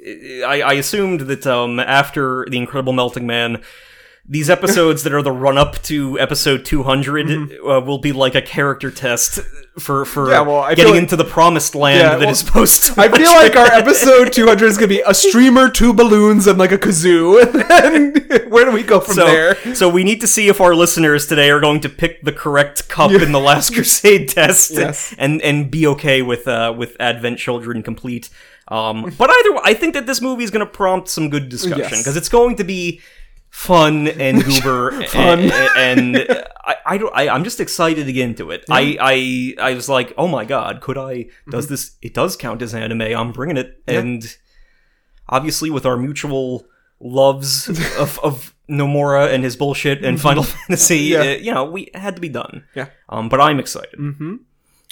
I 0.45 0.61
I 0.61 0.73
assumed 0.73 1.21
that 1.21 1.47
um 1.47 1.79
after 1.79 2.45
the 2.49 2.57
Incredible 2.57 2.93
Melting 2.93 3.25
Man. 3.25 3.61
These 4.29 4.49
episodes 4.49 5.03
that 5.03 5.13
are 5.13 5.21
the 5.21 5.31
run 5.31 5.57
up 5.57 5.81
to 5.83 6.19
episode 6.19 6.65
200 6.65 7.29
uh, 7.29 7.79
will 7.79 7.99
be 7.99 8.11
like 8.11 8.35
a 8.35 8.41
character 8.41 8.91
test 8.91 9.39
for 9.79 10.05
for. 10.05 10.29
Yeah, 10.29 10.41
well, 10.41 10.67
getting 10.75 10.93
like- 10.93 11.01
into 11.03 11.15
the 11.15 11.23
promised 11.23 11.75
land 11.75 11.99
Yeah, 11.99 12.09
that 12.11 12.19
well, 12.21 12.29
is 12.29 12.39
supposed 12.39 12.83
to. 12.85 13.01
I 13.01 13.09
feel 13.09 13.31
like 13.31 13.55
our 13.55 13.71
episode 13.71 14.33
200 14.33 14.65
is 14.65 14.77
gonna 14.77 14.87
be 14.87 15.01
a 15.05 15.13
streamer, 15.13 15.69
two 15.69 15.93
balloons, 15.93 16.47
and 16.47 16.57
like 16.57 16.71
a 16.71 16.77
kazoo. 16.77 17.41
And 17.87 18.13
then 18.15 18.49
where 18.49 18.65
do 18.65 18.71
we 18.71 18.83
go 18.83 18.99
from 18.99 19.15
so, 19.15 19.25
there? 19.25 19.75
so 19.75 19.87
we 19.89 20.03
need 20.03 20.19
to 20.21 20.27
see 20.27 20.47
if 20.47 20.59
our 20.59 20.73
listeners 20.75 21.27
today 21.27 21.49
are 21.49 21.59
going 21.59 21.79
to 21.81 21.89
pick 21.89 22.21
the 22.23 22.31
correct 22.31 22.89
cup 22.89 23.11
in 23.11 23.31
the 23.31 23.39
Last 23.39 23.73
Crusade 23.73 24.29
test, 24.29 24.71
Yes. 24.71 25.13
and 25.17 25.41
and 25.41 25.69
be 25.71 25.85
okay 25.87 26.21
with 26.21 26.47
uh, 26.47 26.73
with 26.77 26.95
Advent 26.99 27.39
Children 27.39 27.83
complete. 27.83 28.29
Um, 28.69 29.13
but 29.17 29.29
either 29.29 29.53
way, 29.53 29.61
I 29.63 29.73
think 29.73 29.93
that 29.93 30.07
this 30.07 30.21
movie 30.21 30.43
is 30.43 30.51
going 30.51 30.65
to 30.65 30.71
prompt 30.71 31.07
some 31.07 31.29
good 31.29 31.47
discussion 31.47 31.79
Yes. 31.89 31.99
because 31.99 32.17
it's 32.17 32.27
going 32.29 32.57
to 32.57 32.65
be 32.65 32.99
fun 33.57 34.07
and 34.07 34.43
goober 34.45 35.01
Fun. 35.07 35.39
and, 35.39 35.51
and 35.77 36.45
I, 36.63 36.75
I 36.85 36.97
don't 36.97 37.13
I, 37.15 37.27
I'm 37.29 37.43
just 37.43 37.59
excited 37.59 38.05
to 38.05 38.13
get 38.13 38.23
into 38.25 38.51
it. 38.51 38.63
I, 38.69 38.97
I 39.59 39.69
I 39.71 39.73
was 39.73 39.89
like, 39.89 40.13
oh 40.17 40.27
my 40.27 40.45
god, 40.45 40.79
could 40.81 40.97
I? 40.97 41.25
Does 41.49 41.65
Mm-hmm. 41.65 41.73
this? 41.73 41.95
It 42.01 42.13
does 42.13 42.35
count 42.35 42.61
as 42.61 42.75
anime. 42.75 43.01
I'm 43.01 43.31
bringing 43.31 43.57
it, 43.57 43.81
and 43.87 44.23
obviously 45.27 45.69
with 45.71 45.85
our 45.85 45.97
mutual 45.97 46.65
loves 46.99 47.67
of, 47.99 48.19
of 48.19 48.53
Nomura 48.69 49.33
and 49.33 49.43
his 49.43 49.55
bullshit 49.55 50.05
and 50.05 50.21
Final 50.21 50.43
Fantasy, 50.53 51.11
Mm-hmm. 51.11 51.23
Yeah. 51.23 51.31
uh, 51.31 51.37
you 51.37 51.53
know, 51.53 51.65
we 51.65 51.89
had 51.95 52.15
to 52.15 52.21
be 52.21 52.29
done. 52.29 52.63
Yeah. 52.75 52.87
Um, 53.09 53.27
but 53.27 53.41
I'm 53.41 53.59
excited. 53.59 53.97
Mm-hmm. 53.99 54.35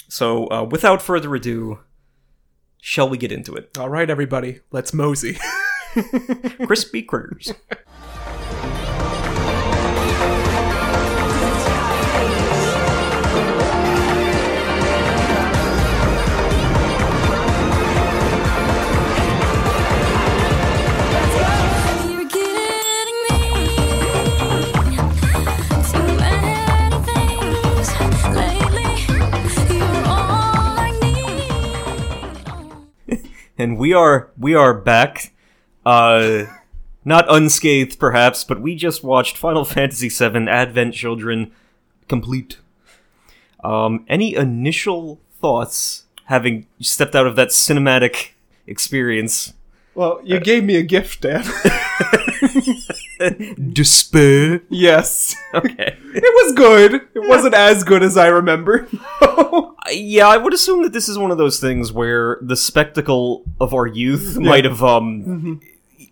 So 0.08 0.46
uh, 0.50 0.64
without 0.64 1.00
further 1.02 1.34
ado, 1.34 1.80
shall 2.80 3.08
we 3.08 3.16
get 3.18 3.30
into 3.32 3.54
it? 3.54 3.76
All 3.78 3.88
right, 3.88 4.08
everybody, 4.10 4.60
let's 4.72 4.92
mosey. 4.92 5.38
Crispy 6.66 7.02
critters. 7.02 7.52
And 33.58 33.78
we 33.78 33.92
are 33.92 34.30
we 34.38 34.54
are 34.54 34.74
back. 34.74 35.32
Uh, 35.84 36.44
not 37.04 37.24
unscathed, 37.28 37.98
perhaps, 38.00 38.42
but 38.42 38.60
we 38.60 38.74
just 38.74 39.04
watched 39.04 39.36
Final 39.36 39.64
Fantasy 39.76 40.08
VII 40.08 40.48
Advent 40.48 40.94
Children 40.94 41.52
complete. 42.08 42.58
Um, 43.62 44.04
any 44.08 44.34
initial 44.34 45.20
thoughts 45.40 46.04
having 46.24 46.66
stepped 46.80 47.14
out 47.14 47.26
of 47.26 47.36
that 47.36 47.48
cinematic 47.48 48.30
experience? 48.66 49.54
Well, 49.94 50.20
you 50.24 50.40
gave 50.40 50.64
me 50.64 50.76
a 50.76 50.82
gift, 50.82 51.22
Dan. 51.22 51.44
Despair. 53.72 54.62
yes. 54.70 55.34
Okay. 55.54 55.96
It 56.14 56.22
was 56.44 56.52
good. 56.54 56.94
It 57.14 57.28
wasn't 57.28 57.54
as 57.54 57.82
good 57.82 58.02
as 58.02 58.18
I 58.18 58.26
remember. 58.26 58.86
yeah, 59.90 60.28
I 60.28 60.36
would 60.36 60.52
assume 60.52 60.82
that 60.82 60.92
this 60.92 61.08
is 61.08 61.16
one 61.16 61.30
of 61.30 61.38
those 61.38 61.58
things 61.60 61.92
where 61.92 62.38
the 62.42 62.56
spectacle 62.56 63.42
of 63.58 63.72
our 63.72 63.86
youth 63.86 64.36
might 64.38 64.64
have 64.66 64.82
um 64.82 65.60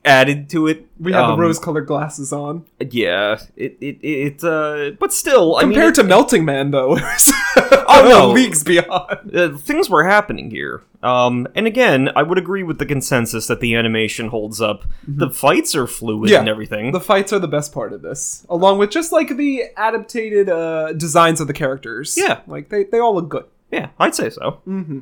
added 0.04 0.48
to 0.50 0.66
it. 0.66 0.86
we 1.00 1.12
had 1.12 1.22
Um, 1.22 1.30
the 1.38 1.42
rose-colored 1.42 1.86
glasses 1.86 2.32
on. 2.32 2.64
Yeah, 2.78 3.38
it 3.56 3.76
it 3.80 3.98
it. 4.02 4.44
Uh, 4.44 4.92
but 4.98 5.12
still, 5.12 5.56
I 5.56 5.62
mean, 5.62 5.72
Compared 5.72 5.94
to 5.96 6.04
Melting 6.04 6.44
Man, 6.44 6.70
though, 6.70 6.98
Oh, 7.86 8.06
no. 8.08 8.30
leagues 8.32 8.62
beyond. 8.64 9.34
uh, 9.36 9.56
things 9.56 9.88
were 9.88 10.04
happening 10.04 10.50
here. 10.50 10.82
Um, 11.02 11.46
and 11.54 11.66
again, 11.66 12.10
I 12.16 12.22
would 12.22 12.38
agree 12.38 12.62
with 12.62 12.78
the 12.78 12.86
consensus 12.86 13.46
that 13.46 13.60
the 13.60 13.74
animation 13.74 14.28
holds 14.28 14.60
up. 14.60 14.84
The 15.06 15.28
fights 15.30 15.74
are 15.74 15.86
fluid 15.86 16.24
Mm-hmm. 16.28 16.32
Yeah, 16.32 16.40
and 16.40 16.48
everything. 16.48 16.92
The 16.92 17.00
fights 17.00 17.32
are 17.32 17.38
the 17.38 17.48
best 17.48 17.72
part 17.72 17.92
of 17.92 18.00
this, 18.02 18.46
along 18.48 18.78
with 18.78 18.90
just 18.90 19.12
like 19.12 19.36
the 19.36 19.64
adapted 19.76 20.48
uh, 20.48 20.92
designs 20.94 21.40
of 21.40 21.46
the 21.46 21.52
characters. 21.52 22.16
Yeah. 22.16 22.40
like 22.46 22.68
they, 22.70 22.84
they 22.84 22.98
all 22.98 23.14
look 23.14 23.28
good. 23.28 23.44
yeah, 23.70 23.88
I'd 24.00 24.14
say 24.14 24.30
so. 24.30 24.60
Mm-hmm. 24.66 25.00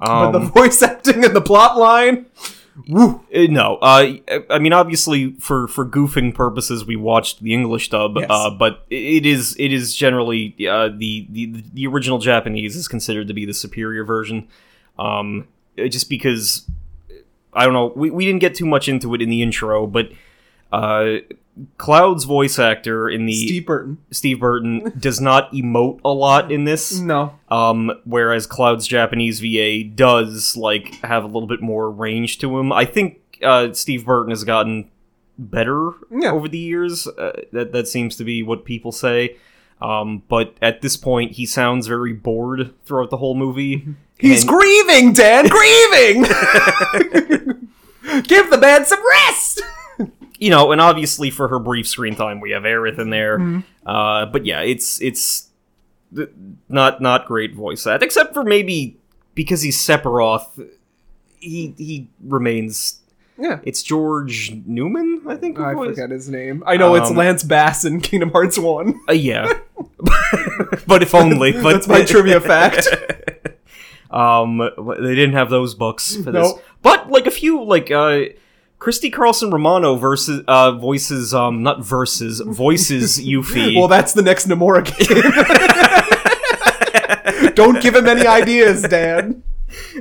Um, 0.00 0.32
But 0.32 0.32
the 0.32 0.38
voice 0.40 0.82
acting 0.90 1.24
and 1.24 1.34
the 1.36 1.40
plot 1.40 1.78
line, 1.78 2.26
woo. 2.88 3.24
Uh, 3.34 3.42
no, 3.50 3.76
uh, 3.82 4.12
I 4.50 4.58
mean, 4.58 4.72
obviously, 4.72 5.32
for 5.34 5.68
for 5.68 5.84
goofing 5.86 6.34
purposes, 6.34 6.84
we 6.84 6.96
watched 6.96 7.42
the 7.42 7.52
English 7.54 7.90
dub, 7.90 8.16
Yes. 8.16 8.26
uh, 8.30 8.50
but 8.50 8.84
it 8.90 9.24
is 9.26 9.56
it 9.58 9.72
is 9.72 9.94
generally 9.94 10.54
uh, 10.68 10.88
the, 10.88 11.26
the 11.30 11.62
the 11.72 11.86
original 11.86 12.18
Japanese 12.18 12.76
is 12.76 12.88
considered 12.88 13.28
to 13.28 13.34
be 13.34 13.44
the 13.44 13.54
superior 13.54 14.04
version, 14.04 14.48
um, 14.98 15.46
just 15.76 16.08
because 16.08 16.68
I 17.52 17.64
don't 17.64 17.74
know, 17.74 17.92
we 17.94 18.10
we 18.10 18.24
didn't 18.26 18.40
get 18.40 18.54
too 18.54 18.66
much 18.66 18.88
into 18.88 19.14
it 19.14 19.22
in 19.22 19.30
the 19.30 19.42
intro, 19.42 19.86
but 19.86 20.10
uh, 20.72 21.18
Cloud's 21.78 22.24
voice 22.24 22.58
actor 22.58 23.08
in 23.08 23.26
the 23.26 23.32
Steve 23.34 23.66
Burton. 23.66 23.98
Steve 24.10 24.40
Burton 24.40 24.92
does 24.98 25.20
not 25.20 25.52
emote 25.52 26.00
a 26.04 26.08
lot 26.12 26.50
in 26.50 26.64
this. 26.64 26.98
No, 26.98 27.38
Um, 27.48 27.92
whereas 28.04 28.46
Cloud's 28.46 28.86
Japanese 28.88 29.38
VA 29.40 29.84
does 29.84 30.56
like 30.56 30.94
have 31.04 31.22
a 31.22 31.28
little 31.28 31.46
bit 31.46 31.62
more 31.62 31.90
range 31.90 32.38
to 32.38 32.58
him. 32.58 32.72
I 32.72 32.84
think 32.84 33.20
uh, 33.42 33.72
Steve 33.72 34.04
Burton 34.04 34.30
has 34.30 34.42
gotten 34.42 34.90
better 35.38 35.90
Yeah. 36.10 36.32
over 36.32 36.48
the 36.48 36.58
years. 36.58 37.06
Uh, 37.06 37.42
that 37.52 37.72
that 37.72 37.86
seems 37.88 38.16
to 38.16 38.24
be 38.24 38.42
what 38.42 38.64
people 38.64 38.90
say. 38.92 39.36
Um, 39.80 40.22
but 40.28 40.54
at 40.62 40.80
this 40.82 40.96
point, 40.96 41.32
he 41.32 41.46
sounds 41.46 41.86
very 41.86 42.12
bored 42.12 42.72
throughout 42.84 43.10
the 43.10 43.16
whole 43.18 43.34
movie. 43.34 43.86
he's 44.18 44.42
And- 44.42 44.48
grieving, 44.48 45.12
Dan, 45.12 45.46
grieving. 45.48 46.22
Give 48.22 48.50
the 48.50 48.58
man 48.58 48.84
some 48.86 49.00
rest. 49.08 49.62
You 50.38 50.50
know, 50.50 50.72
and 50.72 50.80
obviously 50.80 51.30
for 51.30 51.46
her 51.48 51.58
brief 51.58 51.86
screen 51.86 52.16
time, 52.16 52.40
we 52.40 52.50
have 52.50 52.64
Aerith 52.64 52.98
in 52.98 53.10
there. 53.10 53.38
Mm-hmm. 53.38 53.88
Uh, 53.88 54.26
but 54.26 54.44
yeah, 54.46 54.60
it's 54.62 55.00
it's 55.00 55.48
not 56.68 57.00
not 57.00 57.26
great 57.26 57.54
voice 57.54 57.86
act, 57.86 58.02
except 58.02 58.34
for 58.34 58.42
maybe 58.44 58.96
because 59.34 59.62
he's 59.62 59.76
Sephiroth. 59.76 60.68
He 61.38 61.74
he 61.78 62.08
remains. 62.22 63.00
Yeah. 63.36 63.58
It's 63.64 63.82
George 63.82 64.52
Newbern, 64.64 65.22
I 65.28 65.34
think. 65.36 65.58
I 65.58 65.74
voiced- 65.74 65.90
forget 65.96 66.10
his 66.10 66.28
name. 66.28 66.62
I 66.66 66.76
know 66.76 66.94
it's 66.94 67.10
Um, 67.10 67.16
Lance 67.16 67.42
Bass 67.42 67.84
in 67.84 68.00
Kingdom 68.00 68.30
Hearts 68.30 68.56
1. 68.56 69.00
Uh, 69.08 69.12
yeah, 69.12 69.52
but 70.86 71.02
if 71.02 71.14
only. 71.16 71.50
But 71.50 71.72
That's 71.74 71.88
my 71.88 72.04
trivia 72.04 72.40
fact. 72.40 72.86
Um, 74.10 74.58
they 74.58 75.14
didn't 75.16 75.32
have 75.32 75.50
those 75.50 75.74
books 75.74 76.14
for 76.14 76.30
this, 76.30 76.48
Nope. 76.48 76.62
but 76.82 77.10
like 77.10 77.26
a 77.26 77.32
few 77.32 77.64
like 77.64 77.90
uh. 77.90 78.26
Christy 78.84 79.08
Carlson 79.08 79.50
Romano 79.50 79.96
versus 79.96 80.44
uh 80.46 80.72
voices 80.72 81.32
um 81.32 81.62
not 81.62 81.82
versus 81.82 82.40
voices 82.46 83.18
Yuffie. 83.18 83.74
Well, 83.74 83.88
that's 83.88 84.12
the 84.12 84.20
next 84.20 84.46
Nomura 84.46 84.84
game. 84.84 85.22
Don't 87.54 87.80
give 87.80 87.96
him 87.96 88.06
any 88.06 88.26
ideas, 88.26 88.82
Dan. 88.82 89.42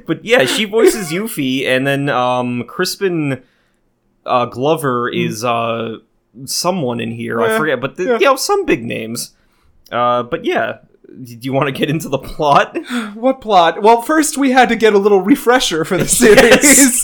But 0.05 0.25
yeah, 0.25 0.43
she 0.43 0.65
voices 0.65 1.11
Yuffie, 1.13 1.65
and 1.65 1.87
then 1.87 2.09
um, 2.09 2.65
Crispin 2.65 3.41
uh, 4.25 4.47
Glover 4.47 5.07
is 5.07 5.45
uh, 5.45 5.99
someone 6.43 6.99
in 6.99 7.11
here. 7.11 7.39
I 7.41 7.51
Hmm. 7.51 7.57
Forget, 7.59 7.79
but 7.79 7.95
the, 7.95 8.03
yeah. 8.03 8.13
you 8.19 8.25
know 8.25 8.35
some 8.35 8.65
big 8.65 8.83
names. 8.83 9.33
Uh, 9.93 10.23
but 10.23 10.43
yeah, 10.43 10.79
do 11.23 11.37
you 11.39 11.53
want 11.53 11.67
to 11.67 11.71
get 11.71 11.89
into 11.89 12.09
the 12.09 12.17
plot? 12.19 12.77
What 13.15 13.39
plot? 13.39 13.81
Well, 13.81 14.01
first 14.01 14.37
we 14.37 14.51
had 14.51 14.67
to 14.67 14.75
get 14.75 14.93
a 14.93 14.97
little 14.97 15.21
refresher 15.21 15.85
for 15.85 15.95
the 15.95 16.05
series. 16.09 17.01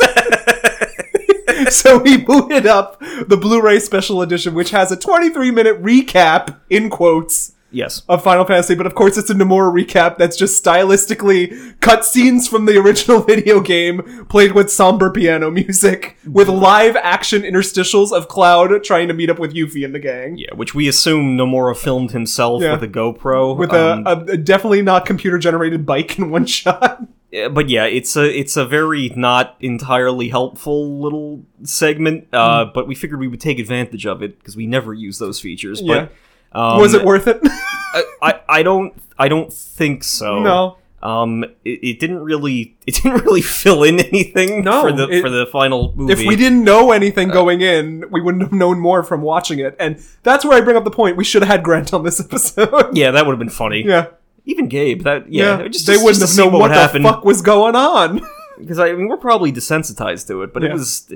so 1.74 1.98
we 1.98 2.18
booted 2.18 2.66
up 2.66 3.00
the 3.28 3.38
Blu-ray 3.38 3.80
special 3.80 4.22
edition, 4.22 4.54
which 4.54 4.72
has 4.72 4.92
a 4.92 4.98
23-minute 4.98 5.82
recap 5.82 6.60
in 6.70 6.90
quotes 6.90 7.54
yes. 7.72 8.02
of 8.10 8.24
Final 8.24 8.46
Fantasy, 8.46 8.76
but 8.76 8.86
of 8.86 8.96
course 8.96 9.18
it's 9.18 9.30
a 9.30 9.34
Nomura 9.34 9.72
recap 9.72 10.18
that's 10.18 10.36
just 10.36 10.64
stylistically 10.64 11.76
cutscenes 11.80 12.50
from 12.50 12.66
the 12.66 12.78
original 12.78 13.22
video 13.24 13.60
game 13.60 14.26
played 14.28 14.54
with 14.54 14.72
somber 14.72 15.12
piano 15.12 15.52
music 15.52 16.18
with 16.26 16.48
live 16.48 16.96
action 16.96 17.44
interstitials 17.44 18.12
of 18.12 18.28
Cloud 18.28 18.84
trying 18.84 19.08
to 19.08 19.14
meet 19.14 19.30
up 19.30 19.40
with 19.40 19.54
Yuffie 19.54 19.86
and 19.86 19.94
the 19.94 20.00
gang. 20.00 20.38
Yeah, 20.38 20.54
which 20.56 20.74
we 20.74 20.88
assume 20.88 21.38
Nomura 21.38 21.78
filmed 21.78 22.12
himself 22.12 22.62
Yeah. 22.62 22.74
with 22.74 22.84
a 22.84 22.88
GoPro. 22.88 23.56
With 23.56 23.72
um, 23.74 24.06
a, 24.06 24.12
a, 24.12 24.20
a 24.34 24.38
definitely 24.38 24.82
not 24.82 25.06
computer 25.06 25.38
generated 25.38 25.86
bike 25.86 26.18
in 26.18 26.30
one 26.32 26.46
shot. 26.48 27.02
Yeah, 27.32 27.48
but 27.50 27.70
yeah, 27.70 27.86
it's 27.86 28.16
a 28.18 28.24
it's 28.40 28.58
a 28.58 28.66
very 28.66 29.12
not 29.16 29.56
entirely 29.60 30.30
helpful 30.30 31.00
little 31.00 31.44
segment. 31.64 32.28
Uh, 32.34 32.66
Hmm. 32.66 32.72
but 32.74 32.88
we 32.88 32.96
figured 32.96 33.20
we 33.20 33.28
would 33.28 33.42
take 33.42 33.60
advantage 33.60 34.06
of 34.08 34.24
it 34.24 34.40
because 34.40 34.56
we 34.56 34.66
never 34.68 34.94
use 34.94 35.20
those 35.20 35.40
features. 35.40 35.82
Yeah. 35.82 36.08
But 36.52 36.60
um, 36.60 36.80
Was 36.82 36.94
it 36.96 37.06
worth 37.06 37.28
it? 37.28 37.40
I, 37.44 38.04
I 38.22 38.40
I 38.50 38.64
don't 38.64 38.94
I 39.18 39.28
don't 39.28 39.52
think 39.54 40.04
so. 40.04 40.40
no. 40.40 40.78
Um, 41.02 41.46
it, 41.64 41.80
it 41.82 42.00
didn't 42.02 42.20
really 42.20 42.76
it 42.86 42.96
didn't 42.96 43.24
really 43.24 43.42
fill 43.42 43.84
in 43.84 44.00
anything 44.02 44.64
No, 44.66 44.82
for 44.82 44.92
the 44.92 45.08
it- 45.08 45.22
for 45.22 45.30
the 45.30 45.46
final 45.46 45.94
movie. 45.96 46.12
If 46.12 46.20
we 46.28 46.36
didn't 46.36 46.64
know 46.66 46.92
anything 46.92 47.30
going 47.30 47.62
in, 47.62 48.04
we 48.12 48.20
wouldn't 48.22 48.44
have 48.44 48.52
known 48.52 48.80
more 48.80 49.02
from 49.04 49.22
watching 49.22 49.60
it. 49.60 49.78
And 49.80 50.04
that's 50.24 50.44
where 50.44 50.58
I 50.58 50.62
bring 50.62 50.76
up 50.76 50.84
the 50.84 50.92
point. 50.92 51.16
We 51.16 51.24
should 51.24 51.42
have 51.42 51.50
had 51.50 51.64
Grant 51.64 51.94
on 51.94 52.04
this 52.04 52.20
episode. 52.26 52.98
yeah, 52.98 53.12
that 53.12 53.26
would 53.26 53.32
have 53.32 53.40
been 53.40 53.50
funny. 53.50 53.84
yeah. 53.86 54.08
Even 54.50 54.68
Gabe, 54.68 55.04
that 55.04 55.32
yeah, 55.32 55.60
Yeah. 55.60 55.68
just, 55.68 55.86
they 55.88 55.93
just- 55.93 56.04
wouldn't 56.04 56.20
just 56.22 56.36
have 56.38 56.45
known 56.45 56.54
what, 56.54 56.62
would 56.64 56.72
the 56.72 56.76
happen. 56.76 57.04
fuck 57.04 57.24
was 57.24 57.41
going 57.41 57.76
on. 57.76 58.22
because 58.60 58.80
I 58.80 58.91
mean 58.94 59.07
we're 59.07 59.18
probably 59.18 59.52
desensitized 59.53 60.28
to 60.28 60.41
it, 60.44 60.53
but 60.53 60.64
it 60.64 60.72
was. 60.74 61.11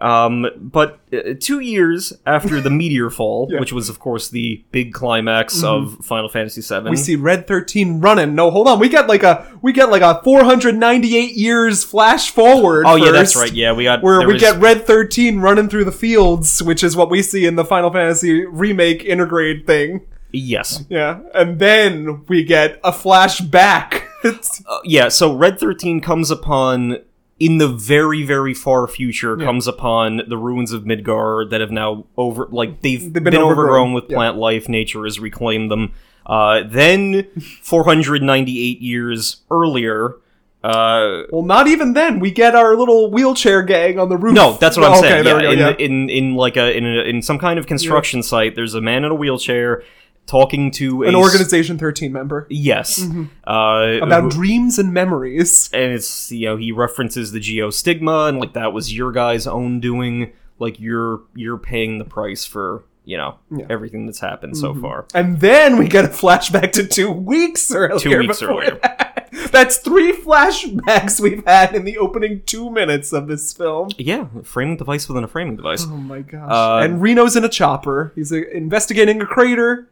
Um, 0.00 0.46
but 0.58 0.98
uh, 1.12 1.34
two 1.40 1.60
years 1.60 2.12
after 2.26 2.60
the 2.60 2.68
meteor 2.80 3.08
fall, 3.10 3.46
Yeah. 3.48 3.54
Mm-hmm. 3.54 3.60
which 3.60 3.72
was 3.72 3.88
of 3.88 4.00
course 4.00 4.28
the 4.28 4.62
big 4.72 4.92
climax 4.92 5.62
of 5.62 6.04
Final 6.04 6.28
Fantasy 6.28 6.60
VII, 6.60 6.90
we 6.90 6.96
see 6.96 7.14
Red 7.16 7.46
13 7.46 8.00
running. 8.00 8.34
No, 8.34 8.50
hold 8.50 8.66
on. 8.68 8.80
We 8.80 8.88
get 8.88 9.06
like 9.06 9.22
a 9.22 9.46
we 9.62 9.72
get 9.72 9.90
like 9.90 10.02
a 10.02 10.20
498 10.24 11.36
years 11.36 11.84
flash 11.84 12.30
forward. 12.32 12.84
Oh 12.86 12.96
yeah, 12.96 13.12
that's 13.12 13.36
right. 13.36 13.52
Yeah, 13.52 13.72
we 13.72 13.84
got 13.84 14.02
Where 14.02 14.26
we 14.26 14.36
get 14.38 14.58
Red 14.60 14.84
13 14.84 15.38
running 15.38 15.68
through 15.68 15.84
the 15.84 15.92
fields, 15.92 16.60
which 16.62 16.82
is 16.82 16.96
what 16.96 17.08
we 17.08 17.22
see 17.22 17.46
in 17.46 17.54
the 17.54 17.64
Final 17.64 17.90
Fantasy 17.92 18.44
remake 18.44 19.04
integrate 19.04 19.64
thing. 19.66 20.00
Yes, 20.34 20.84
Yeah. 20.88 21.20
And 21.34 21.58
then 21.58 22.24
we 22.28 22.44
get 22.44 22.80
a 22.84 22.92
flashback. 22.92 24.02
Uh, 24.24 24.78
yeah. 24.84 25.08
So 25.10 25.36
Red 25.36 25.60
Thirteen 25.60 26.00
comes 26.00 26.30
upon 26.30 26.96
in 27.38 27.58
the 27.58 27.68
very 27.68 28.22
very 28.24 28.54
far 28.54 28.88
future 28.88 29.36
comes 29.36 29.66
upon 29.66 30.22
the 30.28 30.38
ruins 30.38 30.72
of 30.72 30.84
Midgar 30.84 31.50
that 31.50 31.60
have 31.60 31.70
now 31.70 32.06
over 32.16 32.48
like 32.50 32.80
they've, 32.80 33.02
They've 33.02 33.12
been, 33.12 33.24
been 33.24 33.36
overgrown, 33.36 33.50
overgrown, 33.66 33.92
with 33.92 34.04
yeah. 34.08 34.16
plant 34.16 34.38
life. 34.38 34.66
Nature 34.66 35.04
has 35.04 35.20
reclaimed 35.20 35.70
them. 35.70 35.92
Uh, 36.24 36.62
then 36.66 37.24
498 37.62 38.80
years 38.80 39.42
earlier. 39.50 40.14
Uh, 40.62 41.24
well, 41.30 41.42
not 41.42 41.66
even 41.68 41.92
then. 41.92 42.18
We 42.18 42.30
get 42.30 42.54
our 42.54 42.74
little 42.76 43.10
wheelchair 43.10 43.62
gang 43.62 43.98
on 43.98 44.08
the 44.08 44.16
roof. 44.16 44.32
No, 44.34 44.54
that's 44.54 44.78
what 44.78 44.86
I'm 44.86 44.92
Oh, 44.96 45.00
saying. 45.02 45.26
Okay, 45.26 45.28
yeah, 45.28 45.36
we 45.36 45.42
go. 45.42 45.50
in, 45.50 45.58
yeah. 45.58 45.74
in 45.86 46.08
in 46.08 46.34
like 46.34 46.56
a 46.56 46.74
in 46.74 46.86
a, 46.86 47.02
in 47.02 47.20
some 47.20 47.38
kind 47.38 47.58
of 47.58 47.66
construction 47.66 48.22
site, 48.22 48.54
there's 48.54 48.72
a 48.72 48.80
man 48.80 49.04
in 49.04 49.10
a 49.10 49.14
wheelchair 49.14 49.82
talking 50.26 50.70
to 50.72 51.02
An 51.02 51.14
Organization 51.14 51.78
13 51.78 52.12
member. 52.12 52.46
Yes, 52.50 53.02
uh, 53.46 53.98
About 54.02 54.30
dreams 54.30 54.78
and 54.78 54.92
memories. 54.92 55.70
and 55.72 55.92
it's 55.92 56.30
you 56.32 56.46
know 56.46 56.56
he 56.56 56.72
references 56.72 57.32
the 57.32 57.40
geostigma 57.40 58.28
and 58.28 58.38
like 58.40 58.52
that 58.54 58.72
was 58.72 58.92
your 58.96 59.12
guy's 59.12 59.46
own 59.46 59.80
doing. 59.80 60.32
Like 60.58 60.78
you're 60.80 61.20
you're 61.34 61.58
paying 61.58 61.98
the 61.98 62.04
price 62.04 62.44
for 62.44 62.84
you 63.04 63.16
know 63.18 63.38
Yeah. 63.54 63.66
everything 63.68 64.06
that's 64.06 64.20
happened 64.20 64.54
Mm-hmm. 64.54 64.74
so 64.76 64.80
far. 64.80 65.06
And 65.14 65.40
then 65.40 65.76
we 65.78 65.88
get 65.88 66.04
a 66.04 66.08
flashback 66.08 66.72
to 66.72 66.86
two 66.86 67.10
weeks 67.32 67.70
earlier. 67.74 67.98
Two 67.98 68.18
weeks 68.18 68.40
earlier. 68.42 68.78
that. 68.82 69.10
That's 69.50 69.78
three 69.78 70.12
flashbacks 70.12 71.20
we've 71.20 71.44
had 71.44 71.74
in 71.74 71.84
the 71.84 71.98
opening 71.98 72.42
two 72.46 72.70
minutes 72.70 73.12
of 73.12 73.26
this 73.26 73.52
film. 73.52 73.88
Yeah, 73.98 74.28
a 74.38 74.44
framing 74.44 74.76
device 74.76 75.08
within 75.08 75.24
a 75.24 75.28
framing 75.28 75.56
device. 75.56 75.84
Oh 75.84 75.96
my 75.96 76.20
gosh. 76.20 76.50
Uh, 76.50 76.84
and 76.84 77.02
Reno's 77.02 77.34
in 77.36 77.44
a 77.44 77.48
chopper. 77.48 78.12
He's 78.14 78.32
uh, 78.32 78.42
investigating 78.52 79.20
a 79.20 79.26
crater. 79.26 79.88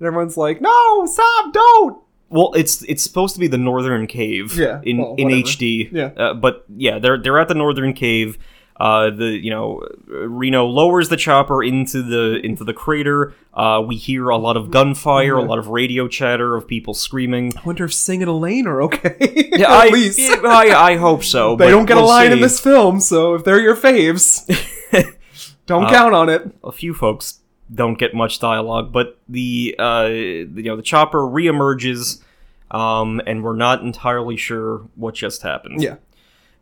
And 0.00 0.06
everyone's 0.06 0.36
like, 0.36 0.60
no, 0.60 1.06
stop, 1.06 1.52
don't. 1.52 2.02
Well, 2.30 2.52
it's 2.54 2.82
it's 2.84 3.02
supposed 3.02 3.34
to 3.34 3.40
be 3.40 3.48
the 3.48 3.58
Northern 3.58 4.06
Cave 4.06 4.56
Yeah, 4.56 4.80
in 4.82 4.98
well, 4.98 5.14
in. 5.18 5.28
HD. 5.28 5.90
Yeah. 5.92 6.06
Uh, 6.16 6.34
but 6.34 6.64
yeah, 6.74 6.98
they're 6.98 7.18
they're 7.18 7.38
at 7.38 7.48
the 7.48 7.54
Northern 7.54 7.92
Cave. 7.92 8.38
Uh, 8.78 9.10
the 9.10 9.26
you 9.26 9.50
know 9.50 9.86
Reno 10.06 10.64
lowers 10.64 11.10
the 11.10 11.16
chopper 11.18 11.62
into 11.62 12.02
the 12.02 12.40
into 12.42 12.64
the 12.64 12.72
crater. 12.72 13.34
Uh, 13.52 13.82
we 13.86 13.96
hear 13.96 14.30
a 14.30 14.38
lot 14.38 14.56
of 14.56 14.70
gunfire, 14.70 15.34
a 15.34 15.42
lot 15.42 15.58
of 15.58 15.68
radio 15.68 16.08
chatter 16.08 16.54
of 16.56 16.66
people 16.66 16.94
screaming. 16.94 17.52
I 17.58 17.62
wonder 17.66 17.84
if 17.84 17.90
Tseng 17.90 18.22
and 18.22 18.30
Elaine 18.30 18.66
are 18.66 18.80
okay. 18.84 19.16
Yeah, 19.52 19.66
At 19.70 19.92
I, 19.92 19.96
yeah, 19.96 20.36
I 20.78 20.92
I 20.92 20.96
hope 20.96 21.24
so. 21.24 21.56
they 21.56 21.68
don't 21.68 21.84
get 21.84 21.98
a 21.98 22.00
we'll 22.00 22.08
line 22.08 22.28
see. 22.28 22.32
in 22.34 22.40
this 22.40 22.58
film, 22.60 23.00
so 23.00 23.34
if 23.34 23.44
they're 23.44 23.60
your 23.60 23.76
faves, 23.76 24.46
don't 25.66 25.84
Uh, 25.84 25.90
count 25.90 26.14
on 26.14 26.28
it. 26.30 26.48
a 26.64 26.72
few 26.72 26.94
folks 26.94 27.39
don't 27.72 27.98
get 27.98 28.14
much 28.14 28.38
dialogue, 28.40 28.92
but 28.92 29.18
the 29.28 29.74
uh, 29.78 30.06
you 30.10 30.62
know 30.64 30.76
the 30.76 30.82
chopper 30.82 31.20
reemerges, 31.20 32.22
um, 32.70 33.20
and 33.26 33.42
we're 33.44 33.56
not 33.56 33.82
entirely 33.82 34.36
sure 34.36 34.78
what 34.96 35.14
just 35.14 35.42
happened. 35.42 35.82
Yeah. 35.82 35.96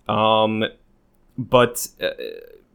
Um, 0.08 0.64
but 1.36 1.88
uh, 2.02 2.10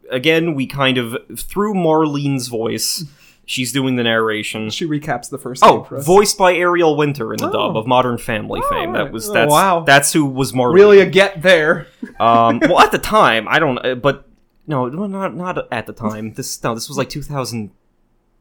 again, 0.10 0.56
we 0.56 0.68
kind 0.68 0.98
of 0.98 1.18
through 1.38 1.74
Marlene's 1.74 2.48
voice, 2.48 3.04
she's 3.46 3.72
doing 3.72 3.96
the 3.96 4.04
narration. 4.04 4.70
She 4.70 4.86
recaps 4.88 5.30
the 5.30 5.38
first 5.38 5.64
Oh, 5.64 5.78
game 5.80 5.86
for 5.86 5.98
us. 5.98 6.06
voiced 6.06 6.38
by 6.38 6.54
Ariel 6.54 6.96
Winter 6.96 7.34
in 7.34 7.38
the 7.40 7.50
Oh. 7.50 7.52
dub 7.52 7.78
of 7.78 7.88
Modern 7.88 8.18
Family 8.18 8.62
Oh, 8.64 8.70
fame. 8.70 8.94
That 8.94 9.12
was 9.12 9.30
Oh, 9.30 9.34
that's 9.34 9.52
wow. 9.52 9.80
that's 9.82 10.14
who 10.14 10.26
was 10.26 10.54
Marlene. 10.54 10.74
Really 10.76 11.00
a 11.02 11.06
get 11.06 11.42
there. 11.42 11.88
Um, 12.20 12.60
well, 12.62 12.80
at 12.80 12.92
the 12.92 12.98
time, 13.18 13.48
I 13.50 13.58
don't, 13.60 13.78
uh, 13.80 13.96
but 13.96 14.28
no, 14.68 14.88
no, 14.88 15.08
not 15.08 15.36
not 15.36 15.68
at 15.74 15.88
the 15.88 15.94
time. 15.94 16.34
This 16.34 16.64
no, 16.64 16.74
this 16.76 16.88
was 16.88 16.98
like 16.98 17.10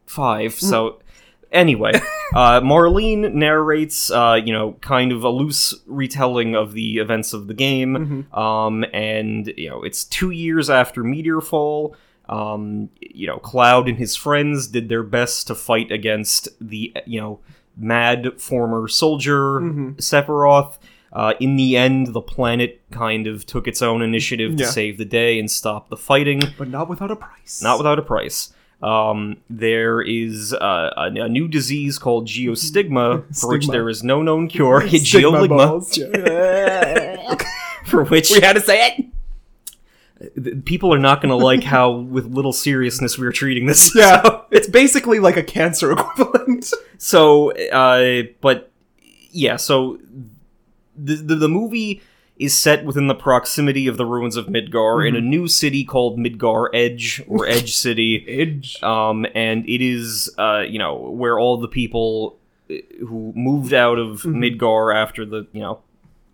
2005. 0.06 0.54
So 0.54 1.00
anyway, 1.50 1.92
uh, 2.34 2.60
Marlene 2.60 3.32
narrates, 3.34 4.10
uh, 4.10 4.40
you 4.44 4.52
know, 4.52 4.72
kind 4.80 5.12
of 5.12 5.24
a 5.24 5.28
loose 5.30 5.74
retelling 5.86 6.54
of 6.54 6.72
the 6.72 6.98
events 6.98 7.32
of 7.32 7.46
the 7.46 7.54
game. 7.54 8.26
Um, 8.32 8.84
and 8.92 9.52
you 9.56 9.68
know, 9.70 9.82
it's 9.82 10.04
two 10.04 10.30
years 10.30 10.68
after 10.70 11.02
Meteorfall. 11.02 11.94
Um, 12.28 12.88
you 13.00 13.26
know, 13.26 13.38
Cloud 13.38 13.88
and 13.88 13.98
his 13.98 14.16
friends 14.16 14.68
did 14.68 14.88
their 14.88 15.02
best 15.02 15.48
to 15.48 15.54
fight 15.54 15.90
against 15.92 16.48
the, 16.60 16.92
you 17.04 17.20
know, 17.20 17.40
mad 17.76 18.40
former 18.40 18.88
soldier 18.88 19.60
Sephiroth. 19.98 20.78
Uh, 21.12 21.34
in 21.40 21.56
the 21.56 21.76
end, 21.76 22.14
the 22.14 22.22
planet 22.22 22.80
kind 22.90 23.26
of 23.26 23.44
took 23.44 23.68
its 23.68 23.82
own 23.82 24.00
initiative 24.00 24.56
to 24.56 24.64
save 24.70 24.96
the 24.96 25.04
day 25.04 25.38
and 25.38 25.50
stop 25.50 25.90
the 25.90 25.96
fighting, 25.96 26.40
But 26.56 26.68
not 26.68 26.88
without 26.88 27.10
a 27.10 27.16
price. 27.16 27.60
not 27.62 27.76
without 27.76 27.98
a 27.98 28.02
price. 28.02 28.54
Um, 28.82 29.36
there 29.48 30.00
is 30.00 30.52
uh, 30.52 30.90
a, 30.96 31.04
a 31.04 31.28
new 31.28 31.46
disease 31.46 31.98
called 31.98 32.26
geostigma, 32.26 33.36
for 33.40 33.50
which 33.50 33.68
there 33.68 33.88
is 33.88 34.02
no 34.02 34.22
known 34.22 34.48
cure. 34.48 34.80
Geoligma, 34.88 35.82
for 37.86 38.04
which 38.04 38.30
we 38.30 38.40
had 38.40 38.54
to 38.54 38.60
say 38.60 38.96
it. 40.34 40.64
people 40.64 40.92
are 40.92 40.98
not 40.98 41.20
going 41.20 41.30
to 41.30 41.36
like 41.36 41.62
how, 41.62 41.92
with 41.92 42.26
little 42.26 42.52
seriousness, 42.52 43.16
we 43.16 43.26
are 43.26 43.32
treating 43.32 43.66
this. 43.66 43.94
Yeah, 43.94 44.40
it's 44.50 44.68
basically 44.68 45.20
like 45.20 45.36
a 45.36 45.42
cancer 45.44 45.92
equivalent. 45.92 46.72
So, 46.98 47.52
uh, 47.52 48.24
but 48.40 48.72
yeah, 49.30 49.56
so 49.56 49.98
the, 50.96 51.14
the 51.16 51.36
the 51.36 51.48
movie 51.48 52.02
is 52.43 52.59
set 52.59 52.85
within 52.85 53.06
the 53.06 53.14
proximity 53.14 53.86
of 53.86 53.97
the 53.97 54.05
ruins 54.05 54.36
of 54.36 54.47
Midgar 54.47 55.06
in 55.06 55.14
a 55.14 55.20
new 55.20 55.47
city 55.48 55.85
called 55.85 56.19
Midgar 56.19 56.69
Edge 56.74 57.23
or 57.28 57.47
Edge 57.48 57.74
City. 57.74 58.24
Edge. 58.28 58.82
Um, 58.82 59.27
and 59.35 59.69
it 59.69 59.81
is, 59.81 60.35
uh, 60.39 60.64
you 60.66 60.78
know, 60.78 60.94
where 60.97 61.39
all 61.39 61.56
the 61.56 61.69
people 61.69 62.39
uh, 62.70 62.74
who 63.01 63.32
moved 63.36 63.73
out 63.73 63.98
of 63.98 64.23
Midgar 64.23 64.94
after 64.94 65.24
the, 65.24 65.47
you 65.52 65.60
know, 65.60 65.81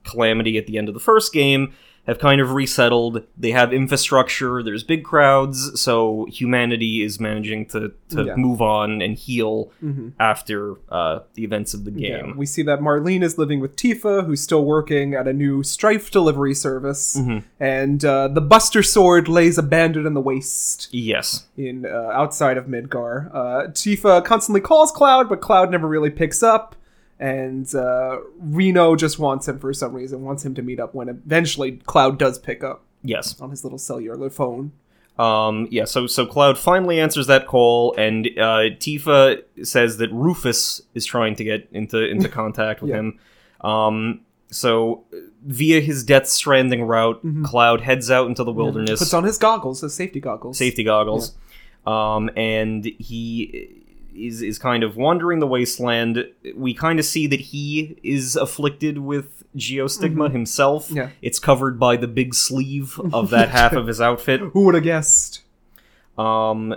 calamity 0.04 0.56
at 0.56 0.66
the 0.66 0.78
end 0.78 0.88
of 0.88 0.94
the 0.94 1.00
first 1.00 1.32
game 1.32 1.74
have 2.08 2.18
kind 2.18 2.40
of 2.40 2.52
resettled. 2.52 3.22
They 3.36 3.50
have 3.52 3.72
infrastructure. 3.72 4.62
There's 4.62 4.82
big 4.82 5.04
crowds, 5.04 5.80
so 5.80 6.26
humanity 6.30 7.02
is 7.02 7.20
managing 7.20 7.66
to 7.66 7.92
to 8.08 8.24
Yeah. 8.24 8.34
move 8.36 8.60
on 8.62 9.00
and 9.02 9.14
heal 9.14 9.70
after 10.18 10.74
uh, 10.88 11.20
the 11.34 11.44
events 11.44 11.74
of 11.74 11.84
the 11.84 11.92
Yeah, 11.92 12.22
game. 12.22 12.36
we 12.36 12.46
see 12.46 12.62
that 12.62 12.80
Marlene 12.80 13.22
is 13.22 13.36
living 13.38 13.60
with 13.60 13.76
Tifa, 13.76 14.24
who's 14.26 14.40
still 14.40 14.64
working 14.64 15.14
at 15.14 15.28
a 15.28 15.32
new 15.32 15.62
Strife 15.62 16.10
delivery 16.10 16.54
service, 16.54 17.16
Mm-hmm. 17.16 17.38
and 17.60 18.04
uh, 18.04 18.28
the 18.28 18.40
Buster 18.40 18.82
Sword 18.82 19.28
lays 19.28 19.58
abandoned 19.58 20.06
in 20.06 20.14
the 20.14 20.20
waste 20.20 20.88
yes. 20.92 21.46
in 21.56 21.84
uh, 21.86 22.10
outside 22.12 22.56
of 22.56 22.64
Midgar. 22.66 23.28
Uh, 23.34 23.68
Tifa 23.68 24.24
constantly 24.24 24.60
calls 24.62 24.90
Cloud, 24.90 25.28
but 25.28 25.40
Cloud 25.42 25.70
never 25.70 25.86
really 25.86 26.10
picks 26.10 26.42
up. 26.42 26.74
And 27.20 27.72
uh, 27.74 28.18
Reno 28.38 28.94
just 28.96 29.18
wants 29.18 29.48
him 29.48 29.58
for 29.58 29.72
some 29.72 29.92
reason, 29.92 30.22
wants 30.22 30.44
him 30.44 30.54
to 30.54 30.62
meet 30.62 30.78
up 30.78 30.94
when 30.94 31.08
eventually 31.08 31.72
Cloud 31.86 32.18
does 32.18 32.38
pick 32.38 32.62
up 32.62 32.82
Yes. 33.02 33.40
on 33.40 33.50
his 33.50 33.64
little 33.64 33.78
cellular 33.78 34.30
phone. 34.30 34.72
Um, 35.18 35.66
yeah, 35.72 35.84
so 35.84 36.06
so 36.06 36.26
Cloud 36.26 36.56
finally 36.56 37.00
answers 37.00 37.26
that 37.26 37.48
call, 37.48 37.92
and 37.96 38.26
uh, 38.38 38.70
Tifa 38.78 39.42
says 39.64 39.96
that 39.96 40.12
Rufus 40.12 40.80
is 40.94 41.04
trying 41.04 41.34
to 41.36 41.44
get 41.44 41.68
into 41.72 42.04
into 42.08 42.28
contact 42.40 42.82
with 42.82 42.90
Yeah. 42.90 42.98
him. 42.98 43.18
Um, 43.62 44.20
so 44.50 45.02
via 45.44 45.80
his 45.80 46.04
Death 46.04 46.28
Stranding 46.28 46.84
route, 46.84 47.20
Cloud 47.42 47.80
heads 47.80 48.12
out 48.12 48.28
into 48.28 48.44
the 48.44 48.52
wilderness, 48.52 49.00
Puts 49.00 49.12
on 49.12 49.24
his 49.24 49.38
goggles, 49.38 49.80
his 49.80 49.92
safety 49.92 50.20
goggles. 50.20 50.56
safety 50.56 50.84
goggles, 50.84 51.36
um, 51.84 52.30
and 52.36 52.84
he 52.84 53.77
is 54.26 54.42
is 54.42 54.58
kind 54.58 54.82
of 54.82 54.96
wandering 54.96 55.38
the 55.38 55.46
wasteland. 55.46 56.26
We 56.54 56.74
kind 56.74 56.98
of 56.98 57.04
see 57.04 57.26
that 57.26 57.40
he 57.40 57.98
is 58.02 58.36
afflicted 58.36 58.98
with 58.98 59.44
geostigma 59.56 60.30
himself. 60.32 60.90
Yeah. 60.90 61.10
It's 61.22 61.38
covered 61.38 61.78
by 61.78 61.96
the 61.96 62.08
big 62.08 62.34
sleeve 62.34 63.00
of 63.12 63.30
that 63.30 63.50
half 63.50 63.72
of 63.72 63.86
his 63.86 64.00
outfit. 64.00 64.40
Who 64.40 64.64
would 64.64 64.74
have 64.74 64.84
guessed? 64.84 65.42
Um, 66.16 66.74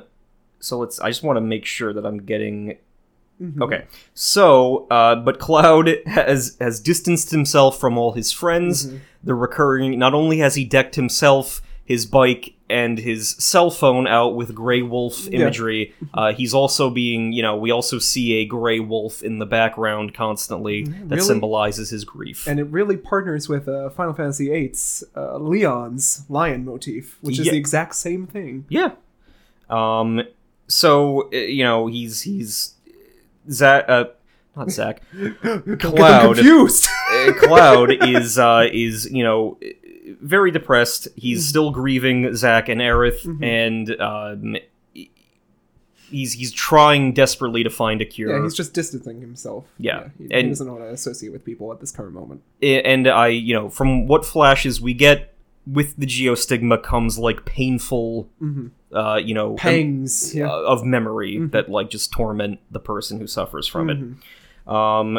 so 0.59 0.79
let's. 0.79 0.99
I 0.99 1.09
just 1.09 1.23
want 1.23 1.37
to 1.37 1.41
make 1.41 1.65
sure 1.65 1.93
that 1.93 2.05
I'm 2.05 2.23
getting. 2.23 2.77
Mm-hmm. 3.41 3.63
Okay, 3.63 3.85
so 4.13 4.87
uh, 4.91 5.15
but 5.15 5.39
Cloud 5.39 5.89
has 6.05 6.57
has 6.61 6.79
distanced 6.79 7.31
himself 7.31 7.79
from 7.79 7.97
all 7.97 8.13
his 8.13 8.31
friends. 8.31 8.87
Mm-hmm. 8.87 8.97
The 9.23 9.35
recurring. 9.35 9.97
Not 9.97 10.13
only 10.13 10.37
has 10.39 10.55
he 10.55 10.63
decked 10.63 10.95
himself, 10.95 11.61
his 11.83 12.05
bike, 12.05 12.53
and 12.71 12.97
his 12.97 13.31
cell 13.37 13.69
phone 13.69 14.07
out 14.07 14.35
with 14.35 14.55
gray 14.55 14.81
wolf 14.81 15.27
imagery, 15.27 15.93
uh, 16.13 16.33
he's 16.33 16.53
also 16.53 16.89
being. 16.89 17.31
You 17.33 17.41
know, 17.43 17.57
we 17.57 17.69
also 17.71 17.99
see 17.99 18.33
a 18.35 18.45
gray 18.45 18.79
wolf 18.79 19.21
in 19.21 19.39
the 19.39 19.45
background 19.45 20.13
constantly 20.13 20.83
that 20.85 21.09
really? 21.09 21.21
symbolizes 21.21 21.89
his 21.89 22.03
grief. 22.05 22.47
and 22.47 22.59
it 22.59 22.65
really 22.65 22.97
partners 22.97 23.47
with 23.49 23.67
uh, 23.67 23.89
Final 23.89 24.13
Fantasy 24.13 24.47
VIII's 24.49 25.03
uh, 25.15 25.37
Leon's 25.37 26.23
lion 26.29 26.65
motif, 26.65 27.17
which 27.21 27.37
is 27.39 27.45
Yeah. 27.45 27.51
the 27.51 27.57
exact 27.57 27.95
same 27.95 28.25
thing. 28.27 28.65
Yeah. 28.69 28.91
Um. 29.69 30.21
So 30.67 31.29
uh, 31.33 31.37
you 31.37 31.63
know 31.63 31.87
he's 31.87 32.21
he's 32.21 32.75
Zack. 33.49 33.85
Uh, 33.87 34.05
not 34.55 34.69
Zack. 34.71 35.01
Cloud. 35.79 36.35
confused. 36.35 36.87
uh, 37.11 37.31
Cloud 37.39 37.91
is 38.03 38.37
uh 38.37 38.67
is 38.71 39.09
you 39.11 39.23
know 39.23 39.57
very 40.21 40.51
depressed. 40.51 41.07
He's 41.15 41.47
still 41.47 41.71
grieving 41.71 42.35
Zack 42.35 42.69
and 42.69 42.81
Aerith, 42.81 43.25
and 43.43 43.99
um. 44.01 44.57
He's 46.09 46.33
he's 46.33 46.51
trying 46.51 47.13
desperately 47.13 47.63
to 47.63 47.69
find 47.69 48.01
a 48.01 48.05
cure. 48.05 48.35
yeah, 48.35 48.43
he's 48.43 48.53
just 48.53 48.73
distancing 48.73 49.21
himself. 49.21 49.63
Yeah, 49.77 50.09
he, 50.17 50.25
he 50.27 50.33
and- 50.33 50.49
doesn't 50.49 50.69
want 50.69 50.83
to 50.83 50.89
associate 50.89 51.31
with 51.31 51.45
people 51.45 51.71
at 51.71 51.79
this 51.79 51.89
current 51.91 52.13
moment. 52.13 52.41
And 52.61 53.07
I, 53.07 53.27
you 53.27 53.53
know, 53.53 53.69
from 53.69 54.07
what 54.07 54.25
flashes 54.25 54.81
we 54.81 54.93
get 54.93 55.33
with 55.65 55.95
the 55.95 56.05
geostigma 56.05 56.83
comes 56.83 57.17
like 57.17 57.45
painful, 57.45 58.27
uh, 58.93 59.15
you 59.23 59.33
know, 59.33 59.55
Pangs. 59.55 60.35
uh, 60.35 60.39
yeah. 60.39 60.49
of 60.49 60.83
memory 60.83 61.39
that 61.51 61.69
like 61.69 61.89
just 61.89 62.11
torment 62.11 62.59
the 62.69 62.81
person 62.81 63.17
who 63.21 63.27
suffers 63.27 63.65
from 63.65 63.89
it. 63.89 64.69
Um, 64.69 65.17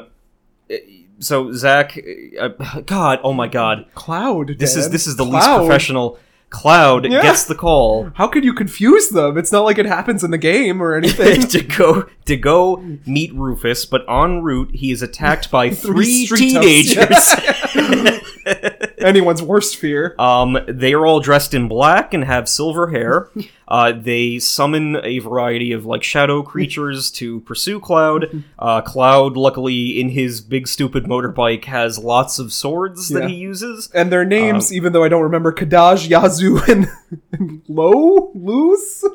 so 1.19 1.53
Zack, 1.53 1.99
uh, 2.41 2.49
God, 2.87 3.21
oh 3.23 3.33
my 3.33 3.49
God, 3.49 3.87
Cloud. 3.95 4.57
this 4.59 4.77
is 4.77 4.91
this 4.91 5.07
is 5.07 5.17
the 5.17 5.25
least 5.25 5.47
professional. 5.49 6.19
Cloud 6.51 7.11
Yeah. 7.11 7.23
gets 7.23 7.47
the 7.47 7.55
call 7.55 8.11
How 8.17 8.27
could 8.29 8.45
you 8.45 8.53
confuse 8.53 9.09
them? 9.09 9.39
It's 9.39 9.53
not 9.53 9.61
like 9.65 9.79
it 9.79 9.87
happens 9.87 10.23
in 10.23 10.31
the 10.33 10.37
game 10.37 10.83
or 10.83 10.95
anything. 11.01 11.41
to 11.49 11.63
go 11.63 12.07
to 12.27 12.37
go 12.37 12.77
meet 13.07 13.33
Rufus, 13.35 13.87
but 13.87 14.05
en 14.07 14.43
route 14.43 14.71
he 14.75 14.91
is 14.93 15.01
attacked 15.01 15.51
by 15.51 15.71
three, 15.87 16.27
street 16.27 16.51
teenagers. 16.51 17.35
Anyone's 19.07 19.43
worst 19.43 19.77
fear. 19.77 20.15
Um, 20.19 20.59
they 20.69 20.93
are 20.95 21.05
all 21.07 21.21
dressed 21.21 21.55
in 21.55 21.69
black 21.69 22.13
and 22.15 22.25
have 22.25 22.49
silver 22.49 22.89
hair. 22.91 23.29
Uh, 23.73 23.91
they 23.91 24.39
summon 24.39 24.99
a 25.03 25.19
variety 25.21 25.73
of 25.73 25.87
like 25.87 26.03
shadow 26.03 26.43
creatures 26.53 27.11
to 27.11 27.41
pursue 27.41 27.81
Cloud. 27.81 28.45
Uh, 28.59 28.83
Cloud, 28.83 29.35
luckily, 29.35 29.99
in 29.99 30.11
his 30.11 30.43
big 30.43 30.69
stupid 30.69 31.05
motorbike, 31.05 31.65
has 31.65 31.99
lots 31.99 32.39
of 32.39 32.53
swords 32.53 33.09
that 33.09 33.23
Yeah. 33.23 33.29
he 33.29 33.35
uses. 33.37 33.89
And 33.95 34.13
their 34.13 34.27
names, 34.27 34.71
Um, 34.71 34.77
even 34.77 34.93
though 34.93 35.03
I 35.05 35.09
don't 35.09 35.23
remember 35.23 35.55
Kadaj, 35.55 36.07
Yazoo, 36.11 36.61
and, 36.69 36.87
and 37.33 37.63
Lo? 37.67 38.31
Luz? 38.35 39.07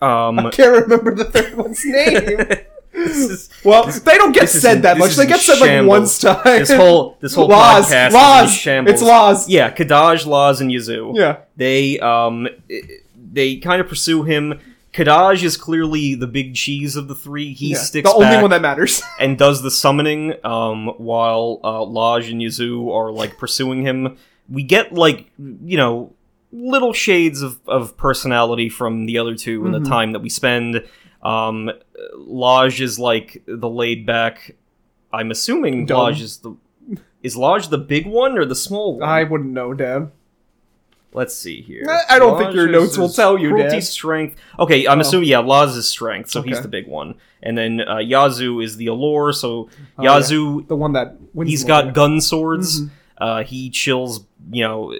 Um, 0.00 0.50
Can't 0.52 0.82
remember 0.84 1.12
the 1.12 1.24
third 1.24 1.56
one's 1.56 1.84
name. 1.84 2.46
This 3.04 3.16
is- 3.30 3.50
Well, 3.64 3.86
they 3.86 4.16
don't 4.16 4.32
get 4.32 4.42
This 4.42 4.60
said 4.62 4.76
in- 4.76 4.82
that 4.82 4.98
much. 4.98 5.16
They 5.16 5.26
get 5.26 5.40
said 5.40 5.60
like 5.60 5.68
shambles. 5.70 5.88
once 5.98 6.18
time. 6.20 6.42
this 6.44 6.72
whole 6.72 7.16
this 7.20 7.34
whole 7.34 7.48
Loz, 7.58 7.86
podcast 7.90 8.08
is 8.08 8.14
laws. 8.14 8.52
shambles. 8.54 8.92
It's 8.94 9.02
laws. 9.02 9.48
Yeah, 9.48 9.70
Kadaj, 9.72 10.26
Loz, 10.26 10.60
and 10.60 10.70
Yazoo. 10.72 11.12
Yeah. 11.14 11.38
They 11.56 11.98
um 12.00 12.48
they 13.32 13.56
kind 13.56 13.80
of 13.80 13.88
pursue 13.88 14.22
him. 14.24 14.60
Kadaj 14.92 15.44
is 15.44 15.56
clearly 15.56 16.16
the 16.16 16.26
big 16.26 16.54
cheese 16.56 16.96
of 16.96 17.06
the 17.06 17.14
three. 17.14 17.52
He 17.54 17.70
Yeah. 17.70 17.76
sticks 17.78 18.10
the 18.10 18.16
only 18.16 18.40
one 18.42 18.50
that 18.50 18.60
matters. 18.60 19.02
and 19.20 19.38
does 19.38 19.62
the 19.62 19.70
summoning, 19.70 20.34
um, 20.44 20.88
while 20.98 21.60
uh, 21.62 21.78
Laj 21.84 22.28
and 22.30 22.42
Yazoo 22.42 22.90
are 22.90 23.12
like 23.12 23.38
pursuing 23.38 23.82
him. 23.86 24.16
We 24.48 24.64
get 24.64 24.92
like 24.92 25.30
you 25.38 25.76
know 25.76 26.12
little 26.52 26.92
shades 26.92 27.40
of, 27.42 27.60
of 27.68 27.96
personality 27.96 28.68
from 28.68 29.06
the 29.06 29.16
other 29.18 29.36
2 29.36 29.64
in 29.66 29.70
Mhm. 29.72 29.84
the 29.84 29.88
time 29.88 30.10
that 30.10 30.18
we 30.18 30.28
spend. 30.28 30.82
Um, 31.22 31.70
Laj 32.16 32.80
is 32.80 32.98
like 32.98 33.42
the 33.46 33.68
laid 33.68 34.06
back. 34.06 34.56
I'm 35.12 35.30
assuming 35.30 35.86
Dumb. 35.86 35.98
Laj 36.12 36.20
is 36.20 36.38
the 36.38 36.56
is 37.22 37.36
Lodge 37.36 37.68
the 37.68 37.78
big 37.78 38.06
one 38.06 38.38
or 38.38 38.44
the 38.44 38.54
small 38.54 38.98
one? 38.98 39.08
I 39.08 39.24
wouldn't 39.24 39.50
know, 39.50 39.74
Dan. 39.74 40.12
Let's 41.12 41.34
see 41.36 41.60
here. 41.60 41.84
I- 42.08 42.18
don't 42.20 42.38
think 42.38 42.54
your 42.54 42.68
notes 42.68 42.96
will 42.96 43.08
tell 43.08 43.36
you, 43.36 43.48
Cruelty, 43.50 43.76
Dad. 43.76 43.84
strength. 43.84 44.36
Okay, 44.60 44.86
I'm 44.86 44.98
Oh. 44.98 45.00
assuming 45.00 45.28
yeah, 45.28 45.40
Laz 45.40 45.76
is 45.76 45.88
strength, 45.88 46.30
so 46.30 46.40
he's 46.40 46.60
the 46.62 46.68
big 46.68 46.86
one. 46.86 47.16
And 47.42 47.58
then 47.58 47.80
uh, 47.80 47.98
Yazoo 47.98 48.60
is 48.60 48.76
the 48.76 48.86
allure. 48.86 49.32
So 49.32 49.68
Oh, 49.98 50.02
yeah. 50.04 50.14
Yazoo, 50.14 50.62
The 50.68 50.76
one 50.76 50.92
that 50.92 51.16
wins 51.34 51.50
he's 51.50 51.64
got 51.64 51.94
gun 51.94 52.20
swords. 52.20 52.82
Mhm. 52.82 52.90
Uh, 53.18 53.42
he 53.42 53.70
chills. 53.70 54.24
You 54.52 54.64
know, 54.64 54.94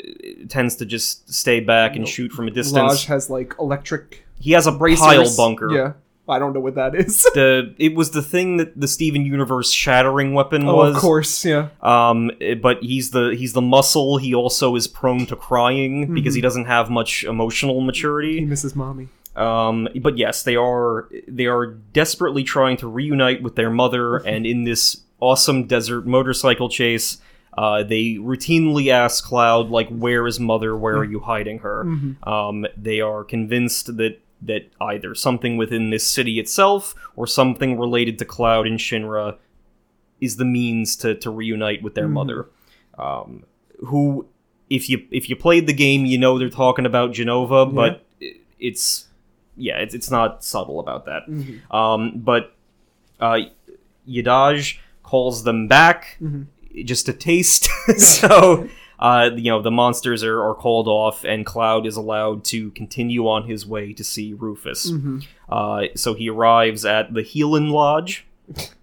tends 0.48 0.76
to 0.76 0.84
just 0.86 1.32
stay 1.32 1.60
back 1.60 1.96
and 1.96 2.06
shoot 2.06 2.30
from 2.32 2.46
a 2.46 2.50
distance. 2.50 2.76
Lodge 2.76 3.04
has 3.06 3.30
like 3.30 3.54
electric 3.58 4.24
he 4.38 4.52
has 4.52 4.66
a 4.66 4.72
bracers. 4.72 5.00
pile 5.00 5.36
bunker. 5.36 5.72
Yeah. 5.72 5.92
I 6.30 6.38
don't 6.38 6.52
know 6.52 6.60
what 6.60 6.74
that 6.76 6.94
is. 6.94 7.26
The 7.34 7.74
it 7.78 7.94
was 7.94 8.10
the 8.12 8.22
thing 8.22 8.56
that 8.58 8.78
the 8.80 8.88
Steven 8.88 9.24
Universe 9.24 9.72
shattering 9.72 10.34
weapon 10.34 10.66
oh, 10.66 10.76
was. 10.76 10.94
of 10.96 11.00
course, 11.00 11.44
yeah. 11.44 11.68
Um, 11.82 12.30
eh, 12.40 12.54
but 12.54 12.82
he's 12.82 13.10
the 13.10 13.34
he's 13.36 13.52
the 13.52 13.60
muscle. 13.62 14.18
He 14.18 14.34
also 14.34 14.74
is 14.76 14.86
prone 14.86 15.26
to 15.26 15.36
crying 15.36 16.14
because 16.14 16.32
Mm-hmm. 16.32 16.36
he 16.36 16.40
doesn't 16.42 16.64
have 16.66 16.90
much 16.90 17.24
emotional 17.24 17.80
maturity. 17.80 18.40
He 18.40 18.44
misses 18.46 18.74
mommy. 18.76 19.08
Um, 19.36 19.88
but 20.00 20.18
yes, 20.18 20.42
they 20.42 20.56
are 20.56 21.08
they 21.28 21.46
are 21.46 21.66
desperately 21.66 22.42
trying 22.42 22.76
to 22.78 22.88
reunite 22.88 23.42
with 23.42 23.54
their 23.56 23.70
mother, 23.70 24.16
and 24.26 24.44
in 24.46 24.64
this 24.64 25.02
awesome 25.20 25.66
desert 25.66 26.06
motorcycle 26.06 26.68
chase, 26.68 27.18
uh, 27.56 27.82
they 27.82 28.14
routinely 28.20 28.88
ask 28.88 29.24
Cloud 29.24 29.70
like, 29.70 29.88
"Where 29.88 30.26
is 30.26 30.40
mother? 30.40 30.76
Where 30.76 30.96
are 30.96 31.04
you 31.04 31.20
hiding 31.20 31.60
her?" 31.60 31.82
Um, 32.24 32.66
they 32.76 33.00
are 33.00 33.22
convinced 33.24 33.96
that 33.98 34.18
that 34.42 34.70
either 34.80 35.14
something 35.14 35.56
within 35.56 35.90
this 35.90 36.06
city 36.10 36.38
itself 36.40 36.94
or 37.16 37.26
something 37.26 37.78
related 37.78 38.18
to 38.18 38.24
Cloud 38.24 38.66
and 38.66 38.78
Shinra 38.78 39.36
is 40.20 40.36
the 40.36 40.44
means 40.44 40.96
to 40.96 41.14
to 41.16 41.30
reunite 41.30 41.82
with 41.82 41.94
their 41.94 42.08
mother. 42.08 42.48
Um, 42.98 43.44
who, 43.86 44.26
if 44.68 44.88
you 44.90 45.06
if 45.10 45.28
you 45.30 45.36
played 45.36 45.66
the 45.66 45.72
game, 45.72 46.04
you 46.06 46.18
know 46.18 46.38
they're 46.38 46.48
talking 46.50 46.86
about 46.86 47.12
Genova, 47.12 47.66
but 47.66 48.04
i- 48.22 48.34
it's 48.58 49.08
yeah, 49.56 49.78
it's, 49.78 49.94
it's 49.94 50.10
not 50.10 50.42
subtle 50.44 50.80
about 50.80 51.04
that. 51.06 51.22
Um, 51.70 52.18
but 52.18 52.54
uh, 53.20 53.38
Yadaj 54.08 54.78
calls 55.02 55.44
them 55.44 55.68
back 55.68 56.18
just 56.84 57.08
a 57.08 57.12
taste. 57.12 57.68
so 57.96 58.68
uh, 59.00 59.30
you 59.34 59.50
know 59.50 59.60
the 59.62 59.70
monsters 59.70 60.22
are, 60.22 60.40
are 60.42 60.54
called 60.54 60.86
off, 60.86 61.24
and 61.24 61.44
Cloud 61.44 61.86
is 61.86 61.96
allowed 61.96 62.44
to 62.44 62.70
continue 62.72 63.26
on 63.26 63.48
his 63.48 63.66
way 63.66 63.92
to 63.94 64.04
see 64.04 64.32
Rufus. 64.34 64.92
Uh, 65.48 65.84
so 65.96 66.14
he 66.14 66.28
arrives 66.30 66.84
at 66.84 67.12
the 67.14 67.22
Healin 67.22 67.70
Lodge. 67.70 68.26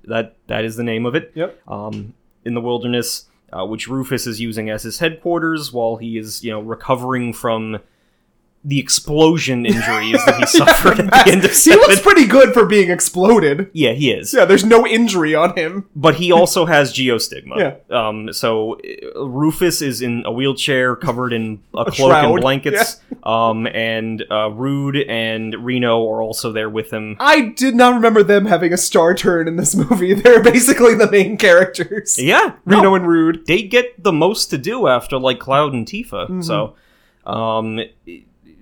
That 0.05 0.35
that 0.47 0.65
is 0.65 0.75
the 0.75 0.83
name 0.83 1.05
of 1.05 1.13
it 1.15 1.31
Yep. 1.35 1.61
um, 1.67 2.13
in 2.45 2.53
the 2.53 2.61
wilderness, 2.61 3.27
uh, 3.51 3.65
which 3.65 3.87
Rufus 3.87 4.25
is 4.25 4.39
using 4.39 4.69
as 4.69 4.83
his 4.83 4.99
headquarters 4.99 5.71
while 5.73 5.97
he 5.97 6.17
is, 6.17 6.43
you 6.43 6.51
know, 6.51 6.61
recovering 6.61 7.33
from 7.33 7.79
the 8.63 8.79
explosion 8.79 9.65
injuries 9.65 10.23
that 10.25 10.35
he 10.37 10.45
suffered 10.45 10.99
at 10.99 11.25
the 11.25 11.31
end 11.31 11.43
of 11.45 11.51
he 11.51 11.55
seven. 11.55 11.79
looks 11.81 12.01
pretty 12.01 12.25
good 12.25 12.53
for 12.53 12.65
being 12.65 12.89
exploded. 12.89 13.69
yeah, 13.73 13.91
he 13.91 14.11
is. 14.11 14.33
Yeah, 14.33 14.45
there's 14.45 14.65
no 14.65 14.85
injury 14.85 15.35
on 15.35 15.55
him. 15.55 15.87
But 15.95 16.15
he 16.15 16.31
also 16.31 16.65
has 16.65 16.93
geostigma. 16.93 17.57
Yeah. 17.89 18.07
Um, 18.07 18.33
so 18.33 18.79
uh, 19.15 19.25
Rufus 19.25 19.81
is 19.81 20.01
in 20.01 20.23
a 20.25 20.31
wheelchair 20.31 20.95
covered 20.95 21.33
in 21.33 21.61
a, 21.73 21.85
cloak 21.85 21.93
shroud. 22.11 22.31
and 22.31 22.41
blankets. 22.41 22.99
Um, 23.23 23.67
and 23.67 24.23
uh, 24.29 24.49
Rude 24.51 24.97
and 24.97 25.53
Reno 25.55 26.09
are 26.09 26.21
also 26.21 26.51
there 26.51 26.69
with 26.69 26.91
him. 26.91 27.15
I 27.19 27.49
did 27.49 27.75
not 27.75 27.93
remember 27.93 28.23
them 28.23 28.45
having 28.45 28.73
a 28.73 28.77
star 28.77 29.13
turn 29.15 29.47
in 29.47 29.55
this 29.55 29.75
movie. 29.75 30.13
They're 30.21 30.43
basically 30.43 30.95
the 30.95 31.09
main 31.09 31.37
characters. 31.37 32.17
Yeah, 32.19 32.55
Reno 32.65 32.81
no, 32.83 32.95
and 32.95 33.07
Rude. 33.07 33.45
they 33.47 33.63
get 33.63 34.01
the 34.03 34.11
most 34.11 34.47
to 34.47 34.57
do 34.57 34.87
after 34.87 35.17
like 35.17 35.39
Cloud 35.39 35.73
and 35.73 35.85
Tifa. 35.85 36.27
Mm-hmm. 36.27 36.41
So, 36.41 36.75
um, 37.25 37.79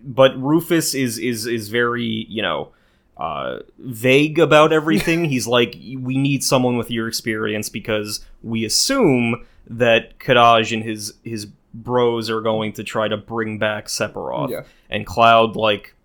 but 0.06 0.40
Rufus 0.41 0.94
is 0.94 1.18
is 1.18 1.45
is 1.45 1.69
very 1.69 2.26
you 2.30 2.41
know 2.41 2.72
uh, 3.18 3.60
vague 3.80 4.40
about 4.40 4.72
everything. 4.72 5.26
He's 5.30 5.48
like, 5.48 5.76
we 5.99 6.18
need 6.18 6.44
someone 6.44 6.77
with 6.77 6.91
your 6.91 7.07
experience 7.07 7.69
because 7.69 8.19
we 8.44 8.65
assume 8.65 9.45
that 9.68 10.19
Kadaj 10.19 10.73
and 10.73 10.84
his 10.84 11.14
his 11.23 11.48
bros 11.73 12.30
are 12.30 12.41
going 12.41 12.73
to 12.73 12.84
try 12.84 13.07
to 13.07 13.18
bring 13.18 13.57
back 13.57 13.88
Sephiroth. 13.88 14.49
Yeah. 14.49 14.61
And 14.90 15.06
Cloud 15.06 15.56
like 15.56 15.95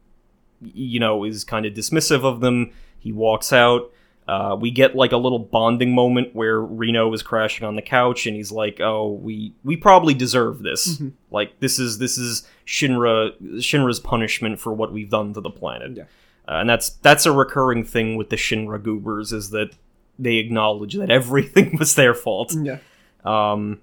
you 0.61 1.01
know 1.01 1.25
is 1.25 1.45
kind 1.45 1.67
of 1.67 1.75
dismissive 1.75 2.25
of 2.25 2.41
them. 2.41 2.73
He 2.99 3.13
walks 3.13 3.53
out. 3.53 3.91
Uh, 4.29 4.55
we 4.55 4.71
get 4.71 4.95
like 4.95 5.11
a 5.11 5.17
little 5.17 5.41
bonding 5.41 5.93
moment 5.93 6.37
where 6.37 6.61
Reno 6.61 7.13
is 7.13 7.21
crashing 7.21 7.67
on 7.67 7.75
the 7.75 7.83
couch 7.83 8.27
and 8.27 8.37
he's 8.37 8.53
like, 8.53 8.81
"Oh, 8.81 9.11
we 9.11 9.53
we 9.65 9.77
probably 9.77 10.15
deserve 10.15 10.63
this. 10.63 10.95
Mm-hmm. 10.95 11.09
Like 11.33 11.59
this 11.59 11.81
is 11.81 11.99
this 11.99 12.17
is 12.17 12.47
Shinra 12.71 13.33
Shinra's 13.59 13.99
punishment 13.99 14.61
for 14.61 14.73
what 14.73 14.93
we've 14.93 15.11
done 15.11 15.35
to 15.35 15.41
the 15.41 15.51
planet." 15.51 15.97
Yeah. 15.97 16.05
Uh, 16.47 16.61
and 16.61 16.71
that's 16.71 16.91
that's 16.91 17.27
a 17.27 17.33
recurring 17.33 17.83
thing 17.85 18.17
with 18.17 18.31
the 18.31 18.37
Shinra 18.37 18.81
goobers 18.83 19.33
is 19.33 19.51
that 19.51 19.71
they 20.19 20.37
acknowledge 20.37 20.95
that 20.95 21.11
everything 21.11 21.77
was 21.79 21.95
their 21.97 22.15
fault. 22.15 22.55
Yeah. 22.57 22.79
Um, 23.25 23.81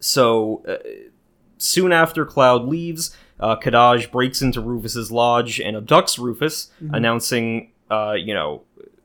so 0.00 0.62
uh, 0.66 0.76
soon 1.58 1.92
after 1.92 2.24
Cloud 2.24 2.64
leaves, 2.64 3.16
uh, 3.38 3.56
Kadaj 3.56 4.10
breaks 4.10 4.42
into 4.42 4.60
Rufus's 4.60 5.10
lodge 5.12 5.60
and 5.60 5.76
abducts 5.76 6.18
Rufus, 6.18 6.70
Mm-hmm. 6.82 6.94
announcing, 6.94 7.72
uh, 7.90 8.12
you 8.12 8.34
know, 8.34 8.62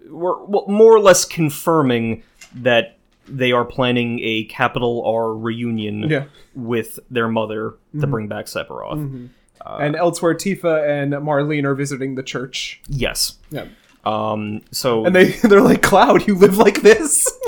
we're, 0.10 0.44
well, 0.46 0.66
more 0.68 0.94
or 0.94 1.00
less 1.00 1.26
confirming 1.26 2.24
that 2.56 2.97
they 3.28 3.52
are 3.52 3.66
planning 3.66 4.20
a 4.24 4.44
capital 4.46 5.04
R 5.06 5.34
reunion 5.34 6.10
Yeah. 6.10 6.20
Mm-hmm. 6.22 6.66
with 6.66 7.00
their 7.10 7.28
mother 7.28 7.76
to 8.00 8.08
bring 8.08 8.28
back 8.28 8.46
Sephiroth. 8.46 9.30
and 9.66 9.96
elsewhere, 9.96 10.34
Tifa 10.34 10.88
and 10.88 11.14
Marlene 11.14 11.66
are 11.66 11.76
visiting 11.76 12.16
the 12.16 12.24
church. 12.24 12.82
Yes. 12.88 13.38
Yeah. 13.50 13.66
Um. 14.08 14.62
So 14.72 15.06
And 15.06 15.16
they 15.16 15.26
they're 15.44 15.62
like, 15.62 15.82
Cloud, 15.82 16.28
you 16.28 16.36
live 16.36 16.58
like 16.58 16.82
this 16.82 17.28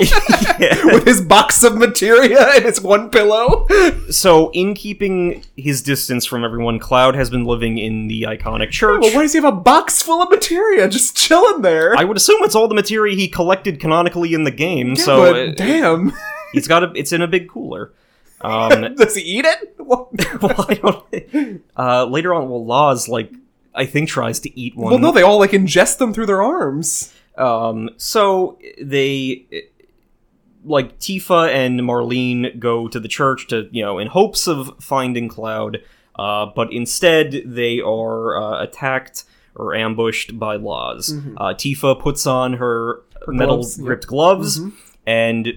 Yeah. 0.60 0.84
with 0.84 1.04
his 1.06 1.20
box 1.22 1.62
of 1.62 1.76
materia 1.76 2.48
and 2.54 2.64
his 2.64 2.80
one 2.80 3.10
pillow. 3.10 3.66
so 4.10 4.50
in 4.50 4.74
keeping 4.74 5.42
his 5.56 5.82
distance 5.82 6.26
from 6.26 6.44
everyone, 6.44 6.78
Cloud 6.78 7.14
has 7.14 7.30
been 7.30 7.44
living 7.44 7.78
in 7.78 8.08
the 8.08 8.22
iconic 8.22 8.70
church. 8.70 9.00
Well, 9.02 9.14
why 9.14 9.22
does 9.22 9.32
he 9.32 9.38
have 9.40 9.44
a 9.52 9.56
box 9.56 10.02
full 10.02 10.22
of 10.22 10.30
materia 10.30 10.88
just 10.88 11.16
chilling 11.16 11.62
there? 11.62 11.96
I 11.96 12.04
would 12.04 12.16
assume 12.16 12.42
it's 12.42 12.54
all 12.54 12.68
the 12.68 12.74
materia 12.74 13.16
he 13.16 13.28
collected 13.28 13.80
canonically 13.80 14.34
in 14.34 14.44
the 14.44 14.50
game. 14.50 14.88
Yeah, 14.96 15.02
so 15.04 15.52
damn, 15.52 16.12
he's 16.52 16.68
got 16.68 16.84
a. 16.84 16.92
It's 16.94 17.12
in 17.12 17.22
a 17.22 17.28
big 17.28 17.48
cooler. 17.48 17.92
Um, 18.42 18.94
does 18.94 19.14
he 19.16 19.22
eat 19.22 19.44
it? 19.44 19.74
Well, 19.78 20.10
I 20.42 20.74
don't. 20.82 21.62
Uh, 21.76 22.04
later 22.06 22.32
on, 22.34 22.48
well, 22.48 22.64
Loz 22.64 23.08
like 23.08 23.32
I 23.74 23.86
think 23.86 24.08
tries 24.08 24.40
to 24.40 24.58
eat 24.58 24.76
one. 24.76 24.90
well, 24.90 24.98
no, 24.98 25.12
they 25.12 25.22
all 25.22 25.38
like 25.38 25.50
ingest 25.52 25.98
them 25.98 26.12
through 26.12 26.26
their 26.26 26.42
arms. 26.42 27.12
Um, 27.38 27.90
so 27.96 28.58
they, 28.82 29.46
like 30.64 30.98
Tifa 30.98 31.48
and 31.52 31.80
Marlene, 31.80 32.58
go 32.58 32.88
to 32.88 33.00
the 33.00 33.08
church 33.08 33.46
to 33.48 33.68
you 33.70 33.82
know 33.82 33.98
in 33.98 34.08
hopes 34.08 34.46
of 34.46 34.72
finding 34.80 35.28
Cloud, 35.28 35.82
uh, 36.16 36.46
but 36.54 36.72
instead 36.72 37.42
they 37.46 37.80
are 37.80 38.36
uh, 38.36 38.62
attacked 38.62 39.24
or 39.54 39.74
ambushed 39.74 40.38
by 40.38 40.56
Loz. 40.56 41.12
Uh, 41.36 41.54
Tifa 41.54 41.98
puts 42.00 42.26
on 42.26 42.54
her, 42.54 43.02
metal 43.26 43.56
gloves, 43.58 43.78
yeah. 43.78 43.84
gripped 43.84 44.06
gloves, 44.06 44.60
and 45.06 45.48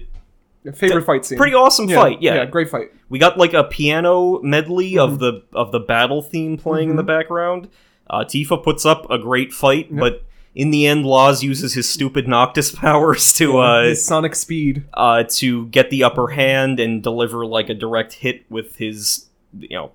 Favorite 0.74 1.04
fight 1.04 1.24
scene. 1.26 1.36
pretty 1.36 1.54
awesome 1.54 1.88
fight. 1.88 2.22
Yeah. 2.22 2.44
great 2.46 2.70
fight. 2.70 2.90
we 3.10 3.18
got 3.18 3.36
like 3.36 3.52
a 3.52 3.64
piano 3.64 4.40
medley 4.42 4.92
Mm-hmm. 4.92 5.12
of 5.12 5.18
the 5.18 5.42
of 5.52 5.72
the 5.72 5.80
battle 5.80 6.22
theme 6.22 6.56
playing 6.56 6.88
in 6.90 6.96
the 6.96 7.02
background. 7.02 7.68
Uh, 8.08 8.24
Tifa 8.24 8.62
puts 8.62 8.84
up 8.84 9.08
a 9.10 9.18
great 9.18 9.52
fight, 9.52 9.94
but 9.94 10.24
in 10.54 10.70
the 10.70 10.86
end, 10.86 11.04
Loz 11.06 11.42
uses 11.42 11.74
his 11.74 11.88
stupid 11.88 12.28
Noctis 12.28 12.70
powers 12.74 13.32
to 13.34 13.58
uh, 13.58 13.84
His 13.84 14.04
sonic 14.04 14.34
speed. 14.34 14.84
uh, 14.94 15.24
to 15.30 15.66
get 15.68 15.90
the 15.90 16.04
upper 16.04 16.28
hand 16.28 16.78
and 16.80 17.02
deliver 17.02 17.44
like 17.46 17.68
a 17.68 17.74
direct 17.74 18.12
hit 18.14 18.44
with 18.50 18.76
his 18.76 19.28
you 19.58 19.70
know 19.76 19.92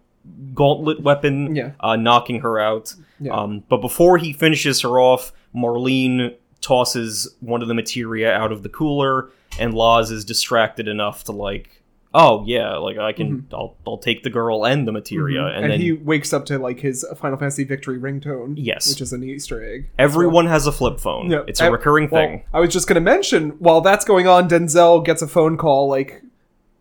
gauntlet 0.53 1.01
weapon, 1.01 1.55
Yeah. 1.55 1.71
uh, 1.79 1.95
knocking 1.95 2.41
her 2.41 2.59
out. 2.59 2.93
Yeah. 3.19 3.33
Um, 3.33 3.63
but 3.69 3.77
before 3.81 4.17
he 4.17 4.33
finishes 4.33 4.81
her 4.81 4.99
off, 4.99 5.31
Marlene 5.55 6.35
tosses 6.61 7.35
one 7.39 7.61
of 7.61 7.67
the 7.67 7.73
materia 7.73 8.31
out 8.33 8.51
of 8.51 8.63
the 8.63 8.69
cooler, 8.69 9.29
and 9.59 9.73
Loz 9.73 10.11
is 10.11 10.25
distracted 10.25 10.87
enough 10.87 11.23
to 11.25 11.31
like, 11.31 11.78
oh 12.13 12.43
yeah, 12.45 12.77
like 12.77 12.97
I 12.97 13.13
can, 13.13 13.47
I'll, 13.53 13.75
I'll 13.85 13.97
take 13.97 14.23
the 14.23 14.29
girl 14.29 14.65
and 14.65 14.87
the 14.87 14.91
materia, 14.91 15.45
and, 15.45 15.49
Mm-hmm. 15.53 15.63
And, 15.63 15.71
then 15.73 15.79
he 15.81 15.91
wakes 15.93 16.33
up 16.33 16.45
to 16.47 16.57
like 16.57 16.79
his 16.79 17.05
Final 17.17 17.37
Fantasy 17.37 17.63
Victory 17.63 17.99
ringtone. 17.99 18.55
Yes. 18.57 18.89
which 18.89 19.01
is 19.01 19.13
an 19.13 19.23
Easter 19.23 19.63
egg. 19.63 19.89
everyone 19.99 20.47
has 20.47 20.65
a 20.67 20.71
flip 20.71 20.99
phone. 20.99 21.29
Yeah, 21.29 21.43
It's 21.47 21.61
a 21.61 21.65
I- 21.65 21.67
recurring 21.67 22.09
well, 22.09 22.21
thing. 22.25 22.43
I 22.53 22.59
was 22.59 22.71
just 22.73 22.87
gonna 22.87 23.01
mention 23.01 23.51
while 23.59 23.81
that's 23.81 24.05
going 24.05 24.27
on, 24.27 24.49
Denzel 24.49 25.03
gets 25.05 25.21
a 25.21 25.27
phone 25.27 25.57
call 25.57 25.87
like, 25.89 26.23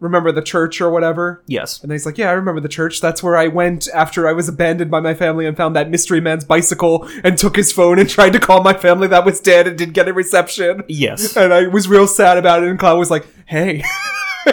"Remember 0.01 0.31
the 0.33 0.43
church 0.43 0.81
or 0.81 0.91
whatever?" 0.91 1.43
Yes. 1.47 1.83
And 1.83 1.91
he's 1.93 2.07
like, 2.07 2.17
"Yeah, 2.19 2.31
I 2.31 2.33
remember 2.33 2.61
the 2.61 2.69
church. 2.69 3.01
That's 3.01 3.23
where 3.23 3.37
I 3.37 3.49
went 3.49 3.89
after 3.93 4.27
I 4.29 4.33
was 4.33 4.49
abandoned 4.49 4.91
by 4.91 5.01
my 5.01 5.13
family 5.15 5.45
and 5.47 5.57
found 5.57 5.75
that 5.77 5.91
mystery 5.91 6.21
man's 6.21 6.45
bicycle 6.45 7.09
and 7.25 7.37
took 7.37 7.57
his 7.57 7.73
phone 7.73 7.99
and 7.99 8.09
tried 8.09 8.33
to 8.35 8.39
call 8.41 8.63
my 8.63 8.75
family 8.75 9.09
that 9.09 9.25
was 9.25 9.41
dead 9.41 9.67
and 9.67 9.77
didn't 9.77 9.95
get 9.95 10.09
a 10.09 10.13
reception." 10.13 10.85
Yes. 10.89 11.37
And 11.37 11.53
I 11.53 11.67
was 11.69 11.87
real 11.89 12.07
sad 12.07 12.39
about 12.39 12.63
it. 12.63 12.69
And 12.71 12.79
Cloud 12.79 12.99
was 12.99 13.11
like, 13.11 13.27
"Hey." 13.47 13.83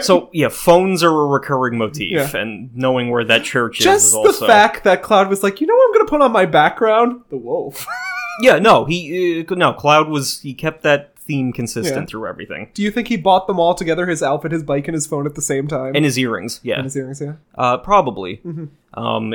so 0.01 0.29
yeah, 0.33 0.49
phones 0.49 1.03
are 1.03 1.09
a 1.09 1.25
recurring 1.27 1.77
motif, 1.77 2.11
Yeah. 2.11 2.37
and 2.37 2.75
knowing 2.75 3.09
where 3.09 3.23
that 3.23 3.43
church 3.43 3.79
is 3.79 3.85
Just 3.85 4.11
the 4.13 4.17
also 4.19 4.47
fact 4.47 4.83
that 4.83 5.01
Cloud 5.03 5.29
was 5.29 5.43
like, 5.43 5.61
you 5.61 5.67
know 5.67 5.75
what 5.75 5.87
I'm 5.89 5.93
gonna 5.93 6.09
put 6.09 6.21
on 6.21 6.31
my 6.31 6.45
background? 6.45 7.21
The 7.29 7.37
wolf. 7.37 7.85
yeah. 8.41 8.59
No, 8.59 8.85
he 8.85 9.45
uh, 9.49 9.55
no 9.55 9.73
Cloud 9.73 10.09
was 10.09 10.41
he 10.41 10.53
kept 10.53 10.83
that 10.83 11.11
theme 11.17 11.51
consistent 11.51 12.01
Yeah. 12.01 12.05
through 12.05 12.27
everything, 12.27 12.69
Do 12.75 12.83
you 12.83 12.91
think 12.91 13.07
he 13.07 13.17
bought 13.17 13.47
them 13.47 13.59
all 13.59 13.73
together, 13.73 14.05
his 14.05 14.21
outfit, 14.21 14.51
his 14.51 14.61
bike, 14.61 14.87
and 14.87 14.93
his 14.93 15.07
phone 15.07 15.25
at 15.25 15.33
the 15.33 15.41
same 15.41 15.67
time? 15.67 15.95
and 15.95 16.05
his 16.05 16.19
earrings. 16.19 16.59
Yeah, 16.61 16.75
And 16.75 16.83
his 16.83 16.95
earrings, 16.95 17.19
yeah. 17.19 17.33
uh, 17.57 17.77
probably. 17.79 18.41
Mm-hmm. 18.45 18.65
Um, 19.03 19.33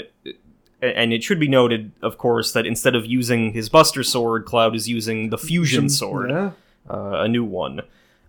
and 0.80 1.12
it 1.12 1.24
should 1.24 1.40
be 1.40 1.48
noted, 1.48 1.90
of 2.00 2.16
course, 2.16 2.52
that 2.52 2.64
instead 2.64 2.94
of 2.94 3.06
using 3.06 3.52
his 3.54 3.68
Buster 3.68 4.04
Sword, 4.04 4.44
Cloud 4.44 4.76
is 4.76 4.88
using 4.88 5.30
the 5.30 5.36
Fusion 5.36 5.88
Sword, 5.88 6.30
Yeah. 6.30 6.50
uh, 6.88 7.22
a 7.24 7.28
new 7.28 7.42
one. 7.44 7.80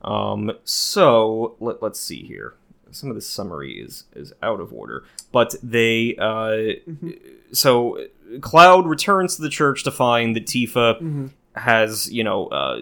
Um, 0.04 0.52
so 0.64 1.56
let, 1.60 1.82
let's 1.82 2.00
see 2.00 2.24
here. 2.24 2.56
Some 2.92 3.10
of 3.10 3.16
the 3.16 3.22
summary 3.22 3.74
is 3.80 4.04
is 4.16 4.34
out 4.44 4.60
of 4.60 4.74
order, 4.74 5.04
but 5.32 5.56
they 5.64 6.16
uh, 6.18 6.82
Mm-hmm. 6.90 7.10
so 7.54 7.98
Cloud 8.42 8.86
returns 8.88 9.36
to 9.38 9.42
the 9.42 9.50
church 9.50 9.84
to 9.84 9.92
find 9.92 10.36
that 10.36 10.46
Tifa 10.46 10.96
Mm-hmm. 11.02 11.28
has 11.56 12.12
you 12.12 12.24
know 12.24 12.48
uh, 12.48 12.82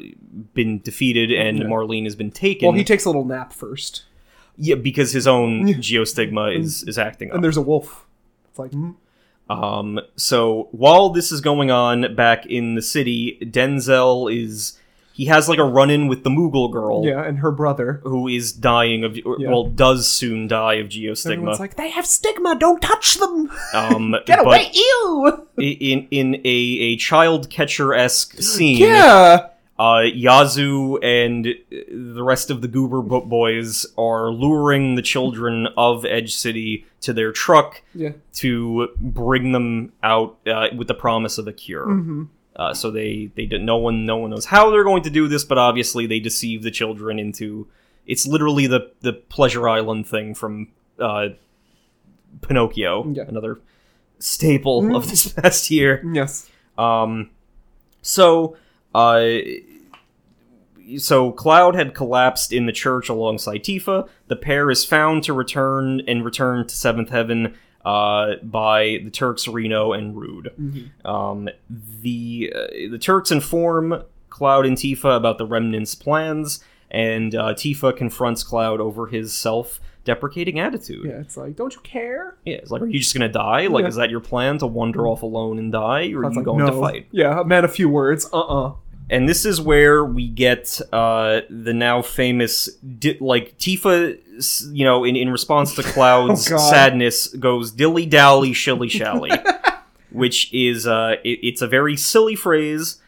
been 0.55 0.79
defeated 0.79 1.31
and 1.31 1.59
Marlene 1.59 2.05
has 2.05 2.15
been 2.15 2.31
taken. 2.31 2.67
Well, 2.67 2.75
he 2.77 2.83
takes 2.83 3.05
a 3.05 3.09
little 3.09 3.25
nap 3.25 3.53
first, 3.53 4.05
yeah, 4.57 4.75
because 4.75 5.11
his 5.11 5.27
own 5.27 5.65
geostigma 5.75 6.57
is 6.57 6.83
is 6.83 6.97
acting 6.97 7.29
up. 7.29 7.35
and 7.35 7.43
there's 7.43 7.57
a 7.57 7.61
wolf. 7.61 8.07
It's 8.49 8.57
like, 8.57 8.71
mm, 8.71 8.95
Um, 9.47 9.99
so 10.15 10.69
while 10.71 11.09
this 11.09 11.31
is 11.31 11.39
going 11.41 11.69
on 11.69 12.15
back 12.15 12.47
in 12.47 12.73
the 12.73 12.81
city, 12.81 13.37
Denzel 13.43 14.33
is 14.33 14.78
he 15.19 15.25
has 15.25 15.49
like 15.49 15.59
a 15.59 15.63
run 15.65 15.89
in 15.89 16.07
with 16.07 16.23
the 16.23 16.29
Moogle 16.29 16.71
girl 16.71 17.05
yeah, 17.05 17.21
and 17.27 17.39
her 17.39 17.51
brother. 17.51 17.99
who 18.03 18.27
is 18.29 18.53
dying 18.53 19.03
of 19.03 19.17
Yeah. 19.17 19.49
well 19.51 19.65
does 19.65 20.09
soon 20.09 20.47
die 20.47 20.75
of 20.75 20.85
Everyone's 20.87 21.25
geostigma. 21.25 21.59
like, 21.59 21.75
they 21.75 21.89
have 21.89 22.05
stigma. 22.05 22.55
Don't 22.57 22.81
touch 22.81 23.15
them. 23.19 23.51
um, 23.73 24.15
Get 24.25 24.37
but 24.39 24.45
away, 24.47 24.71
ew. 24.73 25.47
in 25.57 26.07
in 26.11 26.35
a 26.45 26.57
a 26.89 26.95
child 26.97 27.49
catcher 27.49 27.93
esque 27.93 28.41
scene, 28.51 28.77
Yeah. 28.77 29.47
uh, 29.77 30.03
Yazoo 30.27 30.97
and 30.99 31.45
the 32.15 32.23
rest 32.23 32.49
of 32.49 32.61
the 32.61 32.67
Goober 32.67 33.01
Bo- 33.01 33.25
boys 33.25 33.85
are 33.97 34.29
luring 34.29 34.95
the 34.95 35.01
children 35.01 35.67
of 35.77 36.05
Edge 36.05 36.33
City 36.33 36.85
to 37.01 37.13
their 37.13 37.31
truck 37.33 37.81
Yeah. 37.93 38.11
to 38.35 38.89
bring 38.99 39.51
them 39.51 39.91
out 40.03 40.37
uh, 40.47 40.67
with 40.77 40.87
the 40.87 40.93
promise 41.05 41.37
of 41.37 41.47
a 41.47 41.53
cure. 41.53 41.87
Mm-hmm. 41.87 42.23
Uh, 42.59 42.73
so 42.73 42.91
they 42.91 43.31
they 43.35 43.45
did 43.45 43.61
no 43.63 43.77
one 43.77 44.05
no 44.05 44.17
one 44.17 44.29
knows 44.31 44.43
how 44.45 44.69
they're 44.69 44.83
going 44.83 45.03
to 45.03 45.09
do 45.09 45.27
this, 45.29 45.45
but 45.45 45.57
obviously 45.57 46.05
they 46.05 46.19
deceive 46.19 46.61
the 46.61 46.71
children 46.71 47.17
into 47.17 47.67
it's 48.05 48.27
literally 48.27 48.67
the 48.67 48.91
the 48.99 49.13
Pleasure 49.13 49.69
Island 49.69 50.05
thing 50.07 50.35
from 50.35 50.67
uh, 50.99 51.29
Pinocchio, 52.41 53.07
Yeah. 53.13 53.23
another 53.27 53.59
staple 54.19 54.93
of 54.95 55.09
this 55.09 55.31
past 55.33 55.71
year. 55.71 56.03
Yes. 56.13 56.49
Um, 56.77 57.29
so, 58.01 58.57
uh, 58.93 59.29
so 60.97 61.31
Cloud 61.31 61.75
had 61.75 61.93
collapsed 61.93 62.51
in 62.51 62.65
the 62.65 62.71
church 62.71 63.09
alongside 63.09 63.63
Tifa. 63.63 64.07
The 64.27 64.35
pair 64.35 64.71
is 64.71 64.83
found 64.85 65.23
to 65.23 65.33
return 65.33 66.01
and 66.07 66.25
return 66.25 66.65
to 66.67 66.75
Seventh 66.75 67.09
Heaven 67.09 67.55
uh, 67.85 68.35
by 68.43 68.99
the 69.03 69.09
Turks, 69.09 69.47
Reno, 69.47 69.93
and 69.93 70.15
Rude. 70.15 70.51
Um, 71.05 71.49
the 72.01 72.53
uh, 72.55 72.67
the 72.91 72.97
Turks 72.99 73.31
inform 73.31 74.03
Cloud 74.29 74.65
and 74.65 74.77
Tifa 74.77 75.15
about 75.17 75.37
the 75.37 75.45
Remnants' 75.45 75.95
plans, 75.95 76.63
and 76.91 77.33
uh, 77.35 77.53
Tifa 77.53 77.95
confronts 77.95 78.43
Cloud 78.43 78.79
over 78.79 79.07
his 79.07 79.33
self-deprecating 79.33 80.59
attitude. 80.59 81.05
Yeah. 81.05 81.19
It's 81.19 81.37
like, 81.37 81.55
don't 81.55 81.73
you 81.73 81.81
care? 81.81 82.37
Yeah, 82.45 82.57
it's 82.57 82.71
like, 82.71 82.81
are 82.81 82.87
you 82.87 82.99
just 82.99 83.13
gonna 83.13 83.29
die? 83.29 83.67
Like, 83.67 83.83
Yeah. 83.83 83.89
is 83.89 83.95
that 83.95 84.09
your 84.09 84.19
plan 84.19 84.57
to 84.59 84.67
wander 84.67 85.07
off 85.07 85.23
alone 85.23 85.57
and 85.59 85.71
die, 85.71 86.11
or 86.11 86.19
are 86.19 86.21
Cloud's 86.21 86.35
you 86.35 86.39
like, 86.41 86.45
going 86.45 86.59
no. 86.59 86.71
to 86.71 86.79
fight? 86.79 87.07
Yeah. 87.11 87.41
A 87.41 87.43
man, 87.43 87.65
a 87.65 87.69
few 87.69 87.89
words. 87.89 88.29
Uh. 88.31 88.39
uh 88.39 88.73
And 89.09 89.27
this 89.27 89.43
is 89.43 89.59
where 89.59 90.05
we 90.05 90.27
get 90.27 90.79
uh, 90.93 91.41
the 91.49 91.73
now 91.73 92.01
famous, 92.03 92.65
di- 92.75 93.17
like 93.19 93.57
Tifa, 93.57 94.19
you 94.71 94.85
know, 94.85 95.03
in, 95.03 95.15
in 95.15 95.29
response 95.31 95.73
to 95.75 95.83
Cloud's 95.93 96.51
Oh, 96.51 96.57
sadness, 96.57 97.27
goes 97.27 97.71
dilly 97.71 98.05
dally 98.05 98.53
shilly 98.53 98.89
shally, 98.99 99.31
which 100.11 100.53
is 100.53 100.85
uh, 100.85 101.15
it, 101.23 101.39
it's 101.41 101.61
a 101.61 101.67
very 101.67 101.97
silly 101.97 102.35
phrase, 102.35 103.01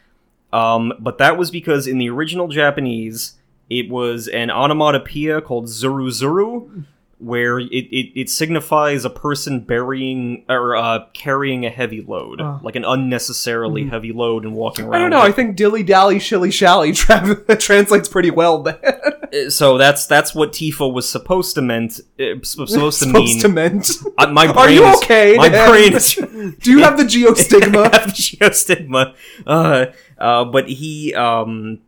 um, 0.52 0.92
but 0.98 1.18
that 1.18 1.38
was 1.38 1.50
because 1.50 1.86
in 1.86 1.98
the 1.98 2.10
original 2.10 2.48
Japanese, 2.48 3.34
it 3.70 3.88
was 3.88 4.26
an 4.28 4.50
onomatopoeia 4.50 5.40
called 5.40 5.66
zuru 5.66 6.08
zuru, 6.08 6.84
where 7.22 7.58
it, 7.60 7.66
it, 7.70 8.20
it 8.20 8.28
signifies 8.30 9.04
a 9.04 9.10
person 9.10 9.60
burying 9.60 10.44
or 10.48 10.74
uh, 10.76 11.06
carrying 11.14 11.64
a 11.64 11.70
heavy 11.70 12.02
load, 12.02 12.40
Oh. 12.40 12.58
like 12.62 12.74
an 12.76 12.84
unnecessarily 12.84 13.86
heavy 13.88 14.12
load 14.12 14.44
and 14.44 14.54
walking 14.54 14.86
around. 14.86 14.94
I 14.94 14.98
don't 14.98 15.10
know. 15.10 15.22
with 15.22 15.28
I 15.32 15.32
think 15.32 15.56
dilly 15.56 15.82
dally 15.84 16.18
shilly 16.18 16.50
shally 16.50 16.92
tra- 16.92 17.56
translates 17.56 18.08
pretty 18.08 18.30
well. 18.30 18.62
Then. 18.62 18.76
Uh, 18.84 19.48
so 19.50 19.78
that's 19.78 20.06
that's 20.06 20.34
what 20.34 20.52
Tifa 20.52 20.92
was 20.92 21.08
supposed 21.08 21.54
to 21.54 21.62
meant 21.62 22.00
uh, 22.20 22.34
supposed 22.42 22.72
to 22.74 22.92
Supposed 22.92 23.12
mean. 23.12 23.40
to 23.40 23.48
meant. 23.48 23.90
Uh, 24.18 24.26
my 24.32 24.46
brain 24.46 24.56
Are 24.58 24.70
you 24.70 24.84
is- 24.86 24.96
okay? 25.02 25.36
My 25.36 25.48
Dan? 25.48 25.70
brain 25.70 25.92
is 25.94 26.14
Do 26.14 26.70
you 26.70 26.80
have 26.82 26.96
the 26.98 27.04
geostigma? 27.04 27.92
I 27.92 28.00
have 28.00 28.10
geostigma. 28.12 29.14
Uh, 29.46 29.86
uh, 30.18 30.44
but 30.46 30.68
he 30.68 31.14
um, 31.14 31.78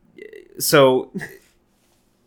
so 0.58 1.10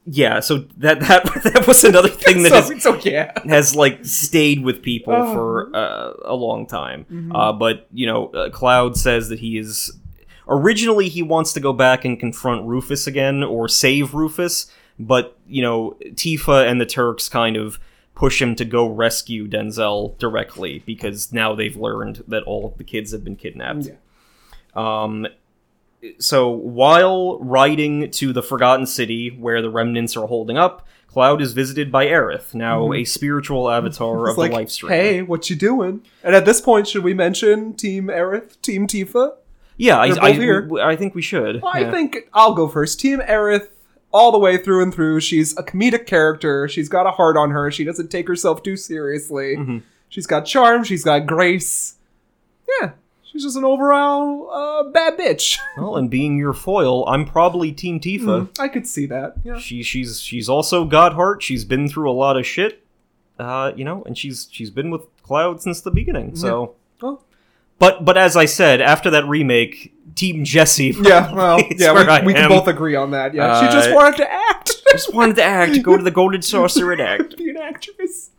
yeah, 0.09 0.39
so 0.39 0.59
that 0.77 1.01
that 1.01 1.25
that 1.43 1.65
was 1.67 1.83
another 1.83 2.07
thing 2.23 2.43
that 2.43 2.53
has, 2.53 2.67
so, 2.81 2.97
so 2.97 3.09
yeah. 3.09 3.33
has 3.45 3.75
like 3.75 4.05
stayed 4.05 4.63
with 4.63 4.81
people 4.81 5.13
Oh. 5.13 5.33
for 5.33 5.75
uh, 5.75 6.13
a 6.23 6.33
long 6.33 6.65
time. 6.65 7.05
Mm-hmm. 7.11 7.35
Uh, 7.35 7.51
but 7.53 7.87
you 7.91 8.05
know, 8.07 8.27
uh, 8.29 8.49
Cloud 8.49 8.95
says 8.95 9.27
that 9.29 9.39
he 9.39 9.57
is 9.57 9.91
originally 10.47 11.09
he 11.09 11.21
wants 11.21 11.51
to 11.53 11.59
go 11.59 11.73
back 11.73 12.05
and 12.05 12.17
confront 12.17 12.65
Rufus 12.65 13.05
again 13.05 13.43
or 13.43 13.67
save 13.67 14.13
Rufus, 14.13 14.71
but 14.97 15.37
you 15.45 15.61
know, 15.61 15.97
Tifa 16.11 16.65
and 16.69 16.79
the 16.79 16.85
Turks 16.85 17.27
kind 17.27 17.57
of 17.57 17.77
push 18.15 18.41
him 18.41 18.55
to 18.55 18.65
go 18.65 18.87
rescue 18.87 19.47
Denzel 19.47 20.17
directly 20.17 20.79
because 20.85 21.31
now 21.33 21.53
they've 21.53 21.75
learned 21.75 22.23
that 22.27 22.43
all 22.43 22.65
of 22.65 22.77
the 22.77 22.83
kids 22.83 23.11
have 23.11 23.23
been 23.23 23.35
kidnapped. 23.35 23.87
Yeah. 23.87 23.93
Um, 25.03 25.27
so 26.19 26.49
while 26.49 27.39
riding 27.39 28.09
to 28.11 28.33
the 28.33 28.41
Forgotten 28.43 28.85
City, 28.85 29.29
where 29.29 29.61
the 29.61 29.69
remnants 29.69 30.15
are 30.17 30.27
holding 30.27 30.57
up, 30.57 30.87
Cloud 31.07 31.41
is 31.41 31.53
visited 31.53 31.91
by 31.91 32.05
Aerith, 32.05 32.53
now 32.53 32.93
a 32.93 33.03
spiritual 33.03 33.69
avatar 33.71 34.15
Mm-hmm. 34.15 34.29
Of 34.41 34.49
the 34.49 34.55
life 34.55 34.69
stream. 34.69 34.91
hey, 34.91 35.21
what 35.21 35.49
you 35.49 35.55
doing? 35.55 36.03
And 36.23 36.35
at 36.35 36.45
this 36.45 36.61
point, 36.61 36.87
should 36.87 37.03
we 37.03 37.13
mention 37.13 37.73
Team 37.73 38.07
Aerith, 38.07 38.61
Team 38.61 38.85
Tifa? 38.87 39.31
yeah, 39.77 39.99
I, 39.99 40.11
they're 40.11 40.23
I, 40.23 40.31
here. 40.33 40.69
I 40.81 40.95
think 40.95 41.15
we 41.15 41.21
should. 41.21 41.61
I 41.63 41.79
Yeah. 41.81 41.91
think 41.91 42.29
I'll 42.33 42.53
go 42.53 42.67
first. 42.67 42.99
Team 42.99 43.19
Aerith, 43.19 43.67
all 44.11 44.31
the 44.31 44.39
way 44.39 44.57
through 44.57 44.83
and 44.83 44.93
through. 44.93 45.19
She's 45.21 45.57
a 45.57 45.63
comedic 45.63 46.05
character. 46.07 46.67
She's 46.67 46.89
got 46.89 47.05
a 47.07 47.11
heart 47.11 47.37
on 47.37 47.51
her. 47.51 47.69
She 47.71 47.83
doesn't 47.83 48.09
take 48.09 48.27
herself 48.27 48.61
too 48.63 48.75
seriously. 48.77 49.55
Mm-hmm. 49.57 49.77
She's 50.09 50.25
got 50.27 50.45
charm. 50.45 50.83
She's 50.83 51.03
got 51.03 51.25
grace. 51.25 51.95
Yeah, 52.81 52.91
she's 53.37 53.43
just 53.43 53.57
an 53.57 53.63
overall 53.63 54.49
uh, 54.51 54.83
bad 54.91 55.17
bitch. 55.17 55.59
Well, 55.77 55.95
and 55.97 56.09
being 56.09 56.37
your 56.37 56.53
foil, 56.53 57.07
I'm 57.07 57.23
probably 57.23 57.71
Team 57.71 57.99
Tifa. 57.99 58.49
I 58.59 58.67
could 58.67 58.87
see 58.87 59.05
that. 59.07 59.35
Yeah. 59.43 59.59
She 59.59 59.83
she's 59.83 60.19
she's 60.19 60.49
also 60.49 60.85
got 60.85 61.13
heart. 61.13 61.43
She's 61.43 61.63
been 61.65 61.87
through 61.87 62.09
a 62.09 62.13
lot 62.13 62.35
of 62.35 62.47
shit. 62.47 62.83
Uh, 63.37 63.71
you 63.75 63.83
know, 63.85 64.01
and 64.05 64.17
she's 64.17 64.47
she's 64.51 64.71
been 64.71 64.89
with 64.89 65.01
Cloud 65.21 65.61
since 65.61 65.81
the 65.81 65.91
beginning. 65.91 66.35
So, 66.35 66.73
Well, 66.99 67.23
but 67.77 68.03
but 68.05 68.17
as 68.17 68.35
I 68.35 68.45
said, 68.45 68.81
after 68.81 69.11
that 69.11 69.27
remake, 69.27 69.93
Team 70.15 70.43
Jessie. 70.43 70.95
yeah, 71.01 71.31
well, 71.31 71.59
yeah, 71.77 72.21
we, 72.21 72.27
we 72.27 72.33
can 72.33 72.49
both 72.49 72.67
agree 72.67 72.95
on 72.95 73.11
that. 73.11 73.35
Yeah, 73.35 73.59
she 73.61 73.67
Uh, 73.67 73.71
just 73.71 73.93
wanted 73.93 74.17
to 74.17 74.31
act. 74.33 74.71
just 74.91 75.13
wanted 75.13 75.35
to 75.35 75.43
act, 75.43 75.79
go 75.83 75.95
to 75.95 76.03
the 76.03 76.09
Golden 76.11 76.41
Saucer 76.41 76.91
and 76.91 77.01
act. 77.01 77.37
Be 77.37 77.51
an 77.51 77.57
actress. 77.57 78.31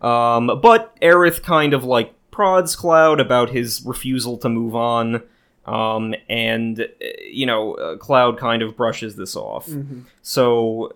Um, 0.00 0.58
but 0.60 1.00
Aerith 1.00 1.42
kind 1.44 1.72
of 1.72 1.84
like 1.84 2.12
prods 2.34 2.74
Cloud 2.74 3.20
about 3.20 3.50
his 3.50 3.82
refusal 3.86 4.36
to 4.38 4.48
move 4.48 4.74
on. 4.74 5.22
Um, 5.66 6.14
and 6.28 6.80
uh, 6.80 7.06
you 7.30 7.46
know, 7.46 7.74
uh, 7.74 7.96
Cloud 7.96 8.38
kind 8.38 8.60
of 8.60 8.76
brushes 8.76 9.16
this 9.16 9.36
off. 9.36 9.70
So, 10.20 10.92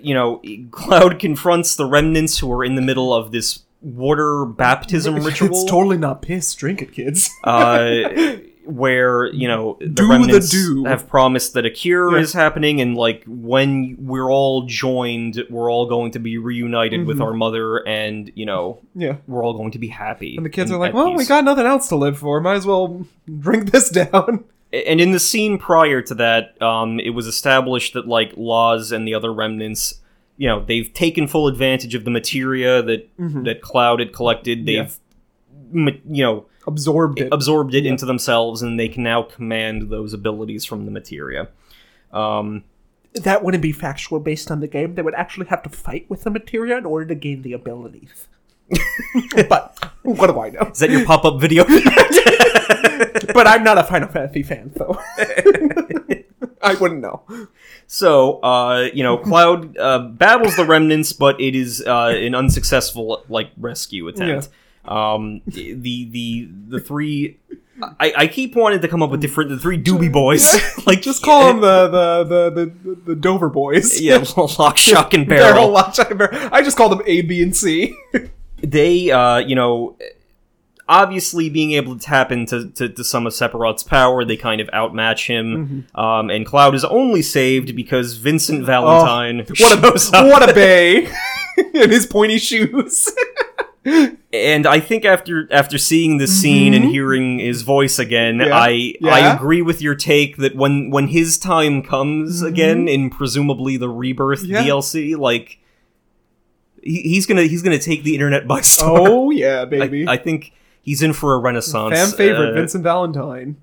you 0.00 0.14
know, 0.14 0.42
Cloud 0.70 1.18
confronts 1.18 1.74
the 1.74 1.86
remnants 1.86 2.38
who 2.38 2.52
are 2.52 2.62
in 2.64 2.74
the 2.76 2.82
middle 2.82 3.12
of 3.12 3.32
this 3.32 3.60
water 3.80 4.44
baptism 4.44 5.14
ritual. 5.24 5.48
It's 5.48 5.64
totally 5.64 5.96
not 5.96 6.22
piss. 6.22 6.54
Drink 6.54 6.82
it, 6.82 6.92
kids. 6.92 7.30
uh, 7.44 8.02
where 8.64 9.26
you 9.32 9.48
know 9.48 9.76
the 9.80 9.86
Do 9.88 10.02
the 10.04 10.08
remnants 10.08 10.50
do. 10.50 10.84
have 10.84 11.08
promised 11.08 11.54
that 11.54 11.64
a 11.66 11.70
cure 11.70 12.12
Yeah. 12.16 12.22
is 12.22 12.32
happening, 12.32 12.80
and 12.80 12.96
like 12.96 13.24
when 13.26 13.96
we're 13.98 14.30
all 14.30 14.62
joined, 14.66 15.42
we're 15.50 15.70
all 15.70 15.86
going 15.86 16.12
to 16.12 16.18
be 16.18 16.38
reunited 16.38 17.06
with 17.06 17.20
our 17.20 17.32
mother, 17.32 17.78
and 17.86 18.30
you 18.34 18.46
know 18.46 18.80
yeah. 18.94 19.16
we're 19.26 19.44
all 19.44 19.54
going 19.54 19.70
to 19.72 19.78
be 19.78 19.88
happy. 19.88 20.36
And 20.36 20.44
the 20.46 20.50
kids 20.50 20.70
and 20.70 20.76
are 20.76 20.80
like, 20.80 20.94
well, 20.94 21.14
we 21.14 21.24
got 21.26 21.44
nothing 21.44 21.66
else 21.66 21.88
to 21.88 21.96
live 21.96 22.18
for. 22.18 22.40
Might 22.40 22.56
as 22.56 22.66
well 22.66 23.06
drink 23.38 23.70
this 23.72 23.88
down. 24.02 24.44
And 24.72 25.00
in 25.00 25.10
the 25.10 25.18
scene 25.18 25.58
prior 25.58 26.00
to 26.02 26.14
that, 26.14 26.60
um, 26.62 27.00
it 27.00 27.10
was 27.10 27.26
established 27.26 27.94
that 27.94 28.06
like 28.06 28.32
Loz 28.36 28.92
and 28.92 29.06
the 29.06 29.14
other 29.14 29.32
remnants. 29.32 30.00
You 30.36 30.46
know 30.48 30.64
they've 30.64 30.90
taken 30.94 31.26
full 31.26 31.48
advantage 31.48 31.94
of 31.94 32.04
the 32.04 32.10
materia 32.10 32.80
that 32.82 33.08
that 33.18 33.60
Cloud 33.62 34.00
had 34.00 34.12
collected. 34.14 34.64
They've, 34.64 34.96
ma- 35.70 35.90
you 36.08 36.24
know, 36.24 36.46
Absorbed 36.66 37.20
it. 37.20 37.28
absorbed 37.32 37.74
it 37.74 37.86
into 37.86 38.04
themselves, 38.04 38.62
and 38.62 38.78
they 38.78 38.88
can 38.88 39.02
now 39.02 39.22
command 39.22 39.90
those 39.90 40.12
abilities 40.12 40.64
from 40.64 40.84
the 40.84 40.90
materia. 40.90 41.48
Um, 42.12 42.64
that 43.14 43.42
wouldn't 43.42 43.62
be 43.62 43.72
factual 43.72 44.20
based 44.20 44.50
on 44.50 44.60
the 44.60 44.68
game. 44.68 44.94
They 44.94 45.02
would 45.02 45.14
actually 45.14 45.46
have 45.46 45.62
to 45.64 45.70
fight 45.70 46.06
with 46.08 46.22
the 46.22 46.30
materia 46.30 46.76
in 46.76 46.86
order 46.86 47.06
to 47.06 47.14
gain 47.14 47.42
the 47.42 47.54
abilities. 47.54 48.28
but 49.48 49.76
what 50.02 50.28
do 50.28 50.38
I 50.38 50.50
know? 50.50 50.70
is 50.70 50.78
that 50.78 50.90
your 50.90 51.04
pop-up 51.04 51.40
video? 51.40 51.64
But 53.34 53.46
I'm 53.46 53.64
not 53.64 53.78
a 53.78 53.84
Final 53.84 54.08
Fantasy 54.08 54.42
fan, 54.42 54.72
so 54.76 54.98
I 56.62 56.74
wouldn't 56.74 57.00
know. 57.00 57.22
so, 57.86 58.40
uh, 58.40 58.88
you 58.92 59.02
know, 59.02 59.18
Cloud 59.18 59.76
uh, 59.78 59.98
battles 60.00 60.56
the 60.56 60.64
remnants, 60.64 61.12
but 61.12 61.40
it 61.40 61.54
is 61.54 61.82
uh, 61.86 62.14
an 62.14 62.34
unsuccessful 62.34 63.24
like 63.28 63.50
rescue 63.56 64.08
attempt. 64.08 64.48
Um, 64.84 65.42
the 65.46 66.04
the 66.04 66.48
the 66.68 66.80
three. 66.80 67.38
I, 67.98 68.12
I 68.14 68.26
keep 68.26 68.54
wanting 68.56 68.80
to 68.82 68.88
come 68.88 69.02
up 69.02 69.10
with 69.10 69.22
different 69.22 69.48
the 69.48 69.58
three 69.58 69.82
Doobie 69.82 70.12
Boys, 70.12 70.60
like 70.86 71.00
Just 71.00 71.22
call 71.22 71.46
them 71.48 71.60
the 71.62 71.88
the 71.88 72.24
the 72.24 72.50
the, 72.64 72.94
the 73.06 73.14
Dover 73.14 73.48
boys. 73.48 74.00
yeah, 74.00 74.22
lock, 74.58 74.76
shock, 74.76 75.14
and 75.14 75.26
Barrel, 75.26 75.54
barrel. 75.54 75.70
Lock, 75.70 75.94
Shock, 75.94 76.10
and 76.10 76.18
Barrel. 76.18 76.50
I 76.52 76.60
just 76.62 76.76
call 76.76 76.90
them 76.90 77.00
A, 77.06 77.22
B, 77.22 77.42
and 77.42 77.56
C. 77.56 77.96
they 78.62 79.10
uh 79.10 79.38
you 79.38 79.54
know 79.54 79.96
obviously 80.88 81.48
being 81.48 81.70
able 81.72 81.94
to 81.96 82.00
tap 82.04 82.32
into 82.32 82.68
to, 82.72 82.88
to 82.88 83.04
some 83.04 83.26
of 83.26 83.32
sephiroth's 83.32 83.82
power 83.84 84.24
they 84.24 84.36
kind 84.36 84.60
of 84.60 84.68
outmatch 84.72 85.28
him 85.28 85.86
um 85.94 86.28
and 86.30 86.44
cloud 86.44 86.74
is 86.74 86.84
only 86.84 87.22
saved 87.22 87.76
because 87.76 88.16
vincent 88.16 88.64
valentine 88.66 89.40
Oh, 89.62 89.80
what 89.80 89.96
a 90.12 90.26
what 90.28 90.50
a 90.50 90.52
bay 90.52 91.08
in 91.74 91.90
his 91.90 92.06
pointy 92.06 92.38
shoes. 92.38 93.08
And 93.84 94.66
i 94.66 94.78
think 94.78 95.04
after 95.04 95.48
after 95.50 95.78
seeing 95.78 96.18
this 96.18 96.38
scene 96.40 96.74
and 96.74 96.84
hearing 96.84 97.38
his 97.38 97.62
voice 97.62 97.98
again 97.98 98.38
Mm-hmm. 98.38 98.48
Yeah. 99.04 99.10
i 99.10 99.20
i 99.20 99.34
agree 99.34 99.62
with 99.62 99.80
your 99.80 99.94
take 99.94 100.36
that 100.36 100.54
when 100.54 100.90
when 100.90 101.08
his 101.08 101.38
time 101.38 101.82
comes 101.82 102.42
again 102.42 102.86
in 102.88 103.08
presumably 103.10 103.76
the 103.76 103.88
rebirth 103.88 104.42
Mm-hmm. 104.42 104.52
Yeah. 104.52 104.64
dlc 104.64 105.16
like 105.18 105.58
he, 106.82 107.00
he's 107.02 107.26
gonna 107.26 107.44
he's 107.44 107.62
gonna 107.62 107.78
take 107.78 108.02
the 108.04 108.14
internet 108.14 108.46
by 108.46 108.60
storm 108.60 109.00
oh 109.10 109.30
yeah, 109.30 109.62
I, 109.62 109.64
baby. 109.64 110.06
I 110.08 110.16
think 110.16 110.52
he's 110.82 111.02
in 111.02 111.12
for 111.12 111.34
a 111.34 111.38
renaissance 111.38 111.94
Fan 111.94 112.10
favorite 112.16 112.50
Uh, 112.50 112.54
Vincent 112.54 112.84
Valentine. 112.84 113.56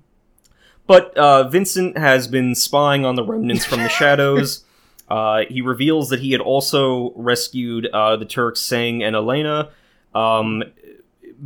But 0.86 1.16
uh, 1.18 1.48
Vincent 1.48 1.98
has 1.98 2.28
been 2.28 2.54
spying 2.54 3.04
on 3.04 3.14
the 3.14 3.22
remnants 3.24 3.64
from 3.64 3.82
the 3.82 3.88
shadows. 3.88 4.64
Uh, 5.10 5.44
he 5.48 5.62
reveals 5.62 6.10
that 6.10 6.20
he 6.20 6.32
had 6.32 6.40
also 6.42 7.14
rescued 7.16 7.86
uh, 7.94 8.14
the 8.16 8.26
Turks, 8.26 8.60
Tseng 8.60 9.02
and 9.02 9.16
Elena, 9.16 9.70
um, 10.14 10.62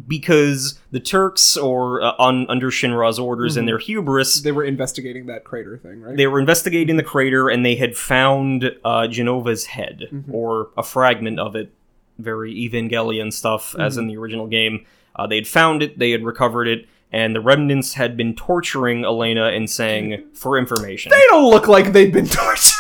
because 0.09 0.79
the 0.91 1.01
Turks, 1.01 1.57
or 1.57 2.03
uh, 2.03 2.15
on 2.19 2.47
under 2.49 2.71
Shinra's 2.71 3.19
orders 3.19 3.57
and 3.57 3.69
their 3.69 3.79
hubris, 3.79 4.41
They 4.41 4.53
were 4.53 4.65
investigating 4.65 5.27
that 5.27 5.45
crater 5.45 5.77
thing, 5.77 6.01
right? 6.01 6.17
they 6.17 6.27
were 6.27 6.41
investigating 6.41 6.97
the 6.97 7.03
crater 7.03 7.49
and 7.49 7.65
they 7.65 7.75
had 7.77 7.97
found 7.97 8.65
uh, 8.85 9.03
Genova's 9.09 9.67
head 9.67 10.25
or 10.31 10.71
a 10.77 10.83
fragment 10.83 11.39
of 11.39 11.55
it. 11.57 11.73
Very 12.19 12.55
Evangelion 12.55 13.33
stuff, 13.33 13.75
as 13.79 13.97
in 13.97 14.07
the 14.07 14.17
original 14.17 14.47
game. 14.47 14.87
Uh, 15.17 15.27
they 15.27 15.37
had 15.37 15.47
found 15.49 15.83
it, 15.83 15.99
they 15.99 16.11
had 16.11 16.25
recovered 16.25 16.69
it, 16.69 16.87
and 17.11 17.35
the 17.35 17.41
remnants 17.41 17.95
had 17.95 18.17
been 18.17 18.35
torturing 18.37 19.05
Elena 19.05 19.47
and 19.49 19.67
Tseng 19.69 20.23
for 20.35 20.57
information. 20.57 21.11
they 21.11 21.25
don't 21.29 21.51
look 21.51 21.69
like 21.69 21.93
they've 21.93 22.13
been 22.13 22.27
tortured. 22.29 22.72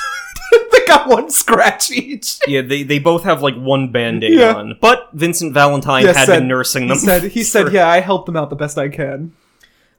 Got 0.96 1.08
one 1.08 1.30
scratch 1.30 1.90
each. 1.90 2.38
yeah, 2.46 2.60
they, 2.62 2.82
they 2.82 2.98
both 2.98 3.24
have 3.24 3.42
like 3.42 3.56
one 3.56 3.90
band 3.92 4.22
aid 4.24 4.38
Yeah. 4.38 4.54
on, 4.54 4.78
but 4.80 5.08
Vincent 5.12 5.52
Valentine 5.54 6.04
Yeah, 6.04 6.12
had 6.12 6.26
said- 6.26 6.38
been 6.40 6.48
nursing 6.48 6.88
them. 6.88 6.96
He 6.98 7.04
said, 7.04 7.22
he 7.24 7.42
said, 7.44 7.72
yeah, 7.72 7.88
I 7.88 8.00
helped 8.00 8.26
them 8.26 8.36
out 8.36 8.50
the 8.50 8.56
best 8.56 8.78
I 8.78 8.88
can. 8.88 9.32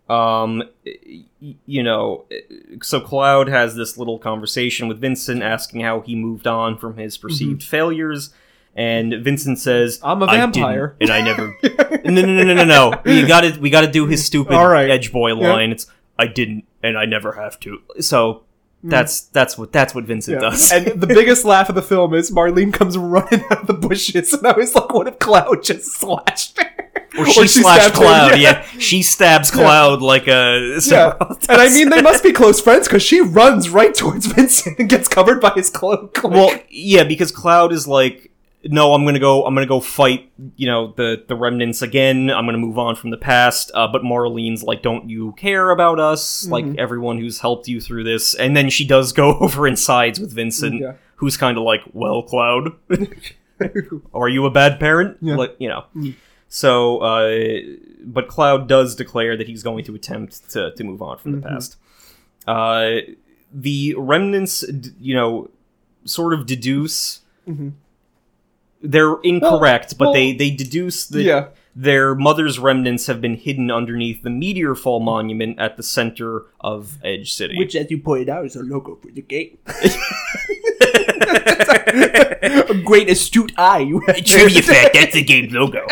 um 0.10 0.64
y- 0.86 1.56
you 1.66 1.82
know 1.84 2.26
so 2.82 3.00
cloud 3.00 3.48
has 3.48 3.76
this 3.76 3.98
little 3.98 4.20
conversation 4.20 4.90
with 4.90 5.00
vincent 5.00 5.42
asking 5.42 5.80
how 5.82 6.02
he 6.02 6.14
moved 6.14 6.46
on 6.46 6.78
from 6.78 6.98
his 6.98 7.18
perceived 7.18 7.64
failures 7.64 8.34
and 8.76 9.14
vincent 9.24 9.58
says 9.60 10.00
Mm-hmm. 10.00 10.08
I'm 10.08 10.22
a 10.24 10.26
"I 10.26 10.32
didn't, 10.38 10.54
vampire." 10.56 10.96
and 11.00 11.10
i 11.10 11.22
never 11.22 11.56
no 11.64 12.12
no 12.12 12.26
no 12.26 12.44
no 12.44 12.54
no 12.54 12.64
no 12.66 13.02
we 13.06 13.26
gotta 13.26 13.58
we 13.62 13.70
gotta 13.70 13.88
do 13.90 14.06
his 14.06 14.26
stupid 14.26 14.54
All 14.56 14.68
right. 14.68 14.90
edge 14.90 15.14
boy 15.14 15.34
line 15.36 15.72
it's 15.72 15.88
i 16.20 16.28
didn't 16.28 16.66
and 16.84 16.98
i 16.98 17.06
never 17.06 17.32
have 17.34 17.58
to 17.62 17.80
so 18.02 18.44
that's 18.84 19.22
that's 19.22 19.58
what 19.58 19.72
that's 19.72 19.96
what 19.96 20.04
vincent 20.06 20.38
Mm. 20.38 20.42
Yeah. 20.42 20.50
does 20.50 20.72
And 20.72 21.02
the 21.02 21.08
biggest 21.20 21.46
laugh 21.46 21.70
of 21.70 21.76
the 21.76 21.82
film 21.82 22.14
is 22.14 22.32
Marlene 22.32 22.74
comes 22.74 22.98
running 22.98 23.44
out 23.50 23.62
of 23.62 23.68
the 23.68 23.74
bushes, 23.74 24.34
and 24.34 24.46
I 24.46 24.54
was 24.54 24.76
like, 24.76 24.94
"What 24.94 25.08
if 25.08 25.20
Cloud 25.20 25.64
just 25.64 25.86
slashed 25.94 26.60
her?" 26.60 26.70
or 27.18 27.26
she, 27.28 27.48
slashed 27.48 27.94
stabbed 27.94 27.96
cloud 27.96 28.40
yeah. 28.40 28.64
she 28.80 29.04
stabs 29.04 29.52
cloud 29.52 30.02
like 30.02 30.28
a 30.28 30.80
Yeah. 30.86 31.16
And 31.48 31.62
I 31.62 31.70
mean, 31.70 31.90
they 31.90 32.02
must 32.02 32.24
be 32.24 32.32
close 32.42 32.60
friends 32.60 32.88
because 32.88 33.04
she 33.04 33.22
runs 33.22 33.70
right 33.70 33.94
towards 33.94 34.26
Vincent 34.34 34.80
and 34.80 34.90
gets 34.90 35.08
covered 35.08 35.40
by 35.40 35.52
his 35.52 35.70
cloak. 35.70 36.24
Like, 36.24 36.34
Well, 36.34 36.60
yeah, 36.70 37.04
because 37.04 37.32
Cloud 37.32 37.72
is 37.72 37.88
like, 37.88 38.32
no, 38.66 38.94
I'm 38.94 39.04
gonna 39.06 39.20
go. 39.20 39.46
I'm 39.46 39.54
gonna 39.54 39.66
go 39.68 39.80
fight. 39.80 40.32
You 40.56 40.68
know, 40.68 40.94
the 40.96 41.24
the 41.28 41.36
remnants 41.36 41.82
again. 41.82 42.30
I'm 42.30 42.46
gonna 42.46 42.58
move 42.58 42.78
on 42.80 42.96
from 42.96 43.10
the 43.10 43.18
past. 43.18 43.72
Uh, 43.74 43.88
but 43.88 44.04
Marlene's 44.04 44.64
like, 44.64 44.82
don't 44.82 45.10
you 45.10 45.34
care 45.34 45.70
about 45.72 46.00
us? 46.00 46.48
Like 46.48 46.66
everyone 46.78 47.18
who's 47.20 47.40
helped 47.40 47.68
you 47.68 47.82
through 47.82 48.04
this. 48.06 48.34
And 48.36 48.56
then 48.56 48.70
she 48.70 48.86
does 48.86 49.12
go 49.14 49.38
over 49.40 49.68
and 49.68 49.78
sides 49.78 50.20
with 50.20 50.32
Vincent, 50.32 50.80
Yeah. 50.82 50.94
who's 51.18 51.36
kind 51.38 51.58
of 51.58 51.64
like, 51.64 51.82
well, 51.94 52.24
Cloud, 52.24 52.72
are 54.14 54.30
you 54.30 54.46
a 54.46 54.52
bad 54.52 54.80
parent? 54.80 55.18
Yeah. 55.22 55.36
Like, 55.36 55.56
you 55.60 55.70
know. 55.70 55.86
So, 56.50 57.00
uh, 57.00 57.60
but 58.06 58.28
Cloud 58.28 58.68
does 58.68 58.96
declare 58.96 59.36
that 59.38 59.48
he's 59.48 59.64
going 59.64 59.84
to 59.86 59.96
attempt 59.96 60.52
to, 60.52 60.72
to 60.76 60.84
move 60.84 61.02
on 61.02 61.18
from 61.18 61.32
the 61.32 61.48
past. 61.48 61.78
Uh, 62.48 62.98
the 63.52 63.96
remnants, 63.98 64.64
you 65.00 65.16
know, 65.16 65.50
sort 66.06 66.34
of 66.34 66.46
deduce. 66.46 67.22
They're 68.84 69.16
incorrect, 69.24 69.98
but 69.98 70.08
well, 70.08 70.14
they, 70.14 70.34
they 70.34 70.52
deduce 70.52 71.08
that 71.08 71.24
yeah. 71.24 71.48
their 71.74 72.14
mother's 72.16 72.60
remnants 72.60 73.08
have 73.08 73.22
been 73.22 73.36
hidden 73.36 73.72
underneath 73.72 74.24
the 74.24 74.30
meteor 74.30 74.76
fall 74.76 75.00
monument 75.00 75.58
at 75.58 75.78
the 75.78 75.84
center 75.84 76.46
of 76.60 76.98
Edge 77.04 77.34
City. 77.34 77.58
which, 77.58 77.76
as 77.76 77.90
you 77.90 77.98
pointed 77.98 78.28
out, 78.28 78.46
is 78.46 78.58
a 78.58 78.62
logo 78.62 78.96
for 78.96 79.10
the 79.10 79.22
game. 79.22 79.58
A 81.94 82.82
great 82.84 83.10
astute 83.10 83.54
eye 83.58 83.80
you 83.80 84.00
have. 84.08 84.24
Trivia 84.24 84.62
fact, 84.62 84.94
that's 84.94 85.14
the 85.14 85.24
game 85.24 85.50
logo. 85.52 85.86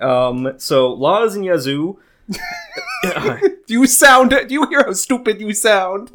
um, 0.00 0.52
so 0.58 0.92
Laz 0.92 1.36
and 1.36 1.44
Yazoo 1.44 1.98
Do 2.28 3.52
you 3.68 3.86
sound? 3.86 4.30
Do 4.30 4.46
you 4.48 4.66
hear 4.66 4.84
how 4.84 4.92
stupid 4.92 5.40
you 5.40 5.52
sound? 5.52 6.10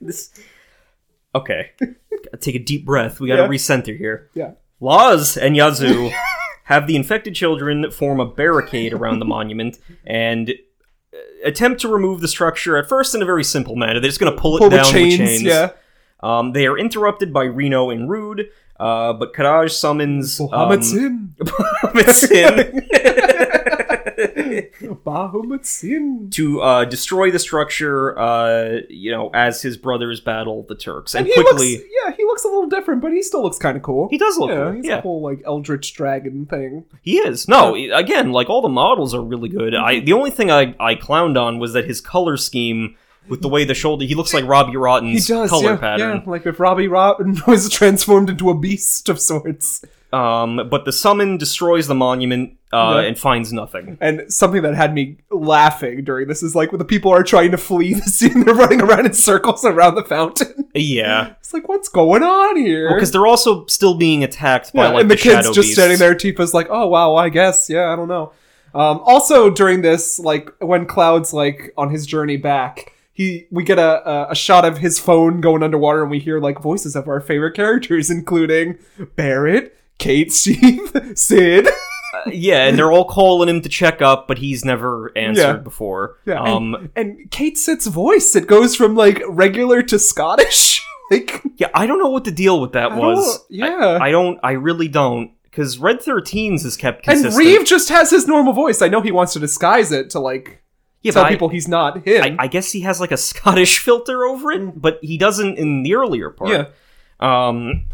this 0.00 0.30
okay. 1.34 1.70
Take 2.40 2.54
a 2.54 2.58
deep 2.58 2.84
breath. 2.86 3.20
We 3.20 3.28
gotta 3.28 3.42
Yeah. 3.42 3.48
recenter 3.48 3.96
here. 3.96 4.30
Yeah. 4.34 4.52
Laz 4.80 5.36
and 5.36 5.56
Yazoo 5.56 6.10
have 6.64 6.86
the 6.86 6.96
infected 6.96 7.34
children 7.34 7.90
form 7.90 8.20
a 8.20 8.26
barricade 8.26 8.92
around 8.92 9.18
the 9.18 9.24
monument 9.24 9.78
and 10.06 10.50
uh, 10.50 11.16
attempt 11.44 11.80
to 11.82 11.88
remove 11.88 12.20
the 12.20 12.28
structure 12.28 12.76
at 12.76 12.88
first 12.88 13.14
in 13.14 13.22
a 13.22 13.24
very 13.24 13.44
simple 13.44 13.76
manner. 13.76 14.00
They're 14.00 14.08
just 14.08 14.20
going 14.20 14.34
to 14.34 14.40
pull 14.40 14.56
it 14.56 14.60
Pull 14.60 14.70
down 14.70 14.84
the 14.86 14.90
chains, 14.90 15.18
with 15.18 15.28
chains. 15.28 15.42
yeah. 15.42 15.70
Um, 16.20 16.52
they 16.52 16.66
are 16.66 16.78
interrupted 16.78 17.32
by 17.32 17.44
Reno 17.44 17.90
and 17.90 18.08
Rude, 18.08 18.48
uh, 18.78 19.12
but 19.12 19.32
Kadaj 19.34 19.70
summons 19.72 20.38
Bahamut 20.38 20.74
um, 20.76 20.82
Sin. 20.82 21.34
Bahamut 21.40 22.10
Sin 22.10 23.51
Bahamut 25.04 25.64
Sin. 25.66 26.28
to 26.30 26.60
uh, 26.62 26.84
destroy 26.84 27.30
the 27.30 27.38
structure. 27.38 28.18
Uh, 28.18 28.78
you 28.88 29.10
know, 29.10 29.30
as 29.34 29.62
his 29.62 29.76
brothers 29.76 30.20
battle 30.20 30.64
the 30.68 30.74
Turks, 30.74 31.14
and, 31.14 31.26
And 31.26 31.34
he 31.34 31.42
quickly. 31.42 31.72
looks, 31.78 31.84
yeah, 32.06 32.12
he 32.16 32.24
looks 32.24 32.44
a 32.44 32.48
little 32.48 32.68
different, 32.68 33.00
but 33.02 33.12
he 33.12 33.22
still 33.22 33.42
looks 33.42 33.58
kind 33.58 33.76
of 33.76 33.82
cool. 33.82 34.08
He 34.10 34.18
does 34.18 34.38
look 34.38 34.50
yeah, 34.50 34.56
cool, 34.64 34.72
he's 34.72 34.86
yeah. 34.86 34.98
a 34.98 35.00
whole 35.00 35.20
like 35.22 35.42
eldritch 35.46 35.94
dragon 35.94 36.46
thing. 36.46 36.84
He 37.02 37.18
is. 37.18 37.48
No, 37.48 37.74
again, 37.74 38.32
like 38.32 38.48
all 38.50 38.62
the 38.62 38.68
models 38.68 39.14
are 39.14 39.22
really 39.22 39.48
good. 39.48 39.74
I 39.74 40.00
the 40.00 40.12
only 40.12 40.30
thing 40.30 40.50
I, 40.50 40.74
I 40.80 40.94
clowned 40.94 41.40
on 41.40 41.58
was 41.58 41.72
that 41.74 41.84
his 41.86 42.00
color 42.00 42.36
scheme 42.36 42.96
with 43.28 43.40
the 43.40 43.48
way 43.48 43.64
the 43.64 43.74
shoulder 43.74 44.04
he 44.04 44.16
looks 44.16 44.34
like 44.34 44.44
Robbie 44.44 44.72
He 44.72 44.76
Rotten's 44.76 45.28
does, 45.28 45.48
color 45.48 45.70
yeah, 45.70 45.76
pattern. 45.76 46.22
yeah, 46.24 46.30
like 46.30 46.44
if 46.44 46.58
Robbie 46.58 46.88
Rotten 46.88 47.40
was 47.46 47.68
transformed 47.68 48.28
into 48.30 48.50
a 48.50 48.58
beast 48.58 49.08
of 49.08 49.20
sorts. 49.20 49.84
Um 50.12 50.68
but 50.68 50.84
the 50.84 50.92
summon 50.92 51.36
destroys 51.38 51.86
the 51.86 51.94
monument 51.94 52.58
uh, 52.72 53.00
Yeah. 53.00 53.08
and 53.08 53.18
finds 53.18 53.52
nothing. 53.52 53.98
And 54.00 54.24
something 54.32 54.62
that 54.62 54.74
had 54.74 54.94
me 54.94 55.18
laughing 55.30 56.04
during 56.04 56.28
this 56.28 56.42
is 56.42 56.54
like 56.54 56.72
when 56.72 56.78
the 56.78 56.84
people 56.84 57.10
are 57.12 57.22
trying 57.22 57.50
to 57.50 57.58
flee 57.58 57.94
the 57.94 58.02
scene, 58.02 58.40
they're 58.44 58.54
running 58.54 58.80
around 58.80 59.06
in 59.06 59.12
circles 59.12 59.64
around 59.64 59.94
the 59.96 60.04
fountain. 60.04 60.68
Yeah. 60.74 61.34
It's 61.40 61.52
like, 61.52 61.68
what's 61.68 61.88
going 61.88 62.22
on 62.22 62.56
here? 62.56 62.94
Because 62.94 63.10
they're 63.12 63.26
also 63.26 63.66
still 63.66 63.94
being 63.94 64.24
attacked 64.24 64.72
by 64.72 64.84
Yeah, 64.86 64.92
like 64.92 65.00
and 65.02 65.10
the, 65.10 65.14
the, 65.16 65.20
kids 65.22 65.46
just 65.48 65.56
beasts. 65.56 65.74
standing 65.74 65.98
there. 65.98 66.14
Tifa's 66.14 66.54
like, 66.54 66.68
"Oh 66.70 66.86
wow, 66.88 67.14
I 67.14 67.28
guess, 67.28 67.68
yeah, 67.68 67.92
I 67.92 67.96
don't 67.96 68.08
know." 68.08 68.32
Um, 68.74 69.00
also, 69.04 69.50
during 69.50 69.82
this, 69.82 70.18
like 70.18 70.48
when 70.60 70.86
Cloud's 70.86 71.34
like 71.34 71.74
on 71.76 71.90
his 71.90 72.06
journey 72.06 72.38
back, 72.38 72.94
he 73.12 73.46
we 73.50 73.64
get 73.64 73.78
a, 73.78 74.08
a 74.08 74.30
a 74.30 74.34
shot 74.34 74.64
of 74.64 74.78
his 74.78 74.98
phone 74.98 75.42
going 75.42 75.62
underwater, 75.62 76.00
and 76.00 76.10
we 76.10 76.18
hear 76.18 76.40
like 76.40 76.58
voices 76.62 76.96
of 76.96 77.06
our 77.06 77.20
favorite 77.20 77.52
characters, 77.54 78.10
including 78.10 78.78
Barret, 79.14 79.76
Cait, 79.98 80.32
Steve, 80.32 80.90
Cid. 81.14 81.68
Yeah, 82.30 82.66
and 82.66 82.78
they're 82.78 82.92
all 82.92 83.04
calling 83.04 83.48
him 83.48 83.60
to 83.62 83.68
check 83.68 84.00
up, 84.02 84.28
but 84.28 84.38
he's 84.38 84.64
never 84.64 85.10
answered 85.16 85.40
Yeah. 85.42 85.52
before. 85.56 86.16
Yeah, 86.26 86.40
Um 86.42 86.74
and, 86.74 86.90
and 86.96 87.30
Cait 87.30 87.58
Sith's 87.58 87.86
voice 87.86 88.34
it 88.36 88.46
goes 88.46 88.76
from 88.76 88.94
like 88.94 89.22
regular 89.28 89.82
to 89.84 89.98
Scottish. 89.98 90.84
like, 91.10 91.42
yeah, 91.56 91.68
I 91.74 91.86
don't 91.86 91.98
know 91.98 92.10
what 92.10 92.24
the 92.24 92.30
deal 92.30 92.60
with 92.60 92.72
that 92.72 92.92
I 92.92 92.98
was. 92.98 93.44
yeah. 93.50 93.98
I, 94.00 94.08
I 94.08 94.10
don't 94.10 94.38
I 94.42 94.52
really 94.52 94.88
don't. 94.88 95.32
Because 95.44 95.76
Red 95.78 96.00
13's 96.00 96.64
is 96.64 96.78
kept 96.78 97.06
and. 97.06 97.34
Reeve 97.36 97.66
just 97.66 97.90
has 97.90 98.10
his 98.10 98.26
normal 98.26 98.54
voice. 98.54 98.80
I 98.80 98.88
know 98.88 99.02
he 99.02 99.12
wants 99.12 99.34
to 99.34 99.38
disguise 99.38 99.92
it 99.92 100.08
to 100.10 100.18
like 100.20 100.62
yeah, 101.02 101.12
tell 101.12 101.24
but 101.24 101.26
I- 101.28 101.30
people 101.34 101.48
he's 101.50 101.68
not 101.68 102.06
him. 102.06 102.22
I, 102.38 102.44
I 102.44 102.46
guess 102.46 102.72
he 102.72 102.80
has 102.82 103.00
like 103.00 103.12
a 103.12 103.16
Scottish 103.18 103.78
filter 103.84 104.24
over 104.24 104.50
it, 104.52 104.80
but 104.80 104.98
he 105.02 105.18
doesn't 105.18 105.58
in 105.58 105.82
the 105.82 105.94
earlier 105.96 106.30
part. 106.30 106.50
Yeah. 106.50 106.66
Um, 107.20 107.84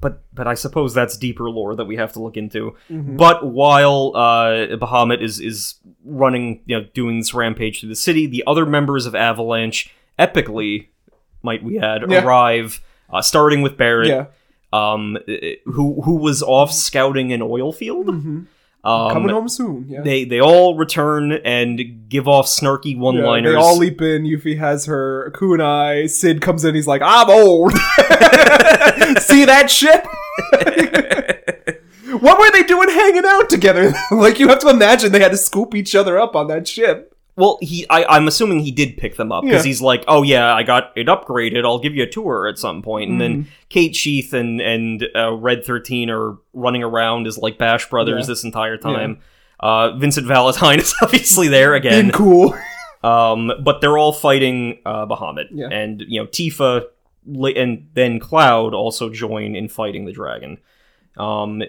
but 0.00 0.22
but 0.32 0.46
I 0.46 0.54
suppose 0.54 0.94
that's 0.94 1.16
deeper 1.16 1.50
lore 1.50 1.74
that 1.74 1.84
we 1.86 1.96
have 1.96 2.12
to 2.14 2.20
look 2.22 2.36
into. 2.36 2.76
Mm-hmm. 2.90 3.16
But 3.16 3.46
while 3.46 4.12
uh, 4.14 4.76
Bahamut 4.76 5.20
is 5.22 5.40
is 5.40 5.74
running, 6.04 6.62
you 6.66 6.78
know, 6.78 6.86
doing 6.94 7.18
this 7.18 7.34
rampage 7.34 7.80
through 7.80 7.88
the 7.88 7.96
city, 7.96 8.26
the 8.26 8.44
other 8.46 8.66
members 8.66 9.06
of 9.06 9.14
Avalanche, 9.14 9.92
epically, 10.18 10.88
might 11.42 11.62
we 11.62 11.78
add, 11.78 12.02
Yeah. 12.08 12.24
arrive. 12.24 12.82
Uh, 13.12 13.20
starting 13.20 13.60
with 13.62 13.76
Barret, 13.76 14.06
yeah. 14.08 14.26
um, 14.72 15.18
who 15.64 16.00
who 16.02 16.14
was 16.16 16.44
off 16.44 16.72
scouting 16.72 17.32
an 17.32 17.42
oil 17.42 17.72
field. 17.72 18.08
Um. 18.82 19.10
Coming 19.12 19.28
home 19.30 19.48
soon. 19.48 19.86
Yeah. 19.88 20.00
They 20.00 20.24
they 20.24 20.40
all 20.40 20.76
return 20.76 21.32
and 21.32 22.08
give 22.08 22.26
off 22.26 22.46
snarky 22.46 22.96
one-liners. 22.96 23.52
they 23.52 23.56
all 23.56 23.76
leap 23.76 24.00
in. 24.00 24.24
Yuffie 24.24 24.58
has 24.58 24.86
her 24.86 25.30
kunai. 25.34 26.08
Cid 26.08 26.40
comes 26.40 26.64
in. 26.64 26.74
He's 26.74 26.86
like, 26.86 27.02
"I'm 27.04 27.28
old." 27.28 27.72
See 29.20 29.44
that 29.44 29.66
shit? 29.70 30.04
what 32.20 32.38
were 32.38 32.50
they 32.52 32.62
doing 32.62 32.88
hanging 32.88 33.24
out 33.26 33.48
together? 33.50 33.92
like 34.10 34.38
you 34.38 34.48
have 34.48 34.58
to 34.60 34.68
imagine 34.68 35.12
they 35.12 35.20
had 35.20 35.32
to 35.32 35.36
scoop 35.36 35.74
each 35.74 35.94
other 35.94 36.18
up 36.18 36.34
on 36.34 36.48
that 36.48 36.66
ship. 36.66 37.09
Well, 37.40 37.58
he 37.60 37.86
I, 37.90 38.04
I'm 38.04 38.28
assuming 38.28 38.60
he 38.60 38.70
did 38.70 38.96
pick 38.96 39.16
them 39.16 39.32
up 39.32 39.42
because 39.44 39.64
Yeah. 39.64 39.68
he's 39.68 39.80
like, 39.82 40.04
oh 40.06 40.22
yeah, 40.22 40.54
I 40.54 40.62
got 40.62 40.92
it 40.96 41.06
upgraded. 41.08 41.64
I'll 41.64 41.78
give 41.80 41.94
you 41.96 42.02
a 42.04 42.06
tour 42.08 42.46
at 42.46 42.58
some 42.58 42.82
point. 42.82 43.10
And 43.10 43.20
then 43.20 43.30
Mm-hmm. 43.42 43.50
Cait 43.70 43.96
Sith 43.96 44.32
and 44.32 44.60
and 44.60 45.06
uh, 45.16 45.32
Red 45.32 45.64
Thirteen 45.64 46.10
are 46.10 46.36
running 46.52 46.82
around 46.84 47.26
as 47.26 47.38
like 47.38 47.58
Bash 47.58 47.88
brothers 47.90 48.26
Yeah. 48.26 48.32
this 48.32 48.44
entire 48.44 48.76
time. 48.76 49.18
Uh, 49.58 49.96
Vincent 49.96 50.26
Valentine 50.26 50.78
is 50.84 50.94
obviously 51.02 51.48
there 51.48 51.74
again. 51.74 52.10
cool. 52.12 52.56
Um, 53.02 53.50
but 53.64 53.80
they're 53.80 53.96
all 53.96 54.12
fighting 54.12 54.78
uh, 54.84 55.06
Bahamut, 55.06 55.46
Yeah. 55.52 55.68
and 55.72 56.02
you 56.06 56.20
know 56.20 56.26
Tifa 56.26 56.84
and 57.56 57.88
then 57.94 58.18
Cloud 58.20 58.74
also 58.74 59.08
join 59.08 59.56
in 59.56 59.70
fighting 59.70 60.04
the 60.04 60.12
dragon. 60.12 60.58
Um, 61.16 61.62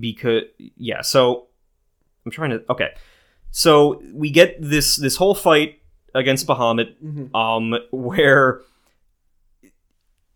because 0.00 0.42
yeah, 0.76 1.02
so 1.02 1.46
I'm 2.24 2.32
trying 2.32 2.50
to 2.50 2.64
okay, 2.70 2.90
so 3.50 4.02
we 4.12 4.30
get 4.30 4.56
this 4.60 4.96
this 4.96 5.16
whole 5.16 5.34
fight 5.34 5.80
against 6.14 6.46
Bahamut, 6.46 6.94
Mhm. 7.04 7.34
um, 7.34 7.78
where 7.90 8.60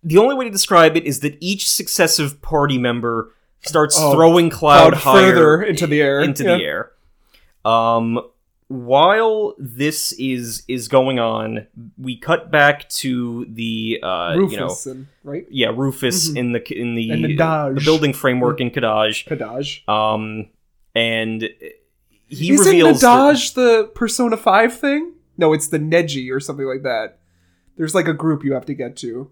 the 0.04 0.18
only 0.18 0.34
way 0.34 0.44
to 0.44 0.50
describe 0.50 0.96
it 0.96 1.04
is 1.04 1.20
that 1.20 1.36
each 1.40 1.68
successive 1.70 2.42
party 2.42 2.78
member 2.78 3.32
starts 3.64 3.96
Oh, 3.98 4.12
throwing 4.12 4.50
Cloud, 4.50 4.94
Cloud 4.94 5.02
higher 5.02 5.32
further 5.34 5.62
into 5.62 5.86
the 5.86 6.00
air. 6.02 6.20
into 6.20 6.44
Yeah. 6.44 6.56
the 6.58 6.64
air. 6.64 6.90
Um, 7.64 8.20
while 8.68 9.54
this 9.58 10.12
is 10.12 10.62
is 10.66 10.88
going 10.88 11.18
on, 11.18 11.66
we 11.98 12.16
cut 12.16 12.50
back 12.50 12.88
to 12.88 13.46
the 13.48 14.00
uh, 14.02 14.34
Rufus 14.36 14.52
you 14.52 14.58
know 14.58 14.76
and 14.98 15.06
right 15.24 15.46
yeah 15.50 15.70
Rufus 15.74 16.30
Mhm. 16.30 16.36
in 16.38 16.52
the 16.52 16.80
in 16.80 16.94
the, 16.94 17.10
the 17.10 17.72
the 17.74 17.82
building 17.84 18.12
framework 18.12 18.60
in 18.60 18.70
Kadaj. 18.70 19.26
Kadaj. 19.28 19.88
Um, 19.88 20.48
and 20.94 21.48
he 22.32 22.52
Isn't 22.52 22.66
reveals 22.66 23.00
that- 23.00 23.08
Nadaj 23.34 23.54
the 23.54 23.90
Persona 23.94 24.36
Five 24.36 24.78
thing? 24.78 25.12
No, 25.38 25.52
it's 25.52 25.68
the 25.68 25.78
Neji 25.78 26.30
or 26.32 26.40
something 26.40 26.66
like 26.66 26.82
that. 26.82 27.18
There's 27.76 27.94
like 27.94 28.06
a 28.08 28.12
group 28.14 28.44
you 28.44 28.52
have 28.54 28.66
to 28.66 28.74
get 28.74 28.96
to. 28.98 29.30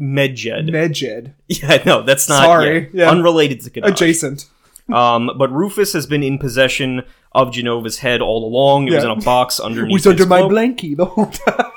Medjed. 0.00 0.68
Nejed. 0.70 1.34
yeah, 1.48 1.82
no, 1.84 2.02
that's 2.02 2.28
not 2.28 2.44
Sorry, 2.44 2.84
yeah, 2.92 3.04
yeah. 3.04 3.10
unrelated 3.10 3.60
to 3.62 3.70
Kadaj. 3.70 3.88
Adjacent. 3.90 4.46
Um, 4.92 5.30
but 5.38 5.50
Rufus 5.52 5.92
has 5.92 6.06
been 6.06 6.24
in 6.24 6.38
possession 6.38 7.02
of 7.30 7.52
Jenova's 7.52 8.00
head 8.00 8.20
all 8.20 8.44
along. 8.44 8.88
It 8.88 8.94
was 8.94 9.04
in 9.04 9.10
a 9.10 9.16
box 9.16 9.60
underneath. 9.68 9.92
Was 9.92 10.06
under 10.08 10.26
my 10.26 10.40
cloak. 10.40 10.50
blankie 10.52 10.96
the 10.96 11.04
whole 11.04 11.26
time. 11.26 11.70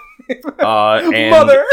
Uh, 0.59 1.11
and 1.13 1.29
Mother! 1.29 1.63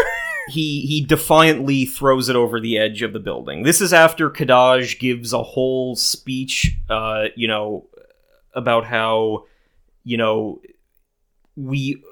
he 0.51 0.83
he 0.83 1.01
defiantly 1.05 1.87
throws 1.87 2.29
it 2.29 2.37
over 2.37 2.61
the 2.61 2.77
edge 2.77 3.01
of 3.01 3.15
the 3.15 3.19
building. 3.19 3.63
This 3.63 3.81
is 3.81 3.95
after 3.95 4.29
Kadaj 4.29 4.99
gives 5.01 5.33
a 5.33 5.43
whole 5.43 5.97
speech, 5.97 6.77
uh, 6.91 7.25
you 7.35 7.49
know, 7.49 7.87
about 8.55 8.85
how, 8.85 9.45
you 10.05 10.17
know, 10.17 10.61
we 11.57 12.03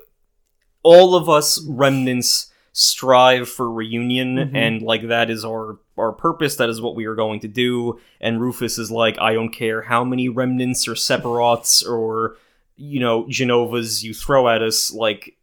all 0.82 1.14
of 1.14 1.28
us 1.28 1.62
remnants 1.68 2.52
strive 2.72 3.48
for 3.48 3.70
reunion 3.70 4.36
Mhm. 4.36 4.50
and 4.54 4.82
like 4.82 5.08
that 5.08 5.28
is 5.28 5.44
our 5.44 5.78
our 5.98 6.12
purpose 6.12 6.56
that 6.56 6.68
is 6.68 6.80
what 6.80 6.94
we 6.94 7.04
are 7.04 7.14
going 7.16 7.40
to 7.40 7.48
do 7.48 7.98
and 8.20 8.40
Rufus 8.40 8.78
is 8.78 8.90
like 8.90 9.18
I 9.20 9.34
don't 9.34 9.50
care 9.50 9.82
how 9.82 10.04
many 10.04 10.28
remnants 10.28 10.86
or 10.86 10.92
separats 10.94 11.86
or 11.86 12.36
you 12.76 13.00
know 13.00 13.24
Jenovas 13.24 14.02
you 14.04 14.14
throw 14.14 14.48
at 14.48 14.62
us 14.62 14.92
like 14.92 15.36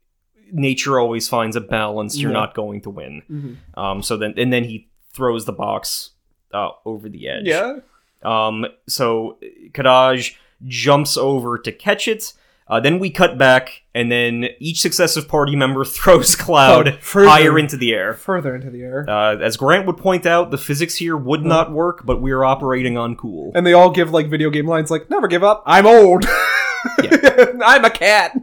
nature 0.52 1.00
always 1.00 1.28
finds 1.28 1.56
a 1.58 1.62
balance 1.62 2.18
you're 2.18 2.32
Yeah. 2.32 2.40
not 2.40 2.56
going 2.56 2.82
to 2.82 2.90
win 2.90 3.22
Mhm. 3.30 3.56
um 3.78 4.02
so 4.02 4.16
then 4.16 4.34
and 4.38 4.52
then 4.54 4.64
he 4.64 4.88
throws 5.14 5.46
the 5.46 5.52
box 5.54 6.12
uh, 6.54 6.70
over 6.86 7.10
the 7.10 7.28
edge 7.28 7.46
Yeah. 7.46 7.80
um, 8.24 8.66
so 8.88 9.38
Kadaj 9.74 10.36
jumps 10.66 11.18
over 11.18 11.58
to 11.58 11.72
catch 11.72 12.08
it. 12.08 12.34
Uh, 12.70 12.82
then 12.82 13.00
we 13.00 13.10
cut 13.10 13.38
back, 13.38 13.84
and 13.96 14.12
then 14.12 14.46
each 14.60 14.82
successive 14.82 15.28
party 15.30 15.56
member 15.56 15.86
throws 15.86 16.36
Cloud 16.36 16.88
Oh, 16.90 16.98
further. 17.00 17.30
higher 17.30 17.58
into 17.58 17.78
the 17.78 17.94
air. 17.94 18.14
Further 18.14 18.54
into 18.56 18.70
the 18.70 18.82
air. 18.84 19.06
Uh, 19.10 19.38
as 19.38 19.56
Grant 19.56 19.86
would 19.88 19.96
point 19.98 20.26
out, 20.26 20.52
the 20.52 20.58
physics 20.58 20.96
here 20.96 21.16
would 21.16 21.46
not 21.46 21.72
work, 21.72 22.06
but 22.06 22.22
we 22.22 22.32
are 22.32 22.44
operating 22.44 22.98
on 22.98 23.16
cool. 23.16 23.54
and 23.56 23.66
they 23.66 23.72
all 23.72 23.90
give 23.90 24.12
like 24.12 24.30
video 24.30 24.50
game 24.50 24.68
lines 24.68 24.92
like, 24.92 25.10
never 25.10 25.28
give 25.30 25.46
up. 25.46 25.64
I'm 25.66 25.86
old. 25.88 26.26
I'm 27.00 27.86
a 27.86 27.90
cat. 27.90 28.34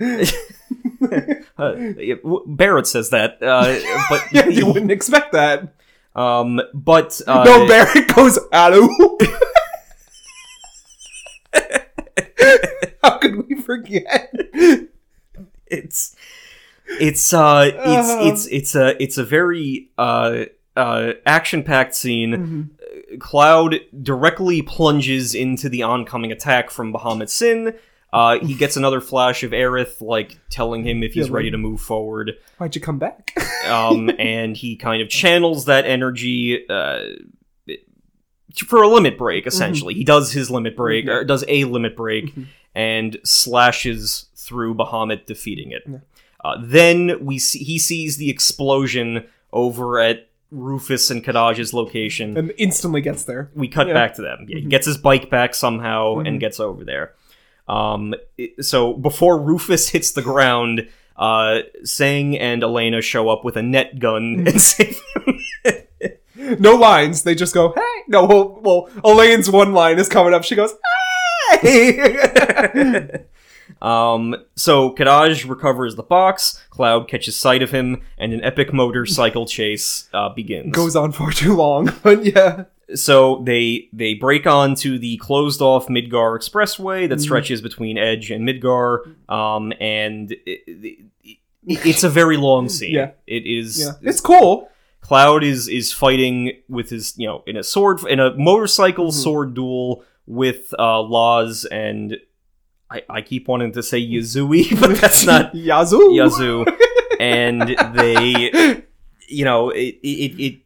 Uh, 1.58 1.74
Barret 2.46 2.86
says 2.86 3.10
that, 3.10 3.42
uh, 3.42 3.78
but 4.08 4.22
yeah, 4.32 4.46
you 4.46 4.66
wouldn't 4.66 4.90
expect 4.90 5.32
that. 5.32 5.74
um, 6.16 6.60
but 6.72 7.20
uh, 7.26 7.44
no, 7.44 7.66
Barret 7.68 8.08
goes, 8.14 8.38
hello. 8.52 8.88
How 13.02 13.18
could 13.18 13.48
we 13.48 13.56
forget? 13.56 14.32
it's 15.66 16.14
it's 17.00 17.32
uh 17.32 17.70
it's 17.74 18.10
Uh. 18.10 18.18
it's 18.22 18.46
it's 18.46 18.74
a 18.74 19.02
it's 19.02 19.18
a 19.18 19.24
very 19.24 19.90
uh 19.98 20.44
uh 20.76 21.12
action 21.26 21.62
packed 21.62 21.94
scene 21.94 22.30
Mm-hmm. 22.32 22.62
Cloud 23.18 23.76
directly 24.02 24.62
plunges 24.62 25.34
into 25.34 25.68
the 25.68 25.82
oncoming 25.82 26.32
attack 26.32 26.70
from 26.70 26.92
Bahamut 26.94 27.28
Sin. 27.28 27.74
Uh, 28.10 28.38
he 28.38 28.54
gets 28.54 28.76
another 28.76 29.00
flash 29.02 29.42
of 29.42 29.50
Aerith, 29.52 30.00
like 30.00 30.38
telling 30.50 30.82
him 30.86 31.02
if 31.02 31.12
he's 31.14 31.28
Yeah, 31.28 31.34
ready 31.36 31.50
to 31.50 31.58
move 31.58 31.80
forward. 31.80 32.32
Why'd 32.58 32.74
you 32.74 32.80
come 32.80 32.98
back? 32.98 33.34
um, 33.66 34.10
and 34.18 34.56
he 34.56 34.76
kind 34.76 35.02
of 35.02 35.08
channels 35.10 35.66
that 35.66 35.84
energy 35.84 36.66
uh, 36.68 37.04
for 38.56 38.82
a 38.82 38.88
limit 38.88 39.16
break. 39.18 39.46
Essentially, 39.46 39.94
he 39.94 40.04
does 40.04 40.32
his 40.32 40.50
limit 40.50 40.76
break, 40.76 41.08
or 41.08 41.24
does 41.24 41.44
a 41.48 41.64
limit 41.64 41.96
break, 41.96 42.34
and 42.74 43.18
slashes 43.24 44.26
through 44.36 44.74
Bahamut, 44.74 45.26
defeating 45.26 45.72
it. 45.72 45.82
Uh, 46.44 46.56
then 46.60 47.24
we 47.24 47.38
see 47.38 47.60
he 47.60 47.78
sees 47.78 48.16
the 48.16 48.28
explosion 48.30 49.24
over 49.52 50.00
at 50.00 50.28
Rufus 50.50 51.10
and 51.10 51.24
Kadaj's 51.24 51.72
location. 51.72 52.36
and 52.36 52.52
instantly 52.58 53.00
gets 53.00 53.24
there. 53.24 53.50
we 53.54 53.68
cut 53.68 53.86
Yeah. 53.86 53.94
back 53.94 54.14
to 54.16 54.22
them. 54.22 54.46
Yeah, 54.48 54.58
he 54.58 54.66
gets 54.66 54.86
his 54.86 54.98
bike 54.98 55.30
back 55.30 55.54
somehow 55.54 56.18
and 56.18 56.40
gets 56.40 56.58
over 56.60 56.84
there. 56.84 57.14
Um, 57.68 58.14
it- 58.36 58.64
so 58.64 58.92
before 58.94 59.40
Rufus 59.40 59.88
hits 59.90 60.10
the 60.12 60.20
ground, 60.22 60.88
uh, 61.16 61.60
Tseng 61.84 62.36
and 62.38 62.62
Elena 62.62 63.00
show 63.00 63.28
up 63.28 63.44
with 63.44 63.56
a 63.56 63.62
net 63.62 63.98
gun 63.98 64.44
and 64.46 64.60
save 64.60 65.00
him. 65.24 65.38
No 66.58 66.74
lines. 66.74 67.22
They 67.22 67.34
just 67.34 67.54
go, 67.54 67.72
hey. 67.72 68.02
No, 68.08 68.24
well, 68.24 68.60
well 68.62 68.90
Elaine's 69.04 69.50
one 69.50 69.72
line 69.72 69.98
is 69.98 70.08
coming 70.08 70.34
up. 70.34 70.44
She 70.44 70.54
goes, 70.56 70.74
hey. 71.60 73.24
Um, 73.80 74.36
so 74.54 74.94
Kadaj 74.94 75.48
recovers 75.48 75.96
the 75.96 76.02
box. 76.02 76.62
Cloud 76.70 77.08
catches 77.08 77.36
sight 77.36 77.62
of 77.62 77.70
him, 77.70 78.02
and 78.18 78.32
an 78.32 78.44
epic 78.44 78.72
motorcycle 78.72 79.46
chase 79.46 80.08
uh, 80.12 80.28
begins. 80.28 80.72
Goes 80.74 80.94
on 80.94 81.10
far 81.10 81.32
too 81.32 81.54
long, 81.56 81.92
but 82.02 82.24
yeah. 82.24 82.64
so 82.94 83.42
they 83.44 83.88
they 83.92 84.14
break 84.14 84.46
onto 84.46 84.98
the 84.98 85.16
closed 85.16 85.60
off 85.62 85.88
Midgar 85.88 86.36
Expressway 86.38 87.08
that 87.08 87.20
stretches 87.20 87.60
between 87.60 87.98
Edge 87.98 88.30
and 88.30 88.46
Midgar, 88.46 88.98
um, 89.28 89.72
and 89.80 90.30
it, 90.32 90.40
it, 90.46 90.98
it- 91.24 91.38
it's 91.64 92.02
a 92.02 92.08
very 92.10 92.36
long 92.36 92.68
scene. 92.68 92.94
Yeah. 92.94 93.12
it 93.26 93.46
is. 93.46 93.78
Yeah. 93.80 93.92
It's 94.02 94.20
cool. 94.20 94.68
Cloud 95.02 95.44
is 95.44 95.68
is 95.68 95.92
fighting 95.92 96.62
with 96.68 96.90
his 96.90 97.14
you 97.18 97.26
know 97.26 97.42
in 97.46 97.56
a 97.56 97.62
sword 97.62 98.04
in 98.06 98.18
a 98.18 98.34
motorcycle 98.36 99.12
sword 99.12 99.54
duel 99.54 100.04
with 100.26 100.72
uh, 100.78 101.02
Loz 101.02 101.64
and 101.66 102.16
I, 102.92 103.02
I 103.08 103.22
keep 103.22 103.48
wanting 103.48 103.72
to 103.72 103.82
say 103.82 104.00
Yazui, 104.00 104.78
but 104.80 105.00
that's 105.00 105.24
not 105.26 105.54
Yazoo. 105.54 106.12
Yazoo, 106.12 106.64
and 107.18 107.62
they, 107.94 108.82
you 109.28 109.44
know, 109.44 109.70
it 109.70 109.98
it. 110.02 110.40
it 110.40 110.61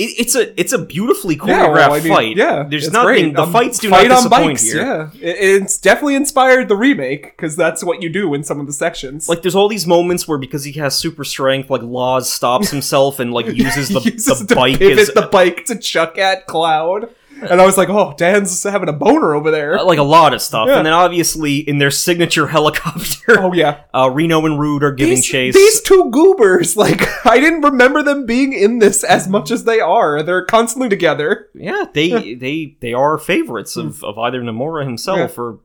it, 0.00 0.14
it's 0.18 0.34
a 0.34 0.60
it's 0.60 0.72
a 0.72 0.78
beautifully 0.78 1.36
choreographed 1.36 1.48
Yeah, 1.48 1.72
well, 1.88 1.92
I 1.92 2.00
mean, 2.00 2.12
fight. 2.12 2.36
Yeah, 2.36 2.64
there's 2.68 2.90
nothing. 2.90 3.06
great. 3.06 3.34
The 3.34 3.42
Um, 3.42 3.52
fights 3.52 3.78
do 3.78 3.90
fight 3.90 4.08
not 4.08 4.18
on 4.18 4.24
disappoint 4.24 4.46
bikes, 4.54 4.62
here. 4.72 4.82
Yeah, 4.82 5.10
It- 5.20 5.62
it's 5.62 5.78
definitely 5.78 6.14
inspired 6.16 6.68
the 6.68 6.76
remake 6.76 7.36
because 7.36 7.56
that's 7.56 7.84
what 7.84 8.02
you 8.02 8.08
do 8.08 8.34
in 8.34 8.42
some 8.44 8.60
of 8.60 8.66
the 8.66 8.72
sections. 8.72 9.28
Like 9.28 9.42
there's 9.42 9.54
all 9.54 9.68
these 9.68 9.86
moments 9.86 10.26
where 10.26 10.38
because 10.38 10.64
he 10.64 10.72
has 10.80 10.94
super 10.96 11.24
strength, 11.24 11.70
like 11.70 11.82
Loz 11.82 12.32
stops 12.32 12.70
himself 12.70 13.20
and 13.20 13.32
like 13.32 13.46
uses 13.54 13.88
the, 13.88 14.00
uses 14.00 14.46
the 14.46 14.54
bike 14.54 14.80
as 14.80 15.08
the 15.08 15.28
bike 15.30 15.64
to 15.66 15.76
chuck 15.76 16.18
at 16.18 16.46
Cloud, 16.46 17.08
and 17.42 17.60
I 17.60 17.64
was 17.66 17.76
like, 17.76 17.88
"Oh, 17.88 18.14
Dan's 18.16 18.62
having 18.62 18.88
a 18.88 18.92
boner 18.92 19.34
over 19.34 19.50
there." 19.50 19.78
uh, 19.78 19.84
like 19.84 19.98
a 19.98 20.02
lot 20.02 20.34
of 20.34 20.42
stuff. 20.42 20.68
Yeah. 20.68 20.76
And 20.78 20.86
then 20.86 20.92
obviously 20.92 21.58
in 21.58 21.78
their 21.78 21.90
signature 21.90 22.46
helicopter, 22.56 23.38
oh 23.40 23.52
yeah, 23.52 23.82
uh, 23.94 24.10
Reno 24.10 24.44
and 24.46 24.58
Rude 24.58 24.82
are 24.84 24.92
giving 24.92 25.14
these, 25.16 25.26
chase. 25.26 25.54
these 25.54 25.80
two 25.82 26.10
goobers, 26.10 26.76
like 26.76 27.00
I 27.26 27.40
didn't 27.40 27.62
remember 27.62 28.02
them 28.02 28.26
being 28.26 28.52
in 28.52 28.78
this 28.78 29.04
as 29.04 29.28
much 29.28 29.50
as 29.50 29.64
they 29.64 29.80
are. 29.80 30.22
They're 30.22 30.44
constantly 30.44 30.88
together. 30.88 31.48
yeah, 31.54 31.84
they 31.92 32.34
they 32.34 32.76
they 32.80 32.92
are 32.92 33.18
favorites 33.18 33.76
of, 33.76 34.02
of 34.04 34.18
either 34.18 34.40
Nomura 34.42 34.84
himself 34.84 35.38
or 35.38 35.60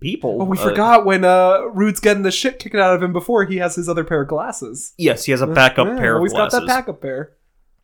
people. 0.00 0.42
Oh, 0.42 0.44
we 0.44 0.58
Uh, 0.58 0.62
forgot 0.62 1.04
when 1.06 1.24
uh 1.24 1.60
Rude's 1.72 2.00
getting 2.00 2.22
the 2.22 2.30
shit 2.30 2.58
kicked 2.58 2.74
out 2.74 2.94
of 2.94 3.02
him 3.02 3.12
before 3.12 3.44
he 3.44 3.56
has 3.58 3.76
his 3.76 3.88
other 3.88 4.04
pair 4.04 4.22
of 4.22 4.28
glasses. 4.28 4.92
Yes, 4.98 5.24
he 5.24 5.32
has 5.32 5.40
a 5.40 5.46
backup 5.46 5.86
Yeah, 5.86 5.96
pair 5.98 6.12
of 6.14 6.16
always 6.18 6.32
glasses. 6.32 6.60
got 6.60 6.66
that 6.66 6.74
backup 6.74 7.00
pair. 7.00 7.32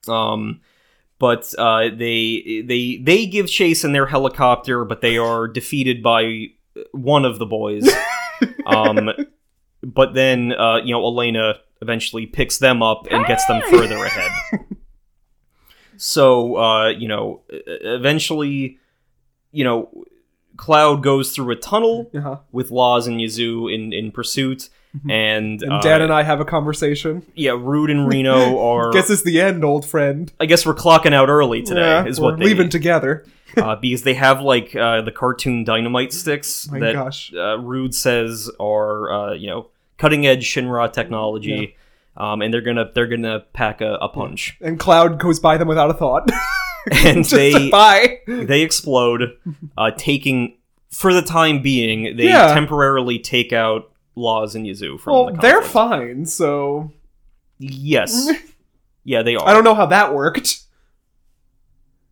Um, 0.08 0.60
but 1.22 1.54
uh, 1.56 1.82
they 1.94 2.62
they 2.66 2.96
they 3.02 3.26
give 3.26 3.46
chase 3.48 3.84
in 3.84 3.92
their 3.92 4.06
helicopter, 4.06 4.84
but 4.84 5.00
they 5.02 5.16
are 5.16 5.46
defeated 5.46 6.02
by 6.02 6.46
one 6.90 7.24
of 7.24 7.38
the 7.38 7.46
boys. 7.46 7.88
um, 8.66 9.08
but 9.84 10.14
then 10.14 10.52
uh, 10.52 10.78
you 10.84 10.92
know 10.92 11.04
Elena 11.04 11.60
eventually 11.80 12.26
picks 12.26 12.58
them 12.58 12.82
up 12.82 13.06
and 13.10 13.24
gets 13.26 13.46
them 13.46 13.62
further 13.70 14.04
ahead. 14.04 14.32
So 15.96 16.56
uh, 16.56 16.88
you 16.88 17.06
know, 17.06 17.42
eventually, 17.48 18.78
you 19.52 19.62
know, 19.64 20.04
Cloud 20.56 21.02
goes 21.04 21.32
through 21.34 21.52
a 21.52 21.56
tunnel 21.56 22.10
Uh-huh. 22.14 22.38
with 22.50 22.70
Loz 22.70 23.06
and 23.06 23.20
Yazoo 23.20 23.68
in 23.68 23.92
in 23.92 24.10
pursuit. 24.10 24.68
And, 25.09 25.62
And 25.62 25.73
uh, 25.73 25.81
Dan 25.81 26.02
and 26.02 26.12
I 26.12 26.23
have 26.23 26.40
a 26.40 26.44
conversation. 26.44 27.23
yeah, 27.35 27.52
Rude 27.52 27.90
and 27.90 28.06
Reno 28.06 28.59
are. 28.66 28.93
Guess 28.93 29.09
it's 29.10 29.23
the 29.23 29.40
end, 29.40 29.64
old 29.64 29.86
friend. 29.86 30.31
I 30.39 30.47
guess 30.47 30.66
we're 30.66 30.74
clocking 30.74 31.12
out 31.14 31.28
early 31.28 31.62
today. 31.62 31.81
Yeah, 31.81 32.05
is 32.06 32.20
what 32.20 32.39
they 32.39 32.44
leaving 32.47 32.69
together. 32.69 33.24
uh, 33.56 33.77
because 33.77 34.02
they 34.02 34.14
have 34.14 34.40
like 34.43 34.74
uh, 34.77 35.02
the 35.02 35.12
cartoon 35.12 35.64
dynamite 35.64 36.12
sticks 36.12 36.70
My 36.70 36.78
that 36.81 36.93
gosh. 36.94 37.32
Uh, 37.35 37.59
Rude 37.59 37.94
says 37.94 38.51
are 38.60 39.12
uh, 39.12 39.32
you 39.35 39.48
know 39.48 39.69
cutting 39.98 40.27
edge 40.27 40.44
Shinra 40.47 40.93
technology, 40.93 41.77
um, 42.16 42.43
and 42.43 42.52
they're 42.52 42.60
gonna 42.62 42.90
they're 42.94 43.06
gonna 43.06 43.40
pack 43.52 43.81
a, 43.81 43.94
a 43.94 44.09
punch, 44.09 44.56
And 44.60 44.78
Cloud 44.78 45.19
goes 45.20 45.39
by 45.40 45.56
them 45.59 45.69
without 45.69 45.90
a 45.90 45.94
thought. 45.94 46.31
and 46.90 47.24
they 47.27 47.70
bye. 47.70 48.19
they 48.27 48.62
explode, 48.62 49.36
uh, 49.78 49.90
taking 49.97 50.56
for 50.90 51.14
the 51.14 51.23
time 51.23 51.62
being 51.62 52.16
they 52.16 52.24
Yeah. 52.24 52.52
temporarily 52.55 53.19
take 53.19 53.52
out 53.52 53.90
Loz 54.14 54.55
and 54.55 54.66
Yazoo 54.66 54.98
from 54.98 55.12
the 55.12 55.22
Well, 55.22 55.34
the 55.34 55.40
they're 55.40 55.62
fine, 55.62 56.26
so 56.26 56.93
Yes, 57.59 58.30
yeah, 59.05 59.22
they 59.22 59.36
are. 59.36 59.48
I 59.48 59.52
don't 59.52 59.64
know 59.64 59.74
how 59.74 59.86
that 59.86 60.12
worked. 60.14 60.62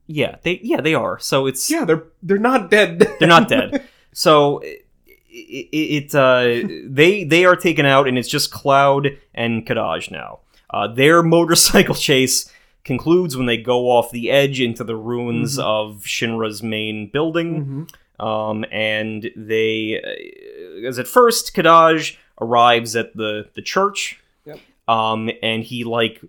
Yeah, 0.06 0.36
they 0.42 0.60
yeah 0.62 0.80
they 0.80 0.94
are. 0.94 1.18
So 1.18 1.46
it's 1.46 1.70
Yeah, 1.70 1.84
they're 1.84 2.04
they're 2.22 2.38
not 2.38 2.70
dead. 2.70 2.98
they're 3.18 3.28
not 3.28 3.48
dead. 3.48 3.84
So 4.12 4.58
it, 4.58 4.84
it, 5.28 6.12
it 6.12 6.14
uh, 6.16 6.68
they 6.84 7.22
they 7.22 7.44
are 7.44 7.54
taken 7.54 7.86
out, 7.86 8.08
and 8.08 8.18
it's 8.18 8.28
just 8.28 8.50
Cloud 8.50 9.16
and 9.32 9.64
Kadaj 9.64 10.10
now. 10.10 10.40
Uh, 10.68 10.88
their 10.88 11.22
motorcycle 11.36 11.94
chase 11.94 12.50
concludes 12.82 13.36
when 13.36 13.46
they 13.46 13.56
go 13.56 13.88
off 13.88 14.10
the 14.10 14.28
edge 14.32 14.60
into 14.60 14.82
the 14.82 14.96
ruins 14.96 15.60
of 15.60 16.02
Shinra's 16.02 16.60
main 16.60 17.08
building. 17.12 17.88
Um, 18.20 18.64
and 18.70 19.30
they, 19.34 20.00
uh, 20.02 20.86
as 20.86 20.98
at 20.98 21.08
first, 21.08 21.54
Kadaj 21.54 22.16
arrives 22.40 22.94
at 22.94 23.16
the 23.16 23.48
the 23.54 23.62
church. 23.62 24.20
Yep. 24.44 24.60
Um, 24.86 25.30
and 25.42 25.64
he 25.64 25.84
like 25.84 26.20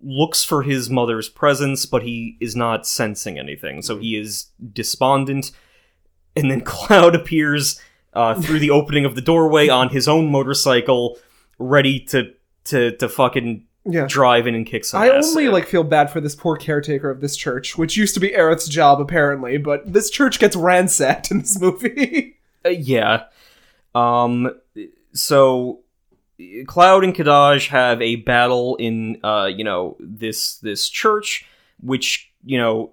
looks 0.00 0.44
for 0.44 0.62
his 0.62 0.88
mother's 0.88 1.28
presence, 1.28 1.84
but 1.84 2.02
he 2.02 2.36
is 2.40 2.56
not 2.56 2.86
sensing 2.86 3.38
anything. 3.38 3.82
So 3.82 3.98
he 3.98 4.16
is 4.16 4.46
despondent. 4.72 5.50
And 6.36 6.50
then 6.50 6.60
Cloud 6.64 7.14
appears 7.14 7.80
uh, 8.14 8.40
through 8.40 8.58
the 8.58 8.70
opening 8.70 9.04
of 9.04 9.14
the 9.14 9.20
doorway 9.20 9.68
on 9.68 9.88
his 9.88 10.08
own 10.08 10.30
motorcycle, 10.30 11.18
ready 11.58 12.00
to 12.00 12.32
to 12.64 12.96
to 12.96 13.08
fucking 13.08 13.66
yeah. 13.84 14.06
drive 14.08 14.46
in 14.46 14.54
and 14.54 14.66
kick 14.66 14.84
some 14.84 15.02
I 15.02 15.08
ass. 15.08 15.28
only 15.28 15.48
like 15.48 15.66
feel 15.66 15.84
bad 15.84 16.10
for 16.10 16.20
this 16.20 16.34
poor 16.34 16.56
caretaker 16.56 17.10
of 17.10 17.20
this 17.20 17.36
church, 17.36 17.76
which 17.76 17.96
used 17.96 18.14
to 18.14 18.20
be 18.20 18.30
Aerith's 18.30 18.68
job 18.68 19.00
apparently, 19.00 19.58
but 19.58 19.92
this 19.92 20.10
church 20.10 20.38
gets 20.38 20.56
ransacked 20.56 21.30
in 21.30 21.40
this 21.40 21.60
movie. 21.60 22.38
Uh, 22.64 22.70
yeah. 22.70 23.24
Um. 23.94 24.54
So, 25.14 25.80
Cloud 26.66 27.04
and 27.04 27.14
Kadaj 27.14 27.68
have 27.68 28.00
a 28.00 28.16
battle 28.16 28.76
in, 28.76 29.18
uh, 29.22 29.50
you 29.54 29.64
know, 29.64 29.96
this 30.00 30.56
this 30.58 30.88
church, 30.88 31.44
which 31.80 32.32
you 32.44 32.58
know, 32.58 32.90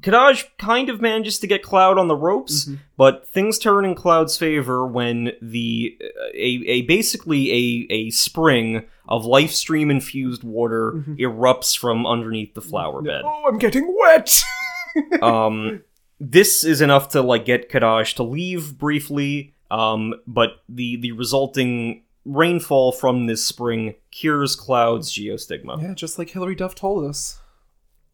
Kadaj 0.00 0.44
kind 0.58 0.88
of 0.88 1.00
manages 1.00 1.38
to 1.40 1.46
get 1.46 1.62
Cloud 1.62 1.98
on 1.98 2.08
the 2.08 2.14
ropes, 2.16 2.70
but 2.96 3.26
things 3.28 3.58
turn 3.58 3.84
in 3.84 3.94
Cloud's 3.94 4.36
favor 4.36 4.86
when 4.86 5.32
the 5.42 5.96
a, 6.34 6.62
a 6.66 6.82
basically 6.82 7.52
a 7.52 7.86
a 7.92 8.10
spring 8.10 8.86
of 9.08 9.24
life 9.24 9.52
stream 9.52 9.90
infused 9.90 10.44
water 10.44 11.04
erupts 11.18 11.76
from 11.76 12.06
underneath 12.06 12.54
the 12.54 12.60
flower 12.60 13.00
bed 13.02 13.22
oh, 13.24 13.44
I'm 13.48 13.58
getting 13.58 13.94
wet. 13.98 14.42
um 15.22 15.82
this 16.20 16.64
is 16.64 16.80
enough 16.80 17.08
to 17.10 17.22
like 17.22 17.44
get 17.44 17.70
Kadaj 17.70 18.14
to 18.16 18.22
leave 18.22 18.76
briefly 18.76 19.54
um 19.70 20.14
but 20.26 20.62
the 20.68 20.96
the 20.96 21.12
resulting 21.12 22.02
rainfall 22.24 22.92
from 22.92 23.26
this 23.26 23.42
spring 23.44 23.94
cures 24.10 24.54
cloud's 24.54 25.10
geostigma 25.12 25.80
yeah, 25.80 25.94
just 25.94 26.18
like 26.18 26.30
Hilary 26.30 26.54
Duff 26.54 26.74
told 26.74 27.04
us. 27.08 27.40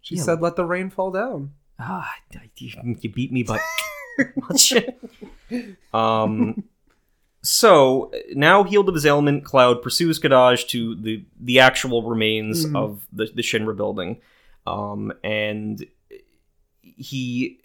She 0.01 0.17
Yeah. 0.17 0.23
said, 0.23 0.41
"Let 0.43 0.55
the 0.57 0.65
rain 0.67 0.91
fall 0.91 1.11
down." 1.11 1.53
Ah 1.79 2.11
you, 2.59 2.71
you 3.01 3.11
beat 3.11 3.33
me 3.33 3.43
by 3.43 3.59
much 4.37 4.73
um 5.93 6.63
so 7.43 8.11
now 8.35 8.63
healed 8.65 8.89
of 8.89 8.95
his 8.95 9.05
ailment 9.05 9.45
cloud 9.45 9.83
pursues 9.83 10.19
Kadaj 10.21 10.67
to 10.69 10.95
the 10.95 11.25
the 11.41 11.61
actual 11.61 12.03
remains 12.03 12.65
Mhm. 12.67 12.77
of 12.77 13.07
the, 13.13 13.27
the 13.35 13.43
shinra 13.43 13.77
building 13.77 14.21
um 14.67 15.13
and 15.23 15.85
he 16.81 17.59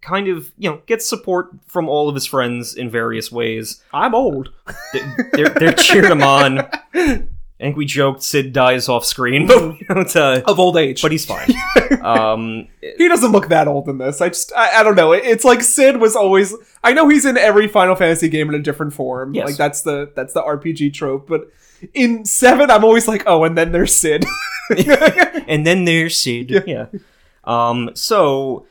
kind 0.00 0.28
of 0.28 0.52
you 0.58 0.70
know 0.70 0.80
gets 0.86 1.06
support 1.08 1.48
from 1.66 1.88
all 1.88 2.08
of 2.08 2.14
his 2.14 2.26
friends 2.26 2.74
in 2.74 2.90
various 2.90 3.32
ways. 3.32 3.82
I'm 3.92 4.14
old. 4.14 4.50
They're 4.92 5.48
they're 5.48 5.72
cheering 5.72 6.12
him 6.12 6.22
on. 6.22 6.68
I 7.64 7.68
think 7.68 7.76
we 7.78 7.86
joked 7.86 8.22
Cid 8.22 8.52
dies 8.52 8.88
off 8.90 9.04
screen, 9.06 9.46
but 9.48 9.62
we 9.62 9.84
don't, 9.88 10.16
uh, 10.16 10.42
Of 10.46 10.58
old 10.58 10.76
age. 10.76 11.00
but 11.00 11.10
he's 11.12 11.24
fine. 11.24 11.50
um, 12.02 12.68
he 12.80 13.08
doesn't 13.08 13.32
look 13.32 13.48
that 13.48 13.66
old 13.68 13.88
in 13.88 13.96
this. 13.98 14.20
I 14.20 14.28
just, 14.28 14.52
I, 14.54 14.80
I 14.80 14.82
don't 14.82 14.96
know. 14.96 15.12
It- 15.12 15.24
It's 15.24 15.44
like 15.44 15.62
Cid 15.62 15.96
was 15.96 16.14
always. 16.14 16.54
I 16.82 16.92
know 16.92 17.08
he's 17.08 17.24
in 17.24 17.36
every 17.38 17.66
Final 17.68 17.94
Fantasy 17.96 18.28
game 18.28 18.48
in 18.50 18.54
a 18.54 18.62
different 18.62 18.92
form. 18.92 19.34
Yes. 19.34 19.46
Like 19.48 19.56
that's 19.56 19.80
the 19.82 20.12
that's 20.14 20.34
the 20.34 20.42
RPG 20.42 20.92
trope. 20.92 21.26
But 21.26 21.50
in 21.94 22.24
seven, 22.26 22.70
I'm 22.70 22.84
always 22.84 23.08
like, 23.08 23.22
oh, 23.26 23.44
and 23.44 23.56
then 23.56 23.72
there's 23.72 23.94
Cid. 23.94 24.24
and 25.48 25.66
then 25.66 25.84
there's 25.86 26.20
Cid. 26.20 26.64
Yeah. 26.66 26.86
Um. 27.44 27.90
So, 27.94 28.66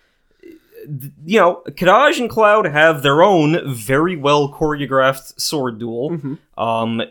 you 1.25 1.39
know, 1.39 1.61
Kadaj 1.69 2.19
and 2.19 2.29
Cloud 2.29 2.65
have 2.65 3.01
their 3.03 3.23
own 3.23 3.73
very 3.73 4.15
well 4.15 4.51
choreographed 4.53 5.39
sword 5.39 5.79
duel. 5.79 6.11
Mm-hmm. 6.11 6.59
Um. 6.61 7.01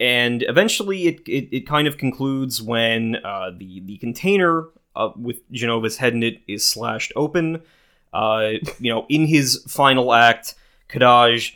And 0.00 0.42
eventually, 0.48 1.06
it, 1.06 1.20
it, 1.28 1.48
it 1.54 1.66
kind 1.66 1.86
of 1.86 1.98
concludes 1.98 2.60
when 2.62 3.16
uh, 3.16 3.50
the 3.56 3.80
the 3.84 3.98
container 3.98 4.64
uh, 4.96 5.10
with 5.14 5.48
Jenova's 5.52 5.98
head 5.98 6.14
in 6.14 6.22
it 6.22 6.40
is 6.48 6.64
slashed 6.64 7.12
open. 7.14 7.60
Uh, 8.12 8.52
you 8.80 8.92
know, 8.92 9.06
in 9.08 9.26
his 9.26 9.62
final 9.68 10.12
act, 10.14 10.54
Kadaj, 10.88 11.54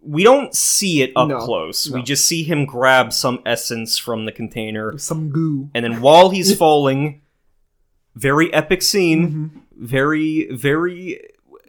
we 0.00 0.22
don't 0.22 0.54
see 0.54 1.02
it 1.02 1.12
up 1.16 1.28
No, 1.28 1.40
close. 1.40 1.90
We 1.90 2.02
just 2.02 2.24
see 2.24 2.44
him 2.44 2.64
grab 2.64 3.12
some 3.12 3.40
essence 3.44 3.98
from 3.98 4.24
the 4.26 4.32
container, 4.32 4.96
Some 4.96 5.30
goo. 5.30 5.68
and 5.74 5.84
then 5.84 6.00
while 6.00 6.30
he's 6.30 6.56
falling, 6.64 7.20
very 8.14 8.52
epic 8.54 8.80
scene. 8.82 9.62
Very, 9.78 10.48
very. 10.52 11.20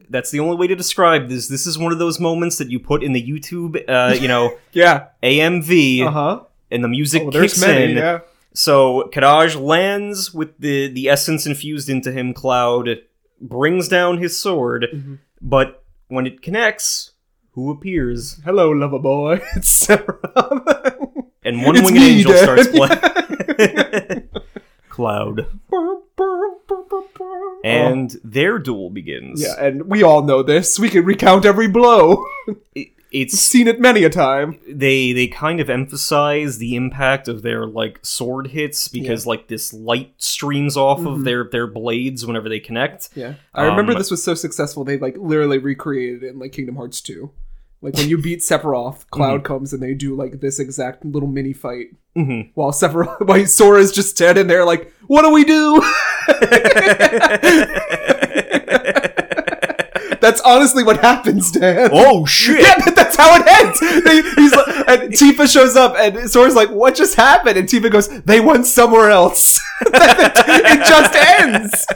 That's 0.09 0.31
the 0.31 0.39
only 0.39 0.55
way 0.55 0.67
to 0.67 0.75
describe 0.75 1.27
this. 1.29 1.47
This 1.47 1.65
is 1.67 1.77
one 1.77 1.91
of 1.91 1.99
those 1.99 2.19
moments 2.19 2.57
that 2.59 2.69
you 2.69 2.79
put 2.79 3.03
in 3.03 3.13
the 3.13 3.21
YouTube, 3.21 3.83
uh, 3.89 4.13
you 4.13 4.27
know, 4.27 4.57
Yeah. 4.71 5.07
AMV, 5.23 6.03
Uh 6.05 6.11
huh. 6.11 6.39
and 6.71 6.83
the 6.83 6.87
music 6.87 7.23
Oh, 7.25 7.31
kicks 7.31 7.59
many. 7.59 7.91
in. 7.91 7.97
Yeah. 7.97 8.19
So 8.53 9.09
Kadaj 9.13 9.59
lands 9.61 10.33
with 10.33 10.57
the 10.59 10.87
the 10.87 11.09
essence 11.09 11.45
infused 11.45 11.89
into 11.89 12.11
him. 12.11 12.33
Cloud 12.33 12.89
brings 13.41 13.87
down 13.87 14.17
his 14.17 14.39
sword, 14.39 14.87
Mm-hmm. 14.93 15.15
but 15.41 15.83
when 16.07 16.25
it 16.25 16.41
connects, 16.41 17.11
who 17.51 17.69
appears? 17.71 18.39
Hello, 18.45 18.69
lover 18.71 18.99
boy. 18.99 19.41
It's 19.55 19.69
Sarah. 19.69 20.19
And 21.43 21.63
one 21.63 21.75
It's 21.75 21.85
winged 21.85 21.99
me, 22.01 22.17
angel 22.17 22.31
Dad. 22.31 22.43
starts 22.43 22.67
playing. 22.69 24.27
Cloud, 24.89 25.45
and 27.63 28.15
their 28.23 28.59
duel 28.59 28.89
begins. 28.89 29.41
Yeah, 29.41 29.55
and 29.63 29.83
we 29.87 30.03
all 30.03 30.21
know 30.23 30.43
this. 30.43 30.77
We 30.79 30.89
can 30.89 31.05
recount 31.05 31.45
every 31.45 31.67
blow. 31.67 32.23
It- 32.75 32.89
it's 33.09 33.39
Seen 33.39 33.69
it 33.69 33.79
many 33.79 34.03
a 34.03 34.09
time. 34.09 34.59
they 34.67 35.13
they 35.13 35.27
kind 35.27 35.61
of 35.61 35.69
emphasize 35.69 36.57
the 36.57 36.75
impact 36.75 37.29
of 37.29 37.41
their 37.41 37.65
like 37.65 37.99
sword 38.03 38.47
hits 38.47 38.89
because 38.89 39.25
like 39.25 39.47
this 39.47 39.71
light 39.73 40.13
streams 40.17 40.75
off 40.75 40.99
Mm-hmm. 40.99 41.07
of 41.07 41.23
their 41.23 41.45
their 41.49 41.67
blades 41.67 42.25
whenever 42.25 42.49
they 42.49 42.59
connect. 42.59 43.09
Yeah, 43.15 43.35
I 43.55 43.63
remember 43.63 43.93
Um, 43.93 43.97
this 43.97 44.11
was 44.11 44.21
so 44.21 44.33
successful 44.35 44.83
they 44.83 44.97
like 44.97 45.15
literally 45.17 45.57
recreated 45.57 46.21
it 46.23 46.33
in 46.33 46.39
like 46.39 46.51
Kingdom 46.51 46.75
Hearts 46.75 46.99
2. 46.99 47.31
Like 47.81 47.95
when 47.95 48.09
you 48.09 48.17
beat 48.21 48.39
Sephiroth, 48.39 49.07
Cloud 49.11 49.45
comes 49.45 49.71
and 49.71 49.81
they 49.81 49.93
do 49.93 50.13
like 50.13 50.41
this 50.41 50.59
exact 50.59 51.05
little 51.05 51.29
mini 51.29 51.53
fight 51.53 51.87
Mhm. 52.15 52.49
while 52.55 52.71
Sephiroth, 52.73 53.25
while 53.25 53.45
Sora's 53.45 53.93
just 53.93 54.09
standing 54.09 54.47
there 54.47 54.65
like, 54.65 54.91
"What 55.07 55.21
do 55.21 55.31
we 55.31 55.45
do?" 55.45 55.81
That's 60.19 60.41
honestly 60.41 60.83
what 60.83 60.99
happens, 60.99 61.51
Dan. 61.51 61.89
Oh 61.93 62.25
shit! 62.25 62.59
Yeah, 62.61 62.75
but 62.83 62.95
that's 62.95 63.15
how 63.15 63.33
it 63.35 63.47
ends. 63.47 63.79
They, 64.03 64.21
he's 64.41 64.51
like, 64.53 64.67
and 64.89 65.13
Tifa 65.13 65.47
shows 65.51 65.75
up, 65.77 65.95
and 65.97 66.29
Sora's 66.29 66.55
like, 66.55 66.69
"What 66.69 66.95
just 66.95 67.15
happened?" 67.15 67.57
And 67.57 67.67
Tifa 67.67 67.89
goes, 67.91 68.09
"They 68.23 68.39
went 68.41 68.65
somewhere 68.65 69.09
else." 69.09 69.61
it 69.81 70.85
just 70.85 71.15
ends. 71.15 71.87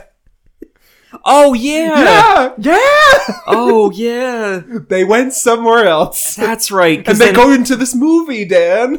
Oh 1.25 1.53
yeah! 1.53 2.03
Yeah, 2.03 2.53
yeah. 2.57 3.35
Oh 3.47 3.91
yeah! 3.93 4.61
They 4.87 5.03
went 5.03 5.33
somewhere 5.33 5.85
else, 5.85 6.35
That's 6.35 6.71
right. 6.71 7.05
and 7.05 7.17
they 7.17 7.25
then- 7.27 7.35
go 7.35 7.51
into 7.51 7.75
this 7.75 7.93
movie, 7.93 8.45
Dan. 8.45 8.97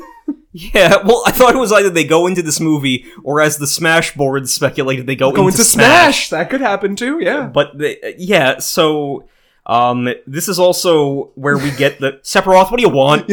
Yeah, 0.54 0.96
well, 1.04 1.22
I 1.26 1.30
thought 1.32 1.54
it 1.54 1.58
was 1.58 1.72
either 1.72 1.88
they 1.88 2.04
go 2.04 2.26
into 2.26 2.42
this 2.42 2.60
movie, 2.60 3.06
or 3.24 3.40
as 3.40 3.56
the 3.56 3.66
Smash 3.66 4.14
boards 4.14 4.52
speculated, 4.52 5.06
they 5.06 5.16
go, 5.16 5.30
Go 5.32 5.42
into, 5.48 5.52
into 5.52 5.64
Smash. 5.64 6.28
That 6.28 6.50
could 6.50 6.60
happen 6.60 6.94
too. 6.94 7.20
Yeah. 7.20 7.46
But 7.46 7.78
they, 7.78 8.14
yeah, 8.18 8.58
so 8.58 9.26
um, 9.64 10.08
this 10.26 10.48
is 10.48 10.58
also 10.58 11.30
where 11.36 11.56
we 11.56 11.70
get 11.76 12.00
the 12.00 12.12
Sephiroth. 12.22 12.70
What 12.70 12.76
do 12.76 12.82
you 12.82 12.90
want? 12.90 13.24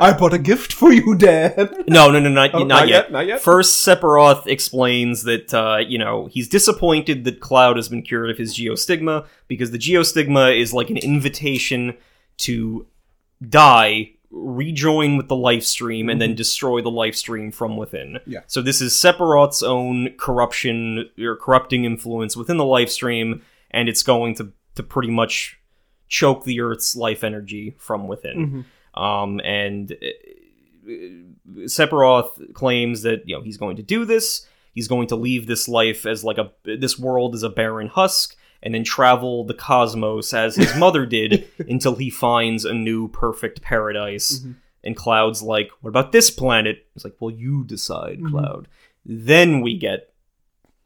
I 0.00 0.16
bought 0.18 0.34
a 0.34 0.38
gift 0.38 0.72
for 0.72 0.92
you, 0.92 1.16
Dan. 1.16 1.84
no, 1.88 2.10
no, 2.10 2.20
no, 2.20 2.28
not, 2.28 2.54
Oh, 2.54 2.58
not, 2.58 2.68
not 2.68 2.88
yet. 2.88 3.04
yet, 3.04 3.12
not 3.12 3.26
yet. 3.26 3.40
First, 3.40 3.84
Sephiroth 3.84 4.46
explains 4.46 5.24
that 5.24 5.52
uh, 5.52 5.78
you 5.78 5.98
know 5.98 6.26
he's 6.26 6.48
disappointed 6.48 7.24
that 7.24 7.40
Cloud 7.40 7.76
has 7.76 7.88
been 7.88 8.02
cured 8.02 8.30
of 8.30 8.38
his 8.38 8.56
geostigma 8.56 9.26
because 9.48 9.70
the 9.72 9.78
geostigma 9.78 10.56
is 10.58 10.72
like 10.72 10.90
an 10.90 10.96
invitation 10.98 11.96
to 12.38 12.86
die, 13.46 14.12
rejoin 14.30 15.16
with 15.16 15.28
the 15.28 15.36
life 15.36 15.64
stream, 15.64 16.08
and 16.08 16.20
then 16.20 16.34
destroy 16.34 16.82
the 16.82 16.90
life 16.90 17.14
stream 17.14 17.50
from 17.50 17.76
within. 17.76 18.14
Mm-hmm. 18.14 18.30
Yeah. 18.30 18.40
So 18.46 18.62
this 18.62 18.80
is 18.80 18.92
Sephiroth's 18.92 19.62
own 19.62 20.10
corruption 20.18 21.08
or 21.18 21.36
corrupting 21.36 21.84
influence 21.84 22.36
within 22.36 22.56
the 22.56 22.64
life 22.64 22.90
stream, 22.90 23.42
and 23.70 23.88
it's 23.88 24.02
going 24.02 24.34
to 24.36 24.52
to 24.74 24.82
pretty 24.82 25.10
much 25.10 25.58
choke 26.08 26.44
the 26.44 26.60
Earth's 26.60 26.94
life 26.94 27.24
energy 27.24 27.74
from 27.78 28.08
within. 28.08 28.64
Mm-hmm. 28.96 29.02
Um, 29.02 29.40
and 29.44 29.92
uh, 29.92 30.88
Sephiroth 31.64 32.54
claims 32.54 33.02
that 33.02 33.28
you 33.28 33.36
know 33.36 33.42
he's 33.42 33.56
going 33.56 33.76
to 33.76 33.82
do 33.82 34.04
this. 34.04 34.46
He's 34.72 34.88
going 34.88 35.08
to 35.08 35.16
leave 35.16 35.46
this 35.46 35.68
life 35.68 36.06
as 36.06 36.22
like 36.24 36.38
a 36.38 36.52
this 36.64 36.98
world 36.98 37.34
as 37.34 37.42
a 37.42 37.48
barren 37.48 37.88
husk, 37.88 38.36
and 38.66 38.74
then 38.74 38.82
travel 38.82 39.44
the 39.44 39.54
cosmos 39.54 40.34
as 40.34 40.56
his 40.56 40.74
mother 40.76 41.06
did 41.06 41.46
until 41.60 41.94
he 41.94 42.10
finds 42.10 42.64
a 42.64 42.74
new 42.74 43.06
perfect 43.06 43.62
paradise. 43.62 44.44
And 44.82 44.96
Cloud's 44.96 45.40
like, 45.40 45.70
"What 45.82 45.90
about 45.90 46.10
this 46.10 46.30
planet?" 46.30 46.84
It's 46.96 47.04
like, 47.04 47.14
"Well, 47.20 47.30
you 47.30 47.62
decide, 47.62 48.24
Cloud." 48.24 48.66
Then 49.04 49.60
we 49.60 49.78
get 49.78 50.12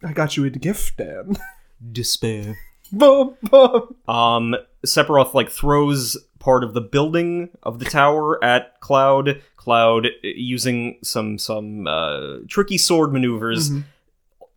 I 0.05 0.12
got 0.12 0.36
you 0.36 0.44
a 0.44 0.51
gift, 0.51 0.98
Dan. 0.98 1.39
despair. 1.93 2.59
Boom, 2.93 3.36
boom. 3.43 3.94
Um, 4.07 4.57
Sephiroth 4.85 5.32
like 5.32 5.48
throws 5.48 6.19
part 6.39 6.65
of 6.65 6.74
the 6.74 6.82
building 6.82 7.48
of 7.62 7.78
the 7.78 7.86
tower 7.86 8.43
at 8.44 8.78
Cloud. 8.81 9.40
Cloud, 9.57 10.07
uh, 10.07 10.11
using 10.23 10.98
some 11.02 11.39
some 11.39 11.86
uh, 11.86 12.40
tricky 12.47 12.77
sword 12.77 13.11
maneuvers, 13.11 13.70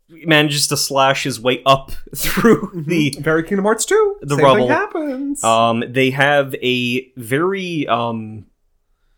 manages 0.09 0.67
to 0.67 0.77
slash 0.77 1.23
his 1.23 1.39
way 1.39 1.61
up 1.65 1.91
through 2.15 2.83
the. 2.87 3.15
Very 3.19 3.43
Kingdom 3.43 3.65
Hearts 3.65 3.85
2. 3.85 4.17
The 4.21 4.35
Same 4.35 4.43
rubble. 4.45 4.59
thing 4.67 4.67
happens. 4.69 5.43
Um, 5.43 5.83
they 5.87 6.11
have 6.11 6.55
a 6.61 7.11
very 7.15 7.87
um. 7.87 8.45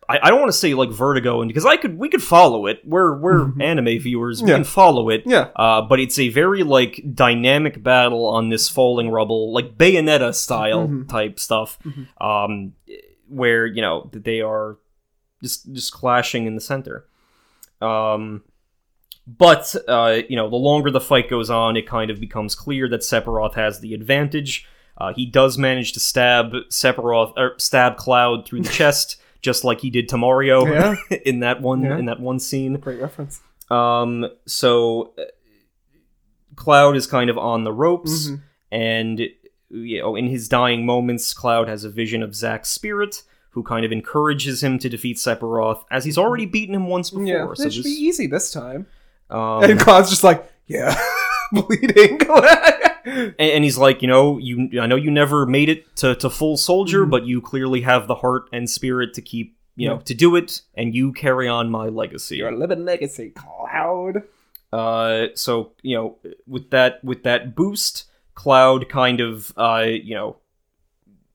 I, 0.08 0.20
I 0.22 0.30
don't 0.30 0.40
want 0.40 0.52
to 0.52 0.58
say 0.58 0.76
like 0.76 0.92
vertigo, 0.92 1.42
and 1.42 1.50
because 1.50 1.66
I 1.66 1.78
could, 1.78 1.98
we 1.98 2.10
could 2.10 2.22
follow 2.22 2.68
it. 2.68 2.80
We're 2.86 3.18
we're 3.18 3.52
anime 3.60 3.98
viewers, 3.98 4.40
we 4.44 4.50
Yeah. 4.50 4.58
can 4.58 4.64
follow 4.64 5.10
it. 5.10 5.24
Yeah. 5.26 5.48
Uh, 5.56 5.82
but 5.82 6.00
it's 6.00 6.20
a 6.20 6.30
very 6.30 6.62
like 6.62 7.02
dynamic 7.16 7.82
battle 7.82 8.28
on 8.28 8.50
this 8.50 8.70
falling 8.70 9.10
rubble, 9.10 9.52
like 9.52 9.78
Bayonetta 9.80 10.36
style 10.36 10.88
Mm-hmm. 10.88 11.08
type 11.10 11.40
stuff, 11.40 11.80
um, 12.22 12.74
where 13.28 13.66
you 13.66 13.82
know 13.82 14.08
they 14.14 14.42
are 14.42 14.78
just 15.42 15.74
just 15.74 15.92
clashing 15.92 16.46
in 16.46 16.54
the 16.54 16.62
center. 16.62 17.06
Um, 17.82 18.44
but 19.28 19.76
uh, 19.88 20.22
you 20.30 20.36
know, 20.36 20.50
the 20.50 20.56
longer 20.56 20.92
the 20.92 21.02
fight 21.02 21.30
goes 21.30 21.50
on, 21.50 21.76
it 21.78 21.88
kind 21.88 22.12
of 22.12 22.20
becomes 22.20 22.56
clear 22.56 22.88
that 22.90 23.02
Sephiroth 23.02 23.56
has 23.56 23.80
the 23.80 23.94
advantage. 23.94 24.68
Uh, 24.98 25.14
he 25.14 25.26
does 25.26 25.58
manage 25.58 25.94
to 25.94 26.00
stab 26.00 26.52
Sephiroth 26.70 27.34
or 27.38 27.56
stab 27.58 27.98
Cloud 27.98 28.46
through 28.46 28.62
the 28.62 28.70
chest, 28.82 29.18
just 29.42 29.64
like 29.64 29.82
he 29.82 29.90
did 29.90 30.08
to 30.10 30.18
Mario 30.18 30.66
Yeah. 30.66 30.96
in 31.26 31.40
that 31.42 31.62
one 31.62 31.84
Yeah. 31.84 31.98
in 31.98 32.06
that 32.06 32.20
one 32.20 32.40
scene. 32.40 32.76
Great 32.76 33.02
reference. 33.02 33.42
Um, 33.70 34.28
so 34.46 35.14
uh, 35.18 35.24
Cloud 36.56 36.96
is 36.96 37.08
kind 37.08 37.30
of 37.30 37.38
on 37.38 37.64
the 37.64 37.74
ropes, 37.74 38.28
Mm-hmm. 38.28 38.36
and 38.72 39.20
you 39.70 40.00
know, 40.00 40.16
in 40.16 40.28
his 40.28 40.48
dying 40.48 40.86
moments, 40.86 41.34
Cloud 41.34 41.68
has 41.68 41.84
a 41.84 41.90
vision 41.90 42.24
of 42.24 42.36
Zack's 42.36 42.70
spirit, 42.70 43.24
who 43.50 43.64
kind 43.64 43.84
of 43.86 43.92
encourages 43.92 44.64
him 44.64 44.78
to 44.80 44.88
defeat 44.88 45.18
Sephiroth, 45.18 45.84
as 45.92 46.06
he's 46.06 46.18
already 46.18 46.46
beaten 46.46 46.76
him 46.76 46.88
once 46.88 47.10
before. 47.10 47.26
Yeah, 47.26 47.46
so 47.56 47.64
it 47.64 47.74
should 47.74 47.84
this- 47.84 47.92
be 47.94 47.98
easy 48.06 48.28
this 48.28 48.52
time. 48.52 48.86
Um, 49.30 49.64
and 49.64 49.80
Cloud's 49.80 50.10
just 50.10 50.24
like, 50.24 50.50
yeah, 50.68 50.96
bleeding. 51.52 52.20
and, 53.06 53.36
and 53.40 53.64
he's 53.64 53.78
like, 53.78 54.02
you 54.02 54.08
know, 54.08 54.38
you 54.38 54.82
I 54.82 54.88
know 54.88 54.96
you 54.96 55.12
never 55.12 55.46
made 55.46 55.70
it 55.70 55.96
to, 55.98 56.16
to 56.16 56.30
full 56.30 56.58
soldier, 56.58 57.02
Mm-hmm. 57.02 57.12
but 57.12 57.26
you 57.26 57.42
clearly 57.42 57.82
have 57.82 58.08
the 58.08 58.16
heart 58.16 58.44
and 58.52 58.70
spirit 58.70 59.14
to 59.16 59.22
keep, 59.22 59.58
you 59.76 59.88
know, 59.90 60.00
to 60.00 60.14
do 60.14 60.36
it, 60.36 60.62
and 60.76 60.96
you 60.96 61.12
carry 61.14 61.48
on 61.48 61.70
my 61.70 61.88
legacy. 61.88 62.38
Your 62.38 62.52
living 62.52 62.86
legacy, 62.86 63.32
Cloud. 63.32 64.24
Uh, 64.74 65.28
so 65.36 65.72
you 65.82 65.96
know, 65.96 66.18
with 66.48 66.70
that 66.72 67.04
with 67.04 67.24
that 67.24 67.56
boost, 67.56 68.06
Cloud 68.34 68.90
kind 68.90 69.22
of 69.22 69.54
uh, 69.58 69.86
you 69.88 70.16
know, 70.16 70.38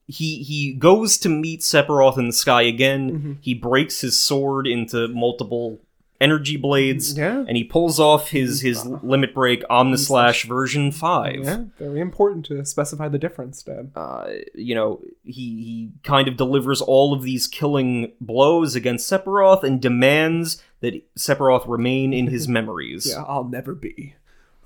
he 0.07 0.43
he 0.43 0.73
goes 0.73 1.17
to 1.19 1.29
meet 1.29 1.61
Sephiroth 1.61 2.17
in 2.17 2.27
the 2.27 2.33
sky 2.33 2.63
again. 2.63 3.11
Mm-hmm. 3.11 3.33
He 3.41 3.53
breaks 3.53 4.01
his 4.01 4.19
sword 4.19 4.67
into 4.67 5.07
multiple 5.07 5.79
energy 6.21 6.55
blades, 6.55 7.17
Yeah. 7.17 7.43
and 7.47 7.57
he 7.57 7.63
pulls 7.65 7.99
off 7.99 8.29
his 8.29 8.61
his 8.61 8.85
limit 8.85 9.33
break 9.33 9.63
Omnislash 9.69 10.45
version 10.45 10.91
five. 10.91 11.43
Yeah, 11.43 11.63
very 11.79 11.99
important 11.99 12.45
to 12.45 12.63
specify 12.63 13.09
the 13.09 13.17
difference, 13.17 13.61
Dad. 13.63 13.91
uh, 13.95 14.27
you 14.55 14.75
know, 14.75 15.01
he 15.25 15.31
he 15.63 15.89
kind 16.03 16.27
of 16.29 16.37
delivers 16.37 16.79
all 16.81 17.13
of 17.13 17.23
these 17.23 17.47
killing 17.47 18.13
blows 18.21 18.75
against 18.75 19.11
Sephiroth 19.11 19.63
and 19.63 19.81
demands 19.81 20.61
that 20.79 20.93
Sephiroth 21.17 21.67
remain 21.67 22.13
in 22.13 22.27
his 22.27 22.47
memories. 22.57 23.07
Yeah, 23.09 23.23
I'll 23.27 23.43
never 23.43 23.73
be 23.75 24.15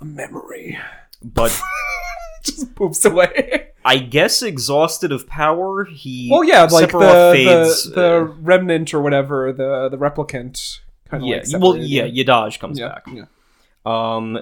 a 0.02 0.06
memory. 0.06 0.78
But 1.24 1.60
Just 2.44 2.80
moves 2.80 3.04
away. 3.06 3.70
I 3.84 3.98
guess 3.98 4.42
exhausted 4.44 5.12
of 5.12 5.28
power, 5.28 5.86
he 5.86 6.30
well, 6.32 6.44
yeah, 6.44 6.64
like 6.64 6.92
the, 6.92 7.32
fades. 7.34 7.86
the 7.86 7.92
the 7.92 8.16
uh, 8.18 8.20
remnant 8.42 8.94
or 8.94 9.02
whatever, 9.02 9.52
the 9.54 9.90
the 9.90 9.98
replicant. 9.98 10.80
Kind 11.10 11.24
of 11.24 11.30
yeah, 11.30 11.44
like 11.54 11.62
well, 11.62 11.78
yeah, 11.78 12.08
Yadaj 12.08 12.60
comes 12.60 12.80
yeah, 12.80 12.88
back. 12.90 13.06
yeah. 13.12 13.26
Um, 13.86 14.38
uh, 14.38 14.42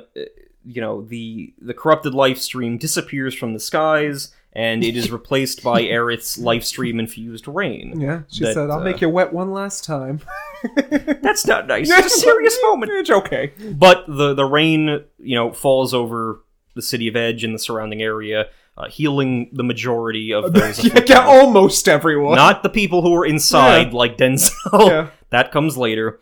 you 0.65 0.79
know, 0.81 1.01
the 1.01 1.53
the 1.61 1.73
corrupted 1.73 2.13
life 2.13 2.37
stream 2.37 2.77
disappears 2.77 3.35
from 3.35 3.53
the 3.53 3.59
skies, 3.59 4.33
and 4.53 4.81
it 4.83 4.95
is 4.95 5.11
replaced 5.11 5.61
by 5.61 5.81
Aerith's 5.83 6.37
life 6.37 6.63
stream 6.63 6.99
infused 6.99 7.47
rain. 7.49 7.99
Yeah, 7.99 8.21
she 8.29 8.45
That, 8.45 8.53
said, 8.53 8.69
"I'll 8.69 8.79
uh, 8.79 8.83
make 8.83 9.01
you 9.01 9.09
wet 9.09 9.33
one 9.33 9.51
last 9.51 9.83
time." 9.83 10.21
That's 11.21 11.45
not 11.45 11.67
nice. 11.67 11.89
It's 11.91 12.15
a 12.15 12.19
serious 12.21 12.57
moment. 12.63 12.91
It's 12.93 13.09
okay. 13.09 13.51
But 13.73 14.05
the 14.07 14.33
the 14.33 14.45
rain, 14.45 15.03
you 15.19 15.35
know, 15.35 15.51
falls 15.51 15.93
over 15.93 16.41
the 16.75 16.81
city 16.81 17.07
of 17.09 17.15
Edge 17.17 17.43
and 17.43 17.53
the 17.53 17.59
surrounding 17.59 18.01
area, 18.01 18.47
uh, 18.77 18.87
healing 18.87 19.49
the 19.51 19.63
majority 19.63 20.33
of 20.33 20.53
those. 20.53 20.83
yeah, 20.85 21.01
yeah, 21.05 21.25
almost 21.27 21.89
everyone. 21.89 22.35
Not 22.37 22.63
the 22.63 22.69
people 22.69 23.01
who 23.01 23.13
are 23.15 23.25
inside, 23.25 23.91
Yeah. 23.91 23.97
like 23.97 24.17
Denzel. 24.17 24.87
Yeah. 24.87 25.09
that 25.31 25.51
comes 25.51 25.77
later. 25.77 26.19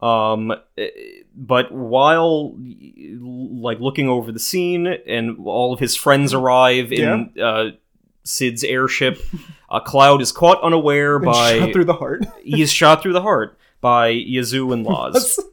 Um, 0.00 0.52
eh, 0.76 0.88
but 1.34 1.72
while 1.72 2.54
like 2.56 3.80
looking 3.80 4.08
over 4.08 4.32
the 4.32 4.38
scene, 4.38 4.86
and 4.86 5.38
all 5.44 5.72
of 5.72 5.80
his 5.80 5.96
friends 5.96 6.34
arrive 6.34 6.92
in 6.92 7.32
uh, 7.42 7.70
Cid's 8.24 8.62
airship, 8.64 9.20
a 9.70 9.80
cloud 9.80 10.22
is 10.22 10.32
caught 10.32 10.62
unaware 10.62 11.16
And 11.16 11.24
by 11.24 11.58
shot 11.58 11.72
through 11.72 11.84
the 11.84 11.94
heart. 11.94 12.26
he 12.42 12.62
is 12.62 12.72
shot 12.72 13.02
through 13.02 13.14
the 13.14 13.22
heart 13.22 13.58
by 13.80 14.08
Yazoo 14.08 14.72
and 14.72 14.84
Loz. 14.84 15.40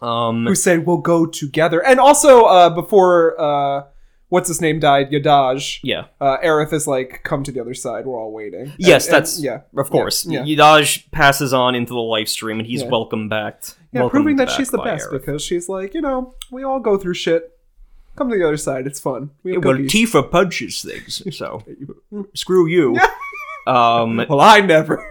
Um, 0.00 0.46
Who 0.46 0.54
say 0.54 0.78
we'll 0.78 0.98
go 0.98 1.26
together? 1.26 1.84
And 1.84 1.98
also, 1.98 2.44
uh, 2.44 2.70
before 2.70 3.34
uh, 3.40 3.82
what's 4.28 4.48
his 4.48 4.60
name 4.60 4.78
died, 4.80 5.10
Yadaj. 5.10 5.80
yeah. 5.82 6.04
Uh, 6.20 6.36
Aerith 6.38 6.72
is 6.72 6.86
like, 6.86 7.20
"Come 7.24 7.42
to 7.44 7.52
the 7.52 7.60
other 7.60 7.74
side. 7.74 8.06
We're 8.06 8.20
all 8.20 8.32
waiting." 8.32 8.72
Yes, 8.78 9.06
And- 9.06 9.14
and- 9.16 9.22
that's 9.24 9.40
yeah, 9.40 9.60
Of 9.76 9.90
course, 9.90 10.26
Yeah, 10.26 10.42
Yidaj 10.42 11.10
passes 11.10 11.52
on 11.52 11.74
into 11.74 11.92
the 11.94 12.00
life 12.00 12.28
stream, 12.28 12.58
and 12.58 12.66
he's 12.66 12.82
Yeah. 12.82 12.88
welcome 12.88 13.28
back. 13.28 13.62
yeah, 13.92 14.08
proving 14.08 14.36
that 14.36 14.50
she's 14.50 14.70
the 14.70 14.78
best 14.78 15.08
Aerith. 15.08 15.12
because 15.12 15.42
she's 15.42 15.68
like, 15.68 15.94
you 15.94 16.00
know, 16.02 16.34
we 16.50 16.62
all 16.62 16.80
go 16.80 16.96
through 16.98 17.14
shit. 17.14 17.52
Come 18.16 18.30
to 18.30 18.36
the 18.36 18.44
other 18.44 18.56
side. 18.56 18.86
It's 18.86 18.98
fun. 19.00 19.30
We 19.44 19.52
have 19.52 19.64
well. 19.64 19.76
Tifa 19.76 20.28
punches 20.30 20.82
things, 20.82 21.22
so 21.36 21.62
screw 22.34 22.66
you. 22.66 22.98
um, 23.66 24.16
well, 24.28 24.40
I 24.40 24.60
never. 24.60 25.06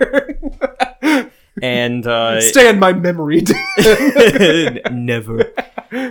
and 1.61 2.05
uh, 2.05 2.39
Stay 2.41 2.69
in 2.69 2.79
my 2.79 2.91
memory. 2.93 3.43
never. 4.91 5.53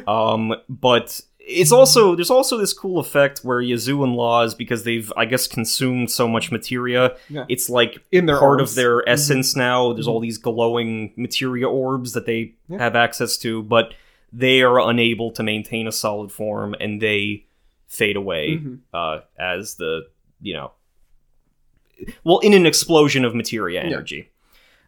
Um, 0.07 0.55
but 0.69 1.21
it's 1.49 1.71
also 1.71 2.17
there's 2.17 2.31
also 2.31 2.59
this 2.59 2.73
cool 2.73 2.99
effect 2.99 3.41
where 3.45 3.61
Yazoo 3.61 4.03
and 4.03 4.15
Loz, 4.17 4.55
because 4.55 4.83
they've 4.85 5.13
I 5.17 5.25
guess 5.27 5.47
consumed 5.47 6.11
so 6.11 6.27
much 6.27 6.51
materia, 6.51 7.17
Yeah. 7.31 7.45
it's 7.49 7.71
like 7.71 8.03
In 8.11 8.27
their 8.27 8.39
part 8.39 8.61
orbs. 8.61 8.73
of 8.73 8.77
their 8.77 9.09
essence 9.09 9.55
now. 9.55 9.93
There's 9.93 10.09
all 10.09 10.19
these 10.21 10.39
glowing 10.39 11.13
materia 11.17 11.69
orbs 11.69 12.13
that 12.15 12.27
they 12.27 12.55
Yeah. 12.69 12.79
have 12.79 12.97
access 12.97 13.37
to, 13.39 13.63
but 13.63 13.95
they 14.33 14.61
are 14.63 14.81
unable 14.81 15.31
to 15.31 15.43
maintain 15.45 15.87
a 15.87 15.93
solid 15.93 16.33
form, 16.33 16.75
and 16.81 17.01
they 17.01 17.45
fade 17.87 18.17
away 18.17 18.59
Mhm. 18.59 18.79
uh, 18.93 19.21
as 19.39 19.77
the 19.77 20.07
you 20.43 20.53
know, 20.53 20.73
well, 22.25 22.39
in 22.41 22.53
an 22.53 22.67
explosion 22.67 23.25
of 23.25 23.35
materia 23.35 23.81
energy. 23.81 24.31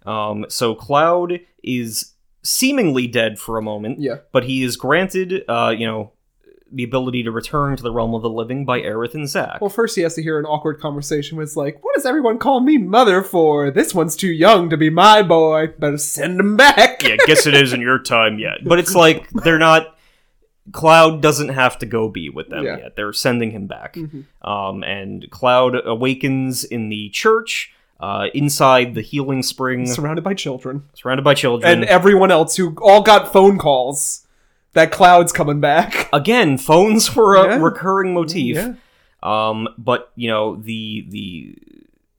Um, 0.04 0.44
so 0.48 0.74
Cloud 0.74 1.40
is 1.62 2.14
seemingly 2.42 3.06
dead 3.06 3.38
for 3.38 3.56
a 3.58 3.62
moment, 3.62 4.00
yeah. 4.00 4.16
but 4.32 4.44
he 4.44 4.62
is 4.62 4.76
granted, 4.76 5.42
uh, 5.48 5.74
you 5.76 5.86
know, 5.86 6.12
the 6.70 6.84
ability 6.84 7.22
to 7.22 7.30
return 7.30 7.76
to 7.76 7.82
the 7.82 7.90
realm 7.92 8.14
of 8.14 8.20
the 8.22 8.28
living 8.28 8.64
by 8.66 8.80
Aerith 8.80 9.14
and 9.14 9.26
Zack. 9.28 9.60
Well, 9.60 9.70
first 9.70 9.96
he 9.96 10.02
has 10.02 10.14
to 10.16 10.22
hear 10.22 10.38
an 10.38 10.44
awkward 10.44 10.80
conversation 10.80 11.38
with 11.38 11.56
like, 11.56 11.82
"What 11.82 11.94
does 11.94 12.04
everyone 12.04 12.38
call 12.38 12.60
me 12.60 12.76
mother 12.76 13.22
for? 13.22 13.70
This 13.70 13.94
one's 13.94 14.14
too 14.16 14.28
young 14.30 14.68
to 14.70 14.76
be 14.76 14.90
my 14.90 15.22
boy. 15.22 15.68
Better 15.78 15.96
send 15.98 16.38
him 16.38 16.56
back." 16.56 17.02
yeah, 17.02 17.16
guess 17.26 17.46
it 17.46 17.54
isn't 17.54 17.80
your 17.80 17.98
time 17.98 18.38
yet. 18.38 18.58
But 18.64 18.78
it's 18.78 18.94
like 18.94 19.30
they're 19.44 19.58
not. 19.58 19.96
Cloud 20.70 21.22
doesn't 21.22 21.48
have 21.48 21.78
to 21.78 21.86
go 21.86 22.10
be 22.10 22.28
with 22.28 22.50
them 22.50 22.62
Yeah. 22.64 22.76
yet. 22.76 22.96
They're 22.96 23.14
sending 23.14 23.52
him 23.52 23.66
back. 23.66 23.94
Mhm. 23.94 24.24
Um, 24.42 24.84
and 24.84 25.26
Cloud 25.30 25.74
awakens 25.86 26.62
in 26.62 26.90
the 26.90 27.08
church, 27.08 27.72
uh, 27.98 28.26
inside 28.34 28.94
the 28.94 29.00
healing 29.00 29.42
spring, 29.42 29.86
Surrounded 29.86 30.22
by 30.22 30.34
children 30.34 30.82
surrounded 30.92 31.22
by 31.22 31.32
children. 31.32 31.72
and 31.72 31.84
everyone 31.84 32.30
else 32.30 32.56
who 32.56 32.76
all 32.82 33.00
got 33.00 33.32
phone 33.32 33.56
calls 33.56 34.26
that 34.74 34.92
Cloud's 34.92 35.32
coming 35.32 35.60
back. 35.60 36.08
Again, 36.12 36.58
phones 36.58 37.14
were 37.16 37.36
a 37.36 37.44
Yeah. 37.56 37.62
recurring 37.62 38.14
motif. 38.14 38.56
Yeah. 38.56 38.74
Um, 39.22 39.68
but 39.78 40.12
you 40.14 40.28
know 40.28 40.56
the 40.56 41.06
the 41.08 41.56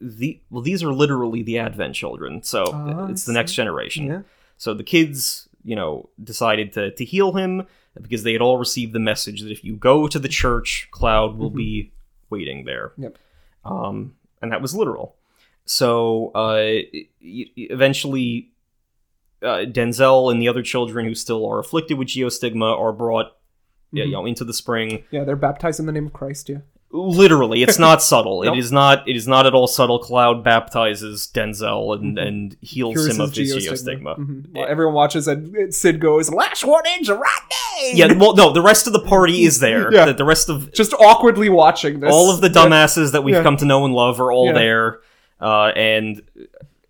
the 0.01 0.39
well, 0.49 0.61
these 0.61 0.83
are 0.83 0.91
literally 0.93 1.43
the 1.43 1.59
Advent 1.59 1.95
children, 1.95 2.43
so 2.43 2.63
I 2.71 3.09
it's 3.11 3.25
the 3.25 3.33
next 3.33 3.53
generation. 3.53 4.05
Yeah. 4.07 4.21
So 4.57 4.73
the 4.73 4.83
kids, 4.83 5.47
you 5.63 5.75
know, 5.75 6.09
decided 6.21 6.73
to 6.73 6.91
to 6.91 7.05
heal 7.05 7.33
him 7.33 7.65
because 8.01 8.23
they 8.23 8.33
had 8.33 8.41
all 8.41 8.57
received 8.57 8.93
the 8.93 8.99
message 8.99 9.41
that 9.41 9.51
if 9.51 9.63
you 9.63 9.75
go 9.75 10.07
to 10.07 10.19
the 10.19 10.27
church, 10.29 10.87
Cloud 10.91 11.37
will 11.37 11.49
be 11.49 11.91
waiting 12.29 12.65
there. 12.65 12.89
Mm-hmm. 12.89 13.03
Yep. 13.03 13.17
Um, 13.65 14.15
and 14.41 14.51
that 14.51 14.61
was 14.61 14.73
literal. 14.75 15.15
So 15.65 16.31
uh, 16.35 16.81
eventually, 17.57 18.51
uh, 19.43 19.65
Denzel 19.65 20.31
and 20.31 20.41
the 20.41 20.47
other 20.47 20.61
children 20.63 21.05
who 21.05 21.15
still 21.15 21.45
are 21.45 21.59
afflicted 21.59 21.97
with 21.97 22.09
geostigma 22.09 22.77
are 22.77 22.91
brought, 22.93 23.27
yeah, 23.91 24.03
Mm-hmm. 24.03 24.09
you 24.09 24.15
know, 24.17 24.25
into 24.25 24.43
the 24.45 24.53
spring. 24.53 25.03
Yeah, 25.11 25.23
they're 25.23 25.35
baptized 25.35 25.79
in 25.79 25.85
the 25.85 25.91
name 25.91 26.05
of 26.07 26.13
Christ. 26.13 26.49
Yeah. 26.49 26.57
Literally, 26.91 27.61
it's 27.61 27.77
not 27.77 28.01
subtle. 28.11 28.41
Nope. 28.43 28.55
It 28.55 28.59
is 28.59 28.71
not. 28.71 29.07
It 29.07 29.15
is 29.15 29.27
not 29.27 29.45
at 29.45 29.53
all 29.53 29.67
subtle. 29.67 29.99
Cloud 29.99 30.43
baptizes 30.43 31.29
Denzel 31.31 31.95
and 31.95 32.17
and 32.17 32.57
heals 32.61 32.95
Cures 32.95 33.15
him 33.15 33.21
of 33.21 33.33
his 33.35 33.55
geostigma. 33.55 34.17
geostigma. 34.17 34.17
Mhm. 34.17 34.45
While 34.53 34.67
everyone 34.67 34.95
watches 34.95 35.27
and 35.27 35.73
Cid 35.73 35.99
goes, 36.01 36.31
"Lash 36.31 36.65
one 36.65 36.83
inch 36.97 37.07
right 37.09 37.41
name." 37.79 37.95
Yeah, 37.95 38.13
well, 38.13 38.35
no, 38.35 38.51
the 38.51 38.61
rest 38.63 38.87
of 38.87 38.93
the 38.93 39.01
party 39.01 39.43
is 39.43 39.59
there. 39.59 39.93
Yeah. 39.93 40.05
The, 40.05 40.13
the 40.15 40.25
rest 40.25 40.49
of 40.49 40.73
just 40.73 40.93
awkwardly 40.93 41.49
watching 41.49 41.99
this. 41.99 42.11
all 42.11 42.31
of 42.33 42.41
the 42.41 42.49
dumbasses 42.49 43.11
that 43.11 43.23
we've 43.23 43.35
Yeah. 43.35 43.43
come 43.43 43.57
to 43.57 43.65
know 43.65 43.85
and 43.85 43.93
love 43.93 44.19
are 44.19 44.31
all 44.31 44.47
Yeah. 44.47 44.53
there. 44.53 44.99
Uh, 45.39 45.67
and 45.75 46.23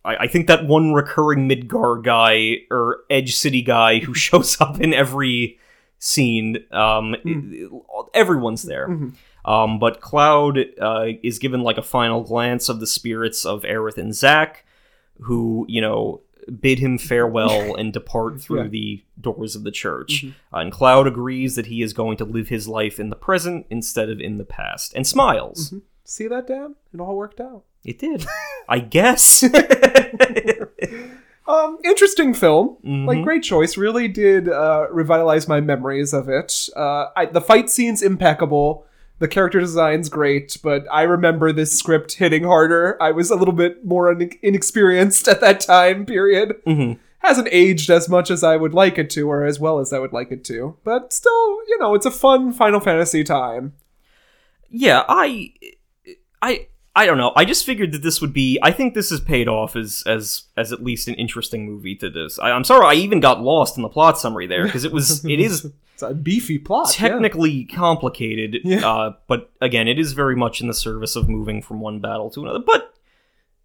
I, 0.09 0.23
I 0.23 0.27
think 0.27 0.47
that 0.47 0.65
one 0.65 0.93
recurring 0.93 1.47
Midgar 1.49 2.03
guy 2.03 2.57
or 2.71 3.01
Edge 3.09 3.35
City 3.35 3.61
guy 3.61 3.99
who 3.99 4.13
shows 4.27 4.59
up 4.61 4.79
in 4.81 4.93
every 4.93 5.57
scene, 5.99 6.57
um, 6.71 7.15
Hmm. 7.23 7.65
everyone's 8.13 8.63
there. 8.63 8.87
Mhm. 8.87 9.13
Um, 9.45 9.79
but 9.79 10.01
Cloud 10.01 10.59
uh, 10.79 11.05
is 11.23 11.39
given 11.39 11.61
like 11.61 11.77
a 11.77 11.81
final 11.81 12.21
glance 12.23 12.69
of 12.69 12.79
the 12.79 12.87
spirits 12.87 13.45
of 13.45 13.63
Aerith 13.63 13.97
and 13.97 14.13
Zack, 14.13 14.65
who 15.21 15.65
you 15.69 15.81
know 15.81 16.21
bid 16.61 16.79
him 16.79 16.97
farewell 16.97 17.75
and 17.79 17.93
depart 17.93 18.41
through 18.41 18.57
Yeah. 18.57 18.63
Mm-hmm. 18.63 18.71
the 18.71 19.03
doors 19.21 19.55
of 19.55 19.63
the 19.63 19.71
church. 19.71 20.25
Uh, 20.53 20.57
and 20.57 20.71
Cloud 20.71 21.05
agrees 21.07 21.55
that 21.55 21.67
he 21.67 21.81
is 21.81 21.93
going 21.93 22.17
to 22.17 22.25
live 22.25 22.47
his 22.49 22.67
life 22.67 22.99
in 22.99 23.09
the 23.09 23.15
present 23.15 23.65
instead 23.69 24.09
of 24.09 24.19
in 24.19 24.37
the 24.37 24.45
past, 24.45 24.93
and 24.95 25.05
smiles. 25.05 25.73
See 26.09 26.27
that, 26.27 26.47
Dad? 26.47 26.73
It 26.93 26.99
all 26.99 27.15
worked 27.15 27.39
out. 27.39 27.63
It 27.85 27.99
did, 27.99 28.25
I 28.67 28.79
guess. 28.79 29.43
Um, 31.47 31.79
interesting 31.83 32.35
film. 32.35 32.77
Mhm. 32.85 33.07
Like, 33.07 33.23
great 33.23 33.41
choice. 33.41 33.75
Really 33.75 34.07
did 34.07 34.47
uh, 34.47 34.85
revitalize 34.91 35.47
my 35.47 35.59
memories 35.59 36.13
of 36.13 36.29
it. 36.29 36.69
Uh, 36.75 37.07
I, 37.15 37.25
the 37.25 37.41
fight 37.41 37.71
scene's 37.71 38.03
impeccable. 38.03 38.85
The 39.17 39.27
character 39.27 39.59
design's 39.59 40.09
great, 40.09 40.57
but 40.63 40.85
I 40.91 41.01
remember 41.01 41.51
this 41.51 41.75
script 41.75 42.13
hitting 42.13 42.43
harder. 42.43 43.01
I 43.01 43.09
was 43.09 43.31
a 43.31 43.35
little 43.35 43.55
bit 43.55 43.83
more 43.83 44.11
un- 44.11 44.29
inexperienced 44.43 45.27
at 45.27 45.41
that 45.41 45.59
time 45.61 46.05
period. 46.05 46.53
Mhm. 46.67 46.99
Hasn't 47.19 47.47
aged 47.51 47.89
as 47.89 48.07
much 48.07 48.29
as 48.29 48.43
I 48.43 48.55
would 48.55 48.75
like 48.75 48.99
it 48.99 49.09
to, 49.11 49.27
or 49.27 49.43
as 49.43 49.59
well 49.59 49.79
as 49.79 49.91
I 49.91 49.97
would 49.97 50.13
like 50.13 50.31
it 50.31 50.43
to. 50.45 50.77
But 50.83 51.11
still, 51.13 51.31
you 51.67 51.77
know, 51.79 51.95
it's 51.95 52.05
a 52.05 52.11
fun 52.11 52.53
Final 52.53 52.79
Fantasy 52.79 53.23
time. 53.23 53.73
yeah, 54.69 55.03
I, 55.09 55.53
I, 56.41 56.67
I 56.95 57.05
don't 57.05 57.17
know. 57.17 57.31
I 57.35 57.45
just 57.45 57.65
figured 57.65 57.91
that 57.93 58.01
this 58.01 58.21
would 58.21 58.33
be. 58.33 58.59
I 58.61 58.71
think 58.71 58.93
this 58.93 59.11
is 59.11 59.19
paid 59.21 59.47
off 59.47 59.75
as 59.75 60.03
as 60.05 60.43
as 60.57 60.71
at 60.73 60.83
least 60.83 61.07
an 61.07 61.15
interesting 61.15 61.65
movie 61.65 61.95
to 61.97 62.09
this. 62.09 62.39
I, 62.39 62.51
I'm 62.51 62.63
sorry, 62.63 62.85
I 62.85 62.99
even 62.99 63.19
got 63.19 63.41
lost 63.41 63.77
in 63.77 63.83
the 63.83 63.89
plot 63.89 64.17
summary 64.17 64.47
there 64.47 64.65
because 64.65 64.83
it 64.85 64.91
was 64.91 65.23
it 65.29 65.39
is 65.39 65.71
It's 65.93 66.01
a 66.03 66.13
beefy 66.13 66.57
plot. 66.57 66.99
yeah. 66.99 67.09
technically 67.09 67.65
complicated, 67.65 68.61
Yeah. 68.63 68.87
uh, 68.87 69.13
but 69.27 69.51
again, 69.61 69.87
it 69.87 69.99
is 69.99 70.13
very 70.13 70.35
much 70.35 70.61
in 70.61 70.67
the 70.67 70.73
service 70.73 71.15
of 71.15 71.27
moving 71.29 71.61
from 71.61 71.79
one 71.81 71.99
battle 71.99 72.29
to 72.31 72.41
another. 72.43 72.59
But 72.59 72.93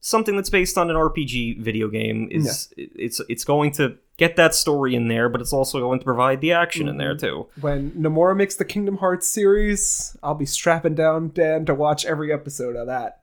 something 0.07 0.37
that's 0.37 0.51
based 0.51 0.77
on 0.77 0.91
an 0.91 0.97
RPG 0.97 1.63
video 1.63 1.89
game 1.89 2.29
is 2.31 2.73
it's 2.77 3.23
it's 3.29 3.43
going 3.43 3.73
to 3.73 3.97
get 4.19 4.37
that 4.37 4.55
story 4.55 4.95
in 4.95 5.09
there, 5.09 5.31
but 5.31 5.41
it's 5.41 5.53
also 5.53 5.81
going 5.81 5.99
to 5.99 6.05
provide 6.05 6.43
the 6.43 6.53
action 6.53 6.89
in 6.89 6.97
Mm-hmm. 6.97 6.99
there 6.99 7.17
too. 7.17 7.47
When 7.61 7.91
Nomura 7.93 8.37
makes 8.37 8.55
the 8.57 8.67
Kingdom 8.67 8.99
Hearts 8.99 9.27
series, 9.27 10.15
I'll 10.23 10.35
be 10.35 10.45
strapping 10.47 10.95
down 10.95 11.31
Dan 11.33 11.65
to 11.65 11.75
watch 11.75 12.05
every 12.05 12.31
episode 12.33 12.77
of 12.77 12.87
that. 12.87 13.23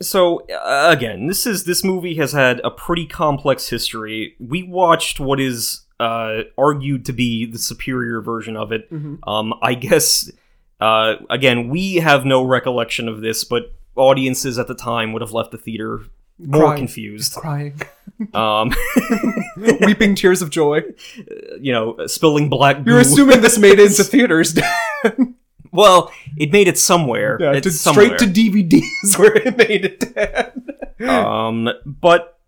So 0.00 0.40
uh, 0.50 0.88
again, 0.90 1.26
this 1.26 1.46
is 1.46 1.64
this 1.64 1.84
movie 1.84 2.14
has 2.16 2.32
had 2.32 2.60
a 2.64 2.70
pretty 2.70 3.06
complex 3.06 3.68
history. 3.68 4.36
We 4.40 4.62
watched 4.62 5.20
what 5.20 5.38
is 5.38 5.82
uh, 6.00 6.42
argued 6.56 7.04
to 7.06 7.12
be 7.12 7.44
the 7.46 7.58
superior 7.58 8.20
version 8.22 8.56
of 8.56 8.72
it. 8.72 8.88
Um, 9.26 9.52
I 9.62 9.74
guess 9.74 10.30
uh, 10.80 11.14
again, 11.30 11.68
we 11.68 11.96
have 11.96 12.24
no 12.24 12.42
recollection 12.42 13.06
of 13.08 13.20
this, 13.20 13.44
but 13.44 13.72
audiences 13.96 14.58
at 14.58 14.68
the 14.68 14.74
time 14.74 15.12
would 15.12 15.22
have 15.22 15.32
left 15.32 15.50
the 15.50 15.58
theater 15.58 16.02
more 16.38 16.62
Crying. 16.62 16.78
confused. 16.78 17.34
Crying, 17.34 17.80
Um, 18.34 18.72
weeping 19.80 20.14
tears 20.14 20.42
of 20.42 20.50
joy. 20.50 20.82
you 21.60 21.72
know, 21.72 21.96
spilling 22.06 22.48
black. 22.48 22.84
You're 22.86 23.00
assuming 23.00 23.40
this 23.40 23.58
made 23.58 23.78
it 23.78 23.90
into 23.90 24.04
theaters, 24.04 24.52
Dan. 24.54 25.34
well, 25.72 26.10
it 26.36 26.52
made 26.52 26.68
it 26.68 26.78
somewhere. 26.78 27.36
yeah, 27.40 27.60
to, 27.60 27.70
somewhere. 27.70 28.16
straight 28.16 28.34
to 28.34 28.40
DVDs 28.40 29.18
where 29.18 29.34
it 29.36 29.56
made 29.56 29.84
it, 29.84 30.14
Dan. 30.14 31.08
um 31.10 31.68
but 31.84 32.38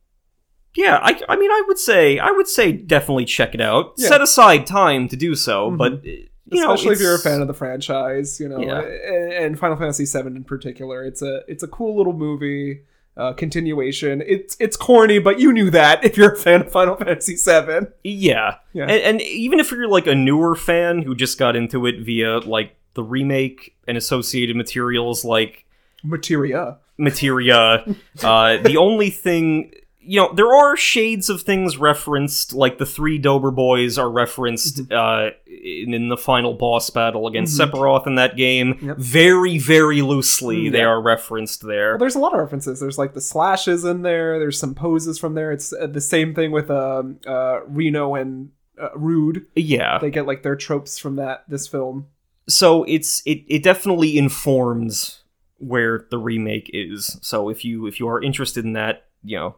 yeah 0.75 0.99
I, 1.03 1.21
I 1.29 1.37
mean 1.37 1.51
i 1.51 1.63
would 1.69 1.79
say 1.79 2.19
i 2.19 2.31
would 2.31 2.49
say 2.49 2.73
definitely 2.73 3.27
check 3.27 3.55
it 3.55 3.61
out 3.61 3.93
Yeah. 3.99 4.09
set 4.09 4.21
aside 4.23 4.67
time 4.67 5.07
to 5.09 5.17
do 5.17 5.35
so 5.35 5.71
but 5.71 6.03
you 6.51 6.63
know 6.63 6.73
Especially 6.75 6.95
if 6.95 7.01
you're 7.01 7.15
a 7.15 7.19
fan 7.19 7.41
of 7.41 7.47
the 7.49 7.55
franchise, 7.55 8.39
you 8.41 8.49
know, 8.49 8.59
Yeah. 8.61 8.81
and, 8.81 9.33
and 9.33 9.59
Final 9.59 9.77
Fantasy 9.77 10.05
VII 10.07 10.27
in 10.29 10.45
particular. 10.45 11.05
It's 11.05 11.23
a 11.23 11.43
it's 11.49 11.63
a 11.63 11.69
cool 11.69 11.97
little 11.97 12.13
movie. 12.13 12.83
Uh, 13.17 13.33
continuation. 13.33 14.23
It's 14.25 14.57
it's 14.61 14.77
corny, 14.77 15.19
but 15.19 15.41
you 15.41 15.53
knew 15.53 15.71
that 15.71 16.05
if 16.09 16.17
you're 16.17 16.35
a 16.35 16.37
fan 16.37 16.61
of 16.61 16.71
Final 16.71 16.95
Fantasy 16.95 17.35
VII. 17.35 17.89
yeah, 18.05 18.59
Yeah. 18.73 18.85
And, 18.85 18.91
and 19.03 19.21
even 19.23 19.59
if 19.59 19.73
you're 19.73 19.89
like 19.89 20.07
a 20.07 20.15
newer 20.15 20.55
fan 20.55 21.03
who 21.03 21.17
just 21.17 21.37
got 21.37 21.57
into 21.57 21.85
it 21.87 21.97
via 22.01 22.39
like 22.39 22.77
the 22.95 23.03
remake 23.03 23.75
and 23.89 23.97
associated 23.97 24.55
materials 24.55 25.25
like 25.25 25.65
Materia. 26.05 26.79
materia 26.97 27.85
uh 28.23 28.57
the 28.63 28.77
only 28.77 29.11
thing 29.11 29.73
you 30.11 30.19
know 30.19 30.33
there 30.35 30.53
are 30.53 30.77
shades 30.77 31.29
of 31.29 31.43
things 31.43 31.77
referenced 31.77 32.53
like 32.55 32.79
the 32.79 32.87
three 32.87 33.19
dober 33.19 33.51
boys 33.51 33.99
are 33.99 34.11
referenced 34.11 34.77
Mm-hmm. 34.79 34.93
uh 34.93 35.31
in, 35.47 35.93
in 35.93 36.09
the 36.09 36.17
final 36.17 36.55
boss 36.55 36.89
battle 36.91 37.27
against 37.27 37.59
sephiroth 37.61 38.07
in 38.07 38.15
that 38.15 38.37
game 38.37 38.79
Yep. 38.81 38.97
very 38.99 39.59
very 39.59 40.03
loosely 40.03 40.65
Mm, 40.69 40.73
they 40.73 40.83
are 40.83 41.01
referenced 41.03 41.67
there 41.67 41.91
Well, 41.93 41.99
there's 41.99 42.15
a 42.15 42.21
lot 42.21 42.33
of 42.33 42.39
references. 42.41 42.81
There's 42.81 42.97
like 42.99 43.13
the 43.15 43.21
slashes 43.21 43.85
in 43.85 44.03
there. 44.03 44.39
There's 44.39 44.59
some 44.59 44.75
poses 44.75 45.19
from 45.19 45.35
there. 45.35 45.51
It's 45.53 45.73
uh, 45.73 45.87
the 45.89 46.01
same 46.01 46.35
thing 46.35 46.53
with 46.53 46.71
um, 46.71 47.19
uh, 47.27 47.61
Reno 47.67 48.15
and 48.15 48.51
uh, 48.81 48.91
Rude. 48.95 49.47
yeah 49.57 49.99
They 49.99 50.11
get 50.11 50.27
like 50.27 50.43
their 50.43 50.57
tropes 50.57 50.99
from 50.99 51.17
that 51.17 51.45
this 51.49 51.67
film. 51.67 52.07
so 52.49 52.85
it's 52.85 53.23
it, 53.27 53.45
it 53.49 53.63
definitely 53.63 54.17
informs 54.17 55.23
where 55.59 56.07
the 56.11 56.19
remake 56.19 56.71
is 56.73 57.19
so 57.21 57.49
if 57.51 57.65
you 57.65 57.87
if 57.87 57.99
you 58.01 58.09
are 58.09 58.23
interested 58.23 58.65
in 58.65 58.73
that 58.75 59.07
you 59.25 59.37
know 59.37 59.57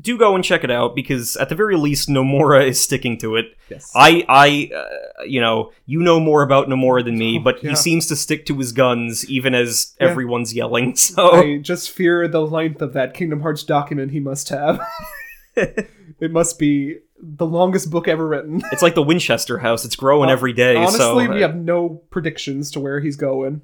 do 0.00 0.16
go 0.16 0.34
and 0.34 0.44
check 0.44 0.64
it 0.64 0.70
out 0.70 0.94
because 0.94 1.36
at 1.36 1.48
the 1.48 1.54
very 1.54 1.76
least 1.76 2.08
nomura 2.08 2.66
is 2.68 2.80
sticking 2.80 3.18
to 3.18 3.36
it 3.36 3.56
Yes. 3.70 3.90
I, 3.94 4.24
I, 4.28 4.70
uh, 4.74 5.22
you 5.24 5.40
know, 5.40 5.72
you 5.86 6.00
know 6.00 6.18
more 6.18 6.42
about 6.42 6.68
Nomura 6.68 7.04
than 7.04 7.16
me, 7.16 7.38
but 7.38 7.62
yeah. 7.62 7.70
he 7.70 7.76
seems 7.76 8.06
to 8.08 8.16
stick 8.16 8.46
to 8.46 8.58
his 8.58 8.72
guns 8.72 9.28
even 9.30 9.54
as 9.54 9.94
Yeah. 10.00 10.08
everyone's 10.08 10.52
yelling. 10.52 10.96
So 11.10 11.32
I 11.32 11.58
just 11.58 11.90
fear 11.90 12.28
the 12.28 12.40
length 12.46 12.82
of 12.82 12.92
that 12.92 13.14
Kingdom 13.14 13.40
Hearts 13.40 13.62
document 13.62 14.12
he 14.12 14.20
must 14.20 14.48
have. 14.48 14.80
it 15.56 16.30
must 16.30 16.58
be 16.58 16.98
the 17.20 17.46
longest 17.46 17.90
book 17.90 18.06
ever 18.08 18.26
written. 18.26 18.62
it's 18.72 18.82
like 18.82 18.94
the 18.94 19.02
Winchester 19.02 19.58
House; 19.58 19.84
it's 19.84 19.96
growing 19.96 20.30
every 20.30 20.52
day. 20.52 20.76
Honestly, 20.76 20.98
so, 20.98 21.16
we 21.16 21.42
uh, 21.42 21.48
have 21.48 21.56
no 21.56 22.02
predictions 22.10 22.70
to 22.72 22.80
where 22.80 23.00
he's 23.00 23.16
going. 23.16 23.62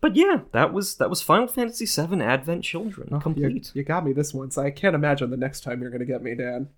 But 0.00 0.16
yeah, 0.16 0.40
that 0.52 0.72
was 0.72 0.96
that 0.96 1.10
was 1.10 1.22
Final 1.22 1.46
Fantasy 1.48 1.86
VII 1.86 2.20
Advent 2.22 2.64
Children 2.64 3.08
You, 3.12 3.20
complete. 3.20 3.70
you 3.74 3.82
got 3.82 4.04
me 4.04 4.12
this 4.12 4.32
once. 4.34 4.56
I 4.58 4.70
can't 4.70 4.94
imagine 4.94 5.30
the 5.30 5.36
next 5.36 5.62
time 5.62 5.80
you're 5.80 5.90
going 5.90 6.00
to 6.00 6.06
get 6.06 6.22
me, 6.22 6.34
Dan. 6.34 6.68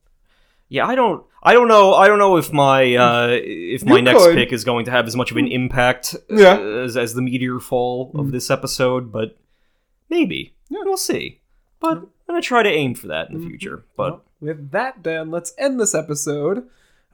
Yeah, 0.70 0.86
I 0.86 0.94
don't, 0.96 1.24
I 1.42 1.54
don't 1.54 1.66
know, 1.68 1.94
I 1.94 2.08
don't 2.08 2.18
know 2.18 2.36
if 2.36 2.52
my 2.52 2.94
uh, 2.94 3.28
if 3.32 3.84
my 3.86 3.96
You 3.96 4.02
next 4.02 4.22
could. 4.22 4.34
pick 4.34 4.52
is 4.52 4.64
going 4.64 4.84
to 4.84 4.90
have 4.90 5.06
as 5.06 5.16
much 5.16 5.30
of 5.30 5.36
an 5.38 5.46
impact 5.48 6.14
Yeah. 6.28 6.58
as 6.58 6.96
as 6.96 7.14
the 7.14 7.22
meteor 7.22 7.58
fall 7.58 8.12
Mm. 8.12 8.20
of 8.20 8.32
this 8.32 8.50
episode, 8.50 9.10
but 9.10 9.36
maybe 10.10 10.54
Yeah. 10.68 10.80
we'll 10.84 10.96
see. 10.96 11.40
But 11.80 11.98
I'm 11.98 12.08
gonna 12.26 12.42
try 12.42 12.62
to 12.62 12.68
aim 12.68 12.94
for 12.94 13.06
that 13.06 13.30
in 13.30 13.40
the 13.40 13.46
future. 13.46 13.84
But 13.96 14.10
Well, 14.10 14.22
with 14.40 14.70
that, 14.72 15.02
Dan, 15.02 15.30
let's 15.30 15.54
end 15.58 15.80
this 15.80 15.94
episode. 15.94 16.64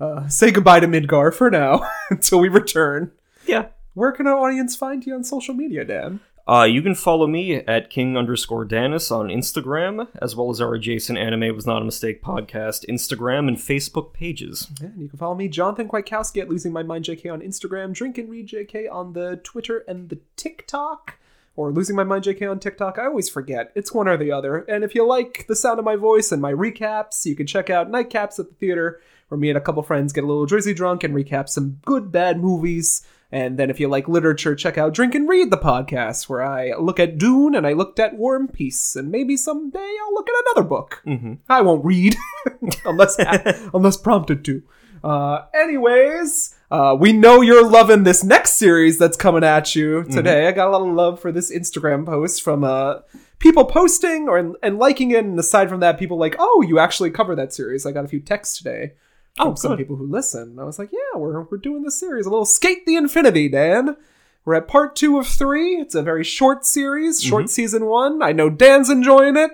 Uh, 0.00 0.26
say 0.28 0.50
goodbye 0.50 0.80
to 0.80 0.88
Midgar 0.88 1.32
for 1.32 1.48
now 1.50 1.88
until 2.10 2.40
we 2.40 2.48
return. 2.48 3.12
yeah, 3.46 3.66
Where 3.94 4.10
can 4.10 4.26
our 4.26 4.36
audience 4.36 4.74
find 4.74 5.06
you 5.06 5.14
on 5.14 5.22
social 5.22 5.54
media, 5.54 5.84
Dan? 5.84 6.18
Uh, 6.48 6.66
you 6.68 6.82
can 6.82 6.96
follow 6.96 7.28
me 7.28 7.54
at 7.54 7.90
king 7.90 8.16
underscore 8.16 8.66
Danis 8.66 9.12
on 9.12 9.28
Instagram, 9.28 10.08
as 10.20 10.34
well 10.34 10.50
as 10.50 10.60
our 10.60 10.74
adjacent 10.74 11.16
anime 11.16 11.54
was 11.54 11.64
not 11.64 11.80
a 11.80 11.84
mistake 11.84 12.20
podcast 12.20 12.84
Instagram 12.88 13.46
and 13.46 13.56
Facebook 13.56 14.12
pages. 14.12 14.68
Yeah, 14.80 14.88
and 14.88 15.00
you 15.00 15.08
can 15.08 15.18
follow 15.18 15.36
me, 15.36 15.46
Jonathan 15.46 15.88
Kwiatkowski, 15.88 16.42
at 16.42 16.48
Losing 16.48 16.72
My 16.72 16.82
Mind 16.82 17.04
JK 17.04 17.32
on 17.32 17.40
Instagram, 17.40 17.94
Drink 17.94 18.18
and 18.18 18.28
Read 18.28 18.48
JK 18.48 18.92
on 18.92 19.12
the 19.12 19.36
Twitter 19.44 19.84
and 19.86 20.08
the 20.08 20.18
TikTok, 20.34 21.18
or 21.54 21.70
Losing 21.70 21.94
My 21.94 22.04
Mind 22.04 22.24
JK 22.24 22.50
on 22.50 22.58
TikTok. 22.58 22.98
I 22.98 23.06
always 23.06 23.28
forget. 23.28 23.70
It's 23.76 23.94
one 23.94 24.08
or 24.08 24.16
the 24.16 24.32
other. 24.32 24.58
And 24.64 24.82
if 24.82 24.96
you 24.96 25.06
like 25.06 25.46
the 25.48 25.56
sound 25.56 25.78
of 25.78 25.84
my 25.84 25.96
voice 25.96 26.32
and 26.32 26.42
my 26.42 26.52
recaps, 26.52 27.24
you 27.24 27.36
can 27.36 27.46
check 27.46 27.70
out 27.70 27.92
Nightcaps 27.92 28.40
at 28.40 28.48
the 28.48 28.56
Theater, 28.58 29.00
where 29.28 29.38
me 29.38 29.50
and 29.50 29.56
a 29.56 29.62
couple 29.62 29.84
friends 29.84 30.12
get 30.12 30.24
a 30.24 30.26
little 30.26 30.46
Jersey 30.46 30.74
drunk 30.74 31.04
and 31.04 31.14
recap 31.14 31.48
some 31.48 31.78
good, 31.84 32.10
bad 32.10 32.40
movies. 32.40 33.06
And 33.34 33.58
then 33.58 33.68
if 33.68 33.80
you 33.80 33.88
like 33.88 34.06
literature, 34.06 34.54
check 34.54 34.78
out 34.78 34.94
Drink 34.94 35.12
and 35.12 35.28
Read 35.28 35.50
the 35.50 35.56
podcast, 35.56 36.28
where 36.28 36.40
I 36.40 36.72
look 36.78 37.00
at 37.00 37.18
Dune 37.18 37.56
and 37.56 37.66
I 37.66 37.72
looked 37.72 37.98
at 37.98 38.14
War 38.14 38.36
and 38.36 38.50
Peace, 38.50 38.94
and 38.94 39.10
maybe 39.10 39.36
someday 39.36 39.80
I'll 39.80 40.14
look 40.14 40.28
at 40.28 40.44
another 40.46 40.68
book. 40.68 41.02
Mm-hmm. 41.04 41.34
I 41.48 41.60
won't 41.62 41.84
read 41.84 42.14
unless 42.84 43.16
unless 43.74 43.96
prompted 43.96 44.44
to. 44.44 44.62
Uh, 45.02 45.46
anyways, 45.52 46.54
uh, 46.70 46.96
we 46.96 47.12
know 47.12 47.40
you're 47.40 47.68
loving 47.68 48.04
this 48.04 48.22
next 48.22 48.52
series 48.52 48.98
that's 48.98 49.16
coming 49.16 49.42
at 49.42 49.74
you 49.74 50.04
today. 50.04 50.46
I 50.46 50.52
got 50.52 50.68
a 50.68 50.70
lot 50.70 50.88
of 50.88 50.94
love 50.94 51.18
for 51.18 51.32
this 51.32 51.52
Instagram 51.52 52.06
post 52.06 52.40
from 52.40 52.62
uh, 52.62 53.00
people 53.40 53.64
posting 53.64 54.28
or 54.28 54.54
and 54.62 54.78
liking 54.78 55.10
it, 55.10 55.24
and 55.24 55.36
aside 55.40 55.68
from 55.68 55.80
that, 55.80 55.98
people 55.98 56.18
like, 56.18 56.36
"Oh, 56.38 56.62
you 56.62 56.78
actually 56.78 57.10
cover 57.10 57.34
that 57.34 57.52
series." 57.52 57.84
I 57.84 57.90
got 57.90 58.04
a 58.04 58.08
few 58.08 58.20
texts 58.20 58.58
today. 58.58 58.92
Oh, 59.38 59.54
some 59.56 59.76
people 59.76 59.96
who 59.96 60.06
listen. 60.06 60.58
I 60.60 60.64
was 60.64 60.78
like, 60.78 60.90
"Yeah, 60.92 61.18
we're 61.18 61.42
we're 61.42 61.58
doing 61.58 61.82
this 61.82 61.98
series, 61.98 62.26
a 62.26 62.30
little 62.30 62.44
skate 62.44 62.86
the 62.86 62.96
infinity, 62.96 63.48
Dan." 63.48 63.96
We're 64.44 64.54
at 64.54 64.68
part 64.68 64.94
two 64.94 65.18
of 65.18 65.26
three. 65.26 65.76
It's 65.76 65.94
a 65.94 66.02
very 66.02 66.22
short 66.22 66.66
series, 66.66 67.22
short 67.22 67.48
season 67.50 67.86
one. 67.86 68.22
I 68.22 68.32
know 68.32 68.50
Dan's 68.50 68.90
enjoying 68.90 69.36
it. 69.36 69.50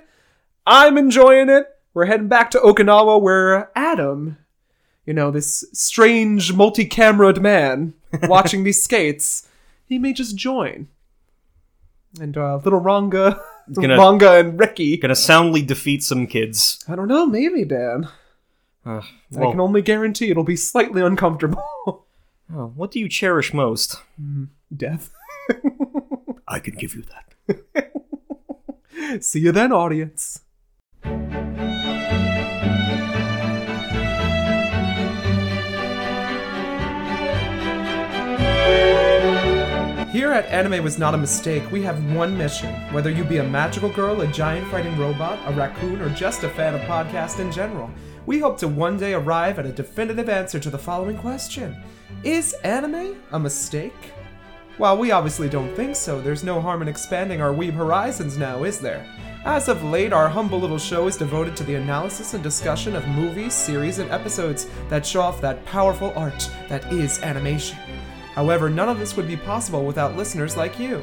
I'm 0.67 0.99
enjoying 0.99 1.49
it. 1.49 1.67
We're 1.95 2.07
heading 2.07 2.27
back 2.29 2.51
to 2.53 2.59
Okinawa 2.59 3.23
where 3.23 3.71
Adam, 3.77 4.37
you 5.07 5.15
know, 5.15 5.31
this 5.31 5.65
strange 5.73 6.53
multi-camera'd 6.53 7.41
man 7.41 7.95
watching 8.25 8.65
these 8.65 8.83
skates, 8.83 9.49
he 9.87 9.99
may 9.99 10.13
just 10.13 10.35
join. 10.37 10.89
And 12.21 12.37
uh, 12.37 12.57
little 12.57 12.81
Ranga, 12.81 13.41
gonna- 13.73 13.97
Ranga 13.97 14.33
and 14.41 14.59
Reki. 14.59 15.01
Gonna 15.01 15.15
soundly 15.15 15.63
defeat 15.63 16.03
some 16.03 16.27
kids. 16.27 16.85
I 16.89 16.97
don't 16.97 17.09
know, 17.09 17.27
maybe 17.27 17.65
Dan. 17.65 18.09
Uh, 18.85 19.03
I 19.37 19.51
can 19.51 19.61
only 19.61 19.83
guarantee 19.83 20.31
it'll 20.31 20.45
be 20.45 20.57
slightly 20.57 21.03
uncomfortable. 21.03 21.63
oh, 21.87 22.73
what 22.75 22.91
do 22.91 22.99
you 22.99 23.09
cherish 23.09 23.53
most? 23.53 23.97
Death. 24.75 25.13
I 26.49 26.59
can 26.61 26.75
give 26.75 26.95
you 26.95 27.05
that. 27.47 27.93
See 29.23 29.41
you 29.41 29.53
then, 29.53 29.73
audience. 29.73 30.41
Here 40.11 40.33
at 40.33 40.47
Anime 40.47 40.83
Was 40.83 40.99
Not 40.99 41.15
a 41.15 41.19
Mistake, 41.19 41.71
we 41.71 41.83
have 41.83 42.13
one 42.13 42.37
mission. 42.37 42.75
Whether 42.93 43.11
you 43.11 43.25
be 43.25 43.39
a 43.39 43.45
magical 43.45 43.89
girl, 43.89 44.23
a 44.23 44.27
giant 44.27 44.67
fighting 44.69 44.99
robot, 44.99 45.39
a 45.47 45.53
raccoon, 45.53 46.01
or 46.01 46.09
just 46.11 46.43
a 46.43 46.49
fan 46.49 46.75
of 46.75 46.81
podcasts 46.83 47.39
in 47.39 47.53
general, 47.53 47.89
we 48.27 48.39
hope 48.39 48.59
to 48.59 48.69
one 48.69 48.97
day 48.97 49.15
arrive 49.15 49.59
at 49.59 49.67
a 49.67 49.73
definitive 49.73 50.29
answer 50.29 50.59
to 50.59 50.71
the 50.71 50.79
following 50.79 51.17
question 51.17 51.77
Is 52.23 52.53
anime 52.65 53.17
a 53.33 53.39
mistake? 53.39 54.13
While 54.77 54.99
we 54.99 55.11
obviously 55.11 55.49
don't 55.49 55.75
think 55.75 55.95
so, 55.97 56.21
there's 56.21 56.45
no 56.45 56.61
harm 56.61 56.81
in 56.83 56.89
expanding 56.89 57.43
our 57.43 57.53
weeb 57.53 57.75
horizons 57.75 58.39
now, 58.39 58.65
is 58.65 58.81
there? 58.81 59.07
As 59.45 59.69
of 59.69 59.83
late, 59.85 60.13
our 60.13 60.29
humble 60.29 60.61
little 60.61 60.79
show 60.79 61.07
is 61.07 61.17
devoted 61.17 61.57
to 61.57 61.65
the 61.65 61.75
analysis 61.75 62.35
and 62.35 62.43
discussion 62.43 62.95
of 62.95 63.07
movies, 63.09 63.55
series, 63.55 63.99
and 63.99 64.11
episodes 64.11 64.67
that 64.89 65.05
show 65.05 65.23
off 65.23 65.41
that 65.41 65.65
powerful 65.65 66.13
art 66.17 66.51
that 66.69 66.91
is 66.93 67.21
animation. 67.23 67.79
However, 68.35 68.71
none 68.71 68.89
of 68.89 68.99
this 68.99 69.17
would 69.17 69.27
be 69.27 69.37
possible 69.37 69.85
without 69.85 70.17
listeners 70.17 70.57
like 70.57 70.79
you. 70.79 71.03